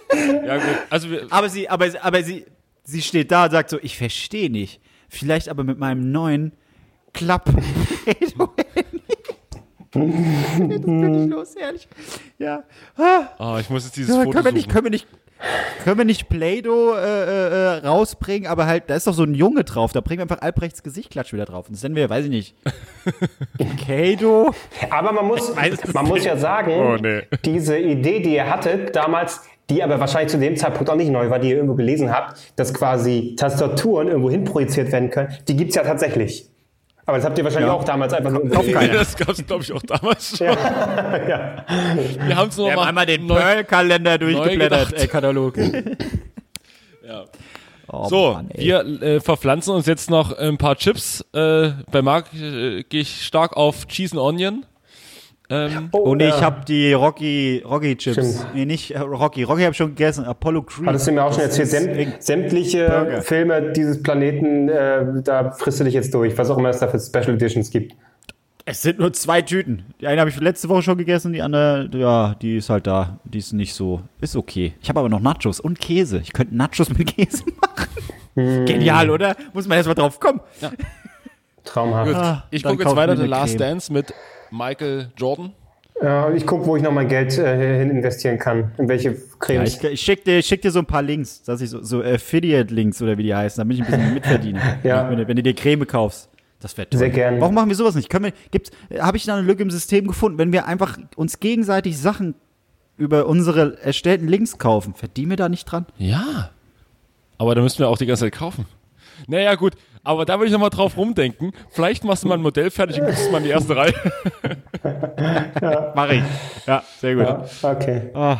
Ja, 0.46 0.56
gut. 0.58 0.66
Also 0.90 1.10
wir, 1.10 1.28
Aber 1.30 1.50
sie, 1.50 1.70
aber, 1.70 1.88
aber 2.02 2.24
sie, 2.24 2.46
sie 2.84 3.02
steht 3.02 3.32
da 3.32 3.46
und 3.46 3.52
sagt 3.52 3.70
so, 3.70 3.78
ich 3.82 3.98
verstehe 3.98 4.50
nicht. 4.52 4.80
Vielleicht 5.10 5.50
aber 5.50 5.64
mit 5.64 5.78
meinem 5.80 6.12
neuen 6.12 6.54
Klapp. 7.14 7.50
Geht 9.92 10.84
doch 10.84 10.88
nicht 10.88 11.30
los, 11.30 11.56
ehrlich. 11.56 11.88
Ja. 12.40 12.64
Ah. 12.98 13.24
oh, 13.40 13.58
ich 13.60 13.70
muss 13.70 13.84
jetzt 13.86 13.98
dieses 13.98 14.16
Ja, 14.16 14.22
Foto 14.24 14.32
können 14.32 14.46
wir 14.46 14.52
nicht, 14.54 14.64
suchen. 14.66 14.74
können 14.74 14.86
wir 14.86 14.92
nicht, 14.92 15.08
können 15.84 15.98
wir 15.98 16.06
nicht 16.06 16.30
Play-Doh 16.30 16.94
äh, 16.96 16.98
äh, 17.00 17.78
äh, 17.80 17.88
rausbringen, 17.88 18.48
aber 18.50 18.68
halt, 18.68 18.84
da 18.88 18.96
ist 18.96 19.08
doch 19.08 19.14
so 19.14 19.24
ein 19.24 19.34
Junge 19.36 19.64
drauf, 19.64 19.92
da 19.92 20.00
bringen 20.02 20.20
wir 20.20 20.24
einfach 20.24 20.42
Albrechts 20.42 20.84
Gesichtklatsch 20.84 21.34
wieder 21.34 21.46
drauf. 21.46 21.68
Und 21.68 21.76
das 21.76 21.84
nennen 21.84 21.96
wir, 21.96 22.10
weiß 22.10 22.26
ich 22.26 22.32
nicht, 22.32 22.56
Kado. 23.86 24.52
Aber 24.90 25.12
man 25.12 25.26
muss, 25.26 25.56
weiß 25.56 25.78
es 25.84 25.94
man 25.94 26.06
muss 26.08 26.24
ja 26.24 26.38
sagen, 26.38 26.72
Oh, 26.72 26.96
nee. 27.02 27.24
diese 27.46 27.78
Idee, 27.78 28.22
die 28.22 28.36
ihr 28.36 28.50
hattet 28.50 28.96
damals, 28.96 29.42
die 29.70 29.82
aber 29.84 30.00
wahrscheinlich 30.00 30.32
zu 30.32 30.38
dem 30.38 30.56
Zeitpunkt 30.58 30.90
auch 30.90 30.96
nicht 30.96 31.12
neu 31.12 31.30
war, 31.30 31.40
die 31.40 31.50
ihr 31.50 31.56
irgendwo 31.56 31.76
gelesen 31.76 32.12
habt, 32.14 32.38
dass 32.56 32.74
quasi 32.74 33.36
Tastaturen 33.38 34.08
irgendwo 34.08 34.30
hin 34.30 34.44
projiziert 34.44 34.92
werden 34.92 35.10
können, 35.10 35.34
die 35.48 35.56
gibt's 35.56 35.76
ja 35.76 35.84
tatsächlich. 35.84 36.48
Aber 37.12 37.18
das 37.18 37.26
habt 37.26 37.38
ihr 37.38 37.44
wahrscheinlich 37.44 37.68
Ja. 37.68 37.74
auch 37.74 37.84
damals 37.84 38.14
einfach 38.14 38.32
nur 38.32 38.48
Kauf 38.50 38.72
keiner. 38.72 38.94
Das 39.00 39.18
gab 39.18 39.30
es, 39.30 39.46
glaube 39.46 39.64
ich, 39.64 39.74
auch 39.74 39.82
damals 39.82 40.38
schon. 40.38 40.48
ja. 40.48 40.56
Wir 42.26 42.36
haben 42.38 42.48
es 42.48 42.56
noch 42.58 42.66
Wir 42.68 42.72
haben 42.72 42.78
mal 42.80 42.88
einmal 42.88 43.06
den 43.06 43.28
Pearl-Kalender 43.28 44.18
durchgeblättert, 44.18 44.94
äh, 44.94 45.08
Katalog. 45.08 45.58
Ja. 47.06 47.26
Oh, 47.90 48.08
So, 48.08 48.32
Mann, 48.36 48.50
wir 48.56 48.86
äh, 49.02 49.20
verpflanzen 49.20 49.74
uns 49.76 49.88
jetzt 49.88 50.10
noch 50.10 50.38
ein 50.38 50.58
paar 50.58 50.78
Chips. 50.78 51.26
Äh, 51.34 51.72
bei 51.92 52.02
Marc 52.02 52.34
äh, 52.34 52.84
gehe 52.84 53.02
ich 53.02 53.26
stark 53.26 53.58
auf 53.58 53.88
Cheese 53.88 54.14
and 54.16 54.22
Onion. 54.22 54.66
Ähm, 55.52 55.90
Oh, 55.92 56.00
Oh 56.12 56.16
nee, 56.16 56.28
ja. 56.30 56.36
ich 56.36 56.42
habe 56.42 56.64
die 56.66 56.94
Rocky, 56.94 57.62
Rocky 57.68 57.96
Chips. 57.98 58.16
Stimmt. 58.16 58.56
Nee, 58.56 58.66
nicht 58.66 58.92
äh, 58.92 59.00
Rocky. 59.00 59.44
Rocky 59.44 59.62
habe 59.62 59.72
ich 59.72 59.78
schon 59.78 59.90
gegessen. 59.90 60.26
Apollo 60.26 60.64
Creed. 60.64 60.88
Hattest 60.88 61.08
du 61.08 61.12
mir 61.12 61.24
auch 61.26 61.34
schon 61.34 61.44
erzählt, 61.44 61.70
säm 61.70 62.14
sämtliche 62.20 62.88
Burger. 62.88 63.22
Filme 63.22 63.72
dieses 63.74 64.02
Planeten, 64.02 64.70
äh, 64.70 65.22
da 65.24 65.52
frisst 65.52 65.80
du 65.80 65.84
dich 65.84 65.94
jetzt 65.94 66.14
durch, 66.14 66.38
was 66.38 66.50
auch 66.50 66.58
immer 66.58 66.70
es 66.70 66.80
da 66.80 66.88
für 66.88 67.00
Special 67.00 67.36
Editions 67.36 67.70
gibt. 67.70 67.94
Es 68.64 68.84
sind 68.84 69.00
nur 69.00 69.12
zwei 69.12 69.42
Tüten. 69.42 69.84
Die 70.00 70.08
eine 70.08 70.22
habe 70.22 70.30
ich 70.30 70.40
letzte 70.40 70.70
Woche 70.70 70.84
schon 70.84 70.98
gegessen, 70.98 71.34
die 71.34 71.42
andere, 71.42 71.90
ja, 71.94 72.36
die 72.42 72.58
ist 72.58 72.70
halt 72.70 72.86
da. 72.88 73.18
Die 73.24 73.40
ist 73.40 73.54
nicht 73.54 73.74
so, 73.74 74.02
ist 74.22 74.36
okay. 74.36 74.74
Ich 74.82 74.88
habe 74.88 75.00
aber 75.00 75.10
noch 75.10 75.20
Nachos 75.20 75.60
und 75.60 75.80
Käse. 75.80 76.20
Ich 76.24 76.32
könnte 76.32 76.56
Nachos 76.56 76.90
mit 76.96 77.08
Käse 77.16 77.44
machen. 78.36 78.66
Genial, 78.66 79.10
oder? 79.10 79.36
Muss 79.54 79.68
man 79.68 79.78
erst 79.78 79.88
mal 79.90 79.96
drauf 79.96 80.20
kommen. 80.20 80.40
Traumhaft. 81.64 82.08
gut. 82.08 82.16
Ah, 82.16 82.44
ich 82.52 82.64
gucke 82.64 82.84
jetzt 82.84 82.96
weiter 82.96 83.18
The 83.18 83.26
Last 83.26 83.58
Creme. 83.58 83.70
Dance 83.70 83.92
mit 83.92 84.14
Michael 84.52 85.12
Jordan. 85.18 85.54
Ja, 86.02 86.26
und 86.26 86.36
ich 86.36 86.48
gucke, 86.48 86.66
wo 86.66 86.76
ich 86.76 86.82
noch 86.82 86.92
mein 86.92 87.08
Geld 87.08 87.38
äh, 87.38 87.80
hin 87.80 87.92
investieren 87.92 88.40
kann. 88.40 88.72
In 88.80 88.88
welche 88.90 89.10
Ja, 89.12 89.16
Cremes. 89.40 89.76
ich 89.78 89.84
ich 89.84 90.02
schicke 90.02 90.24
dir, 90.24 90.42
schick 90.42 90.62
dir 90.62 90.72
so 90.72 90.80
ein 90.80 90.86
paar 90.86 91.04
Links, 91.04 91.44
dass 91.44 91.62
ich 91.62 91.70
so, 91.70 91.84
so 91.84 92.02
Affiliate-Links 92.02 93.02
oder 93.04 93.18
wie 93.20 93.24
die 93.24 93.36
heißen, 93.36 93.62
damit 93.62 93.78
ich 93.78 93.84
ein 93.84 93.92
bisschen 93.92 94.14
mitverdiene. 94.16 94.60
Ja. 94.84 95.10
Wenn, 95.10 95.18
du- 95.20 95.28
wenn 95.28 95.36
du 95.36 95.44
dir 95.44 95.54
Creme 95.54 95.86
kaufst. 95.86 96.30
Das 96.60 96.78
wäre 96.78 96.90
toll. 96.90 97.00
Sehr 97.00 97.10
gern. 97.10 97.40
Warum 97.42 97.56
machen 97.56 97.70
wir 97.70 97.76
sowas 97.76 97.96
nicht? 97.96 98.10
Können 98.10 98.26
wir, 98.26 98.34
gibt's, 98.52 98.72
habe 99.00 99.18
ich 99.18 99.26
da 99.26 99.36
eine 99.36 99.46
Lücke 99.46 99.64
im 99.64 99.72
System 99.72 100.08
gefunden? 100.08 100.38
Wenn 100.38 100.52
wir 100.52 100.66
einfach 100.68 100.98
uns 101.16 101.40
gegenseitig 101.40 101.98
Sachen 101.98 102.36
über 102.98 103.26
unsere 103.28 103.80
erstellten 103.84 104.28
Links 104.28 104.58
kaufen, 104.60 104.94
verdienen 104.94 105.32
wir 105.32 105.38
da 105.38 105.50
nicht 105.50 105.66
dran? 105.66 105.86
Ja. 105.98 106.52
Aber 107.40 107.56
da 107.56 107.62
müssten 107.62 107.80
wir 107.80 107.90
auch 107.90 107.98
die 107.98 108.06
ganze 108.06 108.26
Zeit 108.26 108.34
kaufen. 108.34 108.66
Naja, 109.28 109.56
gut. 109.56 109.74
Aber 110.04 110.26
da 110.26 110.36
würde 110.40 110.48
ich 110.48 110.52
nochmal 110.52 110.70
drauf 110.72 110.98
rumdenken. 110.98 111.52
Vielleicht 111.70 112.04
machst 112.04 112.24
du 112.24 112.28
mal 112.28 112.36
ein 112.36 112.42
Modell 112.42 112.72
fertig 112.72 113.00
und 113.00 113.06
gibst 113.08 113.24
es 113.26 113.32
mal 113.32 113.38
in 113.38 113.44
die 113.44 113.50
erste 113.52 113.76
Reihe. 113.76 113.94
Mache 115.96 116.16
ich. 116.16 116.24
Ja, 116.68 116.84
sehr 117.00 117.16
gut. 117.16 117.26
Ja, 117.26 117.72
okay. 117.72 118.02
Ah, 118.14 118.38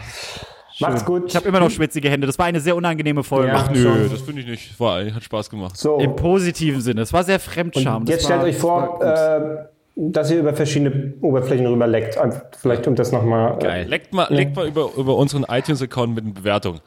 Macht's 0.80 1.06
gut. 1.06 1.26
ich 1.28 1.36
habe 1.36 1.48
immer 1.48 1.60
noch 1.60 1.70
schwitzige 1.70 2.10
Hände. 2.10 2.26
Das 2.26 2.40
war 2.40 2.48
eine 2.48 2.60
sehr 2.60 2.76
unangenehme 2.76 3.24
Folge. 3.24 3.50
Ja. 3.50 3.66
Ach, 3.66 3.70
Nö, 3.72 3.82
schon. 3.84 4.10
das 4.12 4.22
finde 4.22 4.42
ich 4.42 4.48
nicht. 4.48 4.80
War, 4.80 5.04
hat 5.14 5.24
Spaß 5.24 5.50
gemacht. 5.50 5.78
so. 5.78 6.00
Im 6.00 6.16
positiven 6.16 6.82
Sinne. 6.82 7.02
Es 7.02 7.14
war 7.14 7.24
sehr 7.24 7.40
Fremdscham. 7.40 7.98
Und 8.02 8.10
Das 8.10 8.16
jetzt 8.16 8.30
war, 8.30 8.40
stellt 8.40 8.56
euch 8.56 8.60
vor, 8.60 9.00
äh, 9.04 9.66
dass 9.96 10.32
ihr 10.32 10.40
über 10.40 10.54
verschiedene 10.56 11.14
Oberflächen 11.22 11.68
rüber 11.68 11.86
leckt. 11.86 12.18
Vielleicht 12.60 12.88
um 12.88 12.96
das 12.96 13.12
nochmal. 13.12 13.60
Geil. 13.60 13.88
Leckt 13.88 14.14
mal, 14.14 14.28
leckt 14.34 14.56
mal 14.56 14.68
über, 14.68 14.90
über 14.98 15.16
unseren 15.16 15.44
iTunes-Account 15.44 16.16
mit 16.16 16.24
einer 16.26 16.34
Bewertung. 16.34 16.80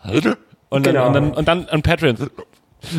Und 0.71 0.87
dann, 0.87 0.95
Genau. 0.95 1.07
und 1.07 1.13
dann, 1.15 1.33
und 1.33 1.47
dann 1.47 1.69
an 1.69 1.83
Patreon. 1.83 2.17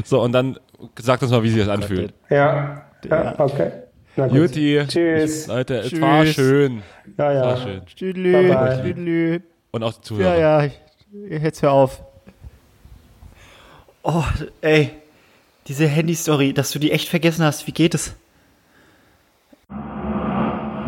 So, 0.05 0.21
und 0.21 0.31
dann 0.31 0.57
sagt 0.99 1.23
uns 1.23 1.31
mal, 1.31 1.43
wie 1.43 1.49
sich 1.49 1.59
das 1.65 1.69
anfühlt. 1.69 2.13
Ja. 2.29 2.83
ja, 3.09 3.35
okay. 3.39 3.71
Na 4.15 4.27
gut. 4.27 4.37
Juti. 4.37 4.81
Tschüss. 4.87 5.47
Leute, 5.47 5.79
es 5.79 5.89
Tschüss. 5.89 6.01
war 6.01 6.25
schön. 6.25 6.81
Ja, 7.17 7.31
ja. 7.33 7.41
War 7.41 7.57
schön. 7.57 7.81
Tschüdelü, 7.85 8.55
tschüdelü. 8.81 9.39
Und 9.71 9.83
auch 9.83 9.93
die 9.93 10.01
Zuhörer. 10.01 10.37
Ja, 10.37 10.61
ja, 10.63 10.65
ich- 10.65 11.41
jetzt 11.43 11.61
hör 11.61 11.71
auf. 11.71 12.01
Oh, 14.03 14.23
ey, 14.61 14.91
diese 15.67 15.87
Handy-Story, 15.87 16.53
dass 16.53 16.71
du 16.71 16.79
die 16.79 16.91
echt 16.91 17.09
vergessen 17.09 17.43
hast, 17.43 17.65
wie 17.67 17.71
geht 17.71 17.95
es? 17.95 18.15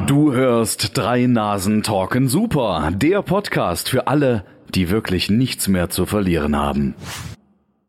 Du 0.06 0.32
hörst 0.34 0.96
drei 0.98 1.26
Nasen 1.26 1.84
talken 1.84 2.30
super, 2.30 2.92
der 2.94 3.22
Podcast 3.24 3.90
für 3.90 4.08
alle, 4.08 4.46
die 4.74 4.90
wirklich 4.90 5.30
nichts 5.30 5.68
mehr 5.68 5.90
zu 5.90 6.06
verlieren 6.06 6.56
haben. 6.56 6.96